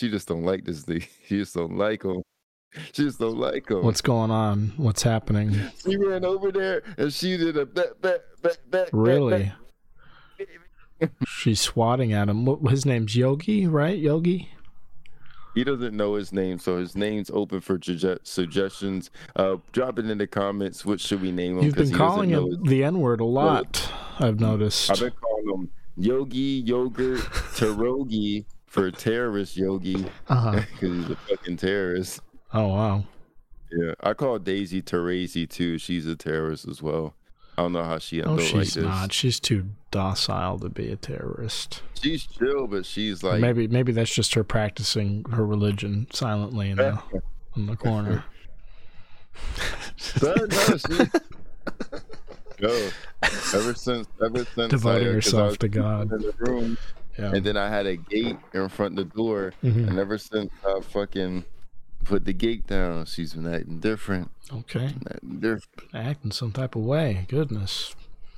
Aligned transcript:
she 0.00 0.08
just 0.08 0.26
don't 0.28 0.44
like 0.44 0.64
this 0.64 0.82
thing. 0.82 1.04
She 1.26 1.38
just 1.38 1.54
don't 1.54 1.76
like 1.76 2.02
him. 2.04 2.22
She 2.92 3.04
just 3.04 3.18
don't 3.18 3.36
like 3.36 3.68
him. 3.68 3.84
What's 3.84 4.00
going 4.00 4.30
on? 4.30 4.72
What's 4.78 5.02
happening? 5.02 5.54
She 5.84 5.96
ran 5.96 6.24
over 6.24 6.50
there 6.50 6.82
and 6.96 7.12
she 7.12 7.36
did 7.36 7.56
a 7.56 7.66
bet, 7.66 8.00
bet, 8.00 8.22
bet, 8.42 8.58
bet. 8.70 8.88
Really? 8.92 9.52
She's 11.26 11.60
swatting 11.60 12.12
at 12.12 12.28
him. 12.28 12.44
What, 12.44 12.60
his 12.70 12.86
name's 12.86 13.14
Yogi, 13.14 13.66
right? 13.66 13.98
Yogi. 13.98 14.50
He 15.54 15.64
doesn't 15.64 15.96
know 15.96 16.14
his 16.14 16.32
name, 16.32 16.58
so 16.58 16.78
his 16.78 16.94
name's 16.94 17.30
open 17.30 17.60
for 17.60 17.78
suggestions. 18.22 19.10
Uh, 19.34 19.56
drop 19.72 19.98
it 19.98 20.08
in 20.08 20.18
the 20.18 20.26
comments. 20.26 20.84
What 20.84 21.00
should 21.00 21.20
we 21.20 21.32
name 21.32 21.58
him? 21.58 21.64
You've 21.64 21.74
been 21.74 21.92
calling 21.92 22.30
him 22.30 22.46
his... 22.46 22.58
the 22.62 22.84
N 22.84 23.00
word 23.00 23.20
a 23.20 23.24
lot. 23.24 23.90
I've 24.18 24.38
noticed. 24.38 24.90
I've 24.90 25.00
been 25.00 25.12
calling 25.20 25.60
him 25.60 25.70
Yogi 25.96 26.62
Yogurt 26.64 27.18
Tarogi 27.56 28.44
for 28.70 28.88
terrorist 28.92 29.56
Yogi 29.56 29.96
because 29.96 30.12
uh-huh. 30.28 30.60
he's 30.80 31.10
a 31.10 31.16
fucking 31.16 31.56
terrorist. 31.56 32.20
Oh 32.54 32.68
wow. 32.68 33.04
Yeah, 33.72 33.94
I 34.00 34.14
call 34.14 34.38
Daisy 34.38 34.80
Teresi 34.80 35.48
too. 35.48 35.76
She's 35.76 36.06
a 36.06 36.16
terrorist 36.16 36.66
as 36.66 36.80
well. 36.80 37.14
I 37.58 37.62
don't 37.62 37.72
know 37.72 37.84
how 37.84 37.98
she 37.98 38.22
ended 38.22 38.30
oh, 38.30 38.34
up 38.34 38.38
like 38.38 38.52
this. 38.52 38.72
She's 38.74 38.82
not. 38.82 39.12
She's 39.12 39.40
too 39.40 39.66
docile 39.90 40.60
to 40.60 40.68
be 40.68 40.90
a 40.90 40.96
terrorist. 40.96 41.82
She's 42.00 42.24
chill, 42.24 42.68
but 42.68 42.86
she's 42.86 43.24
like 43.24 43.40
maybe 43.40 43.66
maybe 43.66 43.92
that's 43.92 44.14
just 44.14 44.34
her 44.34 44.44
practicing 44.44 45.24
her 45.32 45.44
religion 45.44 46.06
silently 46.12 46.70
in 46.70 46.76
the 46.76 47.02
in 47.56 47.66
the 47.66 47.76
corner. 47.76 48.24
no, 50.22 50.34
no, 50.34 50.76
she, 50.76 51.10
no. 52.60 52.90
Ever 53.52 53.74
since, 53.74 54.08
ever 54.24 54.44
since 54.44 54.70
devoting 54.70 55.08
I, 55.08 55.12
herself 55.12 55.58
to 55.58 55.68
God. 55.68 56.12
In 56.12 56.22
the 56.22 56.34
room, 56.38 56.78
yeah. 57.20 57.32
And 57.34 57.44
then 57.44 57.56
I 57.56 57.68
had 57.68 57.86
a 57.86 57.96
gate 57.96 58.38
in 58.52 58.68
front 58.68 58.98
of 58.98 59.08
the 59.08 59.14
door, 59.16 59.52
mm-hmm. 59.62 59.88
and 59.88 59.98
ever 59.98 60.18
since 60.18 60.50
I 60.66 60.80
fucking 60.80 61.44
put 62.04 62.24
the 62.24 62.32
gate 62.32 62.66
down, 62.66 63.04
she's 63.06 63.34
been 63.34 63.52
acting 63.52 63.80
different. 63.80 64.30
Okay. 64.52 64.94
Acting 65.10 65.40
different. 65.40 65.94
Acting 65.94 66.32
some 66.32 66.52
type 66.52 66.74
of 66.74 66.82
way. 66.82 67.26
Goodness. 67.28 67.94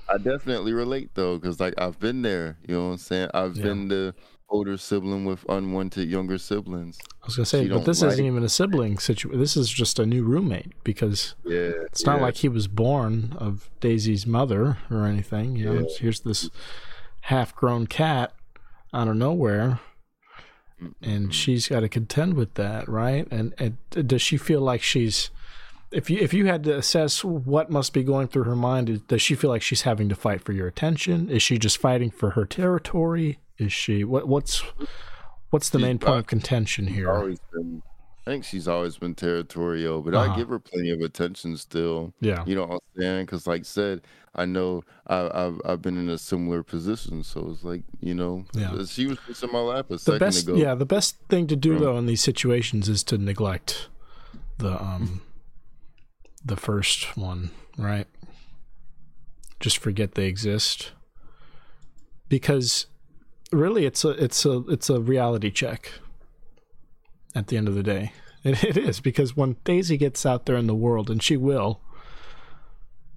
I 0.08 0.18
definitely 0.18 0.72
relate 0.72 1.10
though, 1.14 1.38
because 1.38 1.60
like 1.60 1.74
I've 1.78 1.98
been 1.98 2.22
there. 2.22 2.58
You 2.66 2.74
know 2.74 2.86
what 2.86 2.92
I'm 2.92 2.98
saying? 2.98 3.30
I've 3.32 3.56
yeah. 3.56 3.62
been 3.62 3.88
the 3.88 4.14
older 4.50 4.76
sibling 4.76 5.24
with 5.24 5.46
unwanted 5.48 6.08
younger 6.08 6.36
siblings. 6.36 6.98
I 7.22 7.26
was 7.26 7.36
gonna 7.36 7.46
say, 7.46 7.68
but 7.68 7.86
this 7.86 8.02
like... 8.02 8.12
isn't 8.12 8.26
even 8.26 8.42
a 8.42 8.48
sibling 8.48 8.98
situation. 8.98 9.40
This 9.40 9.56
is 9.56 9.70
just 9.70 9.98
a 9.98 10.04
new 10.04 10.24
roommate 10.24 10.72
because 10.84 11.34
yeah, 11.44 11.70
it's 11.86 12.04
not 12.04 12.20
like 12.20 12.36
he 12.36 12.48
was 12.48 12.68
born 12.68 13.34
of 13.38 13.70
Daisy's 13.80 14.26
mother 14.26 14.76
or 14.90 15.06
anything. 15.06 15.56
You 15.56 15.64
know, 15.64 15.80
yeah. 15.80 15.96
here's 15.98 16.20
this 16.20 16.50
half-grown 17.22 17.86
cat 17.86 18.34
out 18.92 19.08
of 19.08 19.16
nowhere 19.16 19.80
and 21.00 21.34
she's 21.34 21.68
got 21.68 21.80
to 21.80 21.88
contend 21.88 22.34
with 22.34 22.54
that, 22.54 22.88
right? 22.88 23.26
And, 23.30 23.54
and 23.58 23.76
does 24.08 24.22
she 24.22 24.36
feel 24.36 24.60
like 24.60 24.82
she's 24.82 25.30
if 25.90 26.08
you 26.08 26.18
if 26.18 26.32
you 26.32 26.46
had 26.46 26.64
to 26.64 26.76
assess 26.76 27.22
what 27.22 27.70
must 27.70 27.92
be 27.92 28.02
going 28.02 28.28
through 28.28 28.44
her 28.44 28.56
mind, 28.56 29.06
does 29.08 29.20
she 29.20 29.34
feel 29.34 29.50
like 29.50 29.62
she's 29.62 29.82
having 29.82 30.08
to 30.08 30.14
fight 30.14 30.42
for 30.42 30.52
your 30.52 30.66
attention? 30.66 31.28
Is 31.28 31.42
she 31.42 31.58
just 31.58 31.78
fighting 31.78 32.10
for 32.10 32.30
her 32.30 32.46
territory? 32.46 33.38
Is 33.58 33.72
she 33.72 34.02
what 34.02 34.26
what's 34.26 34.62
what's 35.50 35.68
the 35.68 35.78
she's 35.78 35.86
main 35.86 35.98
point 35.98 36.20
of 36.20 36.26
contention 36.26 36.86
here? 36.86 37.34
Been 37.52 37.82
I 38.26 38.30
think 38.30 38.44
she's 38.44 38.68
always 38.68 38.96
been 38.98 39.16
territorial, 39.16 40.00
but 40.00 40.14
uh-huh. 40.14 40.32
I 40.32 40.36
give 40.36 40.48
her 40.48 40.60
plenty 40.60 40.90
of 40.90 41.00
attention 41.00 41.56
still. 41.56 42.14
Yeah, 42.20 42.44
you 42.46 42.54
know 42.54 42.66
what 42.66 42.74
I'm 42.74 43.00
saying? 43.00 43.26
Because, 43.26 43.48
like 43.48 43.62
I 43.62 43.64
said, 43.64 44.02
I 44.34 44.46
know 44.46 44.82
I, 45.06 45.16
have 45.34 45.60
I've 45.64 45.82
been 45.82 45.98
in 45.98 46.08
a 46.08 46.16
similar 46.16 46.62
position, 46.62 47.22
so 47.22 47.50
it's 47.50 47.64
like 47.64 47.82
you 48.00 48.14
know, 48.14 48.44
yeah. 48.54 48.84
she 48.84 49.06
was 49.06 49.18
just 49.26 49.42
in 49.42 49.52
my 49.52 49.60
lap 49.60 49.86
a 49.90 49.94
the 49.94 49.98
second 49.98 50.18
best, 50.20 50.48
ago. 50.48 50.56
Yeah, 50.56 50.74
the 50.74 50.86
best 50.86 51.16
thing 51.28 51.46
to 51.48 51.56
do 51.56 51.78
though 51.78 51.98
in 51.98 52.06
these 52.06 52.22
situations 52.22 52.88
is 52.88 53.04
to 53.04 53.18
neglect 53.18 53.88
the 54.58 54.80
um 54.80 55.20
the 56.44 56.56
first 56.56 57.16
one, 57.16 57.50
right? 57.76 58.06
Just 59.60 59.78
forget 59.78 60.14
they 60.14 60.26
exist 60.26 60.92
because 62.28 62.86
really 63.52 63.84
it's 63.84 64.04
a 64.04 64.10
it's 64.10 64.46
a 64.46 64.64
it's 64.68 64.88
a 64.88 65.00
reality 65.00 65.50
check 65.50 65.92
at 67.34 67.48
the 67.48 67.56
end 67.56 67.68
of 67.68 67.74
the 67.74 67.82
day. 67.82 68.12
It, 68.44 68.64
it 68.64 68.76
is 68.76 68.98
because 68.98 69.36
when 69.36 69.54
Daisy 69.62 69.96
gets 69.96 70.26
out 70.26 70.46
there 70.46 70.56
in 70.56 70.66
the 70.66 70.74
world, 70.74 71.08
and 71.08 71.22
she 71.22 71.36
will, 71.36 71.80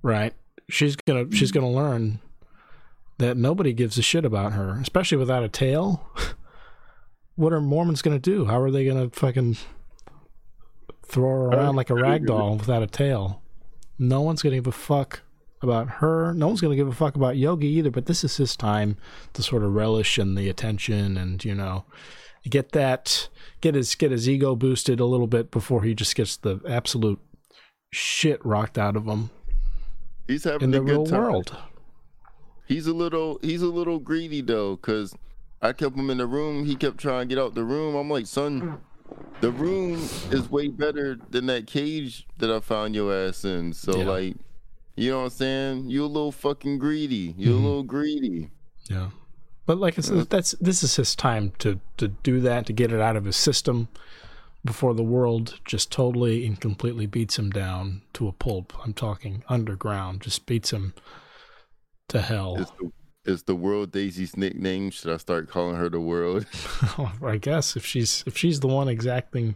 right? 0.04 0.36
She's 0.70 0.96
gonna 0.96 1.31
she's 1.31 1.52
gonna 1.52 1.70
learn 1.70 2.20
that 3.18 3.38
nobody 3.38 3.74
gives 3.74 3.98
a 3.98 4.02
shit 4.02 4.26
about 4.26 4.53
her, 4.53 4.78
especially 4.81 5.18
without 5.18 5.44
a 5.44 5.50
tail. 5.50 6.09
what 7.36 7.53
are 7.53 7.62
Mormons 7.62 8.02
gonna 8.02 8.20
do? 8.20 8.46
How 8.46 8.59
are 8.62 8.72
they 8.72 8.86
gonna 8.86 9.09
fucking 9.09 9.58
throw 11.06 11.30
her 11.30 11.50
around 11.50 11.75
like 11.75 11.90
a 11.90 11.96
rag 11.96 12.25
doll 12.25 12.58
without 12.58 12.84
a 12.84 12.88
tail? 12.88 13.42
No 14.00 14.22
one's 14.22 14.42
gonna 14.42 14.56
give 14.56 14.68
a 14.68 14.72
fuck 14.72 15.22
about 15.62 15.88
her. 15.88 16.34
No 16.34 16.48
one's 16.48 16.62
gonna 16.62 16.75
give 16.75 16.88
a 16.88 16.94
fuck 16.94 17.16
about 17.16 17.38
Yogi 17.38 17.68
either. 17.68 17.92
But 17.92 18.08
this 18.08 18.24
is 18.24 18.38
his 18.38 18.56
time 18.56 18.98
to 19.34 19.44
sort 19.44 19.64
of 19.64 19.74
relish 19.74 20.18
in 20.18 20.36
the 20.36 20.50
attention 20.50 21.18
and 21.18 21.44
you 21.44 21.56
know 21.56 21.86
get 22.50 22.72
that 22.74 23.30
get 23.62 23.75
his 23.75 23.96
get 23.96 24.12
his 24.12 24.30
ego 24.30 24.56
boosted 24.56 25.00
a 25.00 25.06
little 25.06 25.28
bit 25.28 25.52
before 25.52 25.84
he 25.84 25.94
just 25.94 26.16
gets 26.16 26.38
the 26.38 26.59
absolute 26.68 27.20
shit 27.92 28.44
rocked 28.46 28.78
out 28.78 28.96
of 28.96 29.06
him. 29.06 29.30
He's 30.28 30.44
having 30.44 30.63
in 30.63 30.72
the 30.72 30.81
real 30.81 31.06
time. 31.06 31.22
world. 31.22 31.58
He's 32.68 32.88
a 32.88 32.94
little 32.94 33.40
he's 33.41 33.62
a 33.62 33.68
little 33.68 34.00
greedy 34.00 34.41
though, 34.41 34.78
cause 34.78 35.16
I 35.62 35.74
kept 35.74 35.96
him 35.96 36.09
in 36.09 36.18
the 36.18 36.28
room. 36.28 36.66
He 36.66 36.75
kept 36.75 36.97
trying 36.97 37.28
to 37.28 37.36
get 37.36 37.41
out 37.41 37.56
the 37.56 37.63
room. 37.63 37.96
I'm 37.96 38.09
like, 38.09 38.28
son, 38.28 38.80
the 39.41 39.52
room 39.52 39.96
is 40.31 40.50
way 40.50 40.68
better 40.68 41.18
than 41.30 41.46
that 41.47 41.68
cage 41.68 42.28
that 42.38 42.52
I 42.52 42.59
found 42.59 42.96
your 42.96 43.13
ass 43.13 43.46
in. 43.46 43.74
So 43.74 43.97
yeah. 43.97 44.06
like, 44.06 44.36
you 44.96 45.12
know 45.12 45.19
what 45.19 45.24
I'm 45.25 45.30
saying? 45.31 45.90
You're 45.90 46.06
a 46.06 46.08
little 46.08 46.31
fucking 46.31 46.80
greedy. 46.80 47.36
You 47.38 47.50
mm-hmm. 47.50 47.63
a 47.63 47.68
little 47.68 47.84
greedy. 47.84 48.50
Yeah. 48.90 49.09
But 49.66 49.80
like 49.80 49.97
I 49.97 50.02
said, 50.02 50.30
that's 50.30 50.52
this 50.62 50.84
is 50.84 50.96
his 50.96 51.16
time 51.16 51.53
to 51.59 51.80
to 51.97 52.09
do 52.09 52.40
that 52.42 52.66
to 52.68 52.74
get 52.74 52.92
it 52.92 53.00
out 53.00 53.16
of 53.16 53.25
his 53.25 53.36
system 53.36 53.88
before 54.66 54.94
the 54.94 55.03
world 55.03 55.59
just 55.64 55.92
totally 55.92 56.46
and 56.46 56.59
completely 56.59 57.06
beats 57.06 57.40
him 57.40 57.52
down 57.52 58.02
to 58.14 58.28
a 58.28 58.34
pulp. 58.34 58.74
I'm 58.84 58.94
talking 58.94 59.44
underground, 59.48 60.22
just 60.22 60.46
beats 60.46 60.72
him 60.72 60.94
to 62.09 62.22
hell. 62.22 62.58
Is 62.58 62.72
the, 62.80 62.92
is 63.31 63.44
the 63.44 63.56
world 63.56 63.92
Daisy's 63.92 64.36
nickname? 64.36 64.90
Should 64.90 65.14
I 65.14 65.18
start 65.18 65.50
calling 65.50 65.75
her 65.78 65.90
the 65.90 66.00
world? 66.00 66.48
I 67.24 67.38
guess 67.38 67.75
if 67.75 67.86
she's 67.86 68.24
if 68.25 68.38
she's 68.38 68.59
the 68.59 68.68
one 68.68 68.90
exacting 68.90 69.56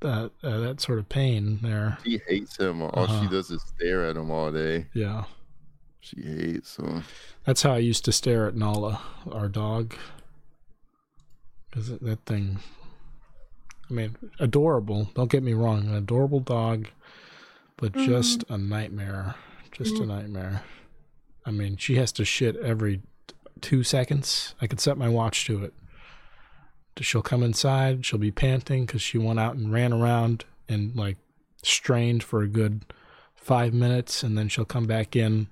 that 0.00 0.30
uh, 0.42 0.58
that 0.58 0.80
sort 0.80 0.98
of 0.98 1.08
pain 1.08 1.58
there. 1.62 1.98
She 2.04 2.20
hates 2.28 2.56
him. 2.58 2.82
All 2.82 2.92
uh-huh. 2.94 3.22
she 3.22 3.28
does 3.28 3.50
is 3.50 3.62
stare 3.62 4.04
at 4.04 4.16
him 4.16 4.30
all 4.30 4.52
day. 4.52 4.86
Yeah. 4.92 5.24
She 6.00 6.20
hates 6.20 6.76
him. 6.76 7.04
That's 7.46 7.62
how 7.62 7.72
I 7.72 7.78
used 7.78 8.04
to 8.04 8.12
stare 8.12 8.46
at 8.46 8.54
Nala, 8.54 9.00
our 9.32 9.48
dog. 9.48 9.94
Because 11.70 11.98
that 11.98 12.26
thing, 12.26 12.58
I 13.88 13.92
mean, 13.92 14.16
adorable. 14.38 15.10
Don't 15.14 15.30
get 15.30 15.42
me 15.42 15.52
wrong, 15.52 15.86
an 15.86 15.94
adorable 15.94 16.40
dog, 16.40 16.88
but 17.76 17.92
mm-hmm. 17.92 18.06
just 18.06 18.44
a 18.48 18.56
nightmare. 18.56 19.34
Just 19.72 19.96
a 19.96 20.06
nightmare. 20.06 20.62
I 21.44 21.50
mean, 21.50 21.76
she 21.76 21.96
has 21.96 22.12
to 22.12 22.24
shit 22.24 22.56
every 22.56 23.02
two 23.60 23.82
seconds. 23.82 24.54
I 24.60 24.66
could 24.66 24.80
set 24.80 24.96
my 24.96 25.08
watch 25.08 25.44
to 25.46 25.64
it. 25.64 25.74
She'll 27.00 27.22
come 27.22 27.42
inside. 27.42 28.06
She'll 28.06 28.20
be 28.20 28.30
panting 28.30 28.86
because 28.86 29.02
she 29.02 29.18
went 29.18 29.40
out 29.40 29.56
and 29.56 29.72
ran 29.72 29.92
around 29.92 30.44
and 30.68 30.94
like 30.94 31.16
strained 31.62 32.22
for 32.22 32.42
a 32.42 32.48
good 32.48 32.84
five 33.34 33.74
minutes, 33.74 34.22
and 34.22 34.38
then 34.38 34.48
she'll 34.48 34.64
come 34.64 34.86
back 34.86 35.16
in 35.16 35.48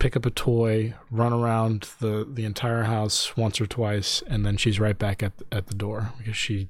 pick 0.00 0.16
up 0.16 0.26
a 0.26 0.30
toy, 0.30 0.94
run 1.12 1.32
around 1.32 1.88
the 2.00 2.26
the 2.28 2.44
entire 2.44 2.84
house 2.84 3.36
once 3.36 3.60
or 3.60 3.66
twice, 3.66 4.24
and 4.26 4.44
then 4.44 4.56
she's 4.56 4.80
right 4.80 4.98
back 4.98 5.22
at 5.22 5.32
at 5.52 5.68
the 5.68 5.74
door 5.74 6.12
because 6.18 6.36
she 6.36 6.68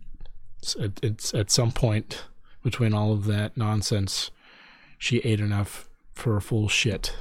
it's, 0.62 0.76
it's 1.02 1.34
at 1.34 1.50
some 1.50 1.72
point 1.72 2.24
between 2.62 2.94
all 2.94 3.12
of 3.12 3.24
that 3.26 3.56
nonsense, 3.56 4.30
she 4.98 5.18
ate 5.18 5.40
enough 5.40 5.88
for 6.12 6.36
a 6.36 6.42
full 6.42 6.68
shit. 6.68 7.14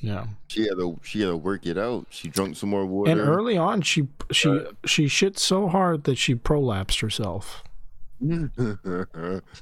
Yeah. 0.00 0.26
She 0.48 0.62
had 0.62 0.78
to 0.78 0.98
she 1.02 1.20
had 1.20 1.28
to 1.28 1.36
work 1.36 1.66
it 1.66 1.76
out. 1.76 2.06
She 2.10 2.28
drank 2.28 2.56
some 2.56 2.70
more 2.70 2.86
water. 2.86 3.10
And 3.10 3.20
early 3.20 3.56
on 3.56 3.82
she 3.82 4.08
she 4.30 4.48
uh, 4.48 4.72
she 4.84 5.08
shit 5.08 5.38
so 5.38 5.68
hard 5.68 6.04
that 6.04 6.18
she 6.18 6.34
prolapsed 6.34 7.00
herself. 7.00 7.64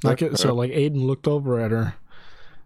like 0.03 0.23
it, 0.23 0.39
so 0.39 0.55
like 0.55 0.71
Aiden 0.71 1.07
looked 1.07 1.29
over 1.29 1.61
at 1.61 1.71
her. 1.71 1.95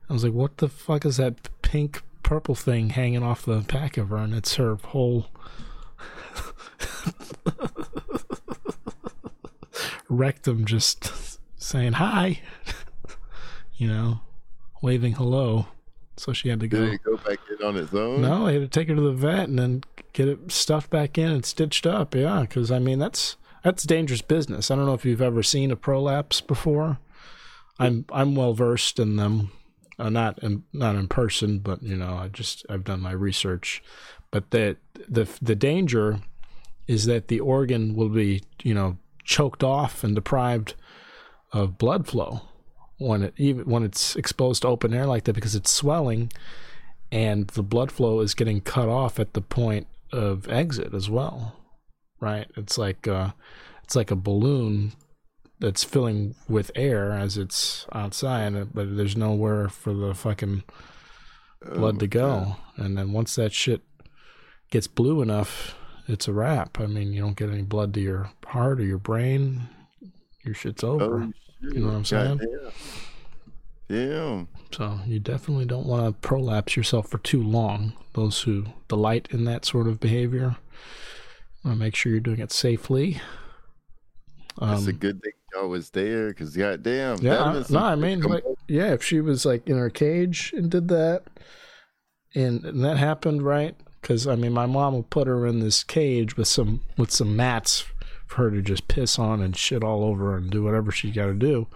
I 0.09 0.13
was 0.13 0.25
like, 0.25 0.33
"What 0.33 0.59
the 0.59 0.69
fuck 0.69 1.05
is 1.05 1.17
that 1.17 1.49
pink 1.63 2.03
purple 2.23 2.55
thing 2.55 2.91
hanging 2.91 3.25
off 3.25 3.45
the 3.45 3.59
back 3.59 3.97
of 3.97 4.11
her, 4.11 4.17
and 4.19 4.35
it's 4.35 4.55
her 4.55 4.77
whole 4.77 5.27
rectum 10.11 10.67
just 10.67 11.39
saying 11.57 11.95
hi, 11.95 12.41
you 13.77 13.89
know, 13.89 14.21
waving 14.83 15.15
hello. 15.15 15.67
So 16.17 16.35
she 16.35 16.51
had 16.51 16.61
to 16.61 16.69
go. 16.69 16.97
go 17.03 17.17
back 17.17 17.39
in 17.59 17.67
on 17.67 17.77
its 17.77 17.95
own. 17.95 18.21
No, 18.21 18.45
they 18.45 18.55
had 18.55 18.63
to 18.63 18.69
take 18.69 18.89
her 18.89 18.95
to 18.95 19.01
the 19.01 19.13
vet 19.13 19.49
and 19.49 19.59
then 19.59 19.85
get 20.13 20.29
it 20.29 20.53
stuffed 20.53 20.91
back 20.91 21.17
in 21.17 21.31
and 21.31 21.47
stitched 21.47 21.87
up. 21.87 22.15
Yeah, 22.15 22.43
because 22.43 22.71
I 22.71 22.79
mean 22.79 22.99
that's 22.99 23.37
that's 23.65 23.85
dangerous 23.85 24.21
business. 24.21 24.71
I 24.71 24.77
don't 24.77 24.85
know 24.85 24.95
if 24.95 25.07
you've 25.07 25.23
ever 25.23 25.43
seen 25.43 25.71
a 25.71 25.77
prolapse 25.77 26.41
before. 26.43 26.99
I'm 27.79 28.05
I'm 28.13 28.35
well 28.35 28.53
versed 28.53 28.99
in 28.99 29.17
them, 29.17 29.53
uh, 29.99 30.11
not 30.11 30.39
in 30.43 30.65
not 30.75 30.97
in 30.97 31.09
person, 31.09 31.61
but 31.61 31.83
you 31.83 31.97
know 31.97 32.15
I 32.15 32.29
just 32.29 32.67
I've 32.69 32.85
done 32.85 33.01
my 33.01 33.13
research. 33.13 33.83
But 34.31 34.51
the 34.51 34.77
the 35.09 35.27
the 35.41 35.55
danger 35.55 36.21
is 36.87 37.07
that 37.07 37.29
the 37.29 37.41
organ 37.41 37.95
will 37.95 38.11
be 38.11 38.43
you 38.63 38.75
know 38.75 38.99
choked 39.31 39.63
off 39.63 40.03
and 40.03 40.17
deprived 40.17 40.75
of 41.53 41.79
blood 41.79 42.05
flow 42.09 42.43
when 42.99 43.23
it 43.23 43.35
even 43.37 43.65
when 43.65 43.85
it's 43.85 44.17
exposed 44.17 44.63
to 44.63 44.69
open 44.69 44.93
air 44.93 45.07
like 45.07 45.23
that 45.23 45.35
because 45.35 45.55
it's 45.55 45.71
swelling 45.71 46.33
and 47.13 47.47
the 47.49 47.63
blood 47.63 47.93
flow 47.93 48.19
is 48.21 48.35
getting 48.35 48.61
cut 48.61 48.89
off 48.89 49.21
at 49.21 49.33
the 49.35 49.41
point 49.41 49.87
of 50.13 50.49
exit 50.49 50.93
as 50.93 51.09
well 51.09 51.57
right 52.21 52.51
it's 52.57 52.77
like 52.77 53.07
uh 53.07 53.31
it's 53.85 53.95
like 53.95 54.11
a 54.11 54.17
balloon 54.17 54.93
that's 55.61 55.85
filling 55.85 56.35
with 56.49 56.73
air 56.75 57.13
as 57.13 57.39
it's 57.39 57.87
outside 57.93 58.75
but 58.75 58.97
there's 58.97 59.17
nowhere 59.17 59.69
for 59.69 59.95
the 59.95 60.13
fucking 60.13 60.65
blood 61.73 61.97
oh, 61.97 61.99
to 61.99 62.07
go 62.09 62.29
God. 62.77 62.85
and 62.85 62.99
then 62.99 63.13
once 63.13 63.37
that 63.37 63.53
shit 63.53 63.83
gets 64.73 64.89
blue 64.89 65.23
enough 65.23 65.77
it's 66.11 66.29
a 66.29 66.33
wrap 66.33 66.81
i 66.81 66.87
mean 66.87 67.13
you 67.13 67.21
don't 67.21 67.37
get 67.37 67.51
any 67.51 67.63
blood 67.63 67.95
to 67.95 68.01
your 68.01 68.31
heart 68.47 68.81
or 68.81 68.85
your 68.85 68.99
brain 68.99 69.69
your 70.45 70.55
shit's 70.55 70.83
over 70.83 71.23
oh, 71.23 71.33
you 71.61 71.81
know 71.81 71.87
what 71.89 71.95
I'm 71.95 72.05
saying? 72.05 72.41
Yeah. 73.89 74.45
So 74.73 75.01
you 75.07 75.19
definitely 75.19 75.65
don't 75.65 75.87
want 75.87 76.07
to 76.07 76.29
prolapse 76.29 76.77
yourself 76.77 77.09
for 77.09 77.19
too 77.19 77.43
long. 77.43 77.93
Those 78.15 78.43
who 78.43 78.67
delight 78.89 79.29
in 79.31 79.45
that 79.45 79.65
sort 79.65 79.89
of 79.89 80.01
behavior, 80.01 80.57
want 81.65 81.77
to 81.77 81.79
make 81.79 81.95
sure 81.95 82.13
you're 82.13 82.21
doing 82.21 82.41
it 82.41 82.53
safely. 82.53 83.21
Um, 84.59 84.75
it's 84.75 84.87
a 84.87 84.93
good 84.93 85.23
thing 85.23 85.33
I 85.59 85.65
was 85.65 85.91
there 85.91 86.29
because 86.29 86.57
goddamn. 86.57 87.19
Yeah, 87.21 87.63
no, 87.69 87.81
I 87.81 87.97
mean, 87.97 88.21
like, 88.21 88.45
yeah, 88.69 88.93
if 88.93 89.03
she 89.03 89.21
was 89.21 89.45
like 89.45 89.69
in 89.69 89.77
her 89.77 89.91
cage 89.91 90.53
and 90.57 90.71
did 90.71 90.89
that, 90.89 91.25
and, 92.35 92.65
and 92.65 92.85
that 92.85 92.97
happened, 92.97 93.43
right? 93.43 93.75
Because 94.01 94.27
I 94.27 94.35
mean, 94.35 94.53
my 94.53 94.67
mom 94.67 94.95
would 94.95 95.11
put 95.11 95.27
her 95.27 95.47
in 95.47 95.61
this 95.61 95.85
cage 95.85 96.37
with 96.37 96.49
some 96.49 96.83
with 96.97 97.11
some 97.11 97.37
mats 97.37 97.85
for 98.27 98.45
her 98.45 98.51
to 98.51 98.63
just 98.63 98.89
piss 98.89 99.19
on 99.19 99.41
and 99.41 99.57
shit 99.57 99.83
all 99.83 100.05
over 100.05 100.37
and 100.37 100.51
do 100.51 100.63
whatever 100.63 100.93
she 100.93 101.11
got 101.11 101.27
to 101.27 101.35
do 101.35 101.67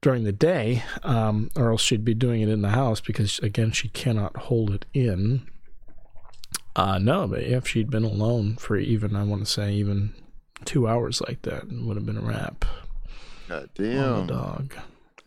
during 0.00 0.24
the 0.24 0.32
day, 0.32 0.84
um, 1.02 1.50
or 1.56 1.70
else 1.70 1.82
she'd 1.82 2.04
be 2.04 2.14
doing 2.14 2.40
it 2.40 2.48
in 2.48 2.62
the 2.62 2.70
house 2.70 3.00
because, 3.00 3.38
again, 3.40 3.72
she 3.72 3.88
cannot 3.88 4.36
hold 4.36 4.70
it 4.70 4.84
in. 4.94 5.46
Uh, 6.74 6.98
no, 6.98 7.26
but 7.26 7.42
if 7.42 7.66
she'd 7.66 7.90
been 7.90 8.04
alone 8.04 8.56
for 8.56 8.76
even, 8.76 9.16
I 9.16 9.24
want 9.24 9.44
to 9.44 9.50
say, 9.50 9.72
even 9.72 10.14
two 10.64 10.86
hours 10.86 11.20
like 11.22 11.42
that, 11.42 11.64
it 11.64 11.82
would 11.84 11.96
have 11.96 12.06
been 12.06 12.18
a 12.18 12.22
wrap. 12.22 12.64
God 13.48 13.70
damn. 13.74 14.26
the 14.26 14.32
dog. 14.32 14.74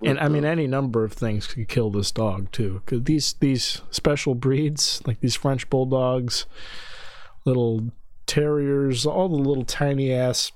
And? 0.04 0.20
I 0.20 0.30
mean, 0.30 0.46
uh, 0.46 0.50
any 0.50 0.68
number 0.68 1.04
of 1.04 1.14
things 1.14 1.48
could 1.48 1.68
kill 1.68 1.90
this 1.90 2.12
dog 2.12 2.52
too. 2.52 2.82
Because 2.86 3.04
these 3.04 3.34
these 3.40 3.82
special 3.92 4.36
breeds, 4.36 5.02
like 5.06 5.20
these 5.20 5.36
French 5.36 5.70
bulldogs, 5.70 6.46
little 7.46 7.92
terriers, 8.26 9.06
all 9.06 9.28
the 9.28 9.36
little 9.36 9.66
tiny 9.66 10.14
ass 10.14 10.52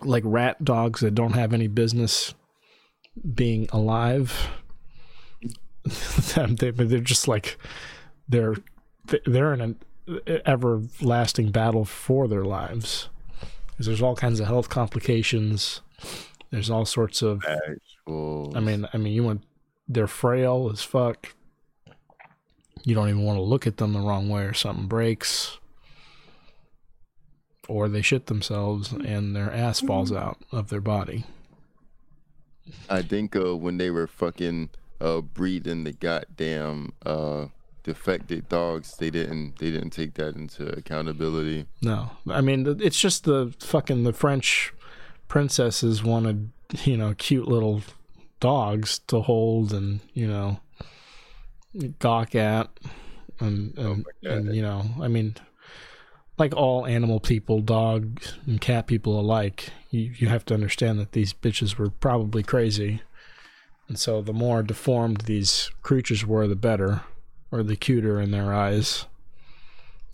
like 0.00 0.22
rat 0.26 0.64
dogs 0.64 1.00
that 1.00 1.14
don't 1.14 1.34
have 1.34 1.52
any 1.52 1.68
business 1.68 2.34
being 3.34 3.68
alive. 3.72 4.48
they, 6.36 6.70
they're 6.70 7.00
just 7.00 7.28
like 7.28 7.58
they're 8.28 8.56
they're 9.26 9.52
in 9.52 9.60
an 9.60 9.76
everlasting 10.46 11.50
battle 11.50 11.84
for 11.84 12.28
their 12.28 12.44
lives. 12.44 13.08
Because 13.70 13.86
there's 13.86 14.02
all 14.02 14.16
kinds 14.16 14.40
of 14.40 14.46
health 14.46 14.68
complications. 14.68 15.80
There's 16.50 16.70
all 16.70 16.84
sorts 16.84 17.22
of. 17.22 17.42
I 18.06 18.60
mean, 18.60 18.88
I 18.92 18.98
mean, 18.98 19.12
you 19.12 19.24
want 19.24 19.42
they're 19.88 20.06
frail 20.06 20.70
as 20.72 20.82
fuck. 20.82 21.34
You 22.84 22.94
don't 22.94 23.08
even 23.08 23.22
want 23.24 23.36
to 23.36 23.42
look 23.42 23.66
at 23.66 23.76
them 23.76 23.92
the 23.92 24.00
wrong 24.00 24.28
way, 24.28 24.42
or 24.42 24.54
something 24.54 24.86
breaks 24.86 25.58
or 27.68 27.88
they 27.88 28.02
shit 28.02 28.26
themselves 28.26 28.92
and 28.92 29.34
their 29.34 29.52
ass 29.52 29.80
falls 29.80 30.10
mm-hmm. 30.10 30.22
out 30.22 30.38
of 30.50 30.68
their 30.68 30.80
body. 30.80 31.24
I 32.88 33.02
think 33.02 33.34
uh, 33.34 33.56
when 33.56 33.78
they 33.78 33.90
were 33.90 34.06
fucking 34.06 34.70
uh, 35.00 35.20
breeding 35.20 35.84
the 35.84 35.92
goddamn 35.92 36.92
uh, 37.04 37.46
defected 37.82 38.48
dogs, 38.48 38.96
they 38.96 39.10
didn't 39.10 39.58
they 39.58 39.70
didn't 39.70 39.90
take 39.90 40.14
that 40.14 40.36
into 40.36 40.68
accountability. 40.76 41.66
No, 41.80 42.10
I 42.28 42.40
mean 42.40 42.76
it's 42.80 42.98
just 42.98 43.24
the 43.24 43.54
fucking 43.58 44.04
the 44.04 44.12
French 44.12 44.72
princesses 45.28 46.04
wanted 46.04 46.50
you 46.84 46.96
know 46.96 47.14
cute 47.14 47.48
little 47.48 47.82
dogs 48.40 48.98
to 49.06 49.20
hold 49.20 49.72
and 49.72 50.00
you 50.14 50.26
know 50.26 50.60
gawk 51.98 52.34
at 52.34 52.68
and 53.40 53.78
um, 53.78 53.84
oh 53.86 53.92
and, 53.92 54.06
oh 54.26 54.30
and 54.30 54.54
you 54.56 54.62
know 54.62 54.84
I 55.00 55.08
mean 55.08 55.36
like 56.38 56.54
all 56.56 56.86
animal 56.86 57.20
people, 57.20 57.60
dogs 57.60 58.34
and 58.46 58.60
cat 58.60 58.86
people 58.86 59.20
alike, 59.20 59.70
you, 59.90 60.12
you 60.16 60.28
have 60.28 60.44
to 60.46 60.54
understand 60.54 60.98
that 60.98 61.12
these 61.12 61.32
bitches 61.32 61.76
were 61.76 61.90
probably 61.90 62.42
crazy. 62.42 63.02
And 63.88 63.98
so 63.98 64.22
the 64.22 64.32
more 64.32 64.62
deformed 64.62 65.22
these 65.22 65.70
creatures 65.82 66.26
were, 66.26 66.48
the 66.48 66.56
better, 66.56 67.02
or 67.50 67.62
the 67.62 67.76
cuter 67.76 68.20
in 68.20 68.30
their 68.30 68.52
eyes. 68.52 69.06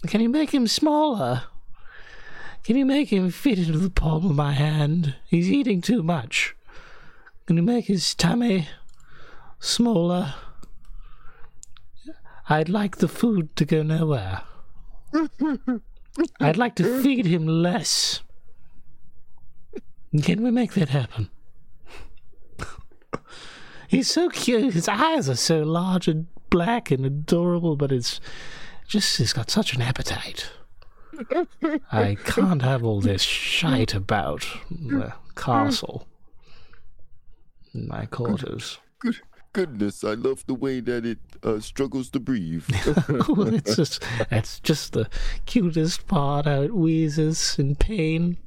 Can 0.06 0.20
you 0.20 0.28
make 0.28 0.52
him 0.52 0.66
smaller? 0.66 1.44
Can 2.68 2.76
you 2.76 2.84
make 2.84 3.08
him 3.08 3.30
fit 3.30 3.58
into 3.58 3.78
the 3.78 3.88
palm 3.88 4.26
of 4.26 4.36
my 4.36 4.52
hand? 4.52 5.14
He's 5.26 5.50
eating 5.50 5.80
too 5.80 6.02
much. 6.02 6.54
Can 7.46 7.56
you 7.56 7.62
make 7.62 7.86
his 7.86 8.14
tummy 8.14 8.68
smaller? 9.58 10.34
I'd 12.50 12.68
like 12.68 12.98
the 12.98 13.08
food 13.08 13.56
to 13.56 13.64
go 13.64 13.82
nowhere. 13.82 14.42
I'd 16.40 16.58
like 16.58 16.74
to 16.74 17.02
feed 17.02 17.24
him 17.24 17.46
less. 17.46 18.20
Can 20.22 20.42
we 20.42 20.50
make 20.50 20.74
that 20.74 20.90
happen? 20.90 21.30
He's 23.88 24.10
so 24.10 24.28
cute. 24.28 24.74
His 24.74 24.88
eyes 24.88 25.26
are 25.30 25.36
so 25.36 25.62
large 25.62 26.06
and 26.06 26.26
black 26.50 26.90
and 26.90 27.06
adorable, 27.06 27.76
but 27.76 27.92
it's 27.92 28.20
just 28.86 29.16
he's 29.16 29.32
got 29.32 29.48
such 29.48 29.72
an 29.72 29.80
appetite. 29.80 30.50
I 31.92 32.16
can't 32.24 32.62
have 32.62 32.84
all 32.84 33.00
this 33.00 33.22
shite 33.22 33.94
about 33.94 34.46
the 34.70 35.12
castle 35.34 36.06
in 37.74 37.88
my 37.88 38.06
quarters. 38.06 38.78
Good, 38.98 39.20
goodness, 39.52 40.04
I 40.04 40.14
love 40.14 40.44
the 40.46 40.54
way 40.54 40.80
that 40.80 41.04
it 41.04 41.18
uh, 41.42 41.60
struggles 41.60 42.10
to 42.10 42.20
breathe. 42.20 42.64
it's 42.70 43.76
just 43.76 44.04
that's 44.30 44.60
just 44.60 44.92
the 44.92 45.08
cutest 45.46 46.06
part. 46.06 46.46
How 46.46 46.62
it 46.62 46.74
wheezes 46.74 47.58
in 47.58 47.76
pain, 47.76 48.38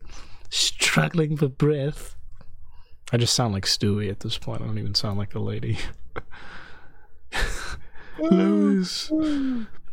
struggling 0.50 1.38
for 1.38 1.48
breath. 1.48 2.16
I 3.13 3.18
just 3.18 3.36
sound 3.36 3.54
like 3.54 3.66
Stewie 3.66 4.10
at 4.10 4.22
this 4.22 4.38
point. 4.38 4.62
I 4.62 4.66
don't 4.66 4.80
even 4.80 4.96
sound 4.96 5.18
like 5.18 5.36
a 5.36 5.40
lady. 5.40 5.78
Louis. 8.20 9.12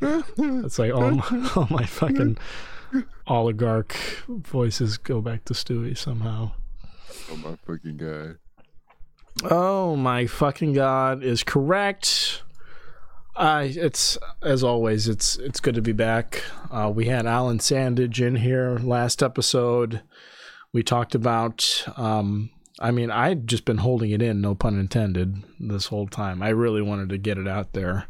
It's 0.39 0.79
like 0.79 0.93
all 0.95 1.11
my, 1.11 1.51
all 1.57 1.67
my 1.71 1.85
fucking 1.85 2.39
oligarch 3.27 3.97
voices 4.29 4.99
go 4.99 5.21
back 5.21 5.45
to 5.47 5.55
Stewie 5.55 5.97
somehow. 5.97 6.53
Oh 7.31 7.37
my 7.37 7.57
fucking 7.67 7.97
god. 7.97 8.39
Oh 9.45 9.97
my 9.97 10.27
fucking 10.27 10.73
god 10.73 11.23
is 11.23 11.43
correct. 11.43 12.43
Uh, 13.37 13.67
it's 13.69 14.19
as 14.43 14.65
always. 14.65 15.09
It's 15.09 15.37
it's 15.37 15.61
good 15.61 15.75
to 15.77 15.83
be 15.83 15.93
back. 15.93 16.43
Uh, 16.71 16.91
we 16.95 17.07
had 17.07 17.27
Alan 17.27 17.59
Sandage 17.59 18.21
in 18.21 18.37
here 18.37 18.79
last 18.79 19.23
episode. 19.23 20.03
We 20.73 20.83
talked 20.83 21.15
about. 21.15 21.85
Um, 21.97 22.51
I 22.81 22.91
mean, 22.93 23.11
I'd 23.11 23.49
just 23.49 23.65
been 23.65 23.79
holding 23.79 24.13
it 24.13 24.23
in, 24.23 24.41
no 24.41 24.55
pun 24.55 24.79
intended, 24.79 25.43
this 25.59 25.87
whole 25.87 26.07
time. 26.07 26.43
I 26.43 26.51
really 26.51 26.83
wanted 26.83 27.09
to 27.09 27.19
get 27.19 27.37
it 27.37 27.49
out 27.49 27.73
there 27.73 28.07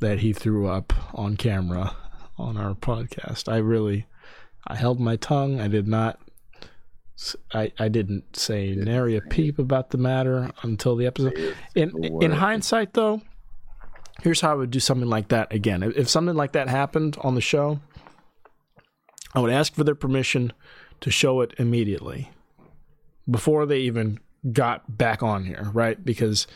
that 0.00 0.20
he 0.20 0.32
threw 0.32 0.66
up 0.66 0.92
on 1.14 1.36
camera 1.36 1.96
on 2.38 2.56
our 2.56 2.74
podcast. 2.74 3.50
I 3.50 3.56
really, 3.58 4.06
I 4.66 4.76
held 4.76 5.00
my 5.00 5.16
tongue. 5.16 5.60
I 5.60 5.68
did 5.68 5.88
not 5.88 6.20
I, 7.54 7.72
I 7.78 7.88
didn't 7.88 8.36
say 8.36 8.74
nary 8.74 9.16
a 9.16 9.22
peep 9.22 9.58
about 9.58 9.90
the 9.90 9.98
matter 9.98 10.50
until 10.62 10.96
the 10.96 11.06
episode. 11.06 11.56
In 11.74 11.92
in 12.22 12.32
hindsight, 12.32 12.92
though, 12.92 13.22
here's 14.22 14.42
how 14.42 14.52
I 14.52 14.54
would 14.54 14.70
do 14.70 14.80
something 14.80 15.08
like 15.08 15.28
that 15.28 15.52
again. 15.52 15.82
If 15.82 16.08
something 16.10 16.34
like 16.34 16.52
that 16.52 16.68
happened 16.68 17.16
on 17.22 17.34
the 17.34 17.40
show, 17.40 17.80
I 19.34 19.40
would 19.40 19.50
ask 19.50 19.74
for 19.74 19.84
their 19.84 19.94
permission 19.94 20.52
to 21.00 21.10
show 21.10 21.40
it 21.40 21.54
immediately 21.58 22.30
before 23.30 23.64
they 23.64 23.78
even 23.80 24.20
got 24.52 24.98
back 24.98 25.22
on 25.22 25.44
here, 25.44 25.70
right? 25.72 26.02
Because 26.04 26.46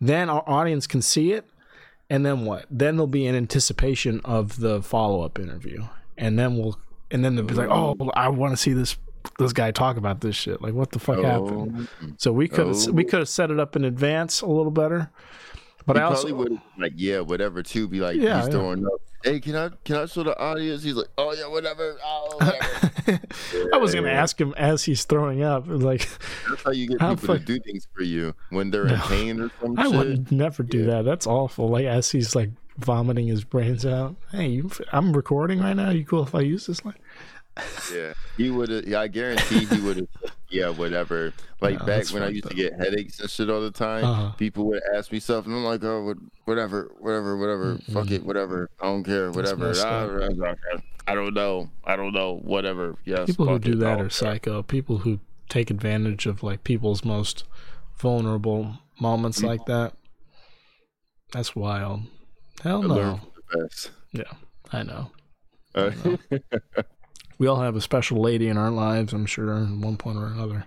then 0.00 0.28
our 0.28 0.42
audience 0.48 0.88
can 0.88 1.02
see 1.02 1.32
it 1.32 1.48
And 2.10 2.26
then 2.26 2.44
what? 2.44 2.66
Then 2.70 2.96
there'll 2.96 3.06
be 3.06 3.26
an 3.26 3.36
anticipation 3.36 4.20
of 4.24 4.58
the 4.58 4.82
follow 4.82 5.22
up 5.22 5.38
interview, 5.38 5.84
and 6.18 6.38
then 6.38 6.58
we'll 6.58 6.78
and 7.10 7.24
then 7.24 7.36
they'll 7.36 7.44
be 7.44 7.54
like, 7.54 7.70
"Oh, 7.70 7.96
I 8.14 8.28
want 8.28 8.52
to 8.52 8.56
see 8.56 8.72
this 8.72 8.96
this 9.38 9.52
guy 9.52 9.70
talk 9.70 9.96
about 9.96 10.20
this 10.20 10.34
shit. 10.34 10.60
Like, 10.60 10.74
what 10.74 10.90
the 10.90 10.98
fuck 10.98 11.18
oh. 11.18 11.22
happened?" 11.22 11.88
So 12.18 12.32
we 12.32 12.48
could 12.48 12.74
oh. 12.74 12.92
we 12.92 13.04
could 13.04 13.20
have 13.20 13.28
set 13.28 13.50
it 13.52 13.60
up 13.60 13.76
in 13.76 13.84
advance 13.84 14.40
a 14.40 14.46
little 14.46 14.72
better. 14.72 15.10
But 15.86 15.96
he 15.96 16.02
I 16.02 16.06
also 16.06 16.34
would 16.34 16.60
like, 16.78 16.92
yeah, 16.96 17.20
whatever. 17.20 17.62
Too 17.62 17.88
be 17.88 18.00
like, 18.00 18.16
yeah, 18.16 18.38
he's 18.38 18.46
yeah. 18.46 18.52
throwing 18.52 18.84
up. 18.86 19.00
Hey, 19.22 19.38
can 19.38 19.54
I 19.54 19.68
can 19.84 19.96
I 19.96 20.06
show 20.06 20.22
the 20.22 20.38
audience? 20.38 20.82
He's 20.82 20.94
like, 20.94 21.08
oh 21.18 21.32
yeah, 21.32 21.46
whatever. 21.46 21.98
Oh, 22.02 22.36
whatever. 22.38 23.20
yeah, 23.54 23.64
I 23.74 23.76
was 23.76 23.94
gonna 23.94 24.10
ask 24.10 24.40
him 24.40 24.54
as 24.56 24.82
he's 24.82 25.04
throwing 25.04 25.42
up. 25.42 25.64
Like, 25.66 26.08
that's 26.48 26.62
how 26.62 26.70
you 26.70 26.88
get 26.88 27.00
people 27.00 27.16
fuck... 27.16 27.38
to 27.38 27.44
do 27.44 27.60
things 27.60 27.86
for 27.94 28.02
you 28.02 28.34
when 28.48 28.70
they're 28.70 28.86
no, 28.86 28.94
in 28.94 29.00
pain 29.00 29.40
or 29.40 29.50
something. 29.60 29.78
I 29.78 29.88
would 29.88 30.32
never 30.32 30.62
do 30.62 30.86
that. 30.86 31.04
That's 31.04 31.26
awful. 31.26 31.68
Like 31.68 31.84
as 31.84 32.10
he's 32.10 32.34
like 32.34 32.50
vomiting 32.78 33.26
his 33.26 33.44
brains 33.44 33.84
out. 33.84 34.16
Hey, 34.32 34.48
you, 34.48 34.70
I'm 34.92 35.12
recording 35.12 35.60
right 35.60 35.76
now. 35.76 35.90
You 35.90 36.04
cool 36.04 36.22
if 36.22 36.34
I 36.34 36.40
use 36.40 36.66
this 36.66 36.84
line? 36.84 36.94
yeah, 37.94 38.14
he 38.36 38.50
would 38.50 38.70
have. 38.70 38.88
Yeah, 38.88 39.00
I 39.00 39.08
guarantee 39.08 39.66
he 39.66 39.80
would 39.80 39.96
have. 39.98 40.08
yeah, 40.50 40.68
whatever. 40.70 41.32
Like 41.60 41.84
back 41.86 42.08
when 42.08 42.22
I 42.22 42.28
used 42.28 42.46
up. 42.46 42.50
to 42.50 42.56
get 42.56 42.74
headaches 42.74 43.20
and 43.20 43.30
shit 43.30 43.48
all 43.48 43.60
the 43.60 43.70
time, 43.70 44.04
uh-huh. 44.04 44.30
people 44.32 44.66
would 44.66 44.82
ask 44.94 45.12
me 45.12 45.20
stuff, 45.20 45.46
and 45.46 45.54
I'm 45.54 45.64
like, 45.64 45.82
oh, 45.84 46.14
whatever, 46.44 46.90
whatever, 46.98 47.36
whatever. 47.36 47.74
Mm-hmm. 47.74 47.92
Fuck 47.92 48.10
it, 48.10 48.24
whatever. 48.24 48.70
I 48.80 48.86
don't 48.86 49.04
care, 49.04 49.30
whatever. 49.30 49.72
I, 49.72 51.12
I, 51.12 51.14
don't 51.14 51.34
know. 51.34 51.70
I 51.84 51.96
don't 51.96 52.12
know. 52.12 52.40
Whatever. 52.42 52.96
Yes. 53.04 53.26
People 53.26 53.48
who 53.48 53.58
do 53.58 53.74
that 53.76 54.00
are 54.00 54.10
psycho. 54.10 54.62
People 54.62 54.98
who 54.98 55.20
take 55.48 55.70
advantage 55.70 56.26
of 56.26 56.42
like 56.42 56.64
people's 56.64 57.04
most 57.04 57.44
vulnerable 57.96 58.78
moments 59.00 59.38
people. 59.38 59.50
like 59.50 59.66
that. 59.66 59.94
That's 61.32 61.54
wild. 61.54 62.02
Hell 62.62 62.82
no. 62.82 63.20
Yeah, 64.12 64.24
I 64.72 64.82
know. 64.82 65.10
I 65.74 65.92
know. 66.04 66.18
we 67.40 67.46
all 67.46 67.62
have 67.62 67.74
a 67.74 67.80
special 67.80 68.20
lady 68.20 68.48
in 68.48 68.58
our 68.58 68.70
lives, 68.70 69.14
I'm 69.14 69.24
sure, 69.24 69.50
at 69.54 69.70
one 69.70 69.96
point 69.96 70.18
or 70.18 70.26
another. 70.26 70.66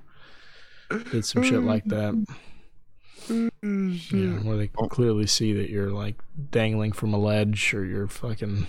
Did 1.12 1.24
some 1.24 1.44
shit 1.44 1.62
like 1.62 1.86
that. 1.86 2.16
Mm-hmm. 3.28 3.94
Yeah, 4.10 4.40
where 4.40 4.58
they 4.58 4.70
can 4.70 4.90
clearly 4.90 5.28
see 5.28 5.54
that 5.54 5.70
you're 5.70 5.92
like 5.92 6.16
dangling 6.50 6.92
from 6.92 7.14
a 7.14 7.20
ledge 7.20 7.76
or 7.76 7.86
you're 7.86 8.08
fucking 8.08 8.66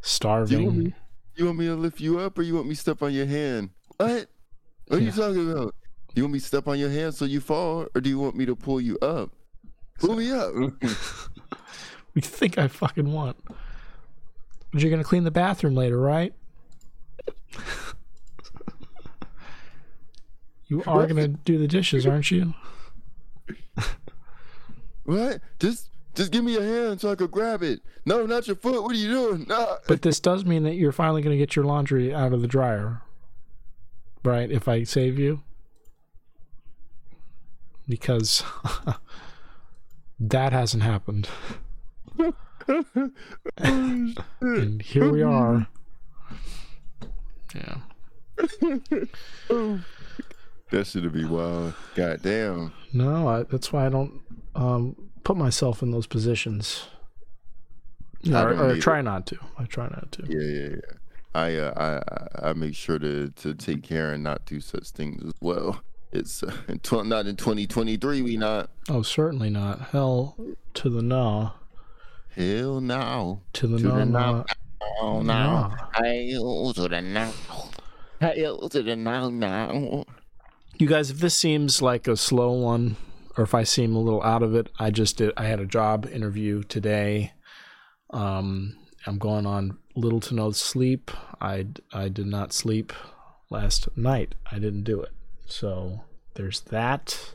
starving. 0.00 0.58
You 0.58 0.66
want, 0.66 0.76
me, 0.78 0.94
you 1.36 1.44
want 1.46 1.58
me 1.58 1.66
to 1.66 1.76
lift 1.76 2.00
you 2.00 2.18
up 2.18 2.36
or 2.36 2.42
you 2.42 2.56
want 2.56 2.66
me 2.66 2.74
to 2.74 2.80
step 2.80 3.00
on 3.00 3.12
your 3.12 3.26
hand? 3.26 3.70
What? 3.98 4.26
What 4.88 4.96
are 4.96 4.98
yeah. 4.98 5.06
you 5.06 5.12
talking 5.12 5.52
about? 5.52 5.74
You 6.16 6.24
want 6.24 6.32
me 6.32 6.40
to 6.40 6.44
step 6.44 6.66
on 6.66 6.80
your 6.80 6.90
hand 6.90 7.14
so 7.14 7.26
you 7.26 7.40
fall, 7.40 7.86
or 7.94 8.00
do 8.00 8.10
you 8.10 8.18
want 8.18 8.34
me 8.34 8.44
to 8.44 8.56
pull 8.56 8.80
you 8.80 8.98
up? 8.98 9.30
Pull 10.00 10.16
me 10.16 10.32
up. 10.32 10.52
we 12.14 12.20
think 12.20 12.58
I 12.58 12.66
fucking 12.66 13.12
want? 13.12 13.36
But 14.72 14.82
you're 14.82 14.90
gonna 14.90 15.04
clean 15.04 15.22
the 15.22 15.30
bathroom 15.30 15.76
later, 15.76 16.00
right? 16.00 16.34
You 20.66 20.82
are 20.86 21.06
gonna 21.06 21.28
do 21.28 21.58
the 21.58 21.68
dishes, 21.68 22.06
aren't 22.06 22.30
you? 22.30 22.54
what? 25.04 25.40
Just 25.60 25.90
just 26.14 26.30
give 26.30 26.44
me 26.44 26.56
a 26.56 26.62
hand 26.62 27.00
so 27.00 27.10
I 27.10 27.14
could 27.14 27.30
grab 27.30 27.62
it. 27.62 27.80
No, 28.04 28.26
not 28.26 28.46
your 28.46 28.56
foot. 28.56 28.82
What 28.82 28.92
are 28.92 28.98
you 28.98 29.08
doing? 29.08 29.46
No. 29.48 29.78
But 29.86 30.02
this 30.02 30.20
does 30.20 30.44
mean 30.44 30.62
that 30.64 30.74
you're 30.74 30.92
finally 30.92 31.22
gonna 31.22 31.36
get 31.36 31.56
your 31.56 31.64
laundry 31.64 32.14
out 32.14 32.32
of 32.32 32.42
the 32.42 32.48
dryer. 32.48 33.02
Right, 34.24 34.50
if 34.50 34.68
I 34.68 34.84
save 34.84 35.18
you. 35.18 35.42
Because 37.88 38.44
that 40.20 40.52
hasn't 40.52 40.82
happened. 40.82 41.28
Oh, 42.68 43.10
and 43.58 44.80
here 44.82 45.10
we 45.10 45.20
are. 45.20 45.66
Yeah. 47.54 47.76
that 50.70 50.86
should 50.86 51.12
be 51.12 51.24
wild. 51.24 51.74
God 51.94 52.22
damn. 52.22 52.72
No, 52.92 53.28
I, 53.28 53.42
that's 53.44 53.72
why 53.72 53.86
I 53.86 53.88
don't 53.88 54.20
um, 54.54 54.96
put 55.24 55.36
myself 55.36 55.82
in 55.82 55.90
those 55.90 56.06
positions. 56.06 56.86
or, 58.26 58.52
or 58.54 58.76
try 58.76 59.02
not 59.02 59.26
to. 59.26 59.38
I 59.58 59.64
try 59.64 59.88
not 59.88 60.12
to. 60.12 60.24
Yeah, 60.28 60.40
yeah, 60.40 60.68
yeah. 60.76 60.98
I 61.34 61.56
uh, 61.56 62.02
I 62.42 62.50
I 62.50 62.52
make 62.52 62.74
sure 62.74 62.98
to 62.98 63.30
to 63.30 63.54
take 63.54 63.82
care 63.82 64.12
and 64.12 64.22
not 64.22 64.44
do 64.44 64.60
such 64.60 64.90
things 64.90 65.22
as 65.24 65.32
well. 65.40 65.82
It's 66.12 66.42
uh, 66.42 66.52
tw- 66.82 67.06
not 67.06 67.26
in 67.26 67.36
2023. 67.36 68.20
We 68.20 68.36
not. 68.36 68.68
Oh, 68.90 69.00
certainly 69.00 69.48
not. 69.48 69.80
Hell 69.80 70.36
to 70.74 70.90
the 70.90 71.00
no. 71.00 71.52
Hell 72.36 72.82
no. 72.82 73.40
To 73.54 73.66
the 73.66 73.78
to 73.78 73.84
no. 73.84 73.96
The 73.96 74.04
no. 74.04 74.44
No, 75.02 75.20
no. 75.20 75.74
Hell 75.92 76.72
to 76.74 76.88
the 76.88 77.00
no. 77.02 77.32
Hell 78.20 78.68
to 78.68 78.82
the 78.82 78.94
no, 78.94 79.30
no. 79.30 80.04
You 80.78 80.86
guys, 80.86 81.10
if 81.10 81.18
this 81.18 81.34
seems 81.34 81.82
like 81.82 82.06
a 82.06 82.16
slow 82.16 82.52
one, 82.52 82.96
or 83.36 83.42
if 83.42 83.52
I 83.54 83.64
seem 83.64 83.96
a 83.96 84.00
little 84.00 84.22
out 84.22 84.42
of 84.42 84.54
it, 84.54 84.68
I 84.78 84.90
just 84.90 85.16
did. 85.16 85.32
I 85.36 85.44
had 85.46 85.58
a 85.58 85.66
job 85.66 86.06
interview 86.06 86.62
today. 86.62 87.32
Um, 88.10 88.76
I'm 89.06 89.18
going 89.18 89.44
on 89.44 89.76
little 89.96 90.20
to 90.20 90.34
no 90.34 90.52
sleep. 90.52 91.10
I 91.40 91.66
I 91.92 92.08
did 92.08 92.26
not 92.26 92.52
sleep 92.52 92.92
last 93.50 93.88
night. 93.96 94.36
I 94.50 94.60
didn't 94.60 94.84
do 94.84 95.00
it. 95.02 95.12
So 95.46 96.02
there's 96.34 96.60
that, 96.60 97.34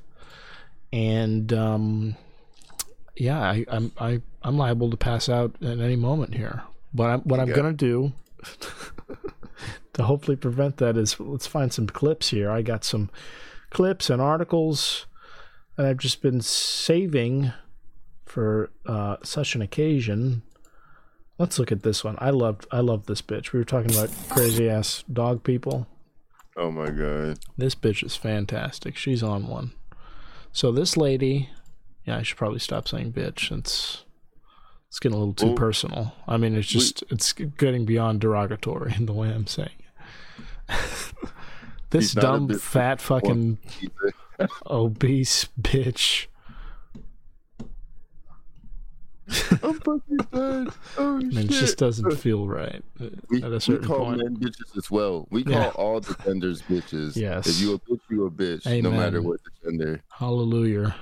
and 0.94 1.52
um, 1.52 2.16
yeah, 3.18 3.42
I, 3.42 3.66
I'm 3.68 3.92
I 3.98 4.22
I'm 4.42 4.58
liable 4.58 4.90
to 4.90 4.98
pass 4.98 5.28
out 5.28 5.56
at 5.62 5.80
any 5.80 5.98
moment 5.98 6.36
here. 6.36 6.64
But 6.98 7.10
I'm, 7.12 7.20
what 7.22 7.40
I'm 7.40 7.52
gonna 7.52 7.74
do 7.74 8.12
to 9.94 10.04
hopefully 10.04 10.36
prevent 10.36 10.78
that 10.78 10.98
is 10.98 11.20
let's 11.20 11.46
find 11.46 11.72
some 11.72 11.86
clips 11.86 12.30
here. 12.30 12.50
I 12.50 12.64
got 12.64 12.84
some 12.84 13.12
clips 13.70 14.10
and 14.10 14.20
articles 14.20 15.06
that 15.76 15.86
I've 15.86 16.00
just 16.00 16.24
been 16.24 16.42
saving 16.42 17.54
for 18.26 18.72
uh, 18.88 19.18
such 19.22 19.54
an 19.54 19.62
occasion. 19.62 20.42
Let's 21.38 21.60
look 21.60 21.72
at 21.72 21.84
this 21.84 22.04
one. 22.04 22.18
I 22.18 22.32
loved 22.32 22.66
I 22.72 22.80
love 22.80 23.06
this 23.06 23.22
bitch. 23.22 23.54
We 23.54 23.60
were 23.60 23.64
talking 23.64 23.92
about 23.92 24.10
crazy 24.30 24.68
ass 24.68 25.04
dog 25.12 25.44
people. 25.44 25.86
Oh 26.56 26.72
my 26.72 26.90
god. 26.90 27.38
This 27.56 27.76
bitch 27.76 28.04
is 28.04 28.16
fantastic. 28.16 28.98
She's 28.98 29.22
on 29.22 29.48
one. 29.48 29.74
So 30.52 30.72
this 30.72 30.98
lady, 30.98 31.50
yeah, 32.06 32.18
I 32.18 32.24
should 32.24 32.38
probably 32.38 32.58
stop 32.58 32.88
saying 32.88 33.14
bitch. 33.14 33.56
It's 33.56 34.04
it's 34.90 35.00
getting 35.00 35.16
a 35.16 35.20
little 35.20 35.34
too 35.34 35.56
personal. 35.56 36.14
I 36.28 36.38
mean, 36.38 36.56
it's 36.56 36.68
just 36.68 37.04
we, 37.10 37.16
it's 37.16 37.34
getting 37.34 37.86
beyond 37.86 38.22
derogatory 38.22 38.94
in 38.96 39.06
the 39.06 39.14
way 39.14 39.30
I'm 39.30 39.48
saying. 39.48 39.70
this 41.92 42.14
dumb 42.14 42.50
fat 42.60 43.00
fucking 43.00 43.58
obese 44.70 45.48
bitch 45.60 46.28
I'm 49.30 49.74
fucking 49.74 50.18
dead. 50.32 50.68
Oh 50.98 51.18
and 51.18 51.34
shit. 51.34 51.46
it 51.46 51.50
just 51.50 51.78
doesn't 51.78 52.12
feel 52.18 52.48
right 52.48 52.82
we, 53.30 53.44
at 53.44 53.52
a 53.52 53.60
certain 53.60 53.82
we 53.82 53.88
call 53.88 54.06
point. 54.06 54.18
men 54.20 54.38
bitches 54.38 54.78
as 54.78 54.90
well. 54.90 55.28
We 55.30 55.44
call 55.44 55.54
yeah. 55.54 55.72
all 55.76 56.00
the 56.00 56.16
genders 56.24 56.62
bitches. 56.62 57.16
Yes. 57.16 57.48
If 57.48 57.60
you 57.60 57.74
a 57.74 57.80
bitch, 57.80 58.00
you 58.10 58.26
a 58.26 58.32
bitch. 58.32 58.66
Amen. 58.66 58.84
No 58.84 58.92
matter 58.92 59.22
what 59.22 59.40
the 59.44 59.70
gender. 59.70 60.02
Hallelujah. 60.12 60.96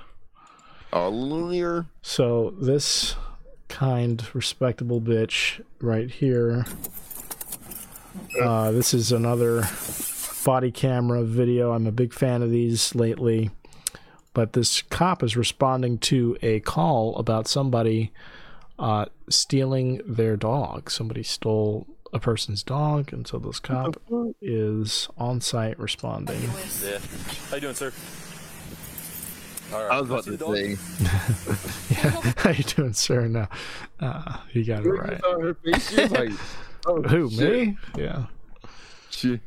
Hallelujah. 0.91 1.85
So 2.01 2.55
this 2.59 3.15
kind, 3.67 4.23
respectable 4.33 5.01
bitch 5.01 5.61
right 5.79 6.09
here. 6.09 6.65
Uh, 8.41 8.71
this 8.71 8.93
is 8.93 9.11
another 9.11 9.67
body 10.43 10.71
camera 10.71 11.23
video. 11.23 11.71
I'm 11.71 11.87
a 11.87 11.91
big 11.91 12.13
fan 12.13 12.41
of 12.41 12.51
these 12.51 12.95
lately. 12.95 13.49
But 14.33 14.53
this 14.53 14.81
cop 14.81 15.23
is 15.23 15.37
responding 15.37 15.97
to 15.99 16.37
a 16.41 16.59
call 16.59 17.15
about 17.15 17.47
somebody 17.47 18.11
uh, 18.77 19.05
stealing 19.29 20.01
their 20.05 20.35
dog. 20.35 20.91
Somebody 20.91 21.23
stole 21.23 21.87
a 22.11 22.19
person's 22.19 22.61
dog, 22.61 23.13
and 23.13 23.25
so 23.25 23.39
this 23.39 23.59
cop 23.59 24.01
is 24.41 25.07
on 25.17 25.39
site 25.41 25.79
responding. 25.79 26.41
Yeah. 26.83 26.99
How 27.49 27.55
you 27.55 27.61
doing, 27.61 27.75
sir? 27.75 27.93
Right. 29.71 29.91
I 29.91 30.01
was 30.01 30.09
about 30.09 30.23
to 30.25 30.37
say. 30.37 30.77
yeah. 31.95 32.33
How 32.37 32.51
you 32.51 32.63
doing, 32.63 32.93
sir? 32.93 33.27
No, 33.27 33.47
uh, 33.99 34.37
you 34.53 34.63
got 34.63 34.85
it 34.85 34.89
right. 34.89 35.21
Her 35.23 35.53
face, 35.55 35.89
she 35.89 36.01
was 36.01 36.11
like, 36.11 36.31
oh, 36.85 37.01
"Who 37.01 37.29
shit. 37.29 37.67
me?" 37.67 37.77
Yeah. 37.97 38.25
She 39.09 39.39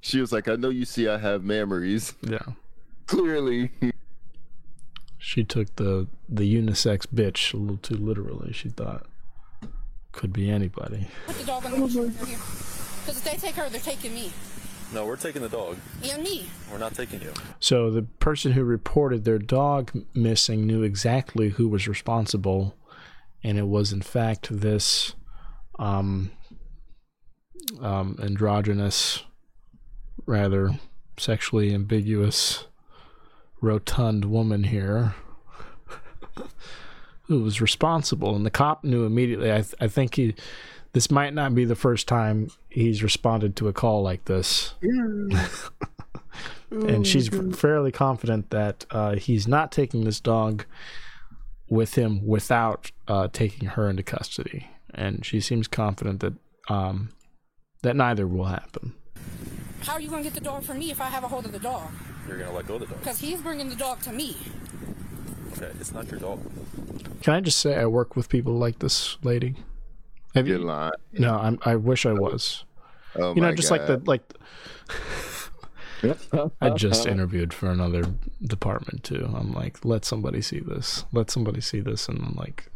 she 0.00 0.20
was 0.20 0.32
like, 0.32 0.48
"I 0.48 0.56
know 0.56 0.68
you 0.70 0.84
see 0.84 1.08
I 1.08 1.18
have 1.18 1.44
memories." 1.44 2.14
Yeah. 2.22 2.38
Clearly. 3.06 3.70
She 5.18 5.44
took 5.44 5.74
the 5.76 6.08
the 6.28 6.42
unisex 6.42 7.06
bitch 7.06 7.54
a 7.54 7.56
little 7.56 7.76
too 7.78 7.96
literally. 7.96 8.52
She 8.52 8.68
thought 8.68 9.06
could 10.12 10.32
be 10.32 10.50
anybody. 10.50 11.06
Put 11.26 11.38
the 11.38 11.44
dog 11.44 11.64
on 11.66 11.72
the 11.72 11.86
here. 11.86 12.38
Because 13.08 13.18
if 13.18 13.24
they 13.24 13.36
take 13.36 13.54
her, 13.54 13.68
they're 13.68 13.80
taking 13.80 14.12
me. 14.12 14.32
No, 14.92 15.04
we're 15.04 15.16
taking 15.16 15.42
the 15.42 15.48
dog. 15.48 15.76
And 16.10 16.22
me. 16.22 16.46
We're 16.70 16.78
not 16.78 16.94
taking 16.94 17.20
you. 17.20 17.32
So 17.60 17.90
the 17.90 18.02
person 18.02 18.52
who 18.52 18.64
reported 18.64 19.24
their 19.24 19.38
dog 19.38 19.92
missing 20.14 20.66
knew 20.66 20.82
exactly 20.82 21.50
who 21.50 21.68
was 21.68 21.86
responsible 21.86 22.74
and 23.42 23.58
it 23.58 23.66
was 23.66 23.92
in 23.92 24.02
fact 24.02 24.48
this 24.50 25.14
um, 25.78 26.30
um, 27.80 28.18
androgynous, 28.20 29.24
rather 30.26 30.70
sexually 31.16 31.72
ambiguous, 31.72 32.66
rotund 33.60 34.24
woman 34.24 34.64
here 34.64 35.14
who 37.22 37.42
was 37.42 37.60
responsible. 37.60 38.34
And 38.34 38.44
the 38.44 38.50
cop 38.50 38.84
knew 38.84 39.04
immediately. 39.04 39.52
I, 39.52 39.62
th- 39.62 39.74
I 39.80 39.88
think 39.88 40.16
he, 40.16 40.34
this 40.92 41.10
might 41.10 41.34
not 41.34 41.54
be 41.54 41.64
the 41.64 41.76
first 41.76 42.08
time 42.08 42.50
he's 42.78 43.02
responded 43.02 43.56
to 43.56 43.68
a 43.68 43.72
call 43.72 44.02
like 44.02 44.24
this. 44.26 44.74
and 46.70 47.06
she's 47.06 47.28
fairly 47.56 47.92
confident 47.92 48.50
that 48.50 48.86
uh, 48.90 49.16
he's 49.16 49.48
not 49.48 49.72
taking 49.72 50.04
this 50.04 50.20
dog 50.20 50.64
with 51.68 51.94
him 51.94 52.26
without 52.26 52.90
uh, 53.08 53.28
taking 53.32 53.68
her 53.70 53.88
into 53.88 54.02
custody. 54.02 54.68
And 54.94 55.24
she 55.24 55.40
seems 55.40 55.68
confident 55.68 56.20
that 56.20 56.34
um, 56.68 57.10
that 57.82 57.96
neither 57.96 58.26
will 58.26 58.46
happen. 58.46 58.94
How 59.82 59.94
are 59.94 60.00
you 60.00 60.08
going 60.08 60.22
to 60.22 60.28
get 60.28 60.34
the 60.34 60.44
dog 60.44 60.64
from 60.64 60.78
me 60.78 60.90
if 60.90 61.00
I 61.00 61.06
have 61.06 61.24
a 61.24 61.28
hold 61.28 61.44
of 61.44 61.52
the 61.52 61.58
dog? 61.58 61.90
You're 62.26 62.38
gonna 62.38 62.52
let 62.52 62.66
go 62.66 62.74
of 62.74 62.80
the 62.80 62.86
dog. 62.86 62.98
Because 62.98 63.18
he's 63.18 63.40
bringing 63.40 63.70
the 63.70 63.76
dog 63.76 64.02
to 64.02 64.12
me. 64.12 64.36
Okay, 65.52 65.70
it's 65.80 65.92
not 65.92 66.10
your 66.10 66.20
dog. 66.20 66.40
Can 67.22 67.34
I 67.34 67.40
just 67.40 67.58
say 67.58 67.74
I 67.74 67.86
work 67.86 68.16
with 68.16 68.28
people 68.28 68.52
like 68.52 68.80
this 68.80 69.16
lady? 69.22 69.56
Have 70.34 70.46
You're 70.46 70.58
you? 70.58 70.64
lying. 70.64 70.92
No, 71.14 71.36
I'm, 71.36 71.58
I 71.64 71.76
wish 71.76 72.04
I 72.04 72.12
was. 72.12 72.64
Oh 73.18 73.34
You 73.34 73.40
know, 73.40 73.48
my 73.48 73.54
just 73.54 73.70
like 73.70 73.86
the 73.86 74.00
like. 74.06 74.22
I 76.60 76.70
just 76.70 77.06
interviewed 77.06 77.52
for 77.52 77.70
another 77.70 78.04
department 78.42 79.02
too. 79.02 79.28
I'm 79.34 79.52
like, 79.52 79.84
let 79.84 80.04
somebody 80.04 80.40
see 80.42 80.60
this. 80.60 81.04
Let 81.12 81.30
somebody 81.30 81.60
see 81.60 81.80
this, 81.80 82.08
and 82.08 82.18
I'm 82.20 82.34
like, 82.36 82.70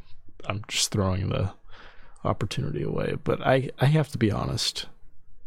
I'm 0.47 0.63
just 0.67 0.91
throwing 0.91 1.29
the 1.29 1.53
opportunity 2.25 2.83
away. 2.83 3.15
But 3.23 3.41
I, 3.47 3.71
I 3.79 3.87
have 3.87 4.09
to 4.09 4.19
be 4.19 4.31
honest. 4.33 4.87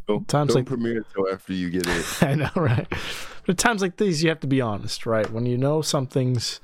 Don't, 0.08 0.28
times 0.28 0.50
don't 0.50 0.62
like- 0.62 0.66
premiere 0.68 0.98
until 1.00 1.34
after 1.34 1.52
you 1.54 1.70
get 1.70 1.86
it. 1.88 2.06
I 2.24 2.36
know, 2.36 2.50
right? 2.56 2.88
But 2.90 3.50
at 3.50 3.58
times 3.58 3.82
like 3.82 3.98
these, 3.98 4.24
you 4.24 4.30
have 4.30 4.40
to 4.42 4.48
be 4.48 4.62
honest, 4.62 5.06
right? 5.06 5.30
When 5.30 5.46
you 5.46 5.58
know 5.58 5.82
something's, 5.82 6.62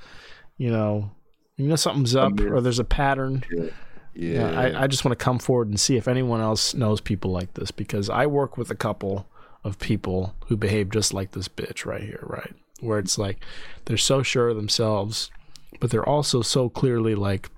you 0.57 0.71
know, 0.71 1.11
you 1.57 1.67
know 1.67 1.75
something's 1.75 2.15
up 2.15 2.33
mean- 2.33 2.49
or 2.49 2.61
there's 2.61 2.79
a 2.79 2.83
pattern. 2.85 3.43
Yeah. 3.51 3.69
Yeah, 4.13 4.51
I, 4.59 4.83
I 4.83 4.87
just 4.87 5.05
want 5.05 5.17
to 5.17 5.23
come 5.23 5.39
forward 5.39 5.69
and 5.69 5.79
see 5.79 5.95
if 5.95 6.07
anyone 6.07 6.41
else 6.41 6.73
knows 6.73 6.99
people 6.99 7.31
like 7.31 7.53
this 7.53 7.71
because 7.71 8.09
I 8.09 8.25
work 8.27 8.57
with 8.57 8.69
a 8.69 8.75
couple 8.75 9.25
of 9.63 9.79
people 9.79 10.35
who 10.47 10.57
behave 10.57 10.89
just 10.89 11.13
like 11.13 11.31
this 11.31 11.47
bitch 11.47 11.85
right 11.85 12.01
here, 12.03 12.19
right? 12.23 12.53
Where 12.81 12.99
it's 12.99 13.17
like 13.17 13.37
they're 13.85 13.95
so 13.97 14.21
sure 14.21 14.49
of 14.49 14.57
themselves, 14.57 15.31
but 15.79 15.91
they're 15.91 16.07
also 16.07 16.41
so 16.41 16.67
clearly 16.67 17.15
like, 17.15 17.49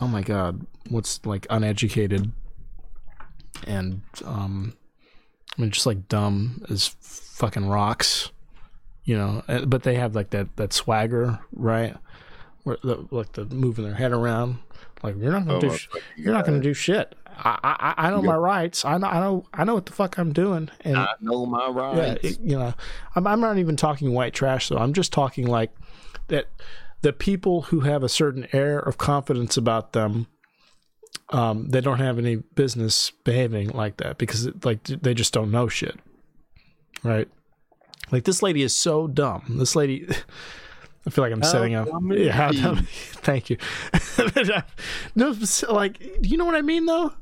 oh 0.00 0.08
my 0.08 0.22
god, 0.22 0.64
what's 0.88 1.24
like 1.26 1.46
uneducated 1.50 2.32
and 3.66 4.00
um, 4.24 4.74
I 5.58 5.60
mean 5.60 5.70
just 5.70 5.86
like 5.86 6.08
dumb 6.08 6.64
as 6.70 6.88
fucking 7.00 7.66
rocks, 7.68 8.30
you 9.04 9.16
know. 9.18 9.42
uh, 9.48 9.64
But 9.66 9.82
they 9.82 9.96
have 9.96 10.14
like 10.14 10.30
that 10.30 10.56
that 10.56 10.72
swagger, 10.72 11.40
right? 11.52 11.94
Where 12.62 12.78
the, 12.82 13.06
like 13.10 13.32
the 13.32 13.44
moving 13.46 13.84
their 13.84 13.94
head 13.94 14.12
around, 14.12 14.58
like 15.02 15.16
you're 15.18 15.32
not 15.32 15.46
gonna 15.46 15.56
Oh 15.58 15.60
do, 15.60 15.76
sh- 15.76 15.88
you're 16.16 16.32
not 16.32 16.44
gonna 16.46 16.60
do 16.60 16.74
shit. 16.74 17.14
I 17.26 17.94
I, 17.96 18.06
I 18.08 18.10
know 18.10 18.20
my 18.22 18.34
rights. 18.36 18.84
I 18.84 18.98
know 18.98 19.06
I 19.06 19.20
know 19.20 19.44
I 19.54 19.64
know 19.64 19.74
what 19.74 19.86
the 19.86 19.92
fuck 19.92 20.18
I'm 20.18 20.32
doing, 20.32 20.68
and 20.82 20.98
I 20.98 21.14
know 21.20 21.46
my 21.46 21.68
yeah, 21.68 22.10
rights. 22.10 22.24
it- 22.24 22.40
you 22.40 22.58
know, 22.58 22.74
I'm, 23.14 23.26
I'm 23.26 23.40
not 23.40 23.58
even 23.58 23.76
talking 23.76 24.12
white 24.12 24.34
trash 24.34 24.68
though. 24.68 24.78
I'm 24.78 24.92
just 24.92 25.12
talking 25.12 25.46
like 25.46 25.70
that. 26.28 26.48
The 27.02 27.14
people 27.14 27.62
who 27.62 27.80
have 27.80 28.02
a 28.02 28.10
certain 28.10 28.46
air 28.52 28.78
of 28.78 28.98
confidence 28.98 29.56
about 29.56 29.94
them, 29.94 30.26
um, 31.30 31.70
they 31.70 31.80
don't 31.80 31.98
have 31.98 32.18
any 32.18 32.36
business 32.36 33.10
behaving 33.24 33.70
like 33.70 33.96
that 33.98 34.18
because 34.18 34.44
it, 34.44 34.64
like 34.66 34.82
they 34.84 35.14
just 35.14 35.32
don't 35.32 35.50
know 35.50 35.66
shit, 35.66 35.98
right? 37.02 37.26
Like 38.12 38.24
this 38.24 38.42
lady 38.42 38.60
is 38.62 38.74
so 38.76 39.06
dumb. 39.06 39.44
This 39.58 39.74
lady. 39.74 40.06
I 41.06 41.10
feel 41.10 41.24
like 41.24 41.32
I'm 41.32 41.42
setting 41.42 41.74
up. 41.74 41.88
Yeah, 42.10 42.52
dumb- 42.52 42.86
thank 43.22 43.48
you. 43.50 43.56
no, 45.14 45.34
like 45.70 45.98
do 46.20 46.28
you 46.28 46.36
know 46.36 46.44
what 46.44 46.54
I 46.54 46.62
mean 46.62 46.86
though. 46.86 47.12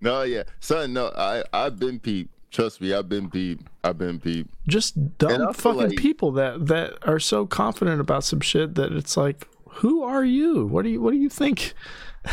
No, 0.00 0.22
yeah, 0.22 0.44
son. 0.60 0.92
No, 0.92 1.12
I 1.16 1.44
I've 1.52 1.78
been 1.78 1.98
peep. 2.00 2.30
Trust 2.50 2.80
me, 2.80 2.94
I've 2.94 3.08
been 3.08 3.28
peep. 3.30 3.60
I've 3.84 3.98
been 3.98 4.18
peep. 4.18 4.48
just 4.66 5.18
dumb 5.18 5.52
fucking 5.52 5.78
like- 5.90 5.98
people 5.98 6.32
that 6.32 6.66
that 6.66 6.94
are 7.06 7.20
so 7.20 7.46
confident 7.46 8.00
about 8.00 8.24
some 8.24 8.40
shit 8.40 8.74
that 8.76 8.92
it's 8.92 9.16
like 9.16 9.46
who 9.68 10.02
are 10.02 10.24
you 10.24 10.66
what 10.66 10.82
do 10.82 10.88
you 10.88 11.00
what 11.00 11.12
do 11.12 11.18
you 11.18 11.28
think 11.28 11.74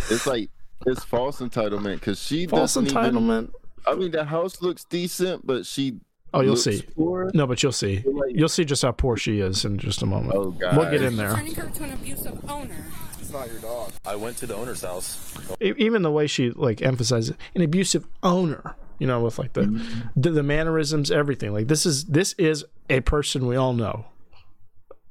It's 0.10 0.26
like 0.26 0.50
it's 0.88 1.04
false 1.04 1.40
entitlement 1.42 1.96
because 1.96 2.20
she 2.22 2.48
false 2.48 2.74
doesn't 2.76 2.88
even- 2.92 3.14
entitlement 3.16 3.52
I 3.88 3.94
mean, 3.94 4.10
the 4.10 4.26
house 4.26 4.64
looks 4.64 4.84
decent, 4.84 5.46
but 5.46 5.64
she. 5.68 6.00
Oh 6.36 6.42
you'll 6.42 6.56
see 6.56 6.84
poor. 6.96 7.32
no 7.34 7.48
but 7.48 7.62
you'll 7.64 7.72
see 7.72 8.04
like- 8.06 8.36
you'll 8.36 8.50
see 8.50 8.64
just 8.66 8.82
how 8.82 8.92
poor 8.92 9.18
she 9.18 9.40
is 9.40 9.66
in 9.66 9.78
just 9.78 10.02
a 10.02 10.06
moment 10.06 10.34
Oh 10.36 10.52
god. 10.52 10.78
we'll 10.78 10.92
get 10.92 11.02
in 11.02 11.18
there 11.18 11.34
Turning 11.34 11.56
her 11.56 11.68
to 11.70 11.84
an 11.84 11.94
abusive 11.94 12.50
owner. 12.50 12.86
It's 13.20 13.32
not 13.32 13.48
your 13.50 13.60
dog. 13.60 13.92
I 14.06 14.16
went 14.16 14.38
to 14.38 14.46
the 14.46 14.56
owner's 14.56 14.82
house. 14.82 15.34
E- 15.62 15.74
even 15.78 16.04
the 16.04 16.12
way 16.12 16.28
she 16.28 16.52
like 16.52 16.82
emphasizes 16.82 17.36
an 17.56 17.62
abusive 17.62 18.06
owner 18.24 18.76
you 19.00 19.08
know 19.08 19.22
with 19.22 19.38
like 19.40 19.54
the, 19.54 19.62
Mm-hmm. 19.62 20.08
the 20.22 20.30
the 20.32 20.44
mannerisms 20.44 21.12
everything 21.12 21.52
like 21.54 21.68
this 21.68 21.86
is 21.86 22.06
this 22.06 22.34
is 22.38 22.64
a 22.90 23.02
person 23.02 23.48
we 23.48 23.56
all 23.56 23.74
know 23.74 24.06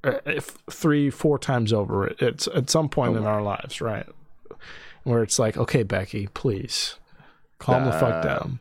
uh, 0.04 0.20
if 0.26 0.56
three 0.70 1.10
four 1.10 1.38
times 1.38 1.72
over 1.72 2.06
it 2.06 2.16
it's 2.22 2.46
at 2.54 2.70
some 2.70 2.88
point 2.88 3.14
Oh 3.14 3.18
in 3.18 3.24
our 3.26 3.42
lives 3.42 3.80
right 3.80 4.06
where 5.02 5.22
it's 5.22 5.38
like 5.38 5.56
okay 5.58 5.82
becky 5.82 6.28
please 6.28 6.96
calm 7.58 7.84
the 7.84 7.92
fuck 7.92 8.22
down 8.22 8.58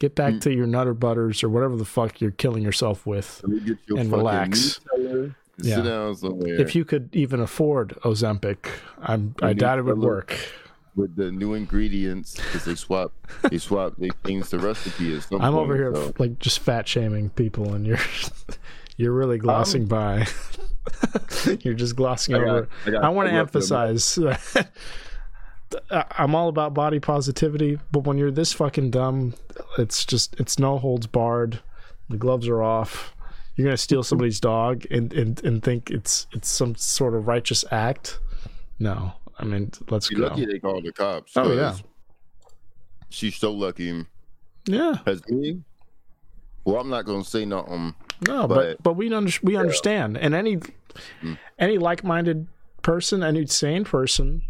get 0.00 0.14
back 0.14 0.34
mm. 0.34 0.40
to 0.42 0.52
your 0.52 0.66
nutter 0.66 0.94
butters 0.94 1.42
or 1.42 1.48
whatever 1.48 1.76
the 1.76 1.84
fuck 1.84 2.20
you're 2.20 2.30
killing 2.32 2.62
yourself 2.62 3.06
with 3.06 3.40
Let 3.44 3.52
me 3.52 3.60
get 3.60 3.78
your 3.86 3.98
and 3.98 4.10
relax. 4.10 4.80
Yeah. 4.98 5.76
Sit 5.76 5.84
down 5.84 6.16
somewhere. 6.16 6.60
if 6.60 6.74
you 6.74 6.84
could 6.84 7.14
even 7.14 7.38
afford 7.38 7.90
ozempic 8.02 8.66
i'm 9.00 9.36
i 9.40 9.52
doubt 9.52 9.78
it 9.78 9.82
would 9.82 10.00
work 10.00 10.36
with 10.96 11.16
the 11.16 11.32
new 11.32 11.54
ingredients, 11.54 12.36
because 12.36 12.64
they 12.64 12.74
swap, 12.74 13.12
they 13.50 13.58
swap, 13.58 13.94
they 13.98 14.10
change 14.26 14.48
the 14.50 14.58
recipe. 14.58 15.16
At 15.16 15.24
some 15.24 15.40
I'm 15.40 15.52
point, 15.52 15.64
over 15.64 15.76
here 15.76 15.94
so. 15.94 16.12
like 16.18 16.38
just 16.38 16.60
fat 16.60 16.86
shaming 16.86 17.30
people, 17.30 17.74
and 17.74 17.86
you're 17.86 17.98
you're 18.96 19.12
really 19.12 19.36
um, 19.36 19.42
glossing 19.42 19.86
by. 19.86 20.26
you're 21.60 21.74
just 21.74 21.96
glossing 21.96 22.34
I 22.34 22.38
got- 22.38 22.48
over. 22.48 22.68
I 22.86 23.06
I 23.06 23.08
want 23.08 23.28
to 23.28 23.32
got 23.32 23.52
the- 23.52 23.58
emphasize. 23.58 24.18
that 25.90 26.06
I- 26.18 26.22
I'm 26.22 26.34
all 26.34 26.48
about 26.48 26.74
body 26.74 26.98
positivity, 27.00 27.78
but 27.92 28.00
when 28.00 28.18
you're 28.18 28.30
this 28.30 28.52
fucking 28.52 28.90
dumb, 28.90 29.34
it's 29.78 30.04
just 30.04 30.34
it's 30.40 30.58
no 30.58 30.78
holds 30.78 31.06
barred. 31.06 31.60
The 32.08 32.16
gloves 32.16 32.48
are 32.48 32.62
off. 32.62 33.14
You're 33.56 33.66
gonna 33.66 33.76
steal 33.76 34.02
somebody's 34.02 34.40
dog 34.40 34.84
and, 34.90 35.12
and, 35.12 35.42
and 35.44 35.62
think 35.62 35.90
it's 35.90 36.26
it's 36.32 36.48
some 36.48 36.74
sort 36.74 37.14
of 37.14 37.26
righteous 37.28 37.64
act. 37.70 38.18
No, 38.78 39.12
I 39.38 39.44
mean 39.44 39.70
let's 39.90 40.08
She 40.08 40.14
go. 40.16 40.24
lucky 40.24 40.46
they 40.46 40.58
called 40.58 40.84
the 40.84 40.92
cops. 40.92 41.36
Oh, 41.36 41.52
yeah. 41.52 41.70
'cause 41.72 41.82
She's 43.10 43.36
so 43.36 43.52
lucky. 43.52 44.04
Yeah, 44.66 44.94
As 45.06 45.22
me, 45.28 45.62
well, 46.64 46.80
I'm 46.80 46.88
not 46.90 47.04
gonna 47.04 47.22
say 47.24 47.44
nothing. 47.44 47.94
No, 48.26 48.48
but 48.48 48.54
But- 48.54 48.82
but, 48.82 48.92
we 48.94 49.12
under, 49.12 49.30
we 49.42 49.56
understand, 49.56 50.16
and 50.18 50.34
any 50.34 50.58
Mm. 51.22 51.38
any 51.58 51.76
like-minded 51.78 52.46
person, 52.82 53.22
any 53.22 53.46
sane 53.46 53.84
person, 53.84 54.42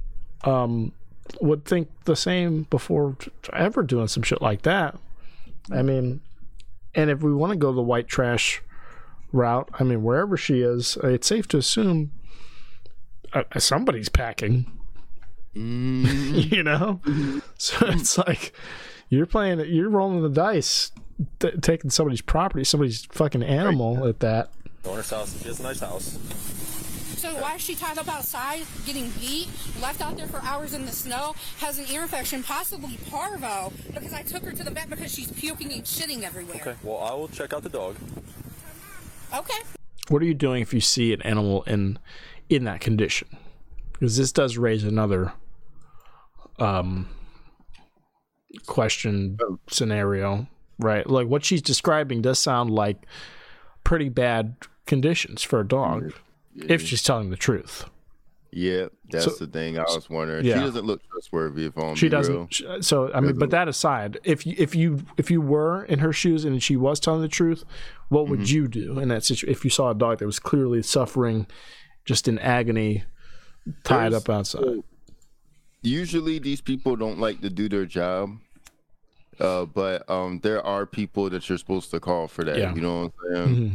um, 0.44 0.92
would 1.40 1.64
think 1.64 1.88
the 2.04 2.16
same 2.16 2.64
before 2.64 3.16
ever 3.52 3.82
doing 3.82 4.08
some 4.08 4.22
shit 4.22 4.42
like 4.42 4.62
that. 4.62 4.98
I 5.72 5.82
mean, 5.82 6.20
and 6.94 7.10
if 7.10 7.22
we 7.22 7.32
want 7.34 7.52
to 7.52 7.58
go 7.58 7.72
the 7.72 7.82
white 7.82 8.08
trash 8.08 8.62
route, 9.32 9.68
I 9.78 9.84
mean, 9.84 10.02
wherever 10.02 10.36
she 10.36 10.60
is, 10.60 10.98
it's 11.02 11.26
safe 11.26 11.48
to 11.48 11.58
assume 11.58 12.12
uh, 13.32 13.42
somebody's 13.58 14.08
packing. 14.08 14.70
Mm, 15.56 16.50
You 16.52 16.62
know, 16.62 17.00
so 17.58 17.86
it's 17.86 18.18
like 18.18 18.52
you're 19.08 19.26
playing, 19.26 19.60
you're 19.60 19.88
rolling 19.88 20.22
the 20.22 20.28
dice, 20.28 20.92
t- 21.38 21.52
taking 21.62 21.90
somebody's 21.90 22.20
property, 22.20 22.64
somebody's 22.64 23.06
fucking 23.06 23.42
animal 23.42 24.06
at 24.06 24.20
that. 24.20 24.50
The 24.82 24.90
owner's 24.90 25.10
house 25.10 25.46
is 25.46 25.60
a 25.60 25.62
nice 25.62 25.80
house. 25.80 26.18
So 27.24 27.32
why 27.40 27.54
is 27.54 27.62
she 27.62 27.74
tied 27.74 27.96
up 27.96 28.06
outside, 28.06 28.66
getting 28.84 29.08
beat, 29.18 29.48
left 29.80 30.02
out 30.02 30.14
there 30.18 30.26
for 30.26 30.42
hours 30.42 30.74
in 30.74 30.84
the 30.84 30.92
snow, 30.92 31.34
has 31.56 31.78
an 31.78 31.86
ear 31.90 32.02
infection, 32.02 32.42
possibly 32.42 32.98
parvo, 33.08 33.72
because 33.94 34.12
I 34.12 34.20
took 34.20 34.42
her 34.44 34.52
to 34.52 34.62
the 34.62 34.70
vet 34.70 34.90
because 34.90 35.14
she's 35.14 35.32
puking 35.32 35.72
and 35.72 35.84
shitting 35.84 36.22
everywhere. 36.22 36.56
Okay, 36.56 36.74
well, 36.82 36.98
I 36.98 37.14
will 37.14 37.28
check 37.28 37.54
out 37.54 37.62
the 37.62 37.70
dog. 37.70 37.96
Okay. 39.34 39.58
what 40.10 40.20
are 40.20 40.26
you 40.26 40.34
doing 40.34 40.60
if 40.60 40.74
you 40.74 40.82
see 40.82 41.14
an 41.14 41.22
animal 41.22 41.62
in 41.62 41.98
in 42.50 42.64
that 42.64 42.80
condition 42.82 43.26
because 43.94 44.18
this 44.18 44.30
does 44.30 44.58
raise 44.58 44.84
another 44.84 45.32
um 46.58 47.08
question 48.66 49.38
scenario 49.68 50.46
right 50.78 51.08
like 51.08 51.26
what 51.26 51.44
she's 51.44 51.62
describing 51.62 52.20
does 52.20 52.38
sound 52.38 52.70
like 52.70 53.06
pretty 53.82 54.10
bad 54.10 54.54
conditions 54.86 55.42
for 55.42 55.58
a 55.58 55.66
dog 55.66 56.12
if 56.56 56.82
she's 56.82 57.02
telling 57.02 57.30
the 57.30 57.36
truth 57.36 57.84
Yeah, 58.52 58.86
that's 59.10 59.24
so, 59.24 59.30
the 59.30 59.46
thing. 59.46 59.78
I 59.78 59.82
was 59.82 60.08
wondering. 60.08 60.44
Yeah. 60.44 60.54
She 60.54 60.60
doesn't 60.60 60.84
look 60.84 61.02
trustworthy. 61.10 61.66
If 61.66 61.76
I'm 61.76 61.96
she 61.96 62.08
doesn't. 62.08 62.60
Real. 62.60 62.82
So 62.82 63.12
I 63.12 63.20
mean, 63.20 63.36
but 63.36 63.50
that 63.50 63.66
aside, 63.66 64.18
if 64.22 64.46
you, 64.46 64.54
if 64.56 64.74
you 64.76 65.04
if 65.16 65.30
you 65.30 65.40
were 65.40 65.84
in 65.84 65.98
her 65.98 66.12
shoes 66.12 66.44
and 66.44 66.62
she 66.62 66.76
was 66.76 67.00
telling 67.00 67.20
the 67.20 67.28
truth, 67.28 67.64
what 68.10 68.28
would 68.28 68.40
mm-hmm. 68.40 68.54
you 68.54 68.68
do 68.68 69.00
in 69.00 69.08
that 69.08 69.24
situation? 69.24 69.50
If 69.50 69.64
you 69.64 69.70
saw 69.70 69.90
a 69.90 69.94
dog 69.94 70.18
that 70.18 70.26
was 70.26 70.38
clearly 70.38 70.82
suffering, 70.82 71.48
just 72.04 72.28
in 72.28 72.38
agony, 72.38 73.04
tied 73.82 74.12
There's, 74.12 74.22
up 74.22 74.30
outside. 74.30 74.84
Usually, 75.82 76.38
these 76.38 76.60
people 76.60 76.94
don't 76.94 77.18
like 77.18 77.40
to 77.40 77.50
do 77.50 77.68
their 77.68 77.86
job. 77.86 78.38
Uh, 79.40 79.64
but 79.64 80.08
um, 80.08 80.38
there 80.44 80.64
are 80.64 80.86
people 80.86 81.28
that 81.30 81.48
you're 81.48 81.58
supposed 81.58 81.90
to 81.90 81.98
call 81.98 82.28
for 82.28 82.44
that. 82.44 82.56
Yeah. 82.56 82.72
You 82.72 82.80
know 82.80 83.02
what 83.02 83.12
I'm 83.26 83.34
saying? 83.34 83.56
Mm-hmm. 83.56 83.74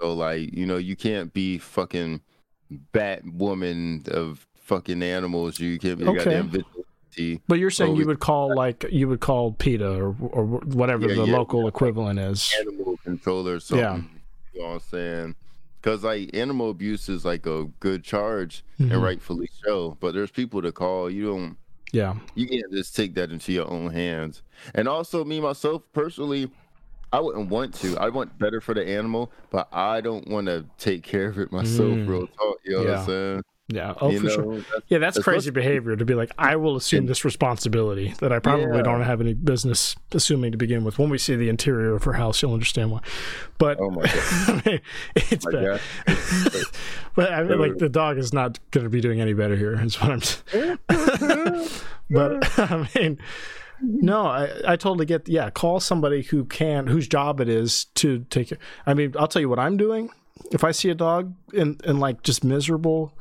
So 0.00 0.12
like, 0.14 0.52
you 0.54 0.66
know, 0.66 0.76
you 0.76 0.96
can't 0.96 1.32
be 1.32 1.58
fucking 1.58 2.20
Batwoman 2.92 4.08
of 4.08 4.46
fucking 4.54 5.02
animals. 5.02 5.58
You 5.58 5.78
can't 5.78 5.98
be 5.98 6.06
okay. 6.06 6.18
goddamn 6.18 6.48
vigilante. 6.48 7.42
But 7.48 7.58
you're 7.58 7.70
saying 7.70 7.96
you 7.96 8.06
would 8.06 8.20
call 8.20 8.54
like 8.54 8.84
you 8.90 9.08
would 9.08 9.20
call 9.20 9.52
PETA 9.52 10.00
or 10.00 10.14
or 10.30 10.44
whatever 10.44 11.08
yeah, 11.08 11.14
the 11.16 11.24
yeah, 11.26 11.36
local 11.36 11.62
yeah, 11.62 11.68
equivalent 11.68 12.18
like 12.18 12.30
is. 12.30 12.54
Animal 12.60 12.98
controller. 13.02 13.60
Something, 13.60 13.84
yeah. 13.84 13.96
You 14.52 14.60
know 14.60 14.68
what 14.68 14.74
I'm 14.74 14.80
saying? 14.80 15.34
Because 15.80 16.04
like 16.04 16.30
animal 16.34 16.70
abuse 16.70 17.08
is 17.08 17.24
like 17.24 17.46
a 17.46 17.64
good 17.80 18.04
charge 18.04 18.64
mm-hmm. 18.78 18.92
and 18.92 19.02
rightfully 19.02 19.48
so. 19.64 19.96
But 20.00 20.14
there's 20.14 20.30
people 20.30 20.62
to 20.62 20.72
call. 20.72 21.10
You 21.10 21.26
don't. 21.26 21.56
Yeah. 21.90 22.16
You 22.34 22.46
can't 22.46 22.70
just 22.70 22.94
take 22.94 23.14
that 23.14 23.30
into 23.30 23.52
your 23.52 23.70
own 23.70 23.90
hands. 23.90 24.42
And 24.74 24.86
also, 24.86 25.24
me 25.24 25.40
myself 25.40 25.82
personally, 25.94 26.50
I 27.12 27.20
wouldn't 27.20 27.48
want 27.48 27.74
to. 27.76 27.96
I 27.98 28.08
want 28.10 28.38
better 28.38 28.60
for 28.60 28.74
the 28.74 28.86
animal, 28.86 29.32
but 29.50 29.68
I 29.72 30.00
don't 30.00 30.28
want 30.28 30.46
to 30.46 30.66
take 30.78 31.02
care 31.02 31.28
of 31.28 31.38
it 31.38 31.50
myself. 31.50 31.88
Mm. 31.88 32.08
Real 32.08 32.26
talk, 32.26 32.56
you 32.64 32.72
know 32.72 32.82
yeah. 32.82 32.90
what 32.90 32.98
I'm 32.98 33.06
saying? 33.06 33.42
Yeah. 33.70 33.92
Oh, 34.00 34.10
you 34.10 34.20
for 34.20 34.26
know, 34.26 34.34
sure. 34.34 34.54
That's, 34.56 34.82
yeah, 34.88 34.98
that's, 34.98 35.16
that's 35.16 35.24
crazy 35.24 35.50
behavior 35.50 35.94
to 35.94 36.04
be 36.04 36.14
like, 36.14 36.32
I 36.38 36.56
will 36.56 36.76
assume 36.76 37.04
this 37.04 37.22
responsibility 37.22 38.14
that 38.20 38.32
I 38.32 38.38
probably 38.38 38.76
yeah. 38.76 38.82
don't 38.82 39.02
have 39.02 39.20
any 39.20 39.34
business 39.34 39.94
assuming 40.12 40.52
to 40.52 40.58
begin 40.58 40.84
with. 40.84 40.98
When 40.98 41.10
we 41.10 41.18
see 41.18 41.36
the 41.36 41.50
interior 41.50 41.94
of 41.94 42.04
her 42.04 42.14
house, 42.14 42.40
you'll 42.40 42.54
understand 42.54 42.90
why. 42.90 43.00
But 43.58 43.78
oh 43.78 43.90
my 43.90 44.06
god, 44.06 44.12
I 44.48 44.62
mean, 44.64 44.80
it's 45.16 45.46
oh 45.46 45.52
bad. 45.52 45.80
but 47.14 47.30
I 47.30 47.42
mean, 47.42 47.58
like 47.58 47.76
the 47.76 47.90
dog 47.90 48.16
is 48.16 48.32
not 48.32 48.58
going 48.70 48.84
to 48.84 48.90
be 48.90 49.02
doing 49.02 49.20
any 49.20 49.34
better 49.34 49.56
here. 49.56 49.78
Is 49.78 50.00
what 50.00 50.12
I'm. 50.12 50.22
saying. 50.22 50.78
but 52.10 52.58
I 52.58 52.88
mean 52.94 53.18
no, 53.80 54.26
I, 54.26 54.50
I 54.66 54.76
totally 54.76 55.06
get. 55.06 55.28
Yeah, 55.28 55.50
call 55.50 55.80
somebody 55.80 56.22
who 56.22 56.44
can, 56.44 56.86
whose 56.86 57.08
job 57.08 57.40
it 57.40 57.48
is 57.48 57.84
to 57.96 58.24
take 58.30 58.52
it. 58.52 58.58
I 58.86 58.94
mean, 58.94 59.14
I'll 59.18 59.28
tell 59.28 59.40
you 59.40 59.48
what 59.48 59.58
I'm 59.58 59.76
doing. 59.76 60.10
If 60.50 60.64
I 60.64 60.70
see 60.70 60.88
a 60.90 60.94
dog 60.94 61.34
and 61.56 61.80
and 61.84 62.00
like 62.00 62.22
just 62.22 62.44
miserable, 62.44 63.12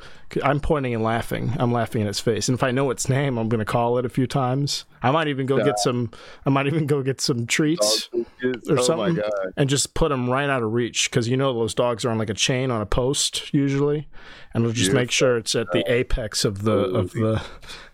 I'm 0.44 0.60
pointing 0.60 0.94
and 0.94 1.04
laughing. 1.04 1.54
I'm 1.58 1.72
laughing 1.72 2.02
in 2.02 2.08
its 2.08 2.20
face. 2.20 2.48
And 2.48 2.58
if 2.58 2.64
I 2.64 2.72
know 2.72 2.90
its 2.92 3.08
name, 3.08 3.38
I'm 3.38 3.50
going 3.50 3.60
to 3.60 3.66
call 3.66 3.98
it 3.98 4.06
a 4.06 4.10
few 4.10 4.28
times. 4.28 4.86
I 5.02 5.12
might 5.12 5.28
even 5.28 5.46
go 5.46 5.58
yeah. 5.58 5.66
get 5.66 5.80
some. 5.80 6.12
I 6.46 6.50
might 6.50 6.68
even 6.68 6.86
go 6.86 7.02
get 7.02 7.22
some 7.22 7.48
treats 7.48 8.10
or 8.44 8.80
oh 8.80 8.82
something, 8.82 9.22
and 9.56 9.70
just 9.70 9.94
put 9.94 10.10
them 10.10 10.30
right 10.30 10.50
out 10.50 10.64
of 10.64 10.74
reach 10.74 11.10
because 11.10 11.28
you 11.28 11.38
know 11.38 11.54
those 11.54 11.74
dogs 11.74 12.04
are 12.06 12.10
on 12.10 12.18
like 12.18 12.30
a 12.30 12.36
chain 12.36 12.72
on 12.72 12.82
a 12.82 12.86
post 12.86 13.54
usually, 13.54 14.08
and 14.54 14.64
we'll 14.64 14.74
just 14.74 14.92
make 14.92 15.12
sure 15.12 15.38
it's 15.38 15.56
at 15.56 15.72
the 15.72 15.84
apex 15.92 16.44
of 16.44 16.64
the 16.64 16.78
of 16.78 17.12
the 17.12 17.42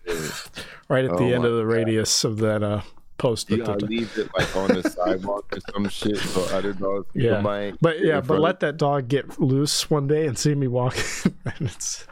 right 0.89 1.05
at 1.05 1.11
oh 1.11 1.17
the 1.17 1.33
end 1.33 1.45
of 1.45 1.53
the 1.53 1.63
God. 1.63 1.73
radius 1.73 2.23
of 2.23 2.37
that 2.37 2.63
uh, 2.63 2.81
post. 3.17 3.49
You 3.49 3.63
gotta 3.63 3.85
leave 3.85 4.17
it 4.17 4.29
like 4.37 4.55
on 4.55 4.69
the 4.69 4.89
sidewalk 4.89 5.45
or 5.55 5.59
some 5.73 5.89
shit 5.89 6.17
so 6.17 6.43
other 6.55 6.73
dogs 6.73 7.07
yeah. 7.13 7.41
might. 7.41 7.75
But 7.81 8.03
yeah, 8.03 8.21
but 8.21 8.39
let 8.39 8.59
that 8.61 8.77
dog 8.77 9.07
get 9.07 9.39
loose 9.39 9.89
one 9.89 10.07
day 10.07 10.27
and 10.27 10.37
see 10.37 10.55
me 10.55 10.67
walk, 10.67 10.97
and 11.45 11.61
it's 11.61 12.05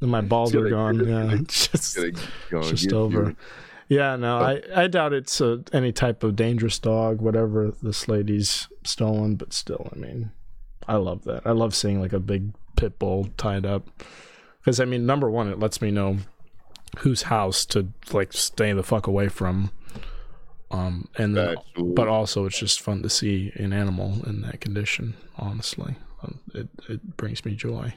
and 0.00 0.10
my 0.10 0.20
balls 0.20 0.54
are 0.54 0.68
gone. 0.68 1.06
Yeah, 1.06 1.34
it's 1.40 1.68
just, 1.72 1.98
it's 1.98 2.70
just 2.70 2.92
over. 2.92 3.30
You. 3.30 3.36
Yeah, 3.88 4.16
no, 4.16 4.38
I, 4.38 4.62
I 4.74 4.86
doubt 4.88 5.12
it's 5.12 5.40
a, 5.40 5.62
any 5.72 5.92
type 5.92 6.24
of 6.24 6.34
dangerous 6.34 6.78
dog, 6.78 7.20
whatever 7.20 7.72
this 7.82 8.08
lady's 8.08 8.66
stolen, 8.82 9.36
but 9.36 9.52
still, 9.52 9.88
I 9.92 9.96
mean, 9.96 10.32
I 10.88 10.96
love 10.96 11.22
that. 11.24 11.46
I 11.46 11.52
love 11.52 11.72
seeing 11.72 12.00
like 12.00 12.12
a 12.12 12.18
big 12.18 12.52
pit 12.76 12.98
bull 12.98 13.28
tied 13.36 13.64
up. 13.64 13.88
Because, 14.58 14.80
I 14.80 14.86
mean, 14.86 15.06
number 15.06 15.30
one, 15.30 15.48
it 15.48 15.60
lets 15.60 15.80
me 15.80 15.92
know 15.92 16.18
whose 16.98 17.22
house 17.22 17.64
to 17.66 17.88
like 18.12 18.32
stay 18.32 18.72
the 18.72 18.82
fuck 18.82 19.06
away 19.06 19.28
from. 19.28 19.70
Um, 20.76 21.08
and 21.16 21.36
then, 21.36 21.56
but 21.76 22.08
also 22.08 22.44
it's 22.44 22.58
just 22.58 22.80
fun 22.80 23.02
to 23.02 23.08
see 23.08 23.50
an 23.54 23.72
animal 23.72 24.22
in 24.26 24.42
that 24.42 24.60
condition. 24.60 25.14
Honestly, 25.38 25.96
um, 26.22 26.40
it 26.54 26.68
it 26.88 27.16
brings 27.16 27.44
me 27.44 27.54
joy. 27.54 27.94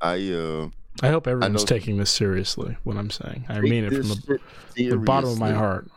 I 0.00 0.32
uh, 0.32 0.68
I 1.02 1.08
hope 1.08 1.26
everyone's 1.26 1.64
I 1.64 1.66
taking 1.66 1.96
this 1.96 2.10
seriously. 2.10 2.76
What 2.84 2.96
I'm 2.96 3.10
saying, 3.10 3.46
I 3.48 3.60
mean 3.60 3.84
it 3.84 3.92
from 3.92 4.08
the, 4.08 4.38
the, 4.74 4.96
bottom 4.96 5.30
of 5.30 5.38
my 5.38 5.52
heart. 5.52 5.90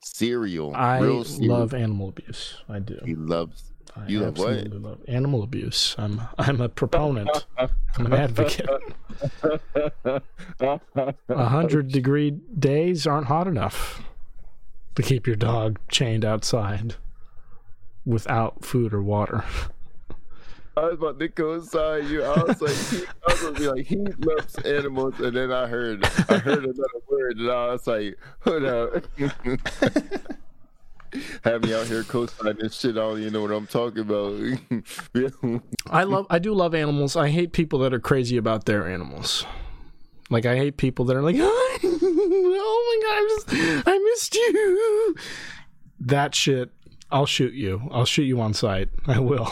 Serial. 0.00 0.74
I 0.74 1.00
love 1.00 1.74
animal 1.74 2.08
abuse. 2.08 2.56
I 2.68 2.78
do. 2.78 2.98
He 3.04 3.14
loves 3.14 3.72
I 3.94 4.06
you 4.06 4.24
absolutely 4.24 4.78
love 4.78 5.00
animal 5.06 5.42
abuse. 5.42 5.94
I'm 5.98 6.22
I'm 6.38 6.62
a 6.62 6.68
proponent. 6.70 7.28
I'm 7.58 8.06
an 8.06 8.14
advocate. 8.14 8.70
A 11.28 11.44
hundred 11.44 11.88
degree 11.88 12.30
days 12.30 13.06
aren't 13.06 13.26
hot 13.26 13.46
enough 13.46 14.02
to 14.94 15.02
keep 15.02 15.26
your 15.26 15.36
dog 15.36 15.78
chained 15.88 16.24
outside 16.24 16.96
without 18.04 18.64
food 18.64 18.92
or 18.92 19.02
water. 19.02 19.44
I 20.74 20.84
was 20.84 20.94
about 20.94 21.18
to 21.18 21.28
go 21.28 21.52
inside 21.52 22.06
you. 22.06 22.24
I 22.24 22.42
was 22.42 22.62
like, 22.62 22.72
he, 22.72 23.04
I 23.28 23.32
was 23.32 23.42
gonna 23.42 23.58
be 23.58 23.68
like, 23.68 23.86
he 23.86 23.96
loves 23.96 24.56
animals, 24.58 25.20
and 25.20 25.36
then 25.36 25.52
I 25.52 25.66
heard, 25.66 26.02
I 26.30 26.38
heard 26.38 26.64
another 26.64 26.88
word, 27.10 27.36
and 27.36 27.50
I 27.50 27.72
was 27.72 27.86
like, 27.86 28.18
hold 28.40 28.64
up. 28.64 29.04
have 31.44 31.62
me 31.62 31.74
out 31.74 31.86
here 31.86 32.04
co-signing 32.04 32.70
shit. 32.70 32.92
I 32.92 33.00
don't 33.00 33.20
even 33.20 33.34
know 33.34 33.42
what 33.42 33.50
I'm 33.50 33.66
talking 33.66 34.00
about. 34.00 34.40
I 35.90 36.04
love, 36.04 36.26
I 36.30 36.38
do 36.38 36.54
love 36.54 36.74
animals. 36.74 37.16
I 37.16 37.28
hate 37.28 37.52
people 37.52 37.78
that 37.80 37.92
are 37.92 38.00
crazy 38.00 38.38
about 38.38 38.64
their 38.64 38.88
animals. 38.88 39.44
Like 40.30 40.46
I 40.46 40.56
hate 40.56 40.78
people 40.78 41.04
that 41.06 41.16
are 41.16 41.22
like, 41.22 41.36
oh 41.38 41.91
my 42.32 43.00
god, 43.02 43.14
I, 43.14 43.28
just, 43.28 43.86
I 43.88 43.98
missed 43.98 44.34
you. 44.34 45.16
That 46.00 46.34
shit, 46.34 46.70
I'll 47.10 47.26
shoot 47.26 47.54
you. 47.54 47.88
I'll 47.90 48.04
shoot 48.04 48.24
you 48.24 48.40
on 48.40 48.54
sight. 48.54 48.88
I 49.06 49.18
will. 49.18 49.50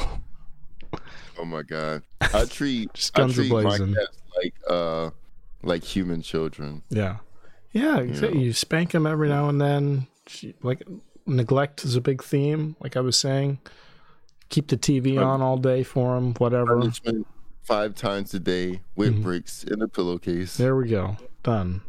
Oh 1.38 1.44
my 1.44 1.62
god, 1.62 2.02
I 2.20 2.44
treat 2.44 2.92
just 2.94 3.14
guns 3.14 3.38
I 3.38 3.46
treat 3.46 3.52
like 3.52 4.54
uh 4.68 5.10
like 5.62 5.84
human 5.84 6.22
children. 6.22 6.82
Yeah, 6.90 7.18
yeah. 7.72 8.00
You, 8.00 8.20
know? 8.20 8.28
you 8.28 8.52
spank 8.52 8.90
them 8.92 9.06
every 9.06 9.28
now 9.28 9.48
and 9.48 9.60
then. 9.60 10.06
Like 10.62 10.86
neglect 11.26 11.84
is 11.84 11.96
a 11.96 12.00
big 12.00 12.22
theme, 12.22 12.76
like 12.80 12.96
I 12.96 13.00
was 13.00 13.18
saying. 13.18 13.58
Keep 14.48 14.68
the 14.68 14.76
TV 14.76 15.24
on 15.24 15.42
all 15.42 15.56
day 15.56 15.82
for 15.82 16.14
them, 16.16 16.34
whatever. 16.34 16.82
Five 17.62 17.94
times 17.94 18.34
a 18.34 18.40
day, 18.40 18.80
with 18.96 19.12
mm-hmm. 19.14 19.22
breaks 19.22 19.62
in 19.62 19.80
a 19.80 19.86
pillowcase. 19.86 20.56
There 20.56 20.74
we 20.74 20.88
go. 20.88 21.16
Done. 21.44 21.82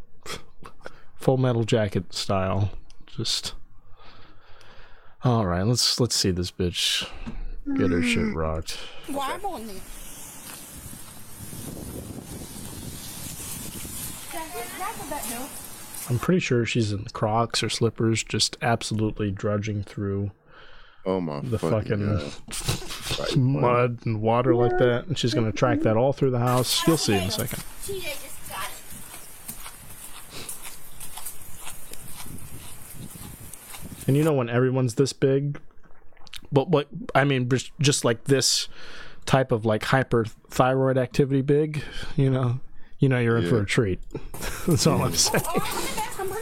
Full 1.21 1.37
metal 1.37 1.63
jacket 1.63 2.13
style. 2.13 2.71
Just 3.05 3.53
all 5.23 5.45
right. 5.45 5.63
Let's 5.63 5.99
let's 5.99 6.15
see 6.15 6.31
this 6.31 6.49
bitch 6.51 7.07
get 7.77 7.91
her 7.91 8.01
shit 8.01 8.23
mm. 8.23 8.35
rocked. 8.35 8.77
Why 9.07 9.37
I'm 16.09 16.19
pretty 16.19 16.39
sure 16.39 16.65
she's 16.65 16.91
in 16.91 17.05
Crocs 17.13 17.61
or 17.61 17.69
slippers, 17.69 18.23
just 18.23 18.57
absolutely 18.61 19.29
drudging 19.31 19.83
through. 19.83 20.31
Oh 21.05 21.21
my 21.21 21.41
the 21.41 21.59
fucking, 21.59 22.19
fucking 22.51 23.43
mud 23.61 23.99
and 24.05 24.21
water 24.21 24.55
like 24.55 24.77
that, 24.79 25.05
and 25.07 25.17
she's 25.17 25.33
gonna 25.33 25.51
track 25.51 25.81
that 25.81 25.97
all 25.97 26.13
through 26.13 26.31
the 26.31 26.39
house. 26.39 26.85
You'll 26.87 26.97
see 26.97 27.13
in 27.13 27.23
a 27.23 27.31
second. 27.31 27.63
And 34.11 34.17
you 34.17 34.25
know 34.25 34.33
when 34.33 34.49
everyone's 34.49 34.95
this 34.95 35.13
big, 35.13 35.57
but 36.51 36.67
what 36.67 36.89
I 37.15 37.23
mean, 37.23 37.49
just 37.79 38.03
like 38.03 38.25
this 38.25 38.67
type 39.25 39.53
of 39.53 39.63
like 39.63 39.83
hyperthyroid 39.83 40.97
activity 40.97 41.41
big, 41.41 41.81
you 42.17 42.29
know, 42.29 42.59
you 42.99 43.07
know 43.07 43.19
you're 43.19 43.37
in 43.37 43.43
yeah. 43.43 43.49
for 43.49 43.61
a 43.61 43.65
treat. 43.65 44.01
That's 44.67 44.85
all 44.85 45.01
I'm 45.01 45.15
saying. 45.15 45.45
Oh, 45.47 46.35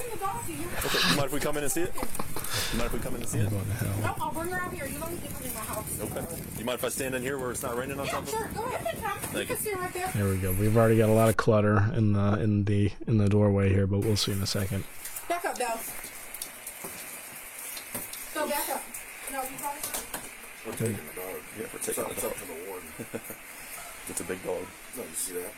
okay, 0.84 1.10
you 1.12 1.16
mind 1.16 1.28
if 1.28 1.32
we 1.32 1.40
come 1.40 1.58
in 1.58 1.64
and 1.64 1.72
see 1.72 1.82
it? 1.82 1.94
You 1.94 2.80
mind 2.80 2.88
if 2.88 2.94
we 2.94 3.00
come 3.02 3.14
in 3.14 3.22
and 3.22 3.30
see 3.30 3.38
it? 3.38 3.52
No, 3.52 4.16
I'll 4.20 4.32
bring 4.32 4.50
her 4.50 4.60
out 4.60 4.74
here. 4.74 4.88
You 4.88 4.98
don't 4.98 5.12
need 5.12 5.30
to 5.30 5.32
come 5.32 5.44
in 5.44 5.54
my 5.54 5.60
house. 5.60 6.00
Okay. 6.02 6.26
You 6.58 6.66
mind 6.66 6.80
if 6.80 6.84
I 6.86 6.90
stand 6.90 7.14
in 7.14 7.22
here 7.22 7.38
where 7.38 7.52
it's 7.52 7.62
not 7.62 7.78
raining 7.78 8.00
on 8.00 8.08
yeah, 8.08 8.14
top 8.14 8.24
of 8.24 8.30
sure. 8.30 8.50
Go 8.56 8.64
ahead, 8.64 8.98
Tom. 9.00 9.20
Thank 9.20 9.50
you. 9.52 9.56
Can 9.58 9.80
right 9.80 9.94
there. 9.94 10.12
there 10.16 10.28
we 10.28 10.38
go. 10.38 10.54
We've 10.54 10.76
already 10.76 10.98
got 10.98 11.10
a 11.10 11.14
lot 11.14 11.30
of 11.30 11.38
clutter 11.38 11.92
in 11.96 12.14
the 12.14 12.42
in 12.42 12.66
the 12.66 12.92
in 13.06 13.20
the 13.20 13.30
doorway 13.30 13.70
here, 13.70 13.86
but 13.86 14.00
we'll 14.00 14.18
see 14.18 14.32
in 14.32 14.42
a 14.42 14.48
second. 14.48 14.86
Back 15.28 15.46
up, 15.46 15.60
Belle. 15.60 15.80
Go 18.40 18.48
back 18.48 18.70
up. 18.70 18.84
No, 19.34 19.42
you 19.42 19.50
probably. 19.60 19.82
We're 20.66 20.72
taking 20.72 20.94
the 20.94 21.22
dog. 21.22 21.36
Yeah, 21.60 21.66
we're 21.74 21.80
taking 21.80 21.80
it's 21.80 21.86
the 21.88 22.02
dog. 22.02 22.12
It's 22.12 22.24
up 22.24 22.34
to 22.36 22.46
the 22.48 22.70
warden. 22.70 22.88
it's 24.08 24.22
a 24.22 24.24
big 24.24 24.44
dog. 24.46 24.66
No, 24.96 25.04
you 25.04 25.10
see 25.14 25.34
that? 25.34 25.52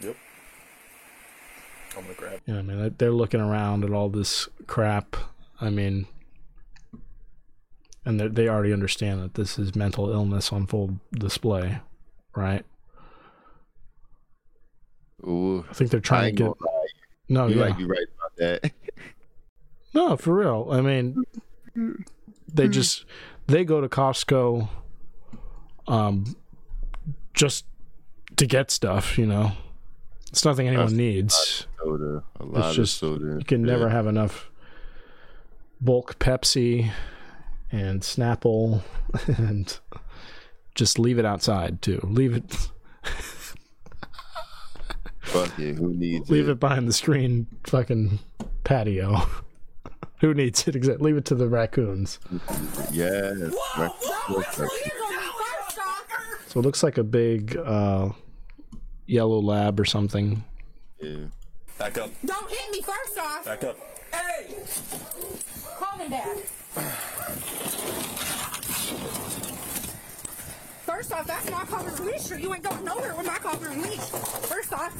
Yep. 0.00 0.16
I'm 1.96 2.02
gonna 2.02 2.14
grab. 2.14 2.40
Yeah, 2.44 2.58
I 2.58 2.62
mean 2.62 2.94
they're 2.98 3.12
looking 3.12 3.40
around 3.40 3.84
at 3.84 3.92
all 3.92 4.08
this 4.08 4.48
crap. 4.66 5.16
I 5.60 5.70
mean, 5.70 6.06
and 8.04 8.18
they 8.18 8.48
already 8.48 8.72
understand 8.72 9.22
that 9.22 9.34
this 9.34 9.60
is 9.60 9.76
mental 9.76 10.10
illness 10.10 10.52
on 10.52 10.66
full 10.66 10.98
display, 11.12 11.78
right? 12.34 12.64
Ooh, 15.24 15.64
I 15.70 15.72
think 15.72 15.92
they're 15.92 16.00
trying 16.00 16.34
to 16.34 16.42
get. 16.44 16.52
No, 17.28 17.46
you 17.46 17.60
yeah. 17.60 17.68
might 17.68 17.78
be 17.78 17.84
right 17.84 18.06
about 18.18 18.36
that. 18.38 18.72
no, 19.94 20.16
for 20.16 20.34
real. 20.34 20.68
I 20.70 20.80
mean, 20.80 21.24
they 22.52 22.68
just 22.68 23.04
they 23.46 23.64
go 23.64 23.80
to 23.80 23.88
Costco, 23.88 24.68
um, 25.88 26.36
just 27.34 27.64
to 28.36 28.46
get 28.46 28.70
stuff. 28.70 29.18
You 29.18 29.26
know, 29.26 29.52
it's 30.28 30.44
nothing 30.44 30.68
anyone 30.68 30.86
That's 30.86 30.96
needs. 30.96 31.66
A 31.82 31.86
lot 31.86 31.94
of 31.94 32.00
soda. 32.00 32.24
A 32.38 32.44
lot 32.44 32.66
it's 32.66 32.76
just, 32.76 33.02
of 33.02 33.08
soda. 33.18 33.38
You 33.38 33.44
can 33.44 33.64
yeah. 33.64 33.72
never 33.72 33.88
have 33.88 34.06
enough 34.06 34.50
bulk 35.80 36.18
Pepsi 36.18 36.90
and 37.72 38.02
Snapple 38.02 38.82
and 39.38 39.78
just 40.74 40.98
leave 40.98 41.18
it 41.18 41.24
outside 41.24 41.82
too. 41.82 42.00
Leave 42.04 42.34
it. 42.34 42.70
Fuck 45.20 45.58
it. 45.58 45.76
Who 45.76 45.94
needs 45.94 46.30
leave 46.30 46.48
it? 46.48 46.52
it 46.52 46.60
behind 46.60 46.88
the 46.88 46.92
screen 46.92 47.46
fucking 47.64 48.18
patio. 48.64 49.22
Who 50.20 50.34
needs 50.34 50.68
it? 50.68 50.76
Exactly. 50.76 51.06
Leave 51.06 51.16
it 51.16 51.24
to 51.26 51.34
the 51.34 51.48
raccoons. 51.48 52.18
Yes. 52.92 53.38
So 56.46 56.60
it 56.60 56.62
looks 56.62 56.82
like 56.82 56.98
a 56.98 57.04
big 57.04 57.56
uh, 57.56 58.10
yellow 59.06 59.40
lab 59.40 59.80
or 59.80 59.84
something. 59.84 60.44
Yeah. 61.00 61.16
Back 61.78 61.96
up. 61.98 62.10
Don't 62.24 62.50
hit 62.50 62.70
me 62.70 62.82
first 62.82 63.18
off. 63.18 63.44
Back 63.46 63.64
up. 63.64 63.78
Hey! 64.12 64.54
Call 65.78 65.98
me 65.98 66.08
back. 66.08 66.36
First 70.84 71.12
off, 71.12 71.26
that's 71.26 71.50
my 71.50 71.64
cover 71.64 71.88
and 71.88 72.00
leash, 72.00 72.30
or 72.30 72.38
you 72.38 72.52
ain't 72.52 72.62
going 72.62 72.84
nowhere 72.84 73.14
with 73.14 73.26
my 73.26 73.38
cover 73.38 73.68
and 73.68 73.80
leash. 73.80 74.00
First 74.00 74.72
off. 74.74 74.92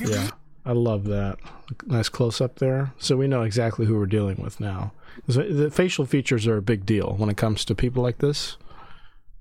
Yeah, 0.00 0.28
I 0.64 0.72
love 0.72 1.04
that. 1.04 1.38
Nice 1.86 2.08
close 2.08 2.40
up 2.40 2.58
there. 2.58 2.92
So 2.98 3.16
we 3.16 3.26
know 3.26 3.42
exactly 3.42 3.86
who 3.86 3.98
we're 3.98 4.06
dealing 4.06 4.40
with 4.40 4.60
now. 4.60 4.92
The 5.26 5.70
facial 5.70 6.06
features 6.06 6.46
are 6.46 6.56
a 6.56 6.62
big 6.62 6.86
deal 6.86 7.14
when 7.18 7.28
it 7.28 7.36
comes 7.36 7.64
to 7.66 7.74
people 7.74 8.02
like 8.02 8.18
this. 8.18 8.56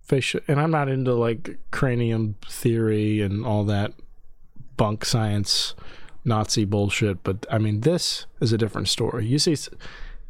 Facial, 0.01 0.41
and 0.47 0.59
I'm 0.59 0.71
not 0.71 0.89
into 0.89 1.13
like 1.13 1.57
cranium 1.71 2.35
theory 2.47 3.21
and 3.21 3.45
all 3.45 3.63
that 3.65 3.93
bunk 4.77 5.05
science 5.05 5.75
Nazi 6.25 6.65
bullshit, 6.65 7.23
but 7.23 7.45
I 7.49 7.57
mean, 7.57 7.81
this 7.81 8.25
is 8.39 8.51
a 8.51 8.57
different 8.57 8.89
story. 8.89 9.25
You 9.25 9.39
see 9.39 9.55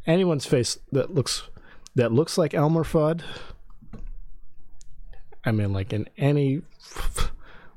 anyone's 0.06 0.46
face 0.46 0.78
that 0.92 1.14
looks 1.14 1.48
that 1.94 2.12
looks 2.12 2.38
like 2.38 2.54
Elmer 2.54 2.84
Fudd. 2.84 3.22
I 5.44 5.52
mean, 5.52 5.72
like 5.72 5.92
in 5.92 6.08
any 6.16 6.62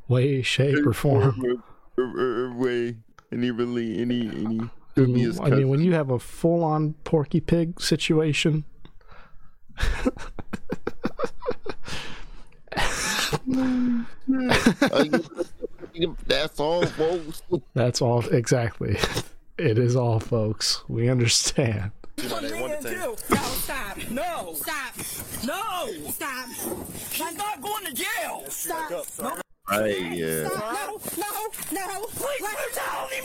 way, 0.08 0.42
shape, 0.42 0.86
or 0.86 0.94
form. 0.94 1.64
Way, 1.98 2.98
any 3.32 3.52
really, 3.52 4.00
any, 4.02 4.28
any. 4.28 4.62
I 4.98 5.02
mean, 5.02 5.40
I 5.42 5.50
mean, 5.50 5.70
when 5.70 5.82
you 5.82 5.94
have 5.94 6.10
a 6.10 6.20
full-on 6.20 6.94
Porky 7.04 7.42
Pig 7.42 7.82
situation. 7.82 8.64
That's 16.28 16.60
all, 16.60 16.86
folks. 16.86 17.42
That's 17.74 18.02
all. 18.02 18.26
Exactly. 18.28 18.98
It 19.58 19.78
is 19.78 19.96
all, 19.96 20.20
folks. 20.20 20.84
We 20.88 21.10
understand. 21.10 21.92
What 22.30 22.44
are 22.44 22.48
you 22.48 22.56
gonna 22.56 22.82
do? 22.82 23.16
No, 23.30 23.38
stop. 23.38 23.98
No. 24.10 24.54
Stop. 24.56 24.96
No. 25.46 26.10
Stop. 26.10 26.50
She's 27.12 27.38
not 27.38 27.62
going 27.62 27.86
to 27.86 27.94
jail. 27.94 28.44
Stop. 28.50 29.06
No. 29.70 29.80
Right, 29.80 30.00
yeah. 30.12 30.44
No, 30.44 30.50
no, 31.72 31.88
no. 31.88 32.06
Please, 32.08 32.42
Let 32.42 32.58
him 32.58 32.70
tell 32.74 33.08
me, 33.10 33.22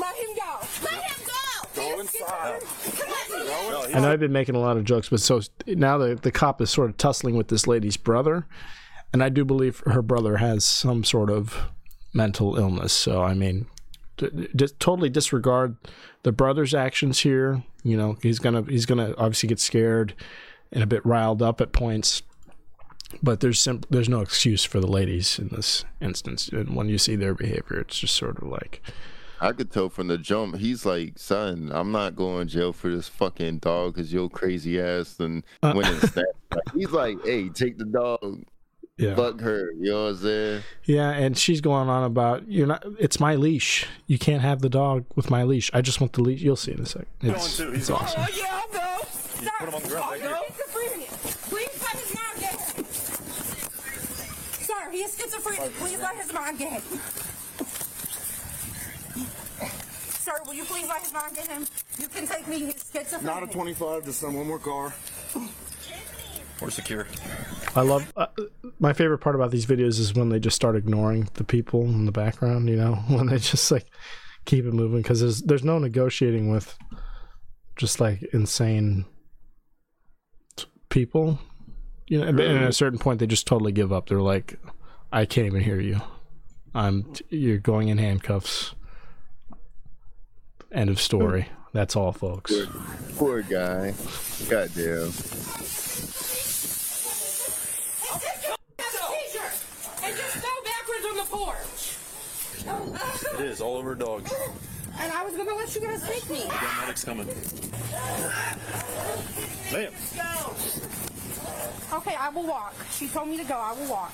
Let 0.00 0.16
him 0.16 0.36
go. 0.36 0.66
Let 0.84 1.02
him 1.02 1.26
go. 1.26 1.32
Go 1.74 2.00
inside. 2.00 2.60
Come 2.98 3.10
on. 3.10 3.94
I 3.94 4.00
know 4.00 4.12
I've 4.12 4.20
been 4.20 4.32
making 4.32 4.54
a 4.54 4.60
lot 4.60 4.76
of 4.76 4.84
jokes, 4.84 5.08
but 5.08 5.20
so 5.20 5.40
now 5.66 5.98
the 5.98 6.14
the 6.14 6.30
cop 6.30 6.60
is 6.60 6.70
sort 6.70 6.90
of 6.90 6.96
tussling 6.96 7.36
with 7.36 7.48
this 7.48 7.66
lady's 7.66 7.96
brother, 7.96 8.46
and 9.12 9.22
I 9.22 9.28
do 9.28 9.44
believe 9.44 9.82
her 9.86 10.02
brother 10.02 10.38
has 10.38 10.64
some 10.64 11.04
sort 11.04 11.30
of 11.30 11.68
mental 12.14 12.56
illness. 12.56 12.92
So 12.92 13.22
I 13.22 13.34
mean, 13.34 13.66
just 14.54 14.78
totally 14.80 15.10
disregard 15.10 15.76
the 16.22 16.32
brother's 16.32 16.74
actions 16.74 17.20
here. 17.20 17.62
You 17.82 17.96
know, 17.96 18.16
he's 18.22 18.38
gonna 18.38 18.62
he's 18.62 18.86
gonna 18.86 19.14
obviously 19.18 19.48
get 19.48 19.60
scared 19.60 20.14
and 20.72 20.82
a 20.82 20.86
bit 20.86 21.04
riled 21.04 21.42
up 21.42 21.60
at 21.60 21.72
points. 21.72 22.22
But 23.22 23.40
there's 23.40 23.60
sim- 23.60 23.82
there's 23.88 24.08
no 24.08 24.20
excuse 24.20 24.64
for 24.64 24.80
the 24.80 24.86
ladies 24.86 25.38
in 25.38 25.48
this 25.48 25.84
instance. 26.00 26.48
And 26.48 26.74
when 26.74 26.88
you 26.88 26.98
see 26.98 27.16
their 27.16 27.34
behavior, 27.34 27.80
it's 27.80 27.98
just 27.98 28.14
sort 28.16 28.42
of 28.42 28.48
like 28.48 28.82
I 29.40 29.52
could 29.52 29.70
tell 29.70 29.88
from 29.88 30.08
the 30.08 30.18
jump. 30.18 30.56
He's 30.56 30.84
like, 30.84 31.18
"Son, 31.18 31.70
I'm 31.72 31.92
not 31.92 32.16
going 32.16 32.46
to 32.46 32.52
jail 32.52 32.72
for 32.72 32.90
this 32.90 33.08
fucking 33.08 33.58
dog 33.58 33.94
because 33.94 34.12
your 34.12 34.28
crazy 34.28 34.80
ass 34.80 35.20
and 35.20 35.44
uh, 35.62 35.72
winning 35.74 35.92
stats." 36.00 36.24
Like, 36.50 36.74
he's 36.74 36.90
like, 36.90 37.24
"Hey, 37.24 37.48
take 37.48 37.78
the 37.78 37.84
dog." 37.84 38.44
yeah. 38.98 39.14
fuck 39.14 39.40
her. 39.40 39.72
You 39.72 39.90
know 39.90 40.04
what 40.04 40.10
I'm 40.10 40.16
saying? 40.16 40.62
Yeah, 40.84 41.10
and 41.10 41.36
she's 41.36 41.60
going 41.60 41.88
on 41.88 42.04
about 42.04 42.50
you're 42.50 42.66
not. 42.66 42.84
It's 42.98 43.20
my 43.20 43.34
leash. 43.34 43.86
You 44.06 44.18
can't 44.18 44.42
have 44.42 44.62
the 44.62 44.68
dog 44.68 45.04
with 45.14 45.30
my 45.30 45.44
leash. 45.44 45.70
I 45.74 45.80
just 45.80 46.00
want 46.00 46.14
the 46.14 46.22
leash. 46.22 46.40
You'll 46.40 46.56
see 46.56 46.72
in 46.72 46.80
a 46.80 46.86
second. 46.86 47.06
It's, 47.20 47.58
going 47.58 47.80
to. 47.80 47.94
Awesome. 47.94 48.22
Oh 48.22 48.26
yeah, 48.36 48.62
I'll 48.62 48.68
go. 48.68 49.06
Stop. 49.10 49.58
Put 49.58 49.68
him 49.68 49.74
on 49.74 49.82
the 49.82 49.88
ground. 49.88 50.10
Right 50.10 50.20
here. 50.20 50.38
Please 51.12 51.82
let 51.82 51.96
his 51.96 52.14
mom 52.14 52.40
get 52.40 52.54
him. 52.72 52.84
Sir, 55.06 55.24
is 55.24 55.32
schizophrenic. 55.32 55.72
Please 55.74 55.98
let 56.00 56.16
his 56.16 56.32
mom 56.32 56.56
get 56.56 56.72
him. 56.72 57.00
Sir, 60.08 60.32
will 60.44 60.54
you 60.54 60.64
please 60.64 60.88
let 60.88 61.02
his 61.02 61.12
mom 61.12 61.32
get 61.34 61.46
him? 61.46 61.66
You 61.98 62.08
can 62.08 62.26
take 62.26 62.48
me. 62.48 62.58
He's 62.66 62.90
schizophrenic. 62.92 63.22
Not 63.24 63.42
a 63.42 63.46
25. 63.46 64.04
Just 64.04 64.20
send 64.20 64.36
one 64.36 64.46
more 64.46 64.58
car. 64.58 64.92
We're 66.60 66.70
secure. 66.70 67.06
I 67.74 67.82
love 67.82 68.10
uh, 68.16 68.26
my 68.80 68.94
favorite 68.94 69.18
part 69.18 69.34
about 69.34 69.50
these 69.50 69.66
videos 69.66 70.00
is 70.00 70.14
when 70.14 70.30
they 70.30 70.40
just 70.40 70.56
start 70.56 70.74
ignoring 70.74 71.28
the 71.34 71.44
people 71.44 71.82
in 71.84 72.06
the 72.06 72.12
background. 72.12 72.68
You 72.68 72.76
know, 72.76 72.94
when 73.08 73.26
they 73.26 73.38
just 73.38 73.70
like 73.70 73.86
keep 74.46 74.64
it 74.64 74.72
moving 74.72 75.02
because 75.02 75.20
there's 75.20 75.42
there's 75.42 75.64
no 75.64 75.78
negotiating 75.78 76.50
with 76.50 76.76
just 77.76 78.00
like 78.00 78.22
insane 78.32 79.04
people. 80.88 81.38
You 82.08 82.20
know, 82.20 82.28
and 82.28 82.40
at 82.40 82.68
a 82.70 82.72
certain 82.72 82.98
point 82.98 83.18
they 83.20 83.26
just 83.26 83.46
totally 83.46 83.72
give 83.72 83.92
up. 83.92 84.08
They're 84.08 84.22
like, 84.22 84.58
I 85.16 85.24
can't 85.24 85.46
even 85.46 85.62
hear 85.62 85.80
you. 85.80 86.02
I'm 86.74 87.10
you're 87.30 87.56
going 87.56 87.88
in 87.88 87.96
handcuffs. 87.96 88.74
End 90.70 90.90
of 90.90 91.00
story. 91.00 91.48
That's 91.72 91.96
all, 91.96 92.12
folks. 92.12 92.52
Poor, 92.54 92.66
poor 93.16 93.42
guy. 93.42 93.94
Goddamn. 94.50 95.10
It 103.38 103.40
is 103.40 103.62
all 103.62 103.78
over 103.78 103.94
dog. 103.94 104.28
And 104.98 105.12
I 105.12 105.24
was 105.24 105.34
gonna 105.34 105.54
let 105.54 105.74
you 105.74 105.80
guys 105.80 106.06
take 106.06 106.28
me. 106.28 106.40
The 106.40 106.80
medic's 106.82 107.04
coming. 107.04 107.26
Ma'am. 109.72 109.92
Okay, 111.94 112.14
I 112.14 112.28
will 112.34 112.46
walk. 112.46 112.74
She 112.92 113.08
told 113.08 113.28
me 113.28 113.38
to 113.38 113.44
go. 113.44 113.54
I 113.54 113.72
will 113.72 113.88
walk. 113.88 114.12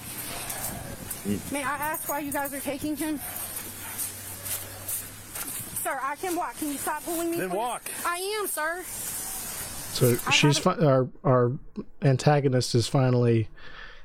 May 1.52 1.62
I 1.62 1.76
ask 1.76 2.08
why 2.08 2.18
you 2.20 2.32
guys 2.32 2.52
are 2.52 2.60
taking 2.60 2.96
him? 2.96 3.18
Sir, 5.82 5.98
I 6.02 6.16
can 6.16 6.36
walk. 6.36 6.56
Can 6.58 6.68
you 6.68 6.78
stop 6.78 7.04
pulling 7.04 7.30
me? 7.30 7.38
Then 7.38 7.50
please? 7.50 7.56
walk. 7.56 7.82
I 8.06 8.16
am, 8.40 8.46
sir. 8.46 8.82
So 8.84 10.16
I 10.26 10.30
she's 10.30 10.58
fi- 10.58 10.78
our 10.78 11.08
our 11.22 11.52
antagonist 12.00 12.74
is 12.74 12.88
finally 12.88 13.48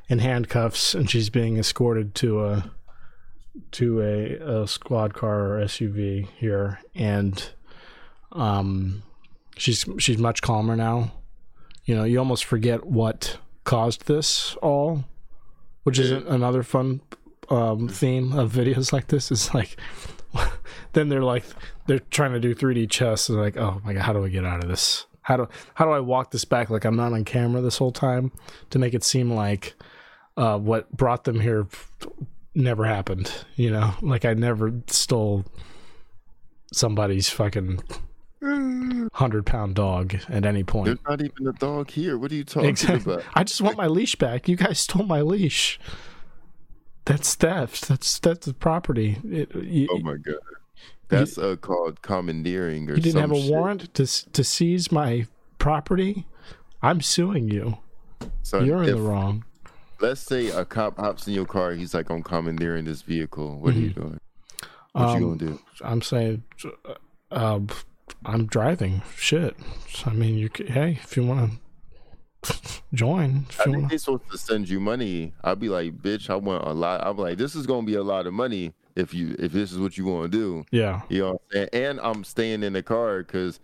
in 0.10 0.20
handcuffs 0.20 0.94
and 0.94 1.10
she's 1.10 1.30
being 1.30 1.58
escorted 1.58 2.14
to 2.16 2.46
a 2.46 2.72
to 3.72 4.02
a, 4.02 4.62
a 4.62 4.68
squad 4.68 5.14
car 5.14 5.54
or 5.54 5.60
SUV 5.66 6.28
here, 6.38 6.80
and 6.94 7.50
um, 8.32 9.04
she's 9.58 9.86
she's 9.98 10.18
much 10.18 10.42
calmer 10.42 10.76
now. 10.76 11.12
You 11.86 11.96
know, 11.96 12.04
you 12.04 12.20
almost 12.20 12.46
forget 12.46 12.86
what 12.86 13.38
caused 13.64 14.08
this 14.08 14.56
all, 14.62 15.06
which 15.88 16.00
is 16.00 16.12
another 16.12 16.64
fun 16.64 17.00
um, 17.50 17.88
theme 17.88 18.34
of 18.34 18.52
videos 18.52 18.92
like 18.92 19.08
this. 19.08 19.32
Is 19.32 19.54
like, 19.54 19.78
then 20.92 21.08
they're 21.08 21.24
like 21.24 21.46
they're 21.86 22.00
trying 22.00 22.34
to 22.34 22.42
do 22.42 22.54
3D 22.54 22.90
chess, 22.90 23.30
and 23.30 23.40
like, 23.40 23.56
oh 23.56 23.82
my 23.86 23.94
god, 23.94 24.02
how 24.02 24.12
do 24.12 24.26
I 24.26 24.28
get 24.28 24.44
out 24.44 24.62
of 24.62 24.70
this? 24.70 25.06
How 25.22 25.38
do 25.38 25.48
how 25.76 25.86
do 25.86 25.92
I 25.92 26.02
walk 26.02 26.32
this 26.32 26.44
back 26.44 26.70
like 26.70 26.84
I'm 26.84 26.98
not 26.98 27.14
on 27.14 27.24
camera 27.24 27.62
this 27.62 27.78
whole 27.78 27.94
time 27.94 28.34
to 28.72 28.80
make 28.80 28.94
it 28.94 29.06
seem 29.06 29.32
like 29.32 29.76
uh, 30.36 30.60
what 30.60 30.92
brought 30.92 31.24
them 31.24 31.40
here 31.40 31.68
never 32.54 32.84
happened? 32.84 33.32
You 33.56 33.72
know, 33.72 33.94
like 34.02 34.26
I 34.26 34.34
never 34.34 34.74
stole 34.88 35.46
somebody's 36.74 37.30
fucking 37.30 37.80
hundred 38.42 39.46
pound 39.46 39.76
dog 39.76 40.16
at 40.30 40.46
any 40.46 40.64
point. 40.64 40.86
There's 40.86 41.00
not 41.08 41.22
even 41.22 41.48
a 41.48 41.54
dog 41.54 41.90
here. 41.90 42.18
What 42.18 42.32
are 42.32 42.36
you 42.36 42.44
talking 42.44 42.70
exactly. 42.70 43.14
about? 43.14 43.26
I 43.34 43.44
just 43.44 43.62
want 43.62 43.78
my 43.78 43.88
leash 43.88 44.16
back. 44.16 44.48
You 44.48 44.56
guys 44.56 44.80
stole 44.80 45.06
my 45.06 45.22
leash. 45.22 45.80
That's 47.06 47.36
theft. 47.36 47.88
That's 47.88 48.20
that's 48.20 48.46
the 48.46 48.54
property. 48.54 49.18
It, 49.24 49.56
you, 49.56 49.88
oh 49.92 50.00
my 50.00 50.18
god. 50.18 50.36
That's 51.10 51.38
uh, 51.38 51.56
called 51.56 52.02
commandeering 52.02 52.90
or 52.90 52.96
something. 52.96 53.06
You 53.06 53.12
didn't 53.14 53.22
have 53.22 53.32
a 53.32 53.42
shit. 53.42 53.52
warrant 53.52 53.94
to 53.94 54.32
to 54.32 54.44
seize 54.44 54.92
my 54.92 55.26
property? 55.58 56.26
I'm 56.82 57.02
suing 57.02 57.50
you. 57.50 57.78
Son, 58.44 58.66
You're 58.66 58.84
in 58.84 58.96
the 58.96 59.02
wrong. 59.02 59.46
Let's 60.00 60.22
say 60.22 60.48
a 60.48 60.64
cop 60.64 60.98
hops 60.98 61.28
in 61.28 61.34
your 61.34 61.46
car. 61.46 61.72
He's 61.72 61.94
like, 61.94 62.10
"I'm 62.10 62.24
commandeering 62.24 62.86
this 62.86 63.02
vehicle." 63.02 63.58
What 63.60 63.74
mm-hmm. 63.74 63.80
are 63.80 63.84
you 63.84 63.90
mm-hmm. 63.90 64.02
doing? 64.02 64.20
What 64.92 65.06
um, 65.10 65.22
you 65.22 65.28
gonna 65.28 65.52
do? 65.52 65.60
I'm 65.82 66.02
saying, 66.02 66.44
uh, 67.32 67.60
I'm 68.26 68.46
driving. 68.46 69.02
Shit. 69.16 69.56
I 70.06 70.12
mean, 70.12 70.38
you. 70.38 70.50
Hey, 70.56 71.00
if 71.04 71.16
you 71.18 71.26
want 71.26 71.52
to 71.52 71.58
join. 72.94 73.46
I 73.60 73.64
think 73.64 73.76
wanna... 73.76 73.88
they're 73.90 73.98
supposed 73.98 74.32
to 74.32 74.38
send 74.38 74.70
you 74.70 74.80
money. 74.80 75.34
I'll 75.44 75.56
be 75.56 75.70
like, 75.70 75.98
bitch, 75.98 76.30
I 76.30 76.36
want 76.36 76.66
a 76.66 76.74
lot. 76.74 77.06
I'm 77.06 77.18
like, 77.18 77.38
this 77.38 77.56
is 77.56 77.66
gonna 77.66 77.86
be 77.86 77.96
a 77.96 78.04
lot 78.04 78.28
of 78.28 78.34
money 78.34 78.74
if 78.96 79.14
you 79.14 79.36
if 79.40 79.52
this 79.52 79.72
is 79.72 79.80
what 79.80 79.98
you 79.98 80.06
want 80.06 80.32
to 80.32 80.38
do. 80.38 80.66
Yeah. 80.72 81.02
You 81.10 81.22
know, 81.22 81.42
and, 81.54 81.70
and 81.74 82.00
I'm 82.02 82.24
staying 82.24 82.64
in 82.64 82.74
the 82.74 82.84
car 82.84 83.20
because 83.20 83.60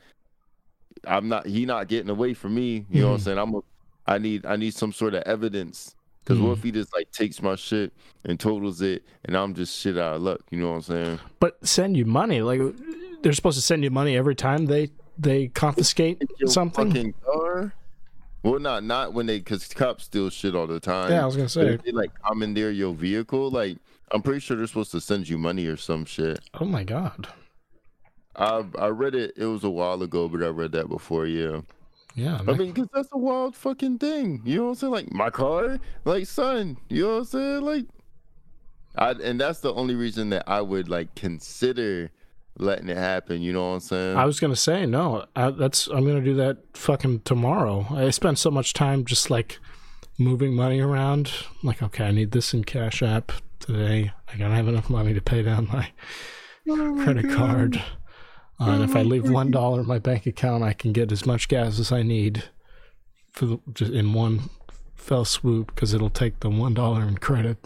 I'm 1.06 1.28
not. 1.30 1.46
He 1.46 1.66
not 1.66 1.88
getting 1.88 2.10
away 2.10 2.34
from 2.34 2.56
me. 2.56 2.74
You 2.74 2.82
mm-hmm. 2.82 3.00
know 3.00 3.06
what 3.06 3.12
I'm 3.12 3.18
mm-hmm. 3.18 3.26
saying? 3.26 3.38
I'm. 3.38 3.56
A, 3.56 3.62
I 4.06 4.18
need. 4.18 4.46
I 4.46 4.56
need 4.56 4.74
some 4.74 4.94
sort 4.94 5.14
of 5.14 5.24
evidence. 5.24 5.96
Because 6.24 6.38
mm-hmm. 6.38 6.48
what 6.48 6.58
if 6.58 6.64
he 6.64 6.72
just 6.72 6.94
like 6.94 7.12
takes 7.12 7.42
my 7.42 7.56
shit 7.56 7.92
and 8.24 8.40
totals 8.40 8.82
it, 8.82 9.04
and 9.26 9.36
I'm 9.36 9.54
just 9.54 9.78
shit 9.78 9.98
out 9.98 10.16
of 10.16 10.22
luck? 10.22 10.42
You 10.52 10.60
know 10.60 10.70
what 10.70 10.76
I'm 10.76 10.82
saying? 10.82 11.20
But 11.40 11.66
send 11.68 11.98
you 11.98 12.06
money, 12.06 12.42
like 12.42 12.62
they're 13.24 13.34
supposed 13.34 13.58
to 13.58 13.62
send 13.62 13.84
you 13.84 13.90
money 13.90 14.16
every 14.16 14.36
time 14.36 14.68
they 14.68 14.92
they 15.18 15.48
confiscate 15.48 16.22
something. 16.46 17.14
car. 17.26 17.74
Well, 18.44 18.60
not 18.60 18.84
not 18.84 19.14
when 19.14 19.26
they 19.26 19.40
because 19.40 19.68
cops 19.70 20.04
steal 20.04 20.30
shit 20.30 20.54
all 20.56 20.68
the 20.68 20.80
time. 20.80 21.12
Yeah, 21.12 21.24
I 21.24 21.26
was 21.26 21.36
gonna 21.36 21.50
say 21.50 21.78
they 21.78 21.92
like 21.92 22.12
commandeer 22.22 22.70
your 22.70 22.94
vehicle. 22.94 23.50
Like 23.50 23.78
I'm 24.12 24.22
pretty 24.22 24.42
sure 24.42 24.58
they're 24.58 24.68
supposed 24.68 24.92
to 24.92 25.02
send 25.02 25.30
you 25.30 25.38
money 25.38 25.66
or 25.66 25.78
some 25.78 26.06
shit. 26.06 26.40
Oh 26.60 26.66
my 26.66 26.84
god. 26.84 27.30
I 28.36 28.66
I 28.78 28.88
read 28.88 29.16
it. 29.16 29.34
It 29.38 29.46
was 29.46 29.64
a 29.64 29.70
while 29.70 30.02
ago, 30.04 30.28
but 30.28 30.44
I 30.44 30.48
read 30.48 30.74
that 30.74 30.90
before. 30.90 31.26
Yeah. 31.26 31.62
Yeah. 32.16 32.42
I 32.48 32.54
mean, 32.54 32.74
because 32.74 32.90
that's 32.94 33.10
a 33.12 33.18
wild 33.18 33.56
fucking 33.56 34.00
thing. 34.00 34.42
You 34.44 34.58
know 34.58 34.64
what 34.66 34.70
I'm 34.70 34.76
saying? 34.76 34.92
Like 34.94 35.12
my 35.14 35.30
car, 35.30 35.80
like 36.04 36.28
son. 36.28 36.78
You 36.90 37.04
know 37.04 37.10
what 37.14 37.20
I'm 37.20 37.26
saying? 37.26 37.62
Like, 37.62 37.86
I 38.98 39.12
and 39.12 39.40
that's 39.40 39.62
the 39.62 39.74
only 39.74 39.96
reason 39.96 40.32
that 40.32 40.44
I 40.48 40.62
would 40.62 40.90
like 40.90 41.16
consider 41.16 42.12
letting 42.58 42.90
it 42.90 42.98
happen. 42.98 43.42
You 43.42 43.54
know 43.54 43.70
what 43.70 43.76
I'm 43.76 43.80
saying? 43.82 44.18
I 44.18 44.26
was 44.26 44.40
gonna 44.40 44.56
say 44.56 44.86
no. 44.86 45.26
I, 45.36 45.50
that's 45.52 45.88
I'm 45.88 46.06
gonna 46.06 46.22
do 46.22 46.36
that 46.36 46.58
fucking 46.74 47.22
tomorrow. 47.22 47.88
I 47.90 48.10
spent 48.12 48.40
so 48.40 48.52
much 48.52 48.74
time 48.74 49.06
just 49.06 49.30
like 49.30 49.60
moving 50.18 50.56
money 50.56 50.80
around. 50.80 51.32
like, 51.64 51.82
okay, 51.82 52.06
I 52.06 52.12
need 52.12 52.32
this 52.32 52.54
in 52.54 52.64
Cash 52.64 53.02
App 53.02 53.32
today. 53.60 54.12
I 54.32 54.38
don't 54.38 54.52
have 54.52 54.68
enough 54.68 54.90
money 54.90 55.14
to 55.14 55.22
pay 55.22 55.44
down 55.44 55.68
my 55.72 55.92
oh 56.70 57.00
credit 57.04 57.24
God. 57.24 57.38
card. 57.38 57.84
Uh, 58.60 58.70
and 58.72 58.84
if 58.84 58.96
I 58.96 59.02
leave 59.02 59.30
one 59.30 59.52
dollar 59.52 59.82
in 59.82 59.88
my 59.88 60.00
bank 60.00 60.26
account, 60.26 60.64
I 60.64 60.74
can 60.74 60.94
get 60.94 61.12
as 61.12 61.26
much 61.26 61.48
gas 61.48 61.80
as 61.80 61.92
I 61.92 62.04
need 62.04 62.44
for 63.32 63.46
the, 63.46 63.60
just 63.74 63.92
in 63.92 64.14
one 64.14 64.50
fell 64.96 65.26
swoop 65.26 65.74
because 65.74 65.94
it'll 65.94 66.10
take 66.10 66.40
the 66.40 66.50
one 66.50 66.74
dollar 66.74 67.02
in 67.04 67.18
credit. 67.18 67.58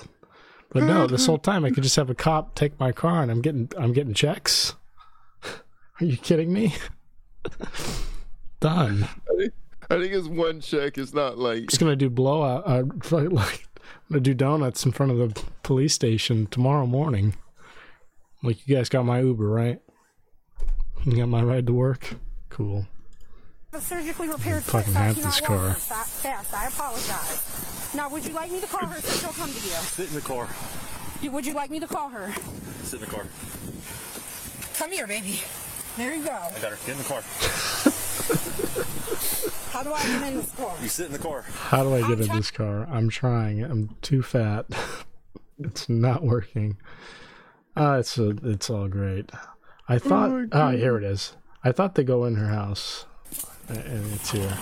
But 0.70 0.84
no, 0.84 1.08
this 1.08 1.26
whole 1.26 1.38
time 1.38 1.64
I 1.66 1.72
could 1.72 1.84
just 1.84 1.96
have 1.96 2.10
a 2.10 2.16
cop 2.16 2.56
take 2.56 2.80
my 2.80 2.92
car 2.92 3.22
and 3.22 3.32
I'm 3.32 3.42
getting 3.42 3.70
I'm 3.78 3.94
getting 3.94 4.14
checks. 4.14 4.76
Are 5.44 6.06
you 6.06 6.18
kidding 6.18 6.52
me? 6.52 6.76
Done. 8.60 9.04
I 9.04 9.38
think, 9.38 9.54
I 9.90 10.00
think 10.00 10.14
it's 10.14 10.28
one 10.28 10.60
check. 10.62 10.98
It's 10.98 11.14
not 11.14 11.38
like 11.38 11.68
just 11.68 11.80
gonna 11.80 11.96
do 11.96 12.10
blowout. 12.10 12.64
Uh, 12.68 12.84
like 13.12 13.68
I'm 13.86 14.10
gonna 14.12 14.22
do 14.22 14.34
donuts 14.34 14.86
in 14.86 14.92
front 14.92 15.12
of 15.12 15.18
the 15.18 15.42
police 15.64 15.94
station 15.94 16.48
tomorrow 16.48 16.86
morning. 16.86 17.36
Like 18.44 18.68
you 18.68 18.76
guys 18.76 18.90
got 18.90 19.06
my 19.06 19.22
Uber, 19.22 19.48
right? 19.48 19.80
You 21.06 21.16
got 21.16 21.30
my 21.30 21.44
ride 21.44 21.68
to 21.68 21.74
work. 21.74 22.16
Cool. 22.50 22.88
The 23.72 23.82
surgically 23.82 24.30
repaired 24.30 24.64
fucking 24.64 24.94
have 24.94 25.16
this 25.16 25.42
car. 25.42 25.74
Fast. 25.74 26.54
I 26.54 26.68
apologize. 26.68 27.92
Now, 27.94 28.10
would 28.10 28.26
you 28.26 28.34
like 28.34 28.50
me 28.50 28.62
to 28.62 28.68
call 28.68 28.88
her 28.88 29.02
so 29.02 29.20
she'll 29.20 29.34
come 29.34 29.50
to 29.50 29.56
you? 29.56 29.72
Sit 29.72 30.08
in 30.08 30.16
the 30.16 30.22
car. 30.22 30.48
would 31.24 31.46
you 31.46 31.54
like 31.54 31.70
me 31.70 31.82
to 31.82 31.88
call 31.88 32.08
her? 32.10 32.34
Sit 32.84 33.02
in 33.02 33.06
the 33.06 33.12
car. 33.12 33.26
Come 34.76 34.92
here, 34.92 35.06
baby. 35.06 35.42
There 35.98 36.16
you 36.16 36.24
go. 36.24 36.32
I 36.32 36.52
got 36.62 36.72
her. 36.72 36.78
Get 36.86 36.92
in 36.92 36.98
the 37.00 37.04
car. 37.04 37.22
How 39.72 39.84
do 39.84 39.92
I 39.92 40.02
get 40.04 40.32
in 40.32 40.38
this 40.38 40.52
car? 40.54 40.76
You 40.82 40.88
sit 40.88 41.08
in 41.08 41.12
the 41.12 41.20
car. 41.20 41.42
How 41.42 41.84
do 41.84 41.94
I 41.94 42.00
get 42.02 42.12
I'm 42.12 42.22
in 42.22 42.36
this 42.38 42.52
car? 42.52 42.88
I'm 42.90 43.10
trying. 43.10 43.64
I'm 43.64 43.96
too 44.02 44.22
fat. 44.22 44.66
it's 45.60 45.90
not 45.90 46.24
working. 46.24 46.78
Uh, 47.76 47.98
it's 48.00 48.18
a, 48.18 48.30
it's 48.44 48.70
all 48.70 48.88
great. 48.88 49.32
I 49.90 50.00
thought. 50.00 50.30
Oh, 50.30 50.48
ah, 50.52 50.72
here 50.72 50.98
it 50.98 51.04
is. 51.04 51.36
I 51.64 51.72
thought 51.72 51.96
they 51.96 52.04
go 52.04 52.26
in 52.26 52.36
her 52.36 52.48
house, 52.48 53.06
and 53.70 54.14
it's 54.14 54.32
here. 54.32 54.58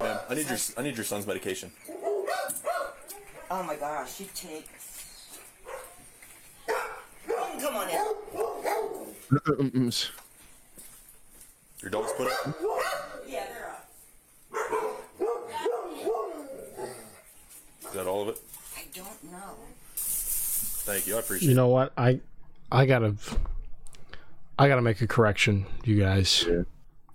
I 0.00 0.34
need 0.34 0.48
your 0.48 0.58
I 0.76 0.82
need 0.82 0.96
your 0.96 1.04
son's 1.04 1.26
medication. 1.26 1.70
Oh 3.50 3.62
my 3.62 3.76
gosh, 3.76 4.20
you 4.20 4.26
take. 4.34 4.68
Come 7.60 7.76
on 7.76 7.88
in. 7.90 7.98
Your 11.82 11.90
dog's 11.90 12.12
put 12.12 12.30
up? 12.30 12.54
Yeah, 13.26 13.44
they're 13.48 13.70
up. 13.70 13.88
Is 17.86 17.92
that 17.94 18.06
all 18.06 18.22
of 18.22 18.28
it? 18.28 18.38
I 18.76 18.84
don't 18.94 19.32
know. 19.32 19.54
Thank 19.96 21.06
you. 21.06 21.16
I 21.16 21.20
appreciate 21.20 21.48
You 21.48 21.54
know 21.54 21.68
what? 21.68 21.92
I 21.96 22.20
I 22.70 22.84
gotta 22.86 23.14
I 24.60 24.68
gotta 24.68 24.82
make 24.82 25.00
a 25.00 25.06
correction, 25.06 25.64
you 25.84 25.98
guys. 25.98 26.46
Yeah. 26.46 26.62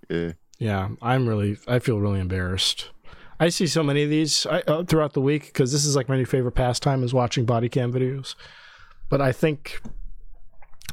Yeah. 0.09 0.31
Yeah. 0.57 0.89
I'm 1.01 1.29
really 1.29 1.57
I 1.67 1.77
feel 1.77 1.99
really 1.99 2.19
embarrassed. 2.19 2.89
I 3.39 3.49
see 3.49 3.67
so 3.67 3.83
many 3.83 4.03
of 4.03 4.09
these 4.09 4.47
I, 4.47 4.61
uh, 4.61 4.83
throughout 4.83 5.13
the 5.13 5.21
week 5.21 5.45
because 5.45 5.71
this 5.71 5.85
is 5.85 5.95
like 5.95 6.09
my 6.09 6.17
new 6.17 6.25
favorite 6.25 6.53
pastime 6.53 7.03
is 7.03 7.13
watching 7.13 7.45
body 7.45 7.69
cam 7.69 7.93
videos. 7.93 8.33
But 9.09 9.21
I 9.21 9.31
think, 9.31 9.81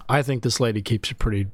I 0.08 0.22
think 0.22 0.42
this 0.42 0.60
lady 0.60 0.82
keeps 0.82 1.10
a 1.10 1.14
pretty, 1.14 1.46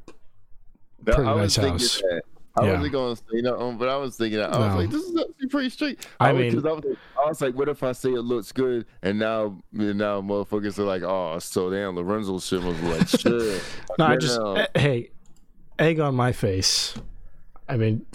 pretty 1.05 1.23
nice 1.23 1.57
house. 1.57 1.99
That. 2.01 2.23
I 2.59 2.67
yeah. 2.67 2.73
wasn't 2.75 2.93
going 2.93 3.17
to 3.17 3.23
say 3.23 3.41
nothing, 3.41 3.79
but 3.79 3.89
I 3.89 3.97
was 3.97 4.17
thinking 4.17 4.39
that. 4.39 4.53
I 4.53 4.59
was 4.59 4.75
like, 4.75 4.91
this 4.91 5.03
is 5.03 5.21
actually 5.21 5.49
pretty 5.49 5.71
straight. 5.71 6.07
I, 6.19 6.31
I 6.31 6.33
mean, 6.33 6.55
was, 6.55 6.65
I 6.65 6.73
was, 6.73 6.85
I 7.19 7.29
was 7.29 7.41
like, 7.41 7.55
what 7.55 7.69
if 7.69 7.83
I 7.83 7.93
say 7.93 8.11
it 8.11 8.23
looks 8.23 8.53
good, 8.53 8.87
and 9.03 9.19
now, 9.19 9.59
now 9.73 10.21
motherfuckers 10.21 10.79
are 10.79 10.85
like, 10.85 11.03
oh, 11.03 11.39
so 11.39 11.71
damn, 11.71 11.97
Lorenzo 11.97 12.39
shit 12.39 12.63
was 12.63 12.81
like, 12.83 13.09
shit. 13.21 13.63
no, 13.99 14.07
I 14.07 14.17
just, 14.17 14.39
uh, 14.41 14.67
hey, 14.75 15.11
egg 15.79 16.01
on 16.01 16.15
my 16.15 16.33
face. 16.33 16.95
I 17.69 17.77
mean, 17.77 18.07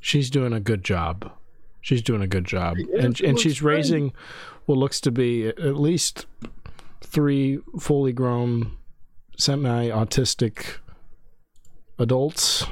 she's 0.00 0.30
doing 0.30 0.52
a 0.52 0.60
good 0.60 0.84
job. 0.84 1.32
She's 1.80 2.02
doing 2.02 2.22
a 2.22 2.26
good 2.26 2.44
job, 2.44 2.76
and 2.98 3.18
and 3.20 3.38
she's 3.38 3.62
raising 3.62 4.12
what 4.66 4.76
looks 4.76 5.00
to 5.02 5.10
be 5.10 5.48
at 5.48 5.76
least 5.76 6.26
three 7.00 7.60
fully 7.78 8.12
grown, 8.12 8.76
semi-autistic 9.38 10.78
adults, 11.98 12.66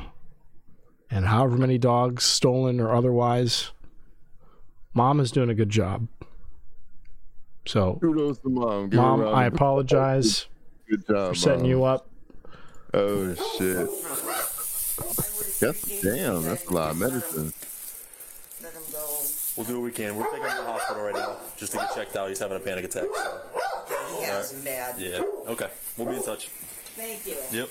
and 1.11 1.27
however 1.27 1.57
many 1.57 1.79
dogs 1.79 2.25
stolen 2.25 2.81
or 2.81 2.95
otherwise. 2.95 3.71
Mom 4.95 5.21
is 5.21 5.31
doing 5.31 5.51
a 5.51 5.55
good 5.55 5.71
job. 5.71 6.09
So 7.67 7.99
kudos 8.01 8.39
to 8.39 8.49
mom. 8.49 8.89
Give 8.89 9.01
mom, 9.01 9.27
I 9.27 9.47
apologize. 9.47 10.47
Good 10.89 11.07
job. 11.07 11.31
For 11.31 11.35
setting 11.35 11.63
mom. 11.63 11.71
you 11.71 11.85
up. 11.85 12.09
Oh 12.95 13.35
shit. 13.59 13.89
That's 15.61 16.03
damn. 16.03 16.43
That's 16.45 16.67
a 16.67 16.73
lot 16.73 16.91
of 16.93 16.99
medicine. 16.99 17.53
We'll 19.57 19.67
do 19.67 19.81
what 19.81 19.85
we 19.85 19.93
can. 19.93 20.17
We're 20.17 20.25
taking 20.25 20.43
him 20.43 20.51
to 20.51 20.57
the 20.57 20.71
hospital 20.71 21.03
right 21.03 21.15
now 21.15 21.37
just 21.57 21.73
to 21.73 21.79
get 21.79 21.95
checked 21.95 22.15
out. 22.15 22.29
He's 22.29 22.39
having 22.39 22.59
a 22.59 22.61
panic 22.61 22.85
attack. 22.85 23.05
So. 23.15 23.41
Yeah, 24.21 24.37
right. 24.37 24.55
bad. 24.65 24.99
Yeah. 24.99 25.23
Okay. 25.49 25.69
We'll 25.97 26.09
be 26.09 26.17
in 26.17 26.23
touch. 26.23 26.49
Thank 26.95 27.27
you. 27.27 27.37
Yep. 27.53 27.69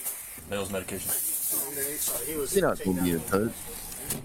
Nails 0.50 0.72
medication. 0.72 1.12
You're 2.54 2.68
not 2.68 2.80
gonna 2.84 3.02
be 3.04 3.12
in 3.12 3.20
touch. 3.22 3.52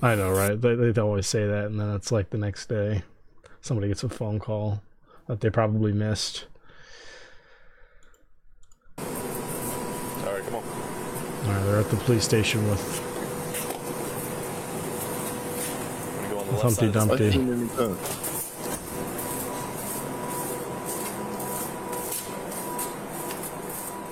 I 0.03 0.14
know, 0.14 0.31
right? 0.31 0.61
They 0.61 0.75
they 0.75 1.01
always 1.01 1.27
say 1.27 1.47
that, 1.47 1.66
and 1.66 1.81
then 1.81 1.91
it's 1.95 2.12
like 2.12 2.31
the 2.31 2.39
next 2.39 2.68
day, 2.68 3.03
somebody 3.61 3.89
gets 3.89 4.05
a 4.05 4.09
phone 4.09 4.39
call 4.39 4.83
that 5.27 5.41
they 5.41 5.51
probably 5.51 5.93
missed. 5.93 6.47
All 8.99 9.05
right, 9.05 10.45
come 10.45 10.55
on. 10.57 10.62
All 10.64 11.53
right, 11.53 11.64
they're 11.64 11.79
at 11.81 11.91
the 11.91 11.97
police 11.97 12.25
station 12.25 12.68
with, 12.68 13.01
Go 16.31 16.39
on 16.39 16.47
the 16.47 16.53
with 16.53 16.62
Humpty 16.62 16.75
side 16.77 16.85
of 16.85 16.93
this- 16.93 17.03
I 17.03 17.07
Dumpty. 17.09 17.31
seen 17.33 17.49
him 17.49 17.68
come. 17.71 17.99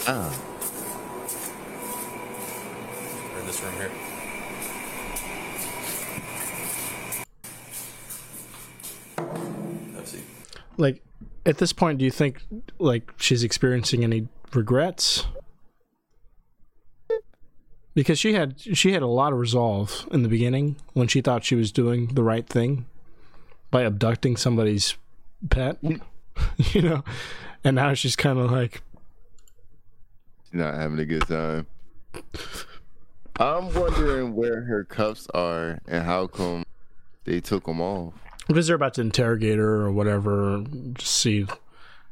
Ah, 0.07 0.33
Like, 10.79 11.03
at 11.45 11.59
this 11.59 11.73
point, 11.75 11.99
do 11.99 12.05
you 12.05 12.11
think 12.11 12.43
like 12.79 13.13
she's 13.19 13.43
experiencing 13.43 14.03
any 14.05 14.29
regrets? 14.55 15.27
Because 17.95 18.19
she 18.19 18.33
had 18.35 18.61
she 18.61 18.93
had 18.93 19.03
a 19.03 19.09
lot 19.09 19.33
of 19.33 19.41
resolve 19.41 20.09
in 20.13 20.23
the 20.23 20.29
beginning 20.29 20.77
when 20.93 21.09
she 21.09 21.21
thought 21.21 21.45
she 21.45 21.57
was 21.57 21.73
doing 21.73 22.07
the 22.15 22.23
right 22.23 22.47
thing 22.47 22.87
by 23.71 23.83
abducting 23.83 24.37
somebody's 24.37 24.97
pet, 25.51 25.79
you 26.73 26.83
know, 26.83 27.05
and 27.65 27.77
now 27.77 27.95
she's 27.95 28.17
kind 28.17 28.39
of 28.39 28.51
like, 28.51 28.83
she's 30.45 30.55
not 30.55 30.75
having 30.75 30.99
a 30.99 31.05
good 31.05 31.27
time. 31.27 31.67
I'm 33.41 33.73
wondering 33.75 34.35
where 34.35 34.63
her 34.63 34.85
cuffs 34.85 35.29
are 35.35 35.79
and 35.87 36.05
how 36.05 36.27
come 36.27 36.65
they 37.25 37.41
took 37.41 37.67
them 37.67 37.81
off. 37.81 38.15
Because 38.49 38.67
they're 38.67 38.77
about 38.77 38.95
to 38.95 39.01
interrogate 39.03 39.59
her 39.59 39.83
or 39.83 39.93
whatever, 39.93 40.65
just 40.95 41.15
see 41.15 41.47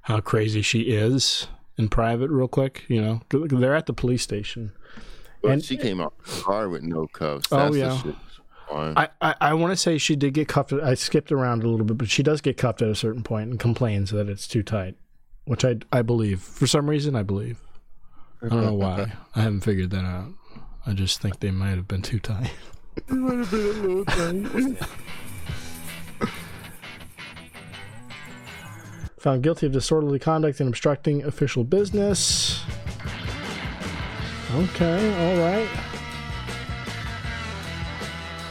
how 0.03 0.21
crazy 0.21 0.63
she 0.63 0.83
is 0.83 1.49
in 1.77 1.89
private, 1.89 2.31
real 2.31 2.47
quick. 2.49 2.85
You 2.89 3.03
know, 3.03 3.21
they're 3.31 3.75
at 3.75 3.87
the 3.87 3.93
police 3.93 4.23
station. 4.23 4.73
But 5.43 5.51
And- 5.53 5.65
she 5.65 5.77
came 5.77 6.01
out 6.01 6.15
of 6.25 6.37
the 6.37 6.43
car 6.43 6.69
with 6.69 6.83
no 6.83 7.07
cuffs. 7.09 7.49
Oh, 7.51 7.57
That's 7.59 7.73
the 7.73 7.79
yeah. 7.79 8.03
shit. 8.03 8.15
Fine. 8.71 8.95
I, 8.97 9.09
I, 9.21 9.35
I 9.41 9.55
want 9.55 9.71
to 9.73 9.77
say 9.77 9.97
she 9.97 10.17
did 10.17 10.35
get 10.35 10.49
cuffed. 10.49 10.73
I 10.73 10.95
skipped 10.95 11.31
around 11.31 11.63
a 11.63 11.69
little 11.69 11.87
bit, 11.87 11.99
but 11.99 12.09
she 12.11 12.23
does 12.25 12.41
get 12.41 12.57
cuffed 12.57 12.83
at 12.83 12.89
a 12.89 12.97
certain 12.97 13.23
point 13.23 13.51
and 13.51 13.61
complains 13.61 14.11
that 14.11 14.29
it's 14.29 14.49
too 14.49 14.65
tight, 14.65 14.97
which 15.45 15.65
I, 15.65 15.77
I 15.93 16.03
believe. 16.03 16.41
For 16.41 16.67
some 16.67 16.91
reason, 16.91 17.15
I 17.15 17.23
believe. 17.23 17.59
I 18.43 18.49
don't 18.49 18.65
know 18.65 18.75
why. 18.75 19.13
I 19.37 19.43
haven't 19.43 19.61
figured 19.61 19.91
that 19.91 20.05
out. 20.05 20.31
I 20.85 20.95
just 20.95 21.21
think 21.23 21.39
they 21.41 21.53
might 21.53 21.77
have 21.77 21.87
been 21.87 22.03
too 22.03 22.19
tight. 22.19 22.51
Found 29.19 29.43
guilty 29.43 29.67
of 29.67 29.73
disorderly 29.73 30.19
conduct 30.19 30.61
and 30.61 30.69
obstructing 30.69 31.25
official 31.25 31.65
business. 31.65 32.63
Okay, 34.55 35.15
all 35.21 35.39
right. 35.43 35.69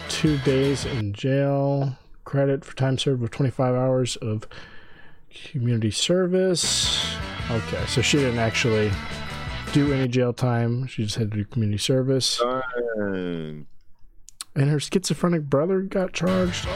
Two 0.09 0.37
days 0.39 0.85
in 0.85 1.13
jail. 1.13 1.97
Credit 2.23 2.65
for 2.65 2.75
time 2.75 2.97
served 2.97 3.21
with 3.21 3.31
25 3.31 3.75
hours 3.75 4.15
of 4.17 4.47
community 5.51 5.91
service. 5.91 7.15
Okay, 7.51 7.85
so 7.85 8.01
she 8.01 8.17
didn't 8.17 8.39
actually 8.39 8.91
do 9.71 9.93
any 9.93 10.07
jail 10.07 10.33
time. 10.33 10.87
She 10.87 11.03
just 11.03 11.17
had 11.17 11.31
to 11.31 11.37
do 11.37 11.45
community 11.45 11.77
service. 11.77 12.37
Fine. 12.37 13.67
And 14.55 14.69
her 14.69 14.79
schizophrenic 14.79 15.43
brother 15.43 15.81
got 15.81 16.13
charged. 16.13 16.67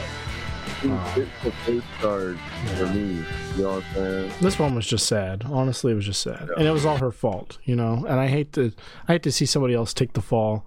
It's 0.82 1.44
the 1.44 1.50
first 1.64 1.86
charge 2.00 2.38
for 2.76 2.86
me. 2.86 3.24
You 3.56 3.62
know 3.62 3.74
what 3.74 3.84
I'm 3.84 3.94
saying? 3.94 4.32
This 4.40 4.58
one 4.58 4.74
was 4.74 4.86
just 4.86 5.06
sad. 5.06 5.44
Honestly, 5.46 5.92
it 5.92 5.94
was 5.94 6.06
just 6.06 6.22
sad, 6.22 6.48
and 6.56 6.66
it 6.66 6.70
was 6.70 6.86
all 6.86 6.96
her 6.98 7.10
fault, 7.12 7.58
you 7.64 7.76
know. 7.76 8.04
And 8.08 8.18
I 8.20 8.26
hate 8.28 8.52
to, 8.54 8.72
I 9.08 9.12
hate 9.14 9.22
to 9.24 9.32
see 9.32 9.46
somebody 9.46 9.74
else 9.74 9.92
take 9.92 10.14
the 10.14 10.22
fall 10.22 10.66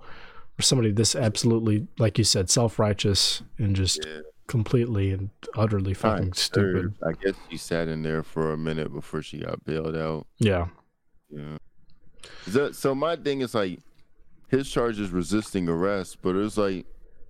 for 0.56 0.62
somebody 0.62 0.92
this 0.92 1.16
absolutely, 1.16 1.88
like 1.98 2.18
you 2.18 2.24
said, 2.24 2.50
self 2.50 2.78
righteous 2.78 3.42
and 3.58 3.76
just 3.76 4.06
Yeah. 4.06 4.20
completely 4.48 5.12
and 5.12 5.30
utterly 5.56 5.94
fucking 5.96 6.34
stupid. 6.34 6.94
I 7.04 7.14
guess 7.14 7.34
she 7.50 7.58
sat 7.58 7.88
in 7.88 8.04
there 8.04 8.22
for 8.22 8.52
a 8.54 8.58
minute 8.58 8.94
before 8.94 9.22
she 9.24 9.40
got 9.40 9.66
bailed 9.66 9.96
out. 9.96 10.28
Yeah, 10.38 10.68
Yeah. 11.32 11.58
So, 12.48 12.72
so 12.72 12.94
my 12.94 13.16
thing 13.16 13.42
is 13.42 13.56
like, 13.56 13.80
his 14.50 14.70
charge 14.70 15.00
is 15.00 15.10
resisting 15.10 15.68
arrest, 15.68 16.18
but 16.22 16.36
it's 16.36 16.58
like, 16.58 16.86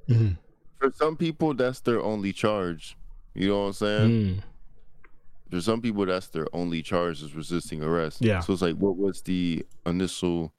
Mhm. 0.10 0.38
For 0.84 0.92
some 0.96 1.16
people, 1.16 1.54
that's 1.54 1.80
their 1.82 2.02
only 2.02 2.34
charge. 2.34 2.98
You 3.34 3.50
know 3.50 3.60
what 3.62 3.66
I'm 3.68 3.74
saying? 3.74 4.10
Mm. 4.10 4.40
For 5.52 5.62
some 5.62 5.82
people, 5.82 6.06
that's 6.06 6.28
their 6.28 6.48
only 6.54 6.82
charge 6.82 7.22
is 7.22 7.34
resisting 7.36 7.84
arrest. 7.84 8.18
Yeah. 8.22 8.40
So 8.42 8.54
it's 8.54 8.62
like, 8.62 8.76
what 8.76 8.98
was 8.98 9.22
the 9.22 9.66
initial 9.86 10.52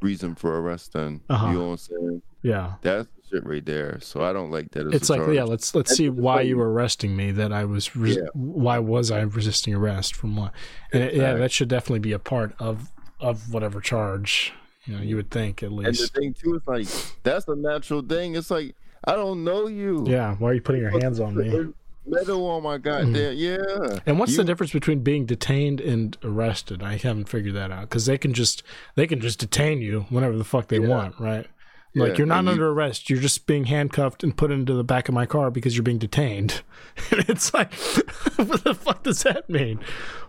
reason 0.00 0.34
for 0.34 0.58
arrest 0.60 0.92
then? 0.92 1.20
Uh-huh. 1.28 1.48
You 1.48 1.52
know 1.54 1.64
what 1.66 1.70
I'm 1.72 1.76
saying? 1.78 2.22
yeah. 2.42 2.74
That's 2.82 3.08
the 3.08 3.36
shit 3.36 3.46
right 3.46 3.64
there. 3.64 3.98
So 4.00 4.22
I 4.22 4.32
don't 4.32 4.50
like 4.50 4.70
that. 4.72 4.86
As 4.86 4.94
It's 4.94 5.10
like, 5.10 5.20
charge. 5.20 5.34
yeah, 5.34 5.42
let's 5.44 5.74
let's 5.74 5.90
That's 5.90 5.98
see 5.98 6.08
why 6.10 6.42
you 6.42 6.56
were 6.56 6.72
arresting 6.72 7.16
me. 7.16 7.32
That 7.32 7.52
I 7.52 7.64
was, 7.64 7.94
res- 7.96 8.16
Yeah. 8.16 8.22
why 8.34 8.78
was 8.78 9.10
I 9.10 9.20
resisting 9.22 9.74
arrest 9.74 10.14
from 10.14 10.36
what? 10.36 10.52
And 10.92 11.02
it, 11.02 11.14
yeah, 11.14 11.34
that 11.34 11.50
should 11.52 11.68
definitely 11.68 11.98
be 12.00 12.12
a 12.12 12.18
part 12.20 12.54
of 12.58 12.90
of 13.20 13.52
whatever 13.52 13.80
charge. 13.80 14.52
You 14.84 14.96
know, 14.96 15.02
you 15.02 15.16
would 15.16 15.32
think 15.32 15.64
at 15.64 15.72
least. 15.72 16.00
And 16.00 16.08
the 16.08 16.20
thing 16.20 16.34
too 16.34 16.54
is 16.54 16.62
like, 16.68 16.86
that's 17.24 17.48
a 17.48 17.56
natural 17.56 18.02
thing. 18.02 18.36
It's 18.36 18.52
like, 18.52 18.76
I 19.04 19.12
don't 19.12 19.44
know 19.44 19.66
you. 19.66 20.04
Yeah, 20.06 20.34
why 20.36 20.50
are 20.50 20.54
you 20.54 20.60
putting 20.60 20.82
your 20.82 20.90
hands 20.90 21.20
on 21.20 21.36
me? 21.36 21.72
Metal 22.08 22.46
on 22.46 22.62
my 22.62 22.78
goddamn 22.78 23.14
mm. 23.14 23.34
yeah. 23.36 23.98
And 24.06 24.20
what's 24.20 24.36
the 24.36 24.44
difference 24.44 24.72
between 24.72 25.00
being 25.00 25.26
detained 25.26 25.80
and 25.80 26.16
arrested? 26.22 26.80
I 26.80 26.98
haven't 26.98 27.28
figured 27.28 27.56
that 27.56 27.72
out 27.72 27.82
because 27.82 28.06
they 28.06 28.16
can 28.16 28.32
just 28.32 28.62
they 28.94 29.08
can 29.08 29.20
just 29.20 29.40
detain 29.40 29.80
you 29.80 30.06
whenever 30.08 30.36
the 30.36 30.44
fuck 30.44 30.68
they 30.68 30.78
want, 30.78 31.18
right? 31.18 31.48
Like 31.96 32.18
you're 32.18 32.26
not 32.26 32.40
and 32.40 32.46
you- 32.46 32.52
under 32.52 32.68
arrest. 32.68 33.08
You're 33.08 33.20
just 33.20 33.46
being 33.46 33.64
handcuffed 33.64 34.22
and 34.22 34.36
put 34.36 34.50
into 34.50 34.74
the 34.74 34.84
back 34.84 35.08
of 35.08 35.14
my 35.14 35.26
car 35.26 35.50
because 35.50 35.76
you're 35.76 35.82
being 35.82 35.98
detained. 35.98 36.62
And 37.10 37.28
it's 37.28 37.52
like, 37.52 37.74
what 38.36 38.64
the 38.64 38.74
fuck 38.74 39.02
does 39.02 39.22
that 39.24 39.50
mean? 39.50 39.80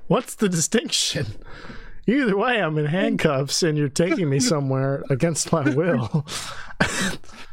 What's 0.08 0.36
the 0.36 0.50
distinction? 0.50 1.26
Either 2.06 2.36
way, 2.38 2.62
I'm 2.62 2.78
in 2.78 2.88
handcuffs 2.88 3.64
and 3.64 3.78
you're 3.78 3.88
taking 3.88 4.30
me 4.30 4.40
somewhere 4.40 5.04
against 5.10 5.52
my 5.52 5.70
will. 5.74 6.26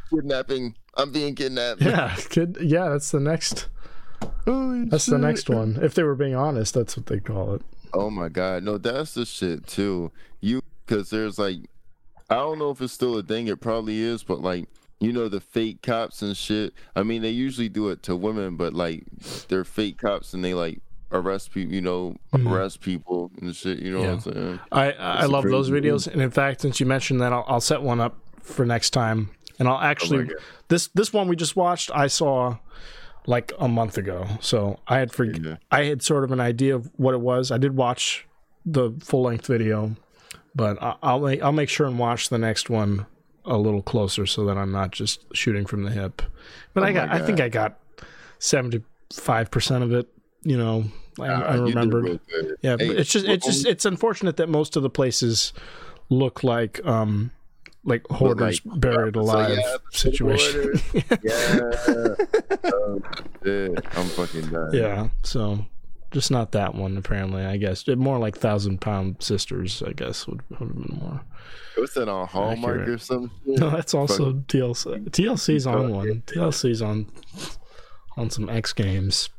Kidnapping. 0.09 0.75
I'm 0.95 1.11
being 1.11 1.35
kidnapped. 1.35 1.81
yeah, 1.81 2.15
kid. 2.29 2.57
Yeah, 2.61 2.89
that's 2.89 3.11
the 3.11 3.19
next. 3.19 3.69
Oh, 4.21 4.31
Holy 4.45 4.85
That's 4.85 5.05
the 5.07 5.17
next 5.17 5.49
one. 5.49 5.79
If 5.81 5.93
they 5.93 6.03
were 6.03 6.15
being 6.15 6.35
honest, 6.35 6.73
that's 6.73 6.95
what 6.95 7.07
they 7.07 7.19
call 7.19 7.55
it. 7.55 7.61
Oh 7.93 8.09
my 8.09 8.29
god, 8.29 8.63
no, 8.63 8.77
that's 8.77 9.13
the 9.13 9.25
shit 9.25 9.67
too. 9.67 10.11
You 10.41 10.61
because 10.85 11.09
there's 11.09 11.39
like, 11.39 11.57
I 12.29 12.35
don't 12.35 12.59
know 12.59 12.69
if 12.69 12.81
it's 12.81 12.93
still 12.93 13.17
a 13.17 13.23
thing. 13.23 13.47
It 13.47 13.61
probably 13.61 14.01
is, 14.01 14.23
but 14.23 14.41
like, 14.41 14.67
you 14.99 15.11
know, 15.11 15.29
the 15.29 15.39
fake 15.39 15.81
cops 15.81 16.21
and 16.21 16.35
shit. 16.35 16.73
I 16.95 17.03
mean, 17.03 17.21
they 17.21 17.29
usually 17.29 17.69
do 17.69 17.89
it 17.89 18.03
to 18.03 18.15
women, 18.15 18.55
but 18.55 18.73
like, 18.73 19.03
they're 19.47 19.63
fake 19.63 19.97
cops 19.97 20.33
and 20.33 20.43
they 20.43 20.53
like 20.53 20.79
arrest 21.11 21.51
people. 21.51 21.73
You 21.73 21.81
know, 21.81 22.15
mm. 22.33 22.51
arrest 22.51 22.81
people 22.81 23.31
and 23.41 23.55
shit. 23.55 23.79
You 23.79 23.93
know 23.93 23.99
what 24.01 24.09
I'm 24.09 24.19
saying? 24.19 24.59
I 24.71 24.91
I 24.91 25.25
love 25.25 25.45
those 25.45 25.69
videos, 25.69 26.07
and 26.07 26.21
in 26.21 26.31
fact, 26.31 26.61
since 26.61 26.79
you 26.79 26.85
mentioned 26.85 27.21
that, 27.21 27.33
I'll, 27.33 27.45
I'll 27.47 27.61
set 27.61 27.81
one 27.81 27.99
up 27.99 28.17
for 28.41 28.65
next 28.65 28.91
time, 28.91 29.31
and 29.59 29.67
I'll 29.67 29.79
actually 29.79 30.25
God. 30.25 30.37
this 30.67 30.87
this 30.89 31.13
one 31.13 31.27
we 31.27 31.35
just 31.35 31.55
watched 31.55 31.91
I 31.93 32.07
saw 32.07 32.57
like 33.27 33.51
a 33.59 33.67
month 33.67 33.97
ago, 33.97 34.27
so 34.39 34.79
I 34.87 34.99
had 34.99 35.11
for 35.11 35.23
Yeah. 35.25 35.57
I 35.71 35.85
had 35.85 36.03
sort 36.03 36.23
of 36.23 36.31
an 36.31 36.39
idea 36.39 36.75
of 36.75 36.89
what 36.97 37.13
it 37.13 37.21
was. 37.21 37.51
I 37.51 37.57
did 37.57 37.75
watch 37.75 38.27
the 38.65 38.91
full 38.99 39.23
length 39.23 39.47
video, 39.47 39.95
but 40.53 40.81
I, 40.81 40.95
I'll 41.01 41.19
make 41.19 41.41
I'll 41.41 41.51
make 41.51 41.69
sure 41.69 41.87
and 41.87 41.97
watch 41.97 42.29
the 42.29 42.37
next 42.37 42.69
one 42.69 43.05
a 43.45 43.57
little 43.57 43.81
closer 43.81 44.25
so 44.25 44.45
that 44.45 44.57
I'm 44.57 44.71
not 44.71 44.91
just 44.91 45.23
shooting 45.33 45.65
from 45.65 45.83
the 45.83 45.91
hip. 45.91 46.21
But 46.73 46.83
I 46.83 46.89
Oh 46.89 46.93
my 46.93 46.93
got 46.93 47.09
I 47.11 47.25
think 47.25 47.39
I 47.39 47.49
got 47.49 47.79
seventy 48.39 48.83
five 49.13 49.49
percent 49.51 49.83
of 49.83 49.91
it. 49.91 50.07
You 50.43 50.57
know, 50.57 50.85
I, 51.19 51.27
Ah, 51.27 51.41
I 51.41 51.55
remembered. 51.55 52.19
Yeah, 52.61 52.75
Hey, 52.77 52.89
it's 52.89 53.11
just 53.11 53.25
it's 53.25 53.45
just 53.45 53.65
it's 53.65 53.85
unfortunate 53.85 54.37
that 54.37 54.49
most 54.49 54.75
of 54.75 54.83
the 54.83 54.89
places 54.91 55.53
look 56.09 56.43
like 56.43 56.85
um 56.85 57.31
like 57.85 58.05
hoarders 58.07 58.65
like- 58.65 58.79
buried 58.79 59.15
so, 59.15 59.21
alive 59.21 59.57
yeah, 59.57 59.77
situation. 59.91 60.73
Yeah. 61.23 61.71
oh, 62.65 62.99
shit. 63.43 63.85
I'm 63.97 64.07
fucking 64.07 64.49
done. 64.49 64.73
yeah, 64.73 65.07
so 65.23 65.65
just 66.11 66.31
not 66.31 66.51
that 66.53 66.75
one 66.75 66.97
apparently. 66.97 67.45
I 67.45 67.57
guess 67.57 67.87
more 67.87 68.17
like 68.17 68.37
thousand 68.37 68.81
pound 68.81 69.21
sisters. 69.21 69.83
I 69.85 69.91
guess 69.93 70.27
would, 70.27 70.41
would 70.49 70.59
have 70.59 70.73
been 70.73 70.97
more. 70.99 71.21
Was 71.77 71.93
that 71.93 72.07
on 72.07 72.27
Hallmark 72.27 72.81
Accurate. 72.81 72.89
or 72.89 72.97
something? 72.97 73.31
No, 73.45 73.69
that's 73.69 73.93
also 73.93 74.33
TLC. 74.33 75.09
TLC's 75.09 75.67
on 75.67 75.91
one. 75.91 76.23
TLC's 76.25 76.81
on 76.81 77.07
on 78.17 78.29
some 78.29 78.49
X 78.49 78.73
Games. 78.73 79.29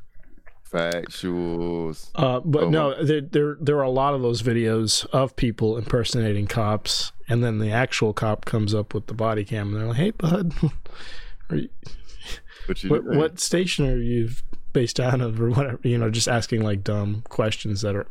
Factuals. 0.71 2.11
Uh, 2.15 2.41
but 2.41 2.65
Oh, 2.65 2.71
no, 2.71 3.05
there, 3.05 3.21
there 3.21 3.57
there 3.61 3.79
are 3.79 3.83
a 3.83 3.91
lot 3.91 4.15
of 4.15 4.23
those 4.23 4.43
videos 4.43 5.07
of 5.07 5.37
people 5.37 5.77
impersonating 5.77 6.47
cops, 6.47 7.13
and 7.29 7.43
then 7.45 7.59
the 7.59 7.71
actual 7.71 8.13
cop 8.13 8.45
comes 8.45 8.75
up 8.75 8.93
with 8.93 9.07
the 9.07 9.15
body 9.15 9.45
cam, 9.45 9.69
and 9.69 9.77
they're 9.77 9.89
like, 9.89 9.97
"Hey, 9.97 10.11
bud, 10.11 10.53
you, 11.53 11.69
What 12.67 12.85
what, 12.85 13.05
what 13.05 13.41
station 13.41 13.87
are 13.87 13.97
you 13.97 14.31
based 14.73 14.99
out 14.99 15.21
of, 15.21 15.41
or 15.41 15.51
whatever?" 15.51 15.81
You 15.83 15.99
know, 15.99 16.11
just 16.11 16.29
asking 16.29 16.63
like 16.63 16.83
dumb 16.83 17.23
questions 17.29 17.83
that 17.83 17.95
are 17.95 18.07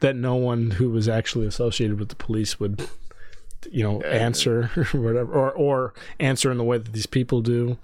that 0.00 0.16
no 0.16 0.34
one 0.34 0.72
who 0.72 0.90
was 0.90 1.08
actually 1.08 1.46
associated 1.46 1.98
with 1.98 2.10
the 2.10 2.16
police 2.16 2.60
would 2.60 2.88
you 3.70 3.82
know 3.82 4.00
yeah. 4.04 4.10
answer 4.10 4.70
or 4.76 5.00
whatever 5.00 5.32
or 5.32 5.50
or 5.52 5.94
answer 6.20 6.50
in 6.50 6.58
the 6.58 6.64
way 6.64 6.78
that 6.78 6.92
these 6.92 7.06
people 7.06 7.40
do 7.40 7.76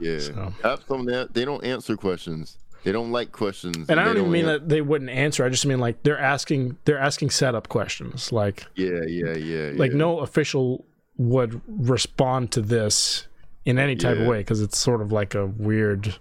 yeah 0.00 0.18
so. 0.18 0.52
some 0.88 1.04
that 1.04 1.34
they 1.34 1.44
don't 1.44 1.64
answer 1.64 1.96
questions 1.96 2.58
they 2.86 2.92
don't 2.92 3.10
like 3.10 3.32
questions 3.32 3.88
and, 3.88 3.98
i 3.98 4.04
don't 4.04 4.16
even 4.16 4.30
mean 4.30 4.44
answer. 4.44 4.60
that 4.60 4.68
they 4.68 4.80
wouldn't 4.80 5.10
answer 5.10 5.44
i 5.44 5.48
just 5.48 5.66
mean 5.66 5.80
like 5.80 6.00
they're 6.04 6.18
asking 6.18 6.78
they're 6.84 6.98
asking 6.98 7.28
setup 7.28 7.68
questions 7.68 8.30
like 8.30 8.64
yeah 8.76 9.02
yeah 9.08 9.32
yeah 9.32 9.72
like 9.74 9.90
yeah. 9.90 9.96
no 9.96 10.20
official 10.20 10.84
would 11.18 11.60
respond 11.66 12.52
to 12.52 12.62
this 12.62 13.26
in 13.64 13.76
any 13.76 13.96
type 13.96 14.14
yeah. 14.14 14.22
of 14.22 14.28
way 14.28 14.38
because 14.38 14.62
it's 14.62 14.78
sort 14.78 15.02
of 15.02 15.10
like 15.10 15.34
a 15.34 15.46
weird 15.46 16.14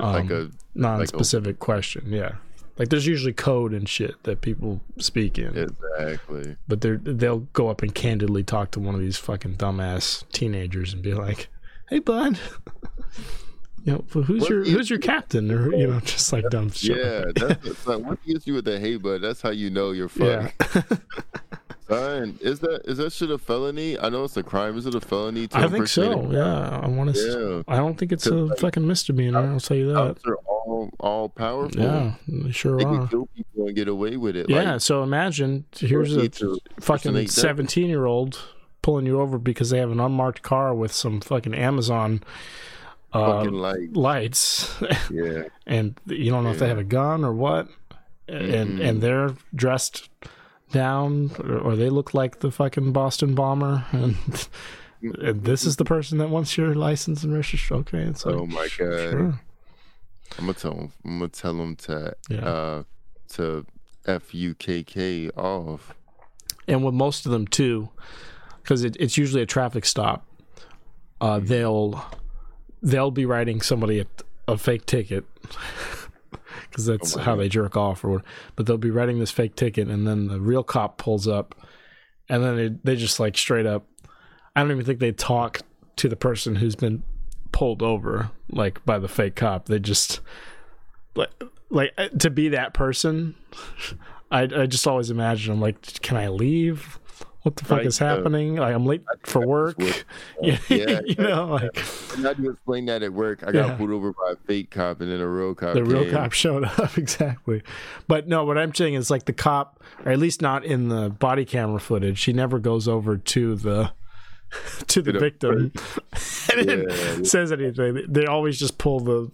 um, 0.00 0.12
like 0.12 0.30
a 0.30 0.50
non-specific 0.74 1.46
like 1.46 1.54
a, 1.54 1.58
question 1.58 2.12
yeah 2.12 2.32
like 2.78 2.90
there's 2.90 3.06
usually 3.06 3.32
code 3.32 3.72
and 3.72 3.88
shit 3.88 4.22
that 4.22 4.40
people 4.40 4.80
speak 4.98 5.38
in. 5.38 5.54
Exactly. 5.56 6.56
But 6.66 6.80
they 6.80 6.92
they'll 6.92 7.40
go 7.52 7.68
up 7.68 7.82
and 7.82 7.94
candidly 7.94 8.42
talk 8.42 8.70
to 8.70 8.80
one 8.80 8.94
of 8.94 9.00
these 9.02 9.18
fucking 9.18 9.56
dumbass 9.56 10.24
teenagers 10.32 10.94
and 10.94 11.02
be 11.02 11.12
like, 11.12 11.48
"Hey, 11.90 11.98
bud." 11.98 12.38
you 13.84 13.92
know, 13.92 14.04
who's 14.22 14.42
what 14.42 14.50
your 14.50 14.64
who's 14.64 14.90
your 14.90 14.98
captain, 14.98 15.50
or 15.50 15.74
you 15.74 15.86
know, 15.86 16.00
just 16.04 16.32
like 16.32 16.48
dumb 16.50 16.70
shit. 16.70 16.96
Yeah, 16.96 17.24
that's, 17.34 17.64
that's 17.64 17.86
like 17.86 18.04
once 18.04 18.20
you 18.24 18.34
get 18.34 18.46
you 18.46 18.54
with 18.54 18.64
the 18.64 18.78
hey, 18.78 18.96
bud, 18.96 19.22
that's 19.22 19.42
how 19.42 19.50
you 19.50 19.70
know 19.70 19.92
you're 19.92 20.08
fucked. 20.08 20.54
Yeah. 20.74 20.96
Fine. 21.88 22.38
Is 22.40 22.60
that 22.60 22.82
is 22.84 22.98
that 22.98 23.12
shit 23.12 23.30
a 23.30 23.38
felony? 23.38 23.98
I 23.98 24.08
know 24.08 24.24
it's 24.24 24.36
a 24.36 24.42
crime. 24.42 24.78
Is 24.78 24.86
it 24.86 24.94
a 24.94 25.00
felony? 25.00 25.48
I 25.52 25.68
think 25.68 25.88
so. 25.88 26.30
Yeah, 26.30 26.80
I 26.80 26.86
want 26.86 27.14
to. 27.14 27.64
Yeah. 27.68 27.74
I 27.74 27.76
don't 27.76 27.98
think 27.98 28.12
it's 28.12 28.26
a 28.26 28.34
like, 28.34 28.58
fucking 28.60 28.86
misdemeanor. 28.86 29.40
I'll 29.40 29.60
tell 29.60 29.76
you 29.76 29.92
that. 29.92 30.16
They're 30.24 30.36
all 30.36 30.90
all 31.00 31.28
powerful. 31.28 31.82
Yeah, 31.82 32.14
they 32.28 32.50
sure 32.52 32.78
they 32.78 32.84
are. 32.84 32.98
Can 32.98 33.08
kill 33.08 33.28
people 33.34 33.66
and 33.66 33.76
get 33.76 33.88
away 33.88 34.16
with 34.16 34.36
it. 34.36 34.48
Yeah. 34.48 34.72
Like, 34.72 34.80
so 34.80 35.02
imagine 35.02 35.66
here's 35.76 36.16
a 36.16 36.30
fucking 36.80 37.28
seventeen 37.28 37.88
year 37.88 38.06
old 38.06 38.40
pulling 38.80 39.06
you 39.06 39.20
over 39.20 39.38
because 39.38 39.70
they 39.70 39.78
have 39.78 39.90
an 39.90 40.00
unmarked 40.00 40.42
car 40.42 40.74
with 40.74 40.92
some 40.92 41.20
fucking 41.20 41.54
Amazon. 41.54 42.22
Uh, 43.14 43.44
lights, 43.44 43.96
lights. 43.96 44.82
yeah, 45.10 45.44
and 45.66 46.00
you 46.06 46.30
don't 46.30 46.44
know 46.44 46.50
yeah. 46.50 46.54
if 46.54 46.60
they 46.60 46.68
have 46.68 46.78
a 46.78 46.84
gun 46.84 47.24
or 47.24 47.32
what, 47.32 47.68
and 48.28 48.70
mm-hmm. 48.70 48.82
and 48.82 49.00
they're 49.02 49.34
dressed 49.54 50.08
down 50.70 51.30
or, 51.38 51.58
or, 51.58 51.76
they 51.76 51.90
look 51.90 52.14
like 52.14 52.40
the 52.40 52.50
fucking 52.50 52.92
Boston 52.92 53.34
bomber 53.34 53.84
and, 53.92 54.16
and, 55.02 55.44
this 55.44 55.64
is 55.64 55.76
the 55.76 55.84
person 55.84 56.16
that 56.16 56.30
wants 56.30 56.56
your 56.56 56.74
license 56.74 57.22
and 57.22 57.34
registration. 57.34 57.76
Okay, 57.78 57.98
it's 57.98 58.24
like, 58.24 58.34
oh 58.34 58.46
my 58.46 58.68
god. 58.78 59.10
Sure. 59.10 59.40
I'm 60.38 60.46
gonna 60.46 60.54
tell 60.54 60.72
him. 60.72 60.92
I'm 61.04 61.18
gonna 61.18 61.28
tell 61.28 61.60
him 61.60 61.76
to 61.76 62.16
yeah. 62.30 62.38
uh 62.38 62.82
to 63.34 63.66
f 64.06 64.34
u 64.34 64.54
k 64.54 64.82
k 64.82 65.28
off. 65.30 65.94
And 66.66 66.84
with 66.84 66.94
most 66.94 67.26
of 67.26 67.32
them 67.32 67.46
too, 67.46 67.90
because 68.62 68.82
it, 68.82 68.96
it's 68.98 69.18
usually 69.18 69.42
a 69.42 69.46
traffic 69.46 69.84
stop. 69.84 70.26
Uh, 71.20 71.36
mm-hmm. 71.36 71.46
they'll 71.46 72.04
they'll 72.82 73.10
be 73.10 73.24
writing 73.24 73.60
somebody 73.60 74.00
a, 74.00 74.06
a 74.48 74.58
fake 74.58 74.86
ticket 74.86 75.24
because 76.68 76.86
that's 76.86 77.16
oh 77.16 77.20
how 77.20 77.34
God. 77.34 77.42
they 77.42 77.48
jerk 77.48 77.76
off 77.76 78.04
or 78.04 78.22
but 78.56 78.66
they'll 78.66 78.78
be 78.78 78.90
writing 78.90 79.18
this 79.18 79.30
fake 79.30 79.56
ticket 79.56 79.88
and 79.88 80.06
then 80.06 80.28
the 80.28 80.40
real 80.40 80.64
cop 80.64 80.98
pulls 80.98 81.28
up 81.28 81.54
and 82.28 82.42
then 82.42 82.56
they, 82.56 82.68
they 82.84 82.96
just 82.96 83.20
like 83.20 83.36
straight 83.36 83.66
up 83.66 83.86
i 84.56 84.60
don't 84.60 84.70
even 84.70 84.84
think 84.84 84.98
they 84.98 85.12
talk 85.12 85.60
to 85.96 86.08
the 86.08 86.16
person 86.16 86.56
who's 86.56 86.76
been 86.76 87.02
pulled 87.52 87.82
over 87.82 88.30
like 88.50 88.84
by 88.84 88.98
the 88.98 89.08
fake 89.08 89.36
cop 89.36 89.66
they 89.66 89.78
just 89.78 90.20
like 91.14 91.30
like 91.70 91.92
uh, 91.98 92.08
to 92.08 92.30
be 92.30 92.48
that 92.48 92.74
person 92.74 93.34
i 94.30 94.42
i 94.42 94.66
just 94.66 94.86
always 94.86 95.10
imagine 95.10 95.52
i'm 95.52 95.60
like 95.60 96.00
can 96.00 96.16
i 96.16 96.28
leave 96.28 96.98
what 97.42 97.56
the 97.56 97.64
fuck 97.64 97.78
right, 97.78 97.86
is 97.86 97.98
happening? 97.98 98.58
Uh, 98.58 98.62
like 98.62 98.74
I'm 98.74 98.86
late 98.86 99.02
for 99.24 99.44
work. 99.44 99.76
yeah, 100.42 100.58
yeah, 100.68 101.00
you 101.04 101.16
know, 101.16 101.46
like 101.46 101.84
not 102.18 102.36
to 102.36 102.50
explain 102.50 102.86
that 102.86 103.02
at 103.02 103.12
work. 103.12 103.42
I 103.42 103.50
got 103.50 103.68
yeah. 103.68 103.74
pulled 103.74 103.90
over 103.90 104.12
by 104.12 104.32
a 104.32 104.36
fake 104.46 104.70
cop, 104.70 105.00
and 105.00 105.10
then 105.10 105.20
a 105.20 105.28
real 105.28 105.54
cop. 105.54 105.74
The 105.74 105.82
came. 105.82 105.90
real 105.90 106.10
cop 106.10 106.32
showed 106.32 106.64
up 106.64 106.96
exactly. 106.96 107.62
But 108.06 108.28
no, 108.28 108.44
what 108.44 108.58
I'm 108.58 108.74
saying 108.74 108.94
is 108.94 109.10
like 109.10 109.24
the 109.24 109.32
cop, 109.32 109.82
or 110.04 110.12
at 110.12 110.18
least 110.18 110.40
not 110.40 110.64
in 110.64 110.88
the 110.88 111.10
body 111.10 111.44
camera 111.44 111.80
footage. 111.80 112.18
She 112.18 112.32
never 112.32 112.60
goes 112.60 112.86
over 112.86 113.16
to 113.16 113.56
the 113.56 113.92
to 114.86 115.02
the 115.02 115.12
victim 115.12 115.72
and 116.56 116.68
yeah. 116.68 117.22
says 117.22 117.50
anything. 117.50 118.04
They 118.08 118.26
always 118.26 118.58
just 118.58 118.78
pull 118.78 119.00
the 119.00 119.32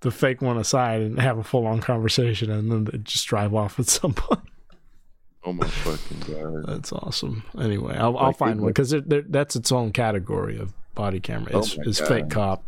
the 0.00 0.10
fake 0.10 0.42
one 0.42 0.58
aside 0.58 1.00
and 1.00 1.18
have 1.18 1.38
a 1.38 1.42
full 1.42 1.66
on 1.66 1.80
conversation, 1.80 2.50
and 2.50 2.70
then 2.70 2.84
they 2.84 2.98
just 2.98 3.26
drive 3.26 3.54
off 3.54 3.78
at 3.78 3.86
some 3.86 4.12
point. 4.12 4.40
Oh 5.46 5.52
my 5.52 5.66
fucking 5.68 6.34
god! 6.34 6.66
That's 6.66 6.92
awesome. 6.92 7.44
Anyway, 7.56 7.96
I'll, 7.96 8.18
I'll 8.18 8.32
find 8.32 8.60
one 8.60 8.70
because 8.70 8.92
that's 9.06 9.54
its 9.54 9.70
own 9.70 9.92
category 9.92 10.58
of 10.58 10.74
body 10.96 11.20
camera. 11.20 11.58
It's, 11.58 11.78
oh 11.78 11.82
is 11.82 12.00
fake 12.00 12.30
cop 12.30 12.64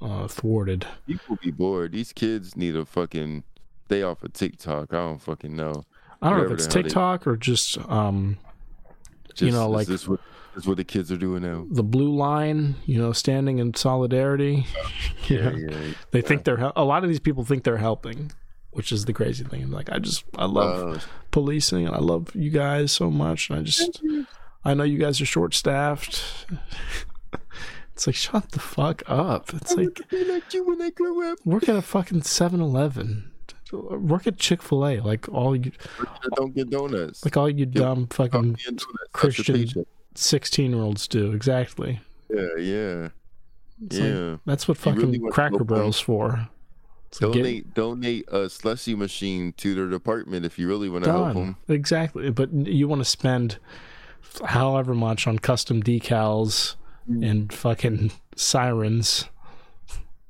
uh, 0.00 0.26
thwarted? 0.26 0.86
People 1.06 1.36
be 1.42 1.50
bored. 1.50 1.92
These 1.92 2.14
kids 2.14 2.56
need 2.56 2.74
a 2.74 2.86
fucking 2.86 3.44
day 3.88 4.02
off 4.02 4.24
of 4.24 4.32
TikTok. 4.32 4.94
I 4.94 4.96
don't 4.96 5.20
fucking 5.20 5.54
know. 5.54 5.84
I 6.22 6.30
don't 6.30 6.38
Whatever 6.38 6.48
know 6.48 6.54
if 6.54 6.60
it's 6.60 6.66
TikTok 6.66 7.24
they... 7.24 7.30
or 7.32 7.36
just 7.36 7.76
um, 7.90 8.38
just, 9.28 9.42
you 9.42 9.52
know, 9.52 9.68
like 9.68 9.86
this 9.86 10.08
what, 10.08 10.20
this 10.54 10.66
what 10.66 10.78
the 10.78 10.84
kids 10.84 11.12
are 11.12 11.18
doing 11.18 11.42
now. 11.42 11.66
The 11.70 11.82
blue 11.82 12.16
line, 12.16 12.76
you 12.86 12.98
know, 12.98 13.12
standing 13.12 13.58
in 13.58 13.74
solidarity. 13.74 14.66
yeah, 15.28 15.50
yeah, 15.50 15.70
yeah, 15.70 15.94
They 16.12 16.22
think 16.22 16.44
they're 16.44 16.72
a 16.76 16.84
lot 16.84 17.04
of 17.04 17.10
these 17.10 17.20
people 17.20 17.44
think 17.44 17.62
they're 17.62 17.76
helping 17.76 18.32
which 18.74 18.92
is 18.92 19.04
the 19.04 19.12
crazy 19.12 19.44
thing. 19.44 19.70
Like 19.70 19.90
I 19.90 19.98
just 19.98 20.24
I 20.36 20.44
love 20.44 20.96
uh, 20.96 21.00
policing 21.30 21.86
and 21.86 21.94
I 21.94 22.00
love 22.00 22.34
you 22.34 22.50
guys 22.50 22.92
so 22.92 23.10
much. 23.10 23.50
And 23.50 23.58
I 23.58 23.62
just 23.62 24.02
I 24.64 24.74
know 24.74 24.84
you 24.84 24.98
guys 24.98 25.20
are 25.20 25.26
short 25.26 25.54
staffed. 25.54 26.46
it's 27.92 28.06
like 28.06 28.16
shut 28.16 28.50
the 28.50 28.60
fuck 28.60 29.02
up. 29.06 29.52
It's 29.54 29.74
like, 29.74 30.00
like 30.12 30.52
you 30.52 30.64
when 30.64 30.82
I 30.82 30.90
grow 30.90 31.32
up. 31.32 31.38
Work 31.44 31.68
at 31.68 31.76
a 31.76 31.82
fucking 31.82 32.22
7-Eleven. 32.22 33.30
Work 33.72 34.26
at 34.26 34.36
Chick 34.36 34.62
Fil 34.62 34.86
A, 34.86 35.00
like 35.00 35.28
all 35.28 35.56
you. 35.56 35.72
Don't 36.36 36.54
get 36.54 36.70
donuts. 36.70 37.24
Like 37.24 37.36
all 37.36 37.48
you 37.48 37.66
dumb 37.66 38.06
fucking 38.06 38.58
Christian 39.12 39.86
sixteen-year-olds 40.14 41.08
do. 41.08 41.32
Exactly. 41.32 42.00
Yeah, 42.32 42.56
yeah, 42.56 43.08
it's 43.84 43.98
yeah. 43.98 44.30
Like, 44.30 44.40
that's 44.46 44.68
what 44.68 44.76
fucking 44.76 45.00
really 45.00 45.30
Cracker 45.30 45.64
Barrel's 45.64 45.98
for. 45.98 46.48
So 47.14 47.32
donate 47.32 47.66
get, 47.66 47.74
donate 47.74 48.28
a 48.28 48.50
slushy 48.50 48.96
machine 48.96 49.52
to 49.58 49.72
their 49.76 49.86
department 49.86 50.44
if 50.44 50.58
you 50.58 50.66
really 50.66 50.88
want 50.88 51.04
to 51.04 51.12
help 51.12 51.34
them. 51.34 51.56
Exactly, 51.68 52.28
but 52.30 52.52
you 52.52 52.88
want 52.88 53.02
to 53.02 53.04
spend 53.04 53.58
however 54.44 54.94
much 54.94 55.28
on 55.28 55.38
custom 55.38 55.80
decals 55.80 56.74
mm. 57.08 57.24
and 57.24 57.52
fucking 57.52 58.10
sirens, 58.34 59.26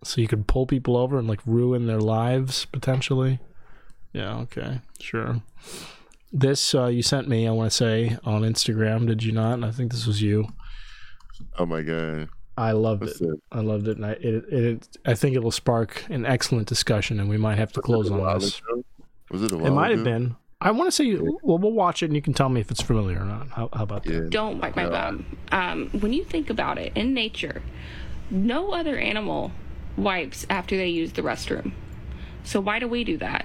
so 0.03 0.21
you 0.21 0.29
could 0.29 0.47
pull 0.47 0.67
people 0.67 0.99
over 0.99 1.19
and 1.19 1.27
like 1.27 1.41
ruin 1.47 1.87
their 1.87 2.03
lives 2.03 2.67
potentially. 2.67 3.39
Yeah. 4.13 4.41
Okay. 4.41 4.83
Sure. 5.01 5.41
This 6.35 6.75
uh, 6.75 6.89
you 6.89 7.01
sent 7.01 7.29
me. 7.29 7.49
I 7.49 7.53
want 7.53 7.71
to 7.71 7.75
say 7.75 8.19
on 8.25 8.43
Instagram. 8.43 9.07
Did 9.07 9.23
you 9.23 9.33
not? 9.33 9.65
I 9.65 9.71
think 9.71 9.91
this 9.91 10.07
was 10.07 10.21
you. 10.21 10.49
Oh 11.59 11.65
my 11.65 11.81
god. 11.81 12.29
I 12.57 12.73
loved 12.73 13.05
it. 13.05 13.21
it. 13.21 13.41
I 13.51 13.61
loved 13.61 13.89
it, 13.89 13.97
and 13.97 14.07
I 14.07 14.13
it, 14.13 14.45
it, 14.53 14.99
I 15.05 15.15
think 15.15 15.35
it 15.35 15.43
will 15.43 15.51
spark 15.51 16.05
an 16.09 16.25
excellent 16.25 16.69
discussion, 16.69 17.19
and 17.19 17.29
we 17.29 17.37
might 17.37 17.59
have 17.59 17.73
to 17.73 17.81
was 17.81 17.85
close 17.85 18.11
on 18.11 18.39
this. 18.39 18.61
Was 19.31 19.43
it 19.43 19.53
a 19.53 19.57
while 19.57 19.67
It 19.67 19.71
might 19.71 19.91
have 19.91 20.05
been. 20.05 20.37
I 20.61 20.71
want 20.71 20.87
to 20.89 20.93
say, 20.93 21.15
well, 21.17 21.59
we'll 21.59 21.73
watch 21.73 22.03
it, 22.03 22.07
and 22.07 22.15
you 22.15 22.23
can 22.23 22.33
tell 22.33 22.49
me 22.49 22.61
if 22.61 22.71
it's 22.71 22.81
familiar 22.81 23.21
or 23.21 23.25
not. 23.25 23.49
How, 23.51 23.69
how 23.73 23.83
about 23.83 24.05
that? 24.05 24.31
Don't 24.31 24.61
wipe 24.61 24.77
my 24.77 24.89
bum. 24.89 25.27
Um, 25.53 25.91
when 25.91 26.13
you 26.13 26.25
think 26.25 26.49
about 26.49 26.79
it, 26.79 26.93
in 26.95 27.13
nature, 27.13 27.61
no 28.31 28.73
other 28.73 28.97
animal 28.97 29.53
wipes 29.97 30.47
after 30.49 30.77
they 30.77 30.89
use 30.89 31.13
the 31.13 31.23
restroom. 31.23 31.73
So 32.45 32.61
why 32.61 32.79
do 32.79 32.89
we 32.89 33.05
do 33.05 33.19
that? 33.19 33.45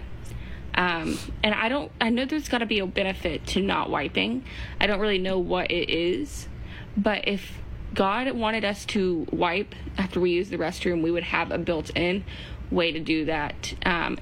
Um, 0.75 1.17
and 1.43 1.53
I 1.53 1.67
don't. 1.67 1.91
I 1.99 2.09
know 2.09 2.25
there's 2.25 2.47
got 2.47 2.59
to 2.59 2.65
be 2.65 2.79
a 2.79 2.85
benefit 2.85 3.45
to 3.47 3.61
not 3.61 3.89
wiping. 3.89 4.45
I 4.79 4.87
don't 4.87 4.99
really 4.99 5.17
know 5.17 5.39
what 5.39 5.71
it 5.71 5.89
is, 5.89 6.47
but 6.95 7.27
if 7.27 7.57
God 7.93 8.31
wanted 8.31 8.65
us 8.65 8.85
to 8.85 9.27
wipe 9.31 9.73
after 9.97 10.19
we 10.19 10.31
use 10.31 10.49
the 10.49 10.57
restroom, 10.57 11.01
we 11.01 11.11
would 11.11 11.23
have 11.23 11.51
a 11.51 11.57
built 11.57 11.89
in 11.95 12.23
way 12.71 12.91
to 12.91 12.99
do 12.99 13.25
that. 13.25 13.73
Um, 13.85 14.17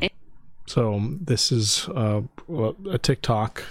so, 0.65 1.01
this 1.21 1.51
is 1.51 1.87
uh, 1.89 2.21
a 2.89 2.97
TikTok 2.97 3.63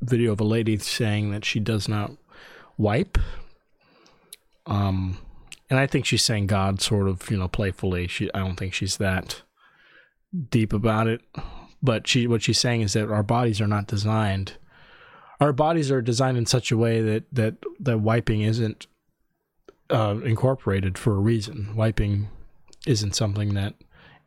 video 0.00 0.32
of 0.32 0.40
a 0.40 0.44
lady 0.44 0.78
saying 0.78 1.30
that 1.30 1.44
she 1.44 1.60
does 1.60 1.88
not 1.88 2.12
wipe. 2.76 3.18
Um, 4.66 5.18
and 5.70 5.78
I 5.78 5.86
think 5.86 6.04
she's 6.06 6.22
saying 6.22 6.46
God 6.46 6.80
sort 6.80 7.08
of, 7.08 7.30
you 7.30 7.36
know, 7.36 7.48
playfully. 7.48 8.06
She, 8.06 8.32
I 8.34 8.40
don't 8.40 8.56
think 8.56 8.74
she's 8.74 8.96
that 8.98 9.42
deep 10.50 10.72
about 10.72 11.06
it. 11.06 11.22
But 11.82 12.06
she, 12.06 12.26
what 12.26 12.42
she's 12.42 12.58
saying 12.58 12.82
is 12.82 12.92
that 12.92 13.10
our 13.10 13.22
bodies 13.22 13.60
are 13.60 13.66
not 13.66 13.86
designed. 13.86 14.54
Our 15.40 15.52
bodies 15.52 15.90
are 15.90 16.00
designed 16.00 16.38
in 16.38 16.46
such 16.46 16.70
a 16.70 16.76
way 16.76 17.00
that 17.00 17.24
that 17.32 17.56
that 17.80 17.98
wiping 17.98 18.42
isn't 18.42 18.86
uh, 19.92 20.18
incorporated 20.24 20.98
for 20.98 21.12
a 21.14 21.18
reason. 21.18 21.74
Wiping 21.76 22.28
isn't 22.86 23.14
something 23.14 23.54
that 23.54 23.74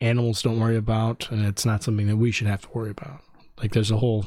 animals 0.01 0.41
don't 0.41 0.59
worry 0.59 0.78
about, 0.78 1.30
and 1.32 1.45
it's 1.45 1.66
not 1.66 1.84
something 1.84 2.07
that 2.07 2.18
we 2.18 2.32
should 2.32 2.47
have 2.47 2.61
to 2.61 2.70
worry 2.74 2.91
about. 2.91 3.22
Like 3.57 3.74
there's 3.74 3.91
a 3.91 3.97
whole 3.97 4.26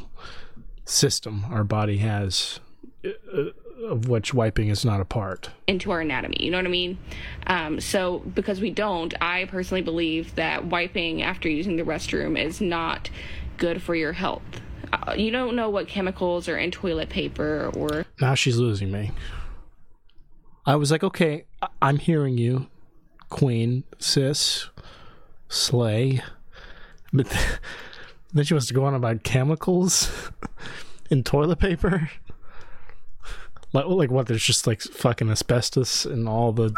system 0.85 1.45
our 1.51 1.65
body 1.65 1.99
has 1.99 2.61
uh, 3.05 3.51
of 3.85 4.09
which 4.09 4.35
wiping 4.35 4.69
is 4.69 4.85
not 4.85 5.01
a 5.01 5.05
part 5.05 5.51
into 5.67 5.91
our 5.91 6.01
anatomy. 6.01 6.37
You 6.41 6.51
know 6.51 6.59
what 6.59 6.67
I 6.67 6.71
mean? 6.71 6.99
Um, 7.47 7.81
so 7.81 8.19
because 8.19 8.61
we 8.61 8.71
don't, 8.71 9.15
I 9.21 9.45
personally 9.45 9.83
believe 9.83 10.35
that 10.35 10.65
wiping 10.65 11.23
after 11.23 11.49
using 11.49 11.77
the 11.77 11.85
restroom 11.85 12.39
is 12.39 12.61
not 12.61 13.09
good 13.57 13.81
for 13.81 13.95
your 13.95 14.13
health. 14.13 14.43
Uh, 14.93 15.15
you 15.17 15.31
don't 15.31 15.55
know 15.55 15.71
what 15.71 15.87
chemicals 15.87 16.49
are 16.49 16.59
in 16.59 16.71
toilet 16.71 17.09
paper 17.09 17.71
or. 17.77 18.05
Now 18.21 18.35
she's 18.35 18.57
losing 18.57 18.91
me. 18.91 19.13
I 20.69 20.77
was 20.77 20.91
like, 20.91 21.03
okay, 21.03 21.47
I'm 21.81 21.97
hearing 21.97 22.37
you, 22.37 22.67
Queen, 23.31 23.85
sis, 23.99 24.69
slay. 25.49 26.21
But 27.11 27.27
then 28.35 28.45
she 28.45 28.53
wants 28.53 28.67
to 28.67 28.75
go 28.75 28.85
on 28.85 28.93
about 28.95 29.23
chemicals 29.23 30.31
in 31.11 31.25
toilet 31.25 31.59
paper. 31.59 32.11
Like, 33.75 33.85
like 33.85 34.11
what? 34.11 34.27
There's 34.27 34.43
just 34.43 34.67
like 34.67 34.81
fucking 34.81 35.29
asbestos 35.29 36.07
in 36.07 36.27
all 36.27 36.53
the 36.53 36.73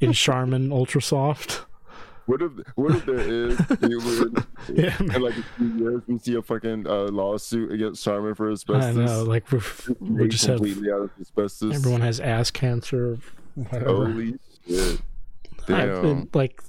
in 0.00 0.12
Charmin 0.12 0.72
Ultra 0.72 1.00
Soft. 1.00 1.64
What 2.30 2.42
if 2.42 2.52
what 2.76 2.94
if 2.94 3.06
there 3.06 3.18
is 3.18 3.58
would, 4.20 4.46
yeah, 4.72 4.96
in 5.00 5.20
like 5.20 5.36
a 5.36 5.42
few 5.42 5.66
years 5.66 6.02
we 6.06 6.16
see 6.18 6.36
a 6.36 6.42
fucking 6.42 6.86
uh, 6.86 7.08
lawsuit 7.08 7.72
against 7.72 8.04
Charmin 8.04 8.36
for 8.36 8.52
asbestos? 8.52 8.96
I 8.96 9.04
know, 9.04 9.24
like 9.24 9.50
we're, 9.50 9.60
we 9.98 10.28
just 10.28 10.46
completely 10.46 10.90
have, 10.90 10.96
out 10.96 11.02
of 11.02 11.10
asbestos. 11.20 11.74
Everyone 11.74 12.02
has 12.02 12.20
ass 12.20 12.52
cancer. 12.52 13.18
Whatever. 13.56 14.06
Holy 14.06 14.38
shit! 14.64 15.00
Damn. 15.66 16.02
Been, 16.02 16.28
like, 16.32 16.62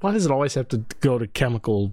why 0.00 0.10
does 0.10 0.26
it 0.26 0.32
always 0.32 0.54
have 0.54 0.66
to 0.68 0.78
go 0.98 1.18
to 1.18 1.28
chemical 1.28 1.92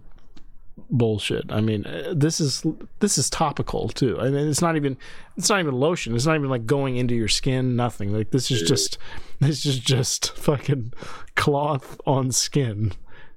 bullshit. 0.89 1.51
I 1.51 1.61
mean, 1.61 1.85
uh, 1.85 2.13
this 2.15 2.39
is 2.39 2.65
this 2.99 3.19
is 3.19 3.29
topical 3.29 3.89
too. 3.89 4.19
I 4.19 4.29
mean, 4.29 4.47
it's 4.47 4.61
not 4.61 4.75
even 4.75 4.97
it's 5.37 5.49
not 5.49 5.59
even 5.59 5.75
lotion. 5.75 6.15
It's 6.15 6.25
not 6.25 6.35
even 6.35 6.49
like 6.49 6.65
going 6.65 6.97
into 6.97 7.13
your 7.13 7.27
skin. 7.27 7.75
Nothing. 7.75 8.11
Like 8.11 8.31
this 8.31 8.49
is 8.49 8.63
just 8.63 8.97
this 9.47 9.65
is 9.65 9.79
just 9.79 10.35
fucking 10.37 10.93
cloth 11.35 11.99
on 12.05 12.31
skin. 12.31 12.91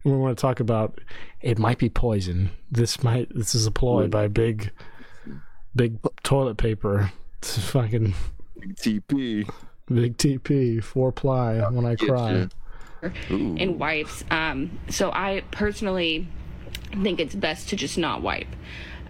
And 0.05 0.13
we 0.13 0.19
want 0.19 0.37
to 0.37 0.41
talk 0.41 0.59
about 0.61 1.01
it 1.41 1.59
might 1.59 1.79
be 1.79 1.89
poison. 1.89 2.51
This 2.71 3.03
might 3.03 3.33
this 3.35 3.55
is 3.55 3.67
a 3.67 3.71
ploy 3.71 4.09
by 4.09 4.29
big 4.29 4.71
big 5.75 5.99
toilet 6.23 6.57
paper. 6.57 7.13
It's 7.39 7.59
fucking 7.59 8.15
big 8.59 8.77
TP. 8.77 9.49
Big 9.87 10.17
TP 10.17 10.83
four 10.83 11.13
ply 11.13 11.59
when 11.71 11.87
I 11.87 11.97
cry. 11.97 12.49
And 13.29 13.79
wipes. 13.81 14.25
Um, 14.31 14.79
so 14.89 15.11
I 15.11 15.43
personally 15.51 16.29
think 17.03 17.21
it's 17.21 17.35
best 17.35 17.69
to 17.71 17.77
just 17.77 17.99
not 17.99 18.23
wipe. 18.23 18.47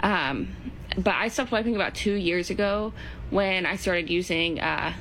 Um, 0.02 0.48
but 0.96 1.14
I 1.14 1.28
stopped 1.28 1.52
wiping 1.52 1.74
about 1.74 1.94
two 1.94 2.14
years 2.14 2.50
ago 2.50 2.92
when 3.30 3.66
I 3.66 3.76
started 3.76 4.10
using 4.10 4.60
uh, 4.60 4.92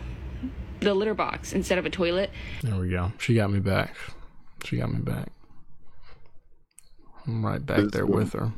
the 0.82 0.94
litter 0.94 1.14
box 1.14 1.54
instead 1.54 1.78
of 1.78 1.86
a 1.86 1.90
toilet. 1.90 2.30
There 2.62 2.76
we 2.76 2.90
go. 2.90 3.12
She 3.20 3.36
got 3.36 3.52
me 3.52 3.60
back. 3.60 3.96
She 4.66 4.78
got 4.78 4.92
me 4.92 5.00
back. 5.00 5.30
I'm 7.26 7.46
right 7.46 7.64
back 7.64 7.78
this 7.78 7.92
there 7.92 8.06
one, 8.06 8.20
with 8.20 8.34
her. 8.34 8.52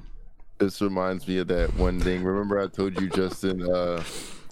This 0.58 0.82
reminds 0.82 1.28
me 1.28 1.38
of 1.40 1.48
that 1.50 1.74
one 1.76 2.00
thing. 2.00 2.24
Remember, 2.24 2.60
I 2.60 2.68
told 2.68 3.00
you 3.00 3.10
Justin 3.10 3.62
uh, 3.64 4.02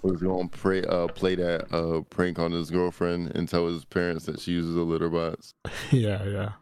was 0.02 0.20
going 0.20 0.48
to 0.48 0.58
pray, 0.58 0.82
uh, 0.84 1.08
play 1.08 1.34
that 1.36 1.72
uh, 1.74 2.02
prank 2.02 2.38
on 2.38 2.52
his 2.52 2.70
girlfriend 2.70 3.34
and 3.34 3.48
tell 3.48 3.66
his 3.66 3.84
parents 3.84 4.26
that 4.26 4.40
she 4.40 4.52
uses 4.52 4.76
a 4.76 4.82
litter 4.82 5.08
box. 5.08 5.54
yeah, 5.90 6.22
yeah. 6.24 6.52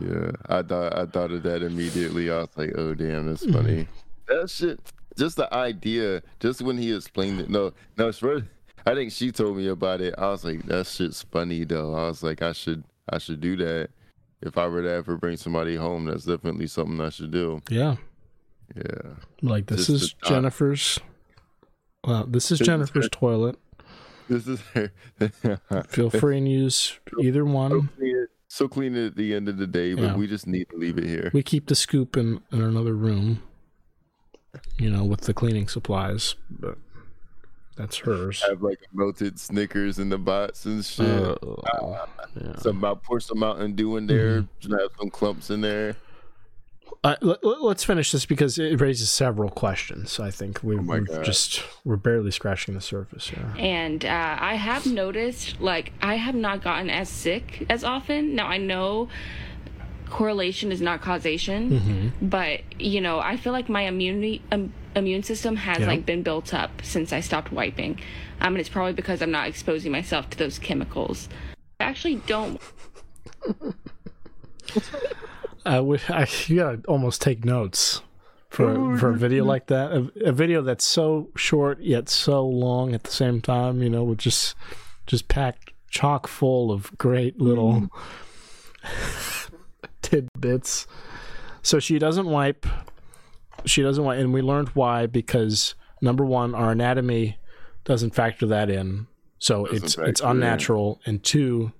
Yeah, 0.00 0.30
I 0.46 0.62
thought 0.62 0.96
I 0.96 1.04
thought 1.06 1.32
of 1.32 1.42
that 1.42 1.62
immediately. 1.62 2.30
I 2.30 2.38
was 2.38 2.48
like, 2.54 2.70
"Oh, 2.76 2.94
damn, 2.94 3.26
that's 3.26 3.44
mm-hmm. 3.44 3.52
funny." 3.52 3.88
that 4.28 4.48
shit, 4.48 4.80
just 5.18 5.36
the 5.36 5.52
idea, 5.52 6.22
just 6.38 6.62
when 6.62 6.78
he 6.78 6.94
explained 6.94 7.40
it. 7.40 7.50
No, 7.50 7.72
no, 7.96 8.12
first, 8.12 8.44
I 8.86 8.94
think 8.94 9.12
she 9.12 9.32
told 9.32 9.56
me 9.56 9.68
about 9.68 10.00
it. 10.00 10.14
I 10.18 10.28
was 10.28 10.44
like, 10.44 10.64
"That 10.66 10.86
shit's 10.86 11.22
funny, 11.22 11.64
though." 11.64 11.94
I 11.94 12.08
was 12.08 12.22
like, 12.22 12.42
"I 12.42 12.52
should, 12.52 12.84
I 13.08 13.18
should 13.18 13.40
do 13.40 13.56
that." 13.56 13.90
If 14.42 14.56
I 14.56 14.66
were 14.68 14.82
to 14.82 14.90
ever 14.90 15.16
bring 15.16 15.36
somebody 15.36 15.76
home, 15.76 16.06
that's 16.06 16.24
definitely 16.24 16.66
something 16.66 17.00
I 17.00 17.10
should 17.10 17.30
do. 17.30 17.60
Yeah. 17.68 17.96
Yeah. 18.74 19.14
Like 19.42 19.66
this 19.66 19.88
just 19.88 20.04
is 20.04 20.14
Jennifer's. 20.24 20.98
Well, 22.06 22.24
this 22.26 22.50
is 22.50 22.58
Jennifer's 22.58 23.08
toilet. 23.10 23.56
This 24.28 24.46
is 24.46 24.60
her. 24.72 24.92
Feel 25.88 26.08
free 26.08 26.38
and 26.38 26.48
use 26.48 26.98
either 27.20 27.44
one 27.44 27.90
so 28.50 28.66
clean 28.66 28.96
it 28.96 29.06
at 29.06 29.16
the 29.16 29.32
end 29.32 29.48
of 29.48 29.58
the 29.58 29.66
day, 29.66 29.94
but 29.94 30.02
yeah. 30.02 30.16
we 30.16 30.26
just 30.26 30.46
need 30.46 30.68
to 30.70 30.76
leave 30.76 30.98
it 30.98 31.04
here. 31.04 31.30
We 31.32 31.42
keep 31.42 31.68
the 31.68 31.76
scoop 31.76 32.16
in, 32.16 32.40
in 32.50 32.60
another 32.60 32.94
room, 32.94 33.42
you 34.76 34.90
know, 34.90 35.04
with 35.04 35.22
the 35.22 35.32
cleaning 35.32 35.68
supplies, 35.68 36.34
but 36.50 36.76
that's 37.80 37.98
hers. 37.98 38.42
Have 38.48 38.62
like 38.62 38.80
melted 38.92 39.38
Snickers 39.40 39.98
in 39.98 40.08
the 40.08 40.18
box 40.18 40.66
and 40.66 40.84
shit. 40.84 41.06
Uh, 41.06 41.32
uh, 41.32 42.06
yeah. 42.40 42.56
Some 42.58 42.78
about 42.78 43.02
pour 43.02 43.20
some 43.20 43.38
Mountain 43.38 43.74
Dew 43.74 43.96
in 43.96 44.06
there. 44.06 44.42
Mm-hmm. 44.42 44.72
Have 44.72 44.90
some 44.98 45.10
clumps 45.10 45.50
in 45.50 45.62
there. 45.62 45.96
Uh, 47.02 47.16
let, 47.22 47.42
us 47.42 47.82
finish 47.82 48.12
this 48.12 48.26
because 48.26 48.58
it 48.58 48.78
raises 48.78 49.10
several 49.10 49.48
questions. 49.48 50.20
I 50.20 50.30
think 50.30 50.62
we, 50.62 50.76
oh 50.76 50.92
are 50.92 51.22
just 51.22 51.62
we're 51.82 51.96
barely 51.96 52.30
scratching 52.30 52.74
the 52.74 52.82
surface 52.82 53.28
here. 53.28 53.54
And 53.58 54.04
uh, 54.04 54.36
I 54.38 54.56
have 54.56 54.84
noticed, 54.84 55.58
like, 55.62 55.94
I 56.02 56.16
have 56.16 56.34
not 56.34 56.62
gotten 56.62 56.90
as 56.90 57.08
sick 57.08 57.64
as 57.70 57.84
often. 57.84 58.34
Now 58.34 58.48
I 58.48 58.58
know 58.58 59.08
correlation 60.10 60.72
is 60.72 60.80
not 60.80 61.00
causation, 61.00 61.70
mm-hmm. 61.70 62.08
but 62.28 62.60
you 62.78 63.00
know, 63.00 63.20
I 63.20 63.36
feel 63.36 63.52
like 63.52 63.68
my 63.68 63.82
immunity 63.82 64.42
um, 64.52 64.72
immune 64.94 65.22
system 65.22 65.56
has 65.56 65.80
yeah. 65.80 65.86
like 65.86 66.04
been 66.04 66.22
built 66.22 66.52
up 66.52 66.70
since 66.82 67.12
I 67.12 67.20
stopped 67.20 67.52
wiping. 67.52 68.00
Um, 68.40 68.54
and 68.54 68.58
it's 68.58 68.68
probably 68.68 68.92
because 68.92 69.22
I'm 69.22 69.30
not 69.30 69.48
exposing 69.48 69.92
myself 69.92 70.30
to 70.30 70.38
those 70.38 70.58
chemicals. 70.58 71.28
I 71.78 71.84
actually 71.84 72.16
don't. 72.16 72.60
I 75.66 75.80
would. 75.80 76.00
I, 76.08 76.26
you 76.46 76.56
gotta 76.56 76.82
almost 76.88 77.22
take 77.22 77.44
notes 77.44 78.02
for 78.48 78.96
for 78.96 79.10
a 79.10 79.16
video 79.16 79.44
like 79.44 79.66
that. 79.66 79.92
A, 79.92 80.28
a, 80.28 80.32
video 80.32 80.62
that's 80.62 80.84
so 80.84 81.28
short 81.36 81.80
yet 81.80 82.08
so 82.08 82.46
long 82.46 82.94
at 82.94 83.04
the 83.04 83.10
same 83.10 83.40
time. 83.40 83.82
You 83.82 83.90
know, 83.90 84.04
with 84.04 84.18
just 84.18 84.54
just 85.06 85.28
packed 85.28 85.72
chock 85.88 86.26
full 86.26 86.70
of 86.72 86.96
great 86.98 87.40
little 87.40 87.88
mm. 88.82 89.49
tidbits. 90.02 90.86
So 91.62 91.78
she 91.78 91.98
doesn't 91.98 92.26
wipe. 92.26 92.66
She 93.66 93.82
doesn't 93.82 94.02
wipe, 94.02 94.18
and 94.18 94.32
we 94.32 94.42
learned 94.42 94.70
why 94.70 95.06
because 95.06 95.74
number 96.00 96.24
one, 96.24 96.54
our 96.54 96.72
anatomy 96.72 97.36
doesn't 97.84 98.14
factor 98.14 98.46
that 98.46 98.70
in. 98.70 99.06
So 99.38 99.66
doesn't 99.66 99.84
it's 99.84 99.98
it's 99.98 100.20
unnatural, 100.20 101.00
in. 101.04 101.14
and 101.14 101.22
two, 101.22 101.72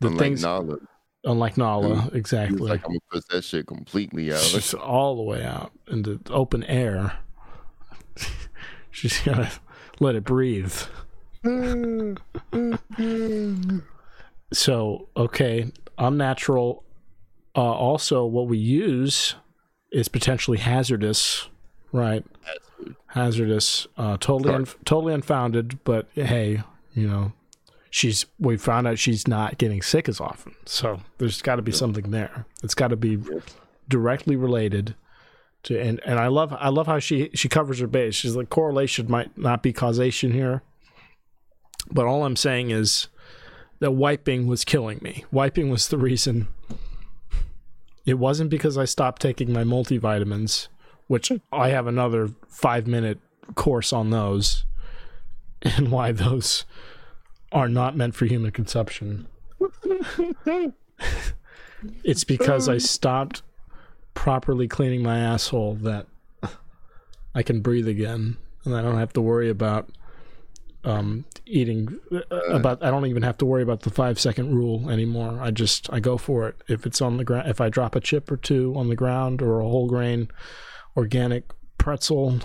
the 0.00 0.08
Unlike 0.08 0.20
things. 0.20 0.42
Knowledge 0.42 0.80
Unlike 1.24 1.58
Nala, 1.58 1.88
mm-hmm. 1.88 2.16
exactly. 2.16 2.58
like 2.58 2.84
I'm 2.84 2.90
gonna 2.90 3.00
push 3.10 3.24
that 3.30 3.42
shit 3.42 3.66
completely 3.66 4.32
out. 4.32 4.40
Just 4.40 4.72
all 4.74 5.16
the 5.16 5.22
way 5.22 5.44
out 5.44 5.72
into 5.88 6.20
open 6.30 6.62
air. 6.64 7.18
She's 8.90 9.20
gotta 9.20 9.50
let 9.98 10.14
it 10.14 10.24
breathe. 10.24 10.74
so 14.52 15.08
okay, 15.16 15.72
unnatural. 15.98 16.84
Uh, 17.58 17.72
also, 17.72 18.24
what 18.24 18.46
we 18.46 18.56
use 18.56 19.34
is 19.90 20.06
potentially 20.06 20.58
hazardous, 20.58 21.48
right? 21.90 22.24
Hazardous, 23.06 23.88
uh, 23.96 24.16
totally, 24.18 24.54
un- 24.54 24.66
totally 24.84 25.12
unfounded. 25.12 25.82
But 25.82 26.06
hey, 26.14 26.62
you 26.94 27.08
know, 27.08 27.32
she's 27.90 28.26
we 28.38 28.56
found 28.58 28.86
out 28.86 29.00
she's 29.00 29.26
not 29.26 29.58
getting 29.58 29.82
sick 29.82 30.08
as 30.08 30.20
often. 30.20 30.54
So 30.66 31.00
there's 31.18 31.42
got 31.42 31.56
to 31.56 31.62
be 31.62 31.72
something 31.72 32.12
there. 32.12 32.46
It's 32.62 32.76
got 32.76 32.88
to 32.88 32.96
be 32.96 33.18
directly 33.88 34.36
related 34.36 34.94
to 35.64 35.80
and 35.80 36.00
and 36.04 36.20
I 36.20 36.28
love 36.28 36.52
I 36.52 36.68
love 36.68 36.86
how 36.86 37.00
she 37.00 37.30
she 37.34 37.48
covers 37.48 37.80
her 37.80 37.88
base. 37.88 38.14
She's 38.14 38.36
like 38.36 38.50
correlation 38.50 39.10
might 39.10 39.36
not 39.36 39.64
be 39.64 39.72
causation 39.72 40.30
here. 40.30 40.62
But 41.90 42.06
all 42.06 42.24
I'm 42.24 42.36
saying 42.36 42.70
is 42.70 43.08
that 43.80 43.90
wiping 43.90 44.46
was 44.46 44.64
killing 44.64 45.00
me. 45.02 45.24
Wiping 45.32 45.70
was 45.70 45.88
the 45.88 45.98
reason. 45.98 46.46
It 48.08 48.18
wasn't 48.18 48.48
because 48.48 48.78
I 48.78 48.86
stopped 48.86 49.20
taking 49.20 49.52
my 49.52 49.64
multivitamins, 49.64 50.68
which 51.08 51.30
I 51.52 51.68
have 51.68 51.86
another 51.86 52.30
5 52.48 52.86
minute 52.86 53.18
course 53.54 53.92
on 53.92 54.08
those 54.08 54.64
and 55.62 55.90
why 55.90 56.12
those 56.12 56.64
are 57.52 57.68
not 57.68 57.98
meant 57.98 58.14
for 58.14 58.24
human 58.24 58.50
consumption. 58.50 59.26
it's 62.02 62.24
because 62.24 62.66
I 62.66 62.78
stopped 62.78 63.42
properly 64.14 64.68
cleaning 64.68 65.02
my 65.02 65.18
asshole 65.18 65.74
that 65.82 66.06
I 67.34 67.42
can 67.42 67.60
breathe 67.60 67.88
again 67.88 68.38
and 68.64 68.74
I 68.74 68.80
don't 68.80 68.96
have 68.96 69.12
to 69.12 69.20
worry 69.20 69.50
about 69.50 69.90
um, 70.84 71.24
eating 71.44 71.98
uh, 72.12 72.36
about 72.50 72.82
I 72.82 72.90
don't 72.90 73.06
even 73.06 73.22
have 73.22 73.36
to 73.38 73.46
worry 73.46 73.62
about 73.62 73.80
the 73.80 73.90
5 73.90 74.18
second 74.18 74.54
rule 74.54 74.88
anymore. 74.88 75.38
I 75.40 75.50
just 75.50 75.92
I 75.92 76.00
go 76.00 76.16
for 76.16 76.48
it. 76.48 76.56
If 76.68 76.86
it's 76.86 77.00
on 77.00 77.16
the 77.16 77.24
ground 77.24 77.48
if 77.48 77.60
I 77.60 77.68
drop 77.68 77.96
a 77.96 78.00
chip 78.00 78.30
or 78.30 78.36
two 78.36 78.74
on 78.76 78.88
the 78.88 78.96
ground 78.96 79.42
or 79.42 79.60
a 79.60 79.68
whole 79.68 79.88
grain 79.88 80.28
organic 80.96 81.44
pretzel 81.78 82.40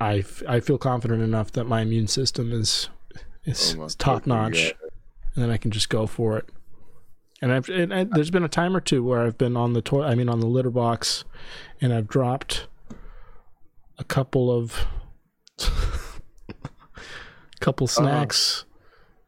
I, 0.00 0.24
I 0.48 0.60
feel 0.60 0.78
confident 0.78 1.22
enough 1.22 1.52
that 1.52 1.64
my 1.64 1.82
immune 1.82 2.08
system 2.08 2.52
is 2.52 2.88
is 3.44 3.76
Oh 3.78 3.88
top 3.98 4.26
notch, 4.26 4.74
and 5.34 5.44
then 5.44 5.50
I 5.50 5.58
can 5.58 5.70
just 5.70 5.90
go 5.90 6.06
for 6.06 6.38
it. 6.38 6.48
And 7.42 7.52
I've 7.52 7.68
and, 7.68 7.92
and 7.92 8.10
there's 8.12 8.30
been 8.30 8.44
a 8.44 8.48
time 8.48 8.74
or 8.74 8.80
two 8.80 9.04
where 9.04 9.20
I've 9.20 9.36
been 9.36 9.56
on 9.56 9.74
the 9.74 9.82
toilet, 9.82 10.06
I 10.06 10.14
mean 10.14 10.28
on 10.28 10.40
the 10.40 10.46
litter 10.46 10.70
box, 10.70 11.24
and 11.80 11.92
I've 11.92 12.08
dropped 12.08 12.66
a 13.98 14.04
couple 14.04 14.50
of 14.50 14.86
couple 17.60 17.84
Uh-huh. 17.84 18.02
snacks 18.02 18.64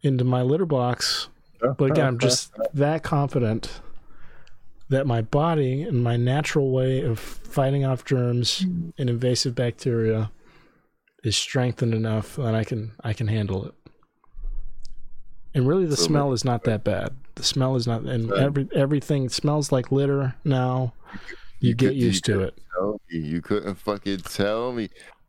into 0.03 0.25
my 0.25 0.43
litter 0.43 0.67
box. 0.67 1.29
But 1.61 1.93
again, 1.93 2.07
I'm 2.07 2.19
just 2.19 2.53
that 2.75 3.03
confident 3.05 3.81
that 4.89 5.07
my 5.07 5.23
body 5.23 5.83
and 5.83 6.03
my 6.03 6.17
natural 6.17 6.71
way 6.73 7.03
of 7.03 7.19
fighting 7.21 7.85
off 7.85 8.05
germs 8.05 8.61
and 8.99 9.09
invasive 9.09 9.55
bacteria 9.55 10.31
is 11.23 11.37
strengthened 11.37 11.95
enough 11.95 12.35
that 12.37 12.55
I 12.55 12.65
can 12.65 12.93
I 13.05 13.13
can 13.13 13.29
handle 13.29 13.65
it. 13.67 13.75
And 15.55 15.69
really, 15.69 15.87
the 15.87 15.97
So 15.97 16.05
smell 16.07 16.33
is 16.33 16.45
not 16.45 16.65
that 16.65 16.83
bad. 16.83 17.15
The 17.37 17.43
smell 17.45 17.77
is 17.77 17.87
not, 17.87 18.03
and 18.03 18.33
every 18.33 18.69
everything 18.75 19.29
smells 19.29 19.71
like 19.71 19.93
litter 19.93 20.35
now. 20.45 20.95
You, 21.61 21.75
get 21.75 21.89
could- 21.91 21.97
used 21.97 22.25
to 22.25 22.41
it. 22.41 22.59
You 23.09 23.41
couldn't 23.41 23.77
fucking 23.77 24.21
tell 24.21 24.73
me. 24.73 24.89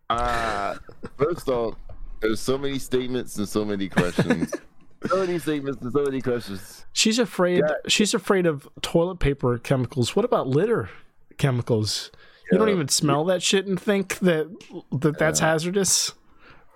Ah, 0.10 0.78
first 1.18 1.48
off, 1.48 1.76
there's 2.24 2.40
so 2.40 2.58
many 2.58 2.80
statements 2.80 3.38
and 3.38 3.48
so 3.48 3.64
many 3.64 3.88
questions. 3.90 4.52
so 5.06 5.18
many 5.18 5.38
statements 5.38 5.82
and 5.82 5.92
so 5.92 6.04
many 6.04 6.22
questions. 6.22 6.86
She's 6.94 7.20
afraid. 7.20 7.60
Yeah. 7.60 7.74
She's 7.88 8.14
afraid 8.14 8.46
of 8.46 8.68
toilet 8.82 9.20
paper 9.20 9.58
chemicals. 9.60 10.16
What 10.16 10.26
about 10.26 10.48
litter 10.48 10.90
chemicals? 11.38 12.10
You 12.52 12.58
don't 12.58 12.70
even 12.70 12.88
smell 12.88 13.26
that 13.26 13.42
shit 13.42 13.66
and 13.66 13.80
think 13.80 14.20
that 14.20 14.48
that 14.92 15.18
that's 15.18 15.40
hazardous. 15.40 16.14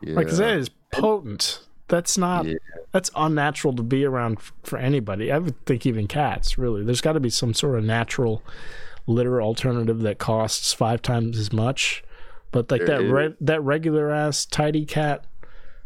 Yeah. 0.01 0.15
Like 0.15 0.27
'cause 0.27 0.37
that 0.39 0.57
is 0.57 0.69
potent. 0.91 1.61
That's 1.87 2.17
not. 2.17 2.45
Yeah. 2.45 2.55
That's 2.91 3.11
unnatural 3.15 3.73
to 3.75 3.83
be 3.83 4.03
around 4.03 4.39
for 4.63 4.77
anybody. 4.77 5.31
I 5.31 5.37
would 5.37 5.63
think 5.65 5.85
even 5.85 6.07
cats. 6.07 6.57
Really, 6.57 6.83
there's 6.83 7.01
got 7.01 7.13
to 7.13 7.19
be 7.19 7.29
some 7.29 7.53
sort 7.53 7.77
of 7.77 7.83
natural 7.85 8.41
litter 9.05 9.41
alternative 9.41 10.01
that 10.01 10.17
costs 10.17 10.73
five 10.73 11.01
times 11.01 11.37
as 11.37 11.53
much. 11.53 12.03
But 12.51 12.71
like 12.71 12.85
There 12.85 12.97
that 12.97 13.05
is. 13.05 13.11
re- 13.11 13.35
that 13.41 13.61
regular 13.61 14.09
ass 14.11 14.45
tidy 14.45 14.85
cat 14.85 15.25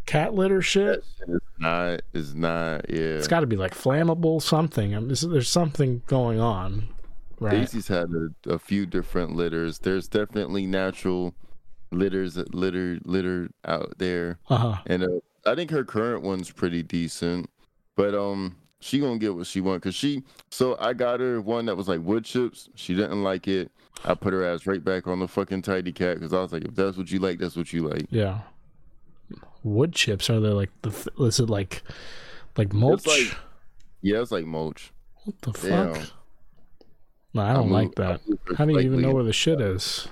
cat 0.05 0.33
litter 0.33 0.61
shit, 0.61 1.03
It's 1.27 1.45
not. 1.59 2.01
It's 2.13 2.33
not. 2.33 2.89
Yeah. 2.89 2.97
it's 3.17 3.27
got 3.27 3.41
to 3.41 3.47
be 3.47 3.55
like 3.55 3.73
flammable 3.75 4.41
something. 4.41 4.95
I 4.95 4.99
mean, 4.99 5.13
there's, 5.29 5.49
something 5.49 6.01
going 6.07 6.39
on, 6.39 6.87
right? 7.39 7.51
Daisy's 7.51 7.87
had 7.87 8.09
a, 8.11 8.29
a 8.53 8.59
few 8.59 8.85
different 8.85 9.35
litters. 9.35 9.79
There's 9.79 10.07
definitely 10.07 10.65
natural 10.65 11.33
litters 11.91 12.37
litter 12.53 12.99
litter 13.03 13.49
out 13.65 13.93
there, 13.97 14.39
Uh 14.49 14.55
huh. 14.57 14.77
and 14.85 15.03
uh, 15.03 15.07
I 15.45 15.55
think 15.55 15.71
her 15.71 15.83
current 15.83 16.23
one's 16.23 16.49
pretty 16.51 16.83
decent. 16.83 17.49
But 17.95 18.15
um, 18.15 18.55
she 18.79 18.99
gonna 18.99 19.17
get 19.19 19.35
what 19.35 19.45
she 19.47 19.61
want 19.61 19.81
because 19.81 19.95
she. 19.95 20.23
So 20.49 20.77
I 20.79 20.93
got 20.93 21.19
her 21.19 21.41
one 21.41 21.65
that 21.65 21.75
was 21.75 21.87
like 21.87 21.99
wood 22.01 22.23
chips. 22.25 22.69
She 22.75 22.95
didn't 22.95 23.23
like 23.23 23.47
it. 23.47 23.71
I 24.05 24.15
put 24.15 24.33
her 24.33 24.43
ass 24.43 24.65
right 24.65 24.83
back 24.83 25.05
on 25.05 25.19
the 25.19 25.27
fucking 25.27 25.61
tidy 25.61 25.91
cat 25.91 26.15
because 26.15 26.33
I 26.33 26.41
was 26.41 26.51
like, 26.53 26.63
if 26.63 26.73
that's 26.75 26.97
what 26.97 27.11
you 27.11 27.19
like, 27.19 27.37
that's 27.37 27.55
what 27.55 27.71
you 27.71 27.87
like. 27.87 28.05
Yeah. 28.09 28.39
Wood 29.63 29.93
chips 29.93 30.29
are 30.29 30.39
they 30.39 30.49
like 30.49 30.69
the? 30.81 30.89
Is 31.19 31.39
it 31.39 31.49
like 31.49 31.83
like 32.57 32.73
mulch? 32.73 33.05
like- 33.07 33.35
Yeah, 34.01 34.21
it's 34.21 34.31
like 34.31 34.45
mulch. 34.45 34.91
what 35.23 35.39
the 35.41 35.51
Damn. 35.51 35.93
fuck? 35.93 36.07
No, 37.33 37.41
I 37.43 37.53
don't 37.53 37.65
I'm 37.67 37.71
like 37.71 37.95
that. 37.95 38.21
How 38.57 38.65
do 38.65 38.73
you 38.73 38.79
even 38.79 39.01
know 39.01 39.11
where 39.13 39.23
the 39.23 39.31
shit 39.33 39.61
is? 39.61 40.07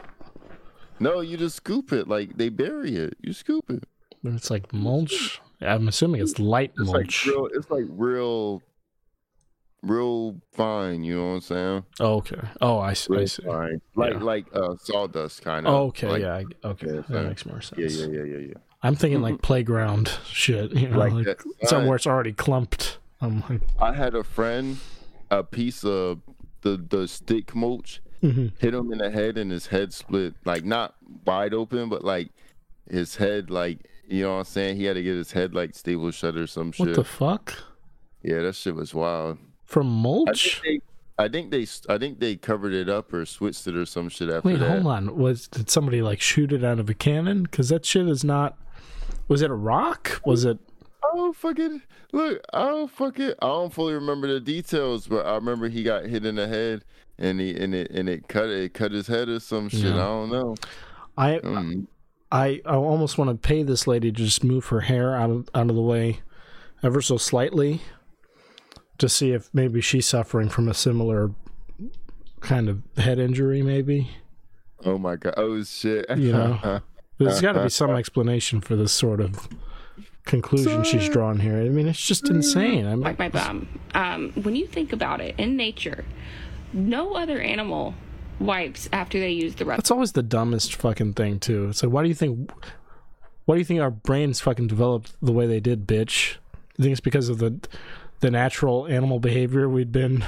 No, 1.01 1.19
you 1.21 1.35
just 1.37 1.55
scoop 1.57 1.91
it. 1.91 2.07
Like 2.07 2.37
they 2.37 2.49
bury 2.49 2.95
it. 2.95 3.15
You 3.21 3.33
scoop 3.33 3.69
it. 3.69 3.83
It's 4.23 4.49
like 4.49 4.71
mulch. 4.73 5.41
I'm 5.61 5.87
assuming 5.89 6.21
it's 6.21 6.39
light 6.39 6.71
It's 6.77 6.89
mulch. 6.91 7.25
like 7.25 7.35
real. 7.35 7.47
It's 7.53 7.69
like 7.69 7.85
real, 7.89 8.61
real 9.81 10.35
fine. 10.53 11.03
You 11.03 11.17
know 11.17 11.27
what 11.29 11.33
I'm 11.35 11.41
saying? 11.41 11.83
oh, 11.99 12.13
okay. 12.17 12.39
Oh, 12.61 12.79
I 12.79 12.93
see. 12.93 13.17
I 13.17 13.25
see. 13.25 13.43
fine. 13.43 13.81
Like 13.95 14.13
Yeah. 14.13 14.19
like 14.19 14.45
uh 14.53 14.75
sawdust 14.77 15.41
kind 15.41 15.67
of. 15.67 15.73
Oh, 15.73 15.83
okay. 15.87 16.07
Like, 16.07 16.21
yeah. 16.21 16.69
Okay. 16.69 16.87
yeah, 16.87 17.01
that 17.09 17.27
makes 17.27 17.45
more 17.45 17.61
sense. 17.61 17.79
Yeah, 17.97 18.05
yeah, 18.07 18.13
yeah, 18.23 18.23
yeah, 18.37 18.47
yeah. 18.47 18.53
I'm 18.81 18.95
thinking 18.95 19.21
like 19.21 19.41
playground 19.41 20.11
shit. 20.25 20.71
You 20.71 20.89
know, 20.89 20.97
Like 20.99 21.13
like, 21.13 21.41
somewhere 21.63 21.95
it's 21.97 22.07
already 22.07 22.31
clumped. 22.33 22.97
I'm 23.21 23.43
like, 23.49 23.61
I 23.79 23.93
had 23.93 24.15
a 24.15 24.23
friend, 24.23 24.77
a 25.29 25.43
piece 25.43 25.83
of 25.83 26.21
the 26.61 26.77
the 26.89 27.07
stick 27.07 27.53
mulch 27.55 28.01
Mhm. 28.23 28.51
hit 28.59 28.73
him 28.73 28.91
in 28.91 28.97
the 28.99 29.09
head, 29.11 29.37
and 29.37 29.51
his 29.51 29.67
head 29.67 29.93
split. 29.93 30.33
Like 30.45 30.63
not 30.65 30.95
wide 31.25 31.53
open, 31.53 31.89
but 31.89 32.03
like 32.03 32.29
his 32.89 33.15
head, 33.17 33.49
like 33.49 33.79
you 34.07 34.23
know 34.23 34.33
what 34.33 34.39
I'm 34.39 34.43
saying. 34.45 34.77
He 34.77 34.85
had 34.85 34.93
to 34.95 35.03
get 35.03 35.15
his 35.15 35.31
head 35.33 35.53
like 35.53 35.75
stable 35.75 36.11
shut 36.11 36.35
or 36.37 36.47
some 36.47 36.71
shit. 36.71 36.87
what 36.87 36.95
the 36.95 37.03
fuck? 37.03 37.55
yeah, 38.23 38.39
that 38.41 38.55
shit 38.55 38.75
was 38.75 38.93
wild. 38.93 39.37
From 39.65 39.87
mulch? 39.87 40.61
I 41.17 41.27
think 41.27 41.51
they, 41.51 41.67
I 41.89 41.97
think 41.97 42.19
they 42.21 42.37
covered 42.37 42.73
it 42.73 42.87
up 42.89 43.11
or 43.13 43.25
switched 43.25 43.67
it 43.67 43.75
or 43.75 43.85
some 43.85 44.07
shit 44.07 44.29
after 44.29 44.47
Wait, 44.47 44.59
that. 44.59 44.69
hold 44.81 44.87
on. 44.87 45.17
Was 45.17 45.49
did 45.49 45.69
somebody 45.69 46.01
like 46.01 46.21
shoot 46.21 46.53
it 46.53 46.63
out 46.63 46.79
of 46.79 46.89
a 46.89 46.93
cannon? 46.93 47.43
Because 47.43 47.67
that 47.69 47.85
shit 47.85 48.07
is 48.07 48.23
not. 48.23 48.57
Was 49.29 49.41
it 49.41 49.49
a 49.49 49.55
rock? 49.55 50.21
Was 50.25 50.43
it? 50.43 50.59
I 51.01 51.15
don't 51.15 51.35
fucking 51.35 51.81
look. 52.11 52.41
I 52.51 52.65
don't 52.65 52.91
fucking. 52.91 53.33
I 53.41 53.45
don't 53.45 53.73
fully 53.73 53.93
remember 53.93 54.27
the 54.27 54.39
details, 54.41 55.07
but 55.07 55.25
I 55.25 55.35
remember 55.35 55.69
he 55.69 55.83
got 55.83 56.05
hit 56.05 56.25
in 56.25 56.35
the 56.35 56.47
head, 56.47 56.83
and 57.17 57.39
he 57.39 57.55
and 57.55 57.73
it 57.73 57.89
and 57.91 58.09
it 58.09 58.27
cut 58.27 58.49
it 58.49 58.73
cut 58.73 58.91
his 58.91 59.07
head 59.07 59.29
or 59.29 59.39
some 59.39 59.69
shit. 59.69 59.81
Yeah. 59.81 59.93
I 59.93 60.07
don't 60.07 60.31
know. 60.31 60.55
I 61.17 61.39
Mm. 61.39 61.87
I 62.31 62.61
I 62.65 62.75
almost 62.75 63.17
want 63.17 63.29
to 63.29 63.35
pay 63.35 63.63
this 63.63 63.87
lady 63.87 64.11
to 64.11 64.17
just 64.17 64.43
move 64.43 64.67
her 64.67 64.81
hair 64.81 65.15
out 65.15 65.29
of 65.29 65.49
out 65.55 65.69
of 65.69 65.75
the 65.75 65.81
way, 65.81 66.19
ever 66.83 67.01
so 67.01 67.17
slightly, 67.17 67.81
to 68.97 69.07
see 69.07 69.31
if 69.31 69.49
maybe 69.53 69.79
she's 69.81 70.05
suffering 70.05 70.49
from 70.49 70.67
a 70.67 70.73
similar 70.73 71.31
kind 72.41 72.67
of 72.67 72.81
head 72.97 73.19
injury. 73.19 73.61
Maybe 73.61 74.09
Oh 74.85 74.97
my 74.97 75.15
god. 75.15 75.33
Oh 75.37 75.63
shit. 75.63 76.05
You 76.17 76.31
know. 76.33 76.81
there's 77.19 77.41
got 77.41 77.53
to 77.53 77.63
be 77.63 77.69
some 77.69 77.91
explanation 77.91 78.61
for 78.61 78.75
this 78.75 78.91
sort 78.91 79.19
of 79.19 79.47
conclusion 80.25 80.83
she's 80.83 81.09
drawn 81.09 81.39
here. 81.39 81.57
I 81.57 81.69
mean, 81.69 81.87
it's 81.87 82.03
just 82.03 82.29
insane. 82.29 82.85
I 82.85 82.91
mean, 82.91 83.01
like 83.01 83.19
my 83.19 83.29
bum. 83.29 83.67
Um, 83.93 84.31
when 84.33 84.55
you 84.55 84.67
think 84.67 84.93
about 84.93 85.21
it, 85.21 85.35
in 85.37 85.55
nature, 85.57 86.05
no 86.73 87.15
other 87.15 87.39
animal 87.39 87.95
wipes 88.39 88.87
after 88.93 89.19
they 89.19 89.31
use 89.31 89.55
the 89.55 89.65
restroom. 89.65 89.77
That's 89.77 89.91
always 89.91 90.13
the 90.13 90.23
dumbest 90.23 90.75
fucking 90.75 91.13
thing 91.13 91.39
too. 91.39 91.69
It's 91.69 91.83
like, 91.83 91.91
why 91.91 92.03
do 92.03 92.09
you 92.09 92.15
think? 92.15 92.51
Why 93.45 93.55
do 93.55 93.59
you 93.59 93.65
think 93.65 93.81
our 93.81 93.91
brains 93.91 94.39
fucking 94.39 94.67
developed 94.67 95.13
the 95.21 95.31
way 95.31 95.47
they 95.47 95.59
did, 95.59 95.87
bitch? 95.87 96.35
You 96.77 96.83
think 96.83 96.91
it's 96.91 97.01
because 97.01 97.29
of 97.29 97.39
the 97.39 97.59
the 98.19 98.29
natural 98.29 98.85
animal 98.87 99.19
behavior 99.19 99.67
we'd 99.67 99.91
been 99.91 100.23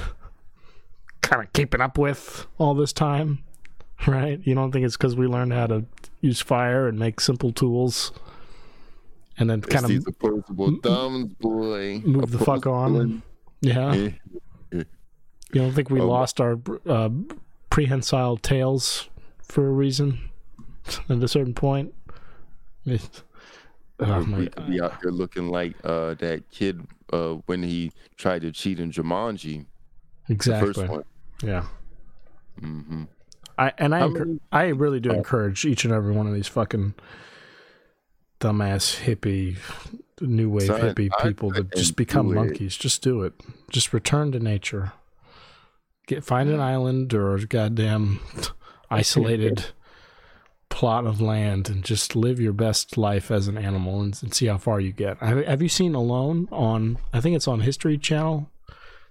kind 1.22 1.42
of 1.42 1.52
keeping 1.52 1.80
up 1.80 1.96
with 1.96 2.46
all 2.58 2.74
this 2.74 2.92
time, 2.92 3.44
right? 4.06 4.40
You 4.42 4.54
don't 4.54 4.72
think 4.72 4.84
it's 4.84 4.96
because 4.96 5.14
we 5.14 5.26
learned 5.26 5.52
how 5.52 5.66
to 5.68 5.84
use 6.22 6.40
fire 6.40 6.88
and 6.88 6.98
make 6.98 7.20
simple 7.20 7.52
tools, 7.52 8.10
and 9.38 9.50
then 9.50 9.60
kind 9.60 9.84
These 9.86 10.06
of 10.06 10.14
opposable 10.14 10.78
thumbs, 10.82 11.34
boy. 11.34 12.00
move 12.04 12.30
the 12.30 12.38
fuck 12.38 12.66
on? 12.66 13.22
Yeah. 13.60 13.94
Yeah. 13.94 14.10
You 14.72 15.60
don't 15.60 15.72
think 15.72 15.90
we 15.90 16.00
Oh, 16.00 16.06
lost 16.08 16.40
our 16.40 16.58
uh, 16.86 17.10
prehensile 17.68 18.38
tails 18.38 19.10
for 19.42 19.66
a 19.66 19.70
reason 19.70 20.30
at 21.10 21.22
a 21.22 21.28
certain 21.28 21.52
point? 21.52 21.94
Oh 22.86 24.24
my 24.24 24.38
we 24.38 24.48
could 24.48 24.66
be 24.66 24.80
out 24.80 24.98
here 25.02 25.10
looking 25.10 25.48
like 25.48 25.74
uh, 25.84 26.14
that 26.14 26.44
kid 26.50 26.80
uh, 27.12 27.34
when 27.46 27.62
he 27.62 27.92
tried 28.16 28.42
to 28.42 28.50
cheat 28.50 28.80
in 28.80 28.90
Jumanji, 28.90 29.66
exactly. 30.28 30.88
Yeah. 31.42 31.66
hmm 32.58 33.04
I 33.58 33.72
and 33.78 33.94
I 33.94 34.08
I 34.50 34.66
really 34.68 35.00
do 35.00 35.10
encourage 35.10 35.64
each 35.64 35.84
and 35.84 35.92
every 35.92 36.12
one 36.12 36.26
of 36.26 36.34
these 36.34 36.48
fucking 36.48 36.94
dumbass 38.40 39.00
hippie 39.04 39.56
new 40.20 40.50
wave 40.50 40.66
Son, 40.66 40.80
hippie 40.80 41.10
I 41.18 41.22
people 41.22 41.50
to 41.50 41.56
couldn't 41.56 41.74
just 41.76 41.96
become 41.96 42.28
do 42.28 42.32
it. 42.32 42.36
monkeys. 42.36 42.76
Just 42.76 43.02
do 43.02 43.22
it. 43.22 43.34
Just 43.70 43.92
return 43.92 44.32
to 44.32 44.38
nature. 44.38 44.92
Get 46.06 46.24
find 46.24 46.50
an 46.50 46.60
island 46.60 47.14
or 47.14 47.34
a 47.34 47.44
goddamn 47.46 48.20
isolated 48.90 49.66
plot 50.68 51.06
of 51.06 51.20
land 51.20 51.68
and 51.68 51.84
just 51.84 52.16
live 52.16 52.40
your 52.40 52.52
best 52.52 52.96
life 52.96 53.30
as 53.30 53.46
an 53.46 53.58
animal 53.58 54.00
and, 54.00 54.18
and 54.22 54.34
see 54.34 54.46
how 54.46 54.58
far 54.58 54.80
you 54.80 54.90
get. 54.90 55.18
Have, 55.18 55.44
have 55.44 55.62
you 55.62 55.68
seen 55.68 55.94
Alone 55.94 56.48
on? 56.50 56.98
I 57.12 57.20
think 57.20 57.36
it's 57.36 57.46
on 57.46 57.60
History 57.60 57.98
Channel. 57.98 58.50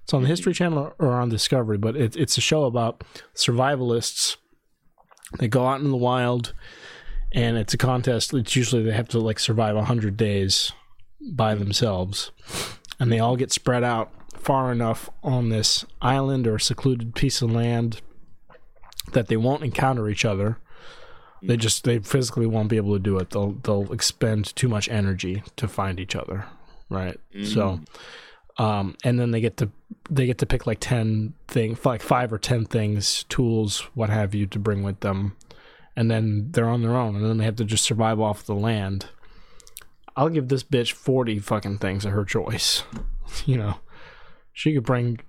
It's 0.03 0.13
on 0.13 0.21
the 0.21 0.25
mm-hmm. 0.25 0.31
History 0.31 0.53
Channel 0.53 0.93
or 0.99 1.11
on 1.13 1.29
Discovery, 1.29 1.77
but 1.77 1.95
it, 1.95 2.15
it's 2.15 2.37
a 2.37 2.41
show 2.41 2.65
about 2.65 3.03
survivalists. 3.35 4.37
They 5.39 5.47
go 5.47 5.67
out 5.67 5.81
in 5.81 5.91
the 5.91 5.97
wild, 5.97 6.53
and 7.31 7.57
it's 7.57 7.73
a 7.73 7.77
contest. 7.77 8.33
It's 8.33 8.55
usually 8.55 8.83
they 8.83 8.91
have 8.91 9.09
to 9.09 9.19
like 9.19 9.39
survive 9.39 9.77
hundred 9.85 10.17
days 10.17 10.71
by 11.31 11.55
themselves, 11.55 12.31
and 12.99 13.11
they 13.11 13.19
all 13.19 13.35
get 13.35 13.51
spread 13.51 13.83
out 13.83 14.11
far 14.37 14.71
enough 14.71 15.09
on 15.23 15.49
this 15.49 15.85
island 16.01 16.47
or 16.47 16.57
secluded 16.59 17.15
piece 17.15 17.41
of 17.41 17.51
land 17.51 18.01
that 19.13 19.27
they 19.27 19.37
won't 19.37 19.63
encounter 19.63 20.09
each 20.09 20.25
other 20.25 20.57
They 21.43 21.57
just 21.57 21.83
they 21.83 21.99
physically 21.99 22.45
won't 22.45 22.69
be 22.69 22.77
able 22.77 22.93
to 22.93 22.99
do 22.99 23.17
it. 23.17 23.31
They'll 23.31 23.53
they'll 23.53 23.91
expend 23.91 24.55
too 24.55 24.69
much 24.69 24.87
energy 24.89 25.43
to 25.55 25.67
find 25.67 25.99
each 25.99 26.15
other, 26.15 26.45
right? 26.89 27.19
So, 27.43 27.79
mm. 27.79 27.85
Um, 28.61 28.95
and 29.03 29.19
then 29.19 29.31
they 29.31 29.41
get 29.41 29.57
to 29.57 29.71
they 30.09 30.25
get 30.25 30.37
to 30.37 30.45
pick 30.45 30.67
like 30.67 30.79
ten 30.79 31.33
thing 31.47 31.77
like 31.83 32.01
five 32.01 32.31
or 32.31 32.37
ten 32.37 32.65
things, 32.65 33.23
tools, 33.23 33.79
what 33.95 34.09
have 34.09 34.35
you, 34.35 34.45
to 34.47 34.59
bring 34.59 34.83
with 34.83 34.99
them, 34.99 35.35
and 35.95 36.11
then 36.11 36.51
they're 36.51 36.69
on 36.69 36.83
their 36.83 36.95
own, 36.95 37.15
and 37.15 37.25
then 37.25 37.37
they 37.37 37.45
have 37.45 37.55
to 37.55 37.65
just 37.65 37.83
survive 37.83 38.19
off 38.19 38.45
the 38.45 38.53
land. 38.53 39.07
I'll 40.15 40.29
give 40.29 40.49
this 40.49 40.63
bitch 40.63 40.91
forty 40.91 41.39
fucking 41.39 41.79
things 41.79 42.05
of 42.05 42.11
her 42.11 42.23
choice. 42.23 42.83
you 43.45 43.57
know, 43.57 43.77
she 44.53 44.73
could 44.73 44.85
bring 44.85 45.21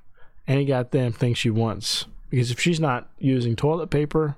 any 0.47 0.67
goddamn 0.67 1.13
thing 1.13 1.33
she 1.33 1.49
wants 1.49 2.05
because 2.29 2.51
if 2.51 2.61
she's 2.61 2.81
not 2.81 3.09
using 3.19 3.57
toilet 3.57 3.89
paper 3.89 4.37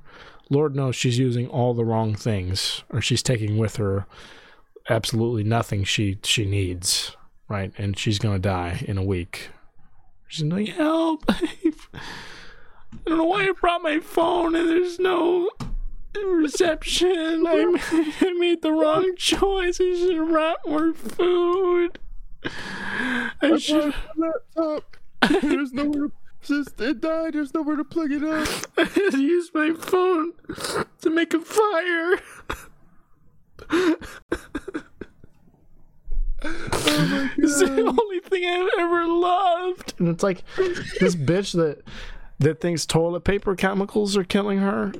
Lord 0.50 0.76
knows 0.76 0.94
she's 0.94 1.18
using 1.18 1.48
all 1.48 1.74
the 1.74 1.84
wrong 1.84 2.14
things, 2.14 2.84
or 2.90 3.00
she's 3.00 3.22
taking 3.22 3.56
with 3.56 3.76
her 3.76 4.06
absolutely 4.90 5.42
nothing 5.42 5.82
she 5.84 6.18
she 6.22 6.44
needs, 6.44 7.16
right? 7.48 7.72
And 7.78 7.98
she's 7.98 8.18
gonna 8.18 8.38
die 8.38 8.84
in 8.86 8.98
a 8.98 9.02
week. 9.02 9.50
She's 10.28 10.44
like, 10.44 10.68
help! 10.68 11.24
I 11.28 11.48
don't 13.06 13.18
know 13.18 13.24
why 13.24 13.44
I 13.44 13.52
brought 13.52 13.82
my 13.82 14.00
phone 14.00 14.54
and 14.54 14.68
there's 14.68 14.98
no 14.98 15.50
reception. 16.14 17.46
I 17.46 17.64
made, 17.92 18.14
I 18.20 18.32
made 18.32 18.62
the 18.62 18.72
wrong 18.72 19.14
choice. 19.16 19.80
I 19.80 19.94
should 19.94 20.16
have 20.16 20.28
brought 20.28 20.58
more 20.66 20.92
food. 20.92 21.98
I 23.40 23.56
should. 23.58 23.94
laptop. 24.16 24.96
There's 25.42 25.72
nowhere. 25.72 26.08
Since 26.42 26.74
it 26.78 27.00
died, 27.00 27.32
there's 27.32 27.54
nowhere 27.54 27.76
to 27.76 27.84
plug 27.84 28.12
it 28.12 28.22
up. 28.22 28.46
I 28.76 28.84
had 28.84 29.12
to 29.12 29.22
use 29.22 29.50
my 29.54 29.72
phone 29.72 30.32
to 31.00 31.10
make 31.10 31.32
a 31.32 31.40
fire. 31.40 32.20
it's 36.44 37.58
the 37.58 37.94
only 37.98 38.20
thing 38.20 38.44
I've 38.44 38.68
ever 38.78 39.06
loved. 39.06 39.94
And 39.98 40.08
it's 40.08 40.22
like 40.22 40.44
this 41.00 41.16
bitch 41.16 41.52
that 41.54 41.82
that 42.38 42.60
thinks 42.60 42.86
toilet 42.86 43.24
paper 43.24 43.54
chemicals 43.54 44.16
are 44.16 44.24
killing 44.24 44.58
her. 44.58 44.92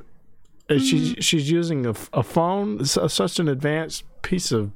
And 0.68 0.80
she's 0.80 1.10
mm-hmm. 1.10 1.20
she's 1.20 1.50
using 1.50 1.86
a, 1.86 1.94
a 2.12 2.22
phone, 2.22 2.84
such 2.84 3.38
an 3.38 3.48
advanced 3.48 4.04
piece 4.22 4.50
of 4.50 4.72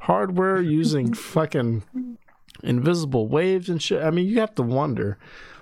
hardware, 0.00 0.60
using 0.60 1.14
fucking 1.14 2.18
invisible 2.62 3.28
waves 3.28 3.68
and 3.68 3.82
shit. 3.82 4.02
I 4.02 4.10
mean, 4.10 4.26
you 4.26 4.40
have 4.40 4.54
to 4.56 4.62
wonder 4.62 5.18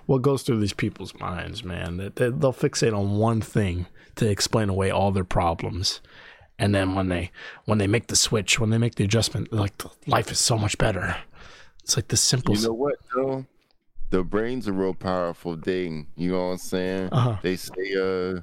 what 0.07 0.21
goes 0.21 0.43
through 0.43 0.59
these 0.59 0.73
people's 0.73 1.13
minds, 1.19 1.63
man. 1.63 1.97
That 1.97 2.17
they, 2.17 2.29
they'll 2.29 2.51
fixate 2.51 2.97
on 2.97 3.17
one 3.17 3.39
thing 3.39 3.87
to 4.15 4.29
explain 4.29 4.67
away 4.67 4.91
all 4.91 5.11
their 5.11 5.23
problems, 5.23 6.01
and 6.59 6.75
then 6.75 6.95
when 6.95 7.09
they 7.09 7.31
when 7.65 7.77
they 7.77 7.87
make 7.87 8.07
the 8.07 8.15
switch, 8.15 8.59
when 8.59 8.69
they 8.69 8.77
make 8.77 8.95
the 8.95 9.03
adjustment, 9.03 9.51
like 9.51 9.81
life 10.07 10.31
is 10.31 10.39
so 10.39 10.57
much 10.57 10.77
better. 10.77 11.15
It's 11.83 11.95
like 11.95 12.07
the 12.07 12.17
simple. 12.17 12.55
You 12.55 12.67
know 12.67 12.73
what 12.73 12.95
though? 13.15 13.45
The 14.11 14.23
brain's 14.23 14.67
a 14.67 14.73
real 14.73 14.93
powerful 14.93 15.55
thing. 15.57 16.07
You 16.15 16.31
know 16.31 16.47
what 16.47 16.51
I'm 16.53 16.57
saying? 16.57 17.09
Uh-huh. 17.11 17.37
They 17.41 17.55
say 17.55 17.95
uh 17.95 18.41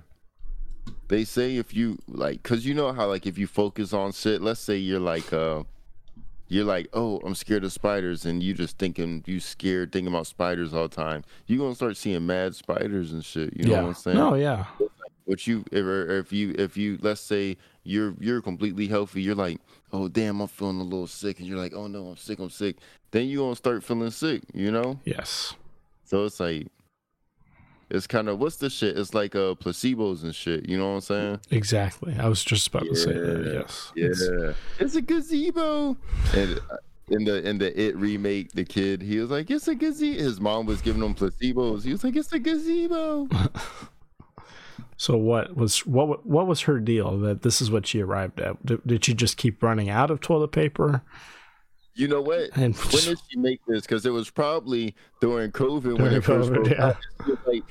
they 1.09 1.25
say 1.25 1.57
if 1.57 1.75
you 1.75 1.99
like 2.09 2.43
cuz 2.43 2.67
you 2.67 2.75
know 2.75 2.93
how 2.93 3.07
like 3.07 3.27
if 3.27 3.39
you 3.39 3.47
focus 3.47 3.93
on 3.93 4.13
shit, 4.13 4.43
let's 4.43 4.61
say 4.61 4.77
you're 4.77 5.01
like 5.01 5.33
uh 5.33 5.63
you're 6.51 6.65
like, 6.65 6.89
"Oh, 6.95 7.19
I'm 7.19 7.35
scared 7.35 7.63
of 7.65 7.73
spiders," 7.73 8.25
and 8.25 8.43
you 8.43 8.55
just 8.55 8.79
thinking 8.79 9.23
you 9.27 9.39
scared 9.39 9.93
thinking 9.93 10.13
about 10.13 10.27
spiders 10.27 10.73
all 10.73 10.89
the 10.89 10.97
time. 10.97 11.23
you're 11.47 11.59
gonna 11.59 11.75
start 11.75 11.97
seeing 11.97 12.27
mad 12.27 12.55
spiders 12.55 13.13
and 13.13 13.25
shit. 13.25 13.55
You 13.55 13.67
know 13.67 13.73
yeah. 13.73 13.83
what 13.83 13.89
I'm 13.89 13.95
saying? 13.95 14.17
No, 14.17 14.35
yeah. 14.35 14.65
What 15.29 15.47
you 15.47 15.62
if, 15.70 15.85
or 15.85 16.18
if 16.18 16.33
you 16.33 16.55
if 16.59 16.74
you 16.79 16.99
let's 17.03 17.20
say 17.20 17.59
you're 17.85 18.14
you're 18.18 18.41
completely 18.41 18.87
healthy, 18.89 19.20
you're 19.20 19.35
like, 19.35 19.61
oh 19.93 20.09
damn, 20.09 20.41
I'm 20.41 20.49
feeling 20.49 20.81
a 20.81 20.83
little 20.83 21.07
sick, 21.07 21.39
and 21.39 21.47
you're 21.47 21.59
like, 21.59 21.74
oh 21.74 21.87
no, 21.87 22.07
I'm 22.07 22.16
sick, 22.16 22.39
I'm 22.39 22.49
sick. 22.49 22.76
Then 23.11 23.26
you 23.26 23.41
gonna 23.41 23.55
start 23.55 23.85
feeling 23.85 24.11
sick, 24.11 24.41
you 24.55 24.70
know? 24.70 24.99
Yes. 25.05 25.53
So 26.05 26.24
it's 26.24 26.41
like, 26.41 26.68
it's 27.91 28.07
kind 28.07 28.31
of 28.31 28.39
what's 28.39 28.57
the 28.57 28.70
shit? 28.70 28.97
It's 28.97 29.12
like 29.12 29.35
uh 29.35 29.53
placebos 29.55 30.22
and 30.22 30.35
shit. 30.35 30.66
You 30.66 30.79
know 30.79 30.89
what 30.89 30.95
I'm 30.95 31.01
saying? 31.03 31.41
Exactly. 31.51 32.16
I 32.18 32.26
was 32.26 32.43
just 32.43 32.66
about 32.68 32.85
to 32.85 32.97
say 32.97 33.12
that. 33.12 33.53
Yes. 33.55 33.93
It's- 33.97 34.22
Yeah, 34.31 34.53
it's 34.79 34.95
a 34.97 35.03
gazebo. 35.03 35.95
And 36.35 36.59
uh, 36.70 36.76
in 37.11 37.24
the 37.24 37.47
in 37.47 37.59
the 37.59 37.79
it 37.79 37.97
remake, 37.97 38.53
the 38.53 38.64
kid 38.64 39.03
he 39.03 39.18
was 39.18 39.29
like, 39.31 39.51
it's 39.51 39.68
a 39.68 39.74
gazebo. 39.74 40.18
His 40.22 40.41
mom 40.41 40.64
was 40.64 40.81
giving 40.81 41.03
him 41.03 41.14
placebos. 41.14 41.85
He 41.85 41.93
was 41.93 42.03
like, 42.03 42.16
it's 42.16 42.33
a 42.33 42.39
gazebo. 42.39 43.29
So 44.99 45.17
what 45.17 45.57
was 45.57 45.87
what 45.87 46.27
what 46.27 46.49
was 46.49 46.63
her 46.63 46.81
deal 46.81 47.19
that 47.21 47.43
this 47.43 47.63
is 47.63 47.71
what 47.71 47.87
she 47.87 48.03
arrived 48.03 48.41
at? 48.41 48.67
Did, 48.67 48.85
did 48.85 49.05
she 49.05 49.15
just 49.15 49.37
keep 49.37 49.63
running 49.63 49.89
out 49.89 50.11
of 50.11 50.21
toilet 50.21 50.51
paper? 50.51 51.03
You 51.95 52.09
know 52.09 52.21
what? 52.21 52.51
And 52.57 52.77
when 52.77 53.05
did 53.05 53.19
she 53.31 53.39
make 53.39 53.61
this? 53.67 53.83
Because 53.83 54.05
it 54.07 54.11
was 54.11 54.29
probably 54.29 54.97
during 55.21 55.53
COVID 55.53 56.01
when 56.01 56.13
it 56.13 56.25
first 56.25 56.51
COVID, 56.51 56.71
yeah. 56.73 56.87
out. 56.87 56.97
Like, 57.47 57.63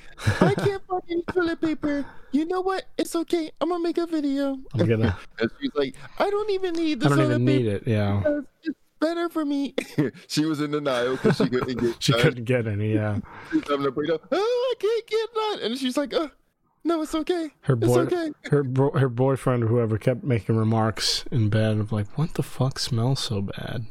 I 0.41 0.53
can't 0.53 0.81
find 0.87 1.03
any 1.09 1.21
toilet 1.23 1.59
paper. 1.59 2.05
You 2.31 2.45
know 2.45 2.61
what? 2.61 2.85
It's 2.97 3.13
okay. 3.13 3.51
I'm 3.59 3.69
gonna 3.69 3.83
make 3.83 3.97
a 3.97 4.05
video. 4.07 4.57
I'm 4.73 4.87
gonna. 4.87 5.17
And 5.39 5.51
she's 5.59 5.71
like, 5.75 5.95
I 6.19 6.29
don't 6.29 6.49
even 6.51 6.75
need 6.75 7.01
the 7.01 7.07
I 7.07 7.09
don't 7.09 7.17
toilet 7.17 7.41
even 7.41 7.45
paper. 7.45 7.59
need 7.59 7.67
it. 7.67 7.83
Yeah. 7.87 8.41
It's 8.63 8.77
better 9.01 9.27
for 9.27 9.43
me. 9.43 9.75
she 10.27 10.45
was 10.45 10.61
in 10.61 10.71
denial 10.71 11.17
because 11.17 11.37
she 11.37 11.49
couldn't 11.49 11.77
get. 11.77 11.95
She 12.01 12.13
none. 12.13 12.21
couldn't 12.21 12.43
get 12.45 12.67
any. 12.67 12.93
Yeah. 12.93 13.19
She 13.51 13.57
was 13.57 13.67
having 13.69 13.85
a 13.85 13.91
breakdown. 13.91 14.19
Oh, 14.31 14.75
I 14.77 14.81
can't 14.81 15.07
get 15.07 15.29
none. 15.35 15.71
And 15.71 15.77
she's 15.77 15.97
like, 15.97 16.13
uh, 16.13 16.29
no, 16.83 17.01
it's 17.01 17.15
okay. 17.15 17.49
Her 17.61 17.77
It's 17.81 17.91
okay. 17.91 18.31
her 18.45 18.63
bro- 18.63 18.91
her 18.91 19.09
boyfriend 19.09 19.63
or 19.63 19.67
whoever 19.67 19.97
kept 19.97 20.23
making 20.23 20.55
remarks 20.57 21.25
in 21.31 21.49
bed 21.49 21.77
of 21.77 21.91
like, 21.91 22.17
"What 22.17 22.33
the 22.35 22.43
fuck 22.43 22.79
smells 22.79 23.19
so 23.19 23.41
bad?" 23.41 23.85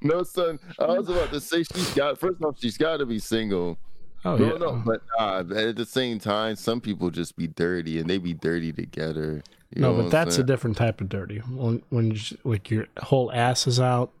No, 0.00 0.22
son. 0.22 0.58
I 0.78 0.86
was 0.86 1.08
about 1.08 1.30
to 1.32 1.40
say 1.40 1.64
she's 1.64 1.92
got. 1.94 2.18
First 2.18 2.42
off, 2.42 2.56
she's 2.58 2.78
got 2.78 2.98
to 2.98 3.06
be 3.06 3.18
single. 3.18 3.78
Oh 4.24 4.36
no, 4.36 4.52
yeah. 4.52 4.58
no, 4.58 4.82
but 4.84 5.02
nah, 5.18 5.40
at 5.40 5.76
the 5.76 5.86
same 5.86 6.18
time, 6.18 6.56
some 6.56 6.80
people 6.80 7.10
just 7.10 7.36
be 7.36 7.46
dirty 7.46 7.98
and 7.98 8.08
they 8.10 8.18
be 8.18 8.34
dirty 8.34 8.72
together. 8.72 9.42
You 9.74 9.82
no, 9.82 9.94
but 9.94 10.10
that's 10.10 10.38
a 10.38 10.42
different 10.42 10.76
type 10.76 11.00
of 11.00 11.08
dirty. 11.08 11.38
When 11.38 11.82
when 11.90 12.12
you, 12.12 12.20
like 12.42 12.70
your 12.70 12.86
whole 13.02 13.30
ass 13.32 13.66
is 13.66 13.78
out 13.78 14.12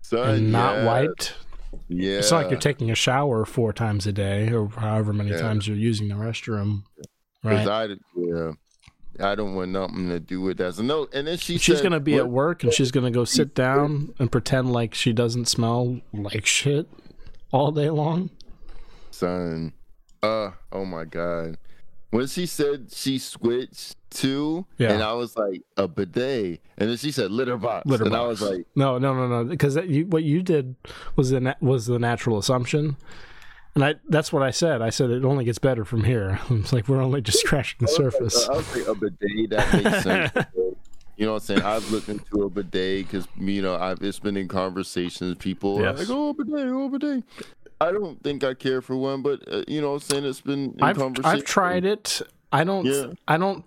Son, 0.00 0.28
and 0.28 0.52
not 0.52 0.76
yeah, 0.76 0.86
wiped. 0.86 1.34
Yeah, 1.88 2.18
It's 2.18 2.32
like 2.32 2.50
you're 2.50 2.58
taking 2.60 2.90
a 2.90 2.94
shower 2.94 3.44
four 3.44 3.72
times 3.72 4.06
a 4.06 4.12
day 4.12 4.52
or 4.52 4.68
however 4.68 5.12
many 5.12 5.30
Yeah. 5.30 5.40
times 5.40 5.66
you're 5.66 5.76
using 5.76 6.08
the 6.08 6.14
restroom. 6.14 6.82
Right. 7.42 7.66
I, 7.66 7.88
yeah, 8.16 8.52
I 9.20 9.34
don't 9.34 9.54
want 9.54 9.70
nothing 9.72 10.08
to 10.08 10.20
do 10.20 10.40
with 10.40 10.58
that. 10.58 10.74
So 10.74 10.82
no, 10.82 11.08
and 11.12 11.26
then 11.26 11.38
she 11.38 11.56
she's 11.58 11.76
said, 11.78 11.82
gonna 11.84 12.00
be 12.00 12.12
what- 12.14 12.20
at 12.20 12.28
work 12.30 12.62
and 12.64 12.72
she's 12.72 12.90
gonna 12.90 13.10
go 13.10 13.24
sit 13.24 13.54
down 13.54 14.14
and 14.18 14.30
pretend 14.30 14.72
like 14.72 14.94
she 14.94 15.12
doesn't 15.12 15.46
smell 15.46 16.00
like 16.12 16.46
shit 16.46 16.88
all 17.52 17.70
day 17.72 17.90
long. 17.90 18.30
son. 19.10 19.72
Uh, 20.22 20.50
oh 20.72 20.84
my 20.84 21.04
god. 21.04 21.56
When 22.10 22.26
she 22.26 22.46
said 22.46 22.86
she 22.92 23.18
switched 23.18 23.96
to, 24.12 24.64
Yeah. 24.78 24.92
and 24.92 25.02
I 25.02 25.12
was 25.12 25.36
like 25.36 25.60
a 25.76 25.86
bidet, 25.86 26.62
and 26.78 26.88
then 26.88 26.96
she 26.96 27.12
said 27.12 27.30
litter 27.30 27.58
box, 27.58 27.84
Litter 27.84 28.04
and 28.04 28.12
box. 28.12 28.22
I 28.22 28.26
was 28.28 28.42
like, 28.42 28.66
no, 28.74 28.96
no, 28.98 29.12
no, 29.14 29.28
no, 29.28 29.44
because 29.44 29.76
you, 29.76 30.06
what 30.06 30.22
you 30.24 30.42
did 30.42 30.74
was 31.16 31.28
the 31.30 31.40
na- 31.40 31.54
was 31.60 31.84
the 31.86 31.98
natural 31.98 32.38
assumption, 32.38 32.96
and 33.74 33.84
I 33.84 33.96
that's 34.08 34.32
what 34.32 34.42
I 34.42 34.50
said. 34.52 34.80
I 34.80 34.88
said 34.88 35.10
it 35.10 35.22
only 35.24 35.44
gets 35.44 35.58
better 35.58 35.84
from 35.84 36.04
here. 36.04 36.40
It's 36.50 36.72
like 36.72 36.88
we're 36.88 37.02
only 37.02 37.20
just 37.20 37.40
scratching 37.40 37.76
the 37.80 37.88
surface. 37.88 38.48
I 38.48 38.52
was 38.54 38.76
like 38.76 38.86
a 38.88 38.94
bidet. 38.94 39.50
That 39.50 39.84
makes 39.84 40.02
sense. 40.02 40.32
You 41.18 41.26
know 41.26 41.32
what 41.32 41.42
I'm 41.50 41.56
saying? 41.56 41.62
I've 41.62 41.90
looked 41.90 42.08
into 42.08 42.44
a 42.44 42.48
bidet 42.48 43.04
because 43.04 43.26
you 43.36 43.60
know 43.60 43.74
I've 43.74 44.00
it's 44.02 44.20
been 44.20 44.36
in 44.36 44.46
conversations. 44.46 45.36
People 45.38 45.84
are 45.84 45.92
like, 45.92 46.06
"Oh, 46.08 46.32
bidet, 46.32 46.54
oh, 46.68 46.88
bidet." 46.88 47.24
I 47.80 47.92
don't 47.92 48.22
think 48.22 48.44
I 48.44 48.54
care 48.54 48.82
for 48.82 48.96
one, 48.96 49.22
but 49.22 49.42
uh, 49.50 49.62
you 49.68 49.80
know 49.80 49.94
I'm 49.94 50.00
saying? 50.00 50.24
It's 50.24 50.40
been 50.40 50.74
in 50.74 50.82
I've 50.82 50.96
conversation. 50.96 51.38
I've 51.38 51.44
tried 51.44 51.84
it. 51.84 52.20
I 52.52 52.64
don't. 52.64 52.84
Yeah. 52.84 53.12
I 53.26 53.36
don't. 53.36 53.64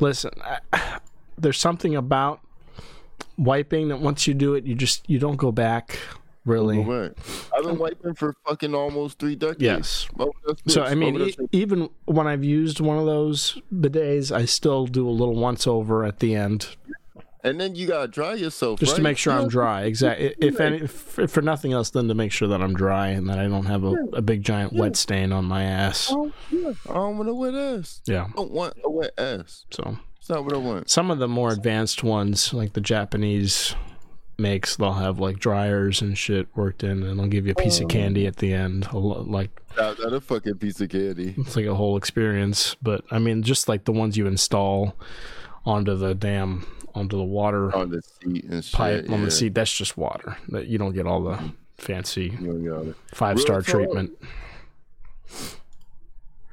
Listen, 0.00 0.32
I, 0.72 0.98
there's 1.38 1.58
something 1.58 1.96
about 1.96 2.40
wiping 3.38 3.88
that 3.88 4.00
once 4.00 4.26
you 4.26 4.34
do 4.34 4.54
it, 4.54 4.64
you 4.64 4.74
just 4.74 5.08
you 5.08 5.18
don't 5.18 5.36
go 5.36 5.52
back. 5.52 5.98
Really. 6.44 6.78
Right. 6.84 7.12
I've 7.56 7.64
been 7.64 7.76
wiping 7.76 8.14
for 8.14 8.36
fucking 8.46 8.72
almost 8.72 9.18
three 9.18 9.34
decades. 9.34 9.60
Yes. 9.60 10.08
Over 10.16 10.30
So 10.68 10.84
I 10.84 10.94
mean, 10.94 11.16
over 11.20 11.42
e- 11.42 11.48
even 11.50 11.90
when 12.04 12.28
I've 12.28 12.44
used 12.44 12.78
one 12.78 12.98
of 12.98 13.06
those 13.06 13.60
bidets, 13.74 14.30
I 14.30 14.44
still 14.44 14.86
do 14.86 15.08
a 15.08 15.10
little 15.10 15.34
once 15.34 15.66
over 15.66 16.04
at 16.04 16.20
the 16.20 16.36
end 16.36 16.76
and 17.44 17.60
then 17.60 17.74
you 17.74 17.86
gotta 17.86 18.08
dry 18.08 18.34
yourself 18.34 18.80
just 18.80 18.96
to 18.96 19.02
make 19.02 19.18
sure 19.18 19.32
I'm 19.32 19.48
dry. 19.48 19.82
Exactly. 19.82 20.34
If 20.40 20.60
any, 20.60 20.78
if, 20.78 21.18
if 21.18 21.30
for 21.30 21.42
nothing 21.42 21.72
else, 21.72 21.90
than 21.90 22.08
to 22.08 22.14
make 22.14 22.32
sure 22.32 22.48
that 22.48 22.60
I'm 22.60 22.74
dry 22.74 23.08
and 23.08 23.28
that 23.28 23.38
I 23.38 23.46
don't 23.46 23.66
have 23.66 23.84
a, 23.84 23.94
a 24.12 24.22
big 24.22 24.42
giant 24.42 24.72
wet 24.72 24.96
stain 24.96 25.32
on 25.32 25.44
my 25.44 25.62
ass. 25.62 26.08
Oh, 26.10 26.32
yeah. 26.50 26.72
I 26.88 26.94
don't 26.94 27.18
want 27.18 27.28
a 27.28 27.34
wet 27.34 27.54
ass. 27.54 28.00
Yeah. 28.06 28.24
I 28.24 28.32
don't 28.36 28.50
want 28.50 28.74
a 28.84 28.90
wet 28.90 29.12
ass. 29.18 29.64
So 29.70 29.98
It's 30.18 30.28
not 30.28 30.44
what 30.44 30.54
I 30.54 30.58
want. 30.58 30.90
some 30.90 31.10
of 31.10 31.18
the 31.18 31.28
more 31.28 31.50
advanced 31.50 32.02
ones, 32.02 32.52
like 32.52 32.72
the 32.72 32.80
Japanese 32.80 33.74
makes, 34.38 34.76
they'll 34.76 34.94
have 34.94 35.18
like 35.18 35.38
dryers 35.38 36.02
and 36.02 36.18
shit 36.18 36.48
worked 36.54 36.82
in, 36.84 37.02
and 37.02 37.18
they'll 37.18 37.26
give 37.28 37.46
you 37.46 37.52
a 37.52 37.62
piece 37.62 37.80
of 37.80 37.88
candy 37.88 38.24
oh. 38.24 38.28
at 38.28 38.36
the 38.36 38.52
end. 38.52 38.92
Like 38.92 39.50
Not, 39.76 39.98
not 40.00 40.12
a 40.12 40.20
fucking 40.20 40.58
piece 40.58 40.80
of 40.80 40.90
candy. 40.90 41.34
it's 41.38 41.56
like 41.56 41.66
a 41.66 41.74
whole 41.74 41.96
experience. 41.96 42.76
But 42.82 43.04
I 43.10 43.18
mean, 43.18 43.42
just 43.42 43.68
like 43.68 43.84
the 43.84 43.92
ones 43.92 44.16
you 44.16 44.26
install 44.26 44.94
onto 45.64 45.94
the 45.96 46.14
damn 46.14 46.66
onto 46.96 47.16
the 47.16 47.22
water 47.24 47.74
On 47.76 47.90
the 47.90 48.02
seat 48.02 48.44
and 48.44 48.64
shit. 48.64 48.74
pipe 48.74 49.10
on 49.10 49.22
the 49.24 49.30
seat, 49.30 49.54
that's 49.54 49.72
just 49.72 49.96
water. 49.96 50.36
That 50.48 50.66
you 50.66 50.78
don't 50.78 50.92
get 50.94 51.06
all 51.06 51.22
the 51.22 51.38
fancy 51.78 52.34
You 52.40 52.46
don't 52.46 52.64
got 52.64 52.86
it. 52.86 52.96
five 53.14 53.38
star 53.38 53.62
treatment. 53.62 54.10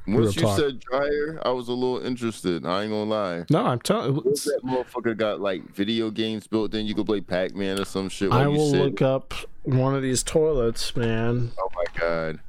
Once 0.05 0.17
Real 0.17 0.31
you 0.33 0.41
talk. 0.41 0.59
said 0.59 0.79
dryer, 0.81 1.39
I 1.45 1.51
was 1.51 1.69
a 1.69 1.71
little 1.71 2.05
interested. 2.05 2.65
I 2.65 2.83
ain't 2.83 2.91
gonna 2.91 3.05
lie. 3.09 3.45
No, 3.49 3.65
I'm 3.65 3.79
telling. 3.79 4.15
That 4.15 4.59
motherfucker 4.65 5.15
got 5.15 5.39
like 5.39 5.63
video 5.73 6.09
games 6.11 6.45
built 6.45 6.73
in? 6.75 6.85
You 6.85 6.93
could 6.93 7.05
play 7.05 7.21
Pac 7.21 7.55
Man 7.55 7.79
or 7.79 7.85
some 7.85 8.09
shit. 8.09 8.29
While 8.29 8.39
I 8.39 8.43
you 8.43 8.49
will 8.57 8.71
look 8.71 9.01
up 9.01 9.33
one 9.63 9.95
of 9.95 10.01
these 10.01 10.21
toilets, 10.21 10.93
man. 10.97 11.51
Oh 11.57 11.69
my 11.73 11.83
god, 11.97 12.39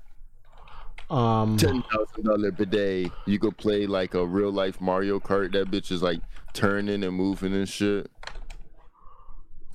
Um, 1.16 1.56
ten 1.56 1.84
thousand 1.92 2.24
dollar 2.24 2.50
bidet. 2.50 3.12
You 3.26 3.38
could 3.38 3.56
play 3.56 3.86
like 3.86 4.14
a 4.14 4.26
real 4.26 4.50
life 4.50 4.80
Mario 4.80 5.20
Kart. 5.20 5.52
That 5.52 5.70
bitch 5.70 5.92
is 5.92 6.02
like 6.02 6.18
turning 6.54 7.04
and 7.04 7.14
moving 7.14 7.52
and 7.52 7.68
shit. 7.68 8.10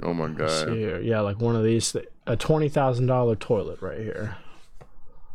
Oh 0.01 0.13
my 0.13 0.30
god. 0.30 0.69
here. 0.69 0.99
Yeah, 0.99 1.19
like 1.19 1.39
one 1.39 1.55
of 1.55 1.63
these. 1.63 1.95
A 2.25 2.36
twenty 2.36 2.69
thousand 2.69 3.05
dollar 3.07 3.36
toilet 3.36 3.82
right 3.82 3.99
here. 3.99 4.38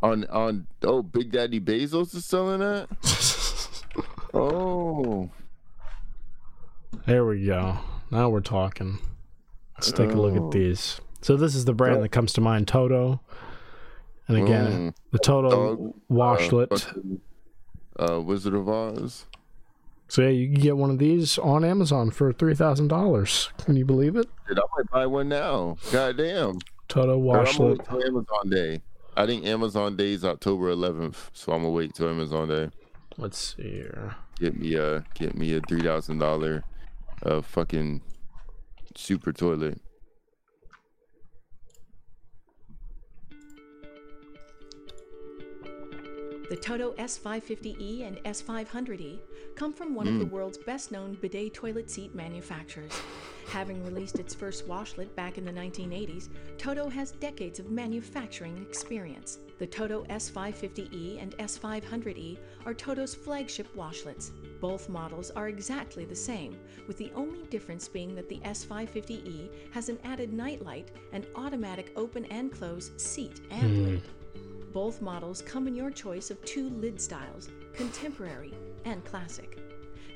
On 0.03 0.25
on 0.25 0.67
oh, 0.83 1.01
Big 1.01 1.31
Daddy 1.31 1.59
Bezos 1.59 2.13
is 2.15 2.25
selling 2.25 2.59
that. 2.59 2.87
oh, 4.33 5.29
There 7.05 7.25
we 7.25 7.45
go. 7.45 7.77
Now 8.11 8.29
we're 8.29 8.41
talking. 8.41 8.99
Let's 9.75 9.91
take 9.91 10.11
a 10.11 10.15
look 10.15 10.35
Oh. 10.35 10.45
at 10.47 10.51
these. 10.51 10.99
So 11.21 11.35
this 11.35 11.55
is 11.55 11.65
the 11.65 11.73
brand 11.73 12.01
that 12.03 12.09
comes 12.09 12.33
to 12.33 12.41
mind, 12.41 12.67
Toto. 12.67 13.19
And 14.27 14.37
again, 14.37 14.71
Mm. 14.71 14.93
the 15.11 15.19
Toto 15.19 15.75
Dog, 15.75 15.93
washlet. 16.09 17.19
uh, 17.99 18.15
uh, 18.15 18.21
Wizard 18.21 18.53
of 18.55 18.67
Oz. 18.69 19.25
So 20.07 20.21
yeah, 20.21 20.29
you 20.29 20.51
can 20.51 20.61
get 20.61 20.77
one 20.77 20.89
of 20.89 20.99
these 20.99 21.37
on 21.37 21.63
Amazon 21.65 22.11
for 22.11 22.31
three 22.31 22.55
thousand 22.55 22.87
dollars. 22.87 23.49
Can 23.65 23.75
you 23.75 23.85
believe 23.85 24.15
it? 24.15 24.27
Dude, 24.47 24.59
I 24.59 24.63
might 24.77 24.89
buy 24.91 25.05
one 25.07 25.29
now. 25.29 25.77
God 25.91 26.17
damn. 26.17 26.59
Toto 26.87 27.19
But 27.19 27.59
I'm 27.59 27.69
wait 27.69 27.81
Amazon 28.05 28.49
Day. 28.49 28.81
I 29.17 29.25
think 29.25 29.45
Amazon 29.45 29.95
Day 29.95 30.13
is 30.13 30.25
October 30.25 30.73
11th, 30.75 31.29
so 31.33 31.53
I'm 31.53 31.61
gonna 31.61 31.71
wait 31.71 31.93
till 31.95 32.09
Amazon 32.09 32.49
Day. 32.49 32.69
Let's 33.17 33.55
see 33.55 33.63
here. 33.63 34.15
Get 34.39 34.59
me 34.59 34.75
a 34.75 35.05
get 35.13 35.35
me 35.35 35.55
a 35.55 35.61
three 35.61 35.81
thousand 35.81 36.19
dollar, 36.19 36.63
uh, 37.23 37.41
fucking 37.41 38.01
super 38.95 39.31
toilet. 39.31 39.79
The 46.47 46.55
Toto 46.55 46.91
S550E 46.93 48.07
and 48.07 48.17
S500E 48.17 49.17
come 49.55 49.73
from 49.73 49.95
one 49.95 50.07
of 50.07 50.19
the 50.19 50.25
hmm. 50.25 50.31
world's 50.31 50.59
best 50.59 50.91
known 50.91 51.15
bidet 51.15 51.55
toilet 51.55 51.89
seat 51.89 52.13
manufacturers. 52.13 52.91
Having 53.47 53.83
released 53.83 54.19
its 54.19 54.35
first 54.35 54.67
washlet 54.67 55.15
back 55.15 55.39
in 55.39 55.45
the 55.45 55.51
1980s, 55.51 56.29
Toto 56.59 56.87
has 56.87 57.13
decades 57.13 57.57
of 57.57 57.71
manufacturing 57.71 58.61
experience. 58.61 59.39
The 59.57 59.65
Toto 59.65 60.03
S550E 60.03 61.19
and 61.19 61.35
S500E 61.37 62.37
are 62.67 62.75
Toto's 62.75 63.15
flagship 63.15 63.75
washlets. 63.75 64.29
Both 64.61 64.87
models 64.87 65.31
are 65.31 65.47
exactly 65.47 66.05
the 66.05 66.15
same, 66.15 66.59
with 66.87 66.97
the 66.97 67.11
only 67.15 67.41
difference 67.45 67.87
being 67.87 68.13
that 68.13 68.29
the 68.29 68.39
S550E 68.41 69.49
has 69.71 69.89
an 69.89 69.97
added 70.03 70.31
nightlight 70.31 70.91
and 71.11 71.25
automatic 71.35 71.91
open 71.95 72.25
and 72.25 72.51
close 72.51 72.91
seat 72.97 73.41
and 73.49 73.77
hmm. 73.77 73.83
lid. 73.85 74.01
Both 74.75 75.01
models 75.01 75.41
come 75.41 75.69
in 75.69 75.73
your 75.73 75.89
choice 75.89 76.29
of 76.29 76.43
two 76.43 76.69
lid 76.69 76.99
styles 76.99 77.47
contemporary 77.73 78.53
and 78.83 79.05
classic. 79.05 79.57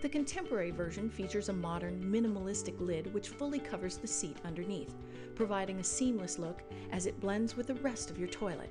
The 0.01 0.09
contemporary 0.09 0.71
version 0.71 1.09
features 1.09 1.47
a 1.47 1.53
modern, 1.53 2.03
minimalistic 2.03 2.77
lid 2.81 3.13
which 3.13 3.29
fully 3.29 3.59
covers 3.59 3.95
the 3.95 4.07
seat 4.07 4.35
underneath, 4.43 4.93
providing 5.33 5.79
a 5.79 5.83
seamless 5.85 6.37
look 6.37 6.61
as 6.91 7.05
it 7.05 7.21
blends 7.21 7.55
with 7.55 7.67
the 7.67 7.75
rest 7.75 8.11
of 8.11 8.19
your 8.19 8.27
toilet. 8.27 8.69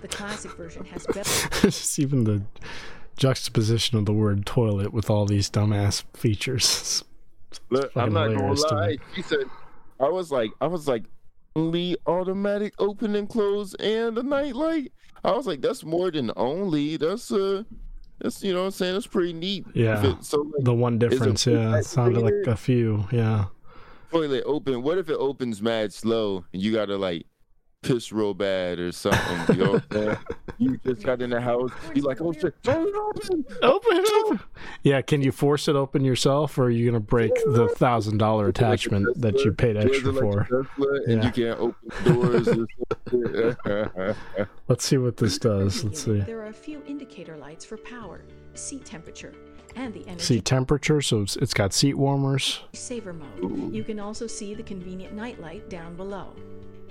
The 0.00 0.08
classic 0.08 0.52
version 0.52 0.86
has 0.86 1.06
better. 1.06 1.48
Just 1.60 1.98
even 1.98 2.24
the 2.24 2.42
juxtaposition 3.18 3.98
of 3.98 4.06
the 4.06 4.14
word 4.14 4.46
toilet 4.46 4.94
with 4.94 5.10
all 5.10 5.26
these 5.26 5.50
dumbass 5.50 6.04
features. 6.14 7.04
Look, 7.68 7.94
I'm 7.96 8.14
not 8.14 8.28
gonna 8.28 8.38
hilarious 8.38 8.64
to 8.64 8.74
lie. 8.74 8.96
She 9.14 9.20
said, 9.20 9.44
I 10.00 10.08
was 10.08 10.30
like, 10.30 10.52
I 10.62 10.68
was 10.68 10.88
like, 10.88 11.04
only 11.56 11.96
automatic 12.06 12.74
open 12.78 13.14
and 13.14 13.28
close 13.28 13.74
and 13.74 14.16
a 14.18 14.22
nightlight. 14.22 14.92
I 15.24 15.32
was 15.32 15.46
like, 15.46 15.60
that's 15.60 15.84
more 15.84 16.10
than 16.10 16.32
only. 16.36 16.96
That's 16.96 17.30
uh, 17.30 17.62
that's 18.20 18.42
you 18.42 18.52
know 18.52 18.60
what 18.60 18.66
I'm 18.66 18.70
saying. 18.72 18.94
That's 18.94 19.06
pretty 19.06 19.32
neat. 19.32 19.66
Yeah. 19.74 20.04
it- 20.04 20.24
so 20.24 20.40
like, 20.40 20.64
The 20.64 20.74
one 20.74 20.98
difference, 20.98 21.46
yeah, 21.46 21.76
it 21.78 21.84
sounded 21.84 22.22
like 22.22 22.46
a 22.46 22.56
few, 22.56 23.04
yeah. 23.12 23.46
toilet 24.10 24.44
open. 24.46 24.82
What 24.82 24.98
if 24.98 25.08
it 25.08 25.16
opens 25.16 25.62
mad 25.62 25.92
slow 25.92 26.44
and 26.52 26.60
you 26.62 26.72
gotta 26.72 26.96
like 26.96 27.26
piss 27.82 28.12
real 28.12 28.32
bad 28.34 28.78
or 28.78 28.92
something? 28.92 29.56
You 29.56 29.64
know 29.64 29.72
what 29.72 29.84
I'm 29.90 30.02
saying? 30.02 30.16
You 30.58 30.76
just 30.86 31.02
got 31.02 31.20
in 31.20 31.30
the 31.30 31.40
house. 31.40 31.70
You're 31.92 32.04
like, 32.04 32.20
oh 32.20 32.32
shit, 32.32 32.54
turn 32.62 32.86
it 32.86 32.94
open. 32.94 33.44
Open 33.62 33.96
it 33.96 34.12
open. 34.26 34.40
Yeah, 34.84 35.00
can 35.02 35.20
you 35.20 35.32
force 35.32 35.66
it 35.66 35.74
open 35.74 36.04
yourself, 36.04 36.56
or 36.56 36.64
are 36.64 36.70
you 36.70 36.88
gonna 36.88 37.00
break 37.00 37.32
the 37.46 37.68
thousand 37.78 38.18
dollar 38.18 38.46
attachment 38.46 39.20
that 39.20 39.40
you 39.40 39.50
paid 39.52 39.74
There's 39.74 39.86
extra 39.86 40.10
a, 40.10 40.12
like, 40.12 40.20
for? 40.20 40.42
Tesla, 40.44 41.00
and 41.08 41.22
Yeah. 41.22 41.26
you 41.26 41.32
can't 41.32 41.58
open 41.58 42.04
doors. 42.04 42.48
Let's 44.68 44.84
see 44.84 44.98
what 44.98 45.16
this 45.16 45.38
does. 45.38 45.82
Let's 45.82 46.04
see. 46.04 46.20
There 46.20 46.40
are 46.40 46.46
a 46.46 46.52
few 46.52 46.80
indicator 46.86 47.36
lights 47.36 47.64
for 47.64 47.76
power, 47.78 48.22
seat 48.54 48.84
temperature, 48.84 49.32
and 49.74 49.92
the 49.92 50.06
energy 50.06 50.22
Seat 50.24 50.44
temperature, 50.44 51.00
so 51.02 51.22
it's, 51.22 51.34
it's 51.36 51.54
got 51.54 51.72
seat 51.72 51.94
warmers. 51.94 52.60
saver 52.72 53.12
mode. 53.14 53.74
You 53.74 53.82
can 53.82 53.98
also 53.98 54.28
see 54.28 54.54
the 54.54 54.62
convenient 54.62 55.14
night 55.14 55.40
light 55.40 55.68
down 55.68 55.96
below. 55.96 56.34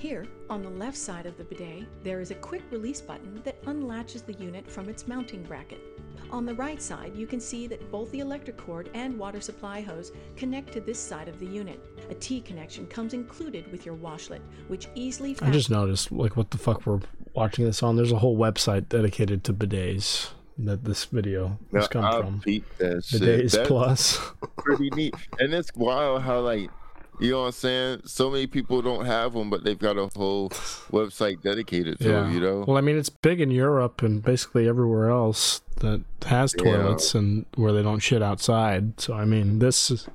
Here, 0.01 0.25
on 0.49 0.63
the 0.63 0.69
left 0.71 0.97
side 0.97 1.27
of 1.27 1.37
the 1.37 1.43
bidet, 1.43 1.83
there 2.03 2.21
is 2.21 2.31
a 2.31 2.35
quick 2.35 2.63
release 2.71 2.99
button 2.99 3.39
that 3.43 3.63
unlatches 3.65 4.23
the 4.23 4.33
unit 4.33 4.67
from 4.67 4.89
its 4.89 5.07
mounting 5.07 5.43
bracket. 5.43 5.79
On 6.31 6.43
the 6.43 6.55
right 6.55 6.81
side, 6.81 7.15
you 7.15 7.27
can 7.27 7.39
see 7.39 7.67
that 7.67 7.91
both 7.91 8.09
the 8.09 8.21
electric 8.21 8.57
cord 8.57 8.89
and 8.95 9.15
water 9.15 9.39
supply 9.39 9.79
hose 9.79 10.11
connect 10.35 10.73
to 10.73 10.81
this 10.81 10.97
side 10.97 11.27
of 11.27 11.39
the 11.39 11.45
unit. 11.45 11.79
A 12.09 12.15
T 12.15 12.41
connection 12.41 12.87
comes 12.87 13.13
included 13.13 13.71
with 13.71 13.85
your 13.85 13.93
washlet, 13.93 14.41
which 14.69 14.87
easily 14.95 15.37
I 15.39 15.51
just 15.51 15.69
noticed, 15.69 16.11
like, 16.11 16.35
what 16.35 16.49
the 16.49 16.57
fuck 16.57 16.83
we're 16.87 17.01
watching 17.35 17.65
this 17.65 17.83
on. 17.83 17.95
There's 17.95 18.11
a 18.11 18.17
whole 18.17 18.39
website 18.39 18.89
dedicated 18.89 19.43
to 19.43 19.53
bidets 19.53 20.31
that 20.57 20.83
this 20.83 21.05
video 21.05 21.59
has 21.73 21.87
come 21.87 22.05
I 22.05 22.21
from. 22.21 22.41
peeped 22.41 22.75
that. 22.79 23.03
Bidets 23.03 23.51
That's 23.51 23.67
Plus. 23.67 24.19
pretty 24.57 24.89
neat. 24.95 25.13
And 25.37 25.53
it's 25.53 25.71
wild 25.75 26.23
how 26.23 26.39
like 26.39 26.71
you 27.21 27.31
know 27.31 27.41
what 27.41 27.45
I'm 27.47 27.51
saying. 27.53 28.01
So 28.05 28.29
many 28.29 28.47
people 28.47 28.81
don't 28.81 29.05
have 29.05 29.33
them, 29.33 29.49
but 29.49 29.63
they've 29.63 29.77
got 29.79 29.97
a 29.97 30.09
whole 30.15 30.49
website 30.91 31.41
dedicated 31.41 31.99
to 31.99 32.03
yeah. 32.05 32.11
them. 32.21 32.33
You 32.33 32.39
know. 32.41 32.65
Well, 32.67 32.77
I 32.77 32.81
mean, 32.81 32.97
it's 32.97 33.09
big 33.09 33.39
in 33.39 33.51
Europe 33.51 34.01
and 34.01 34.21
basically 34.23 34.67
everywhere 34.67 35.09
else 35.09 35.61
that 35.77 36.03
has 36.25 36.53
Yeah. 36.57 36.63
toilets 36.63 37.15
and 37.15 37.45
where 37.55 37.71
they 37.71 37.83
don't 37.83 37.99
shit 37.99 38.21
outside. 38.21 38.99
So, 38.99 39.13
I 39.13 39.25
mean, 39.25 39.59
this 39.59 39.89
is 39.91 40.07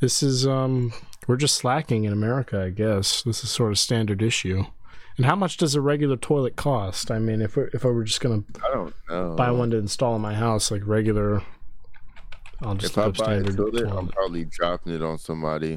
this 0.00 0.22
is 0.22 0.46
um 0.46 0.92
we're 1.26 1.36
just 1.36 1.56
slacking 1.56 2.04
in 2.04 2.12
America, 2.12 2.62
I 2.62 2.70
guess. 2.70 3.22
This 3.22 3.44
is 3.44 3.50
sort 3.50 3.70
of 3.72 3.78
standard 3.78 4.22
issue. 4.22 4.64
And 5.16 5.26
how 5.26 5.36
much 5.36 5.58
does 5.58 5.74
a 5.74 5.80
regular 5.82 6.16
toilet 6.16 6.56
cost? 6.56 7.10
I 7.10 7.18
mean, 7.18 7.42
if 7.42 7.58
if 7.58 7.84
I 7.84 7.88
were 7.88 8.04
just 8.04 8.20
gonna 8.20 8.42
I 8.64 8.72
don't 8.72 8.94
know. 9.08 9.34
buy 9.36 9.50
one 9.50 9.70
to 9.70 9.76
install 9.76 10.16
in 10.16 10.22
my 10.22 10.34
house, 10.34 10.70
like 10.70 10.82
regular, 10.86 11.42
I'll 12.62 12.74
just 12.74 12.92
If 12.92 12.98
I 12.98 13.02
buy 13.10 13.34
a 13.34 13.40
standard. 13.42 13.56
toilet, 13.56 13.88
I'm 13.92 14.08
probably 14.08 14.44
dropping 14.46 14.94
it 14.94 15.02
on 15.02 15.18
somebody. 15.18 15.76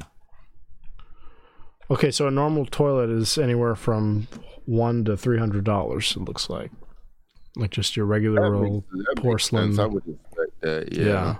Okay, 1.90 2.10
so 2.10 2.26
a 2.26 2.30
normal 2.30 2.64
toilet 2.66 3.10
is 3.10 3.36
anywhere 3.38 3.74
from 3.74 4.26
one 4.64 5.04
to 5.04 5.16
three 5.16 5.38
hundred 5.38 5.64
dollars. 5.64 6.16
It 6.16 6.20
looks 6.22 6.48
like, 6.48 6.70
like 7.56 7.70
just 7.70 7.96
your 7.96 8.06
regular 8.06 8.50
That 8.50 8.56
old 8.56 8.84
makes- 8.92 9.20
porcelain. 9.20 9.78
I 9.78 9.86
would 9.86 10.02
expect 10.06 10.60
that. 10.62 10.92
yeah. 10.92 11.04
Yeah. 11.04 11.36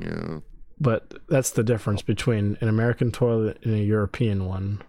Yeah. 0.00 0.38
But 0.78 1.14
that's 1.28 1.50
the 1.50 1.62
difference 1.64 2.00
between 2.02 2.56
an 2.60 2.68
American 2.68 3.12
toilet 3.12 3.58
and 3.64 3.74
a 3.74 3.78
European 3.82 4.46
one. 4.46 4.82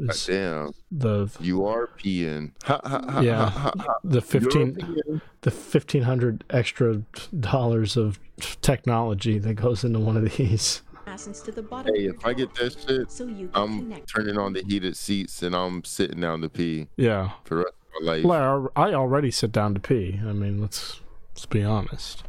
Is 0.00 0.26
Damn. 0.26 0.72
the 0.92 1.28
You 1.40 1.64
are 1.66 1.88
peeing. 1.88 2.52
Ha, 2.64 2.80
ha, 2.84 3.02
ha, 3.08 3.20
Yeah. 3.20 3.70
the 4.04 4.20
fifteen 4.20 4.76
European. 4.78 5.22
the 5.40 5.50
fifteen 5.50 6.02
hundred 6.02 6.44
extra 6.50 7.02
dollars 7.38 7.96
of 7.96 8.20
technology 8.62 9.38
that 9.40 9.54
goes 9.54 9.82
into 9.82 9.98
one 9.98 10.16
of 10.16 10.36
these. 10.36 10.82
Fastens 11.18 11.40
to 11.42 11.50
the 11.52 11.62
bottom 11.62 11.92
Hey, 11.94 12.06
if 12.06 12.24
I 12.24 12.32
get 12.32 12.54
toilet, 12.54 12.74
that 12.76 12.86
shit, 12.94 13.10
so 13.10 13.26
you 13.26 13.50
I'm 13.54 13.80
connect. 13.80 14.08
turning 14.14 14.38
on 14.38 14.52
the 14.52 14.62
heated 14.62 14.96
seats 14.96 15.42
and 15.42 15.54
I'm 15.54 15.82
sitting 15.84 16.20
down 16.20 16.42
to 16.42 16.48
pee 16.48 16.86
Yeah. 16.96 17.32
for 17.44 17.56
the 17.56 17.64
rest 17.64 17.74
of 17.98 18.04
my 18.04 18.12
life. 18.12 18.24
Well, 18.24 18.70
I 18.76 18.82
I 18.90 18.94
already 18.94 19.30
sit 19.32 19.50
down 19.52 19.74
to 19.74 19.80
pee. 19.80 20.20
I 20.24 20.32
mean, 20.32 20.60
let's 20.60 21.00
let's 21.30 21.46
be 21.46 21.64
honest. 21.64 22.22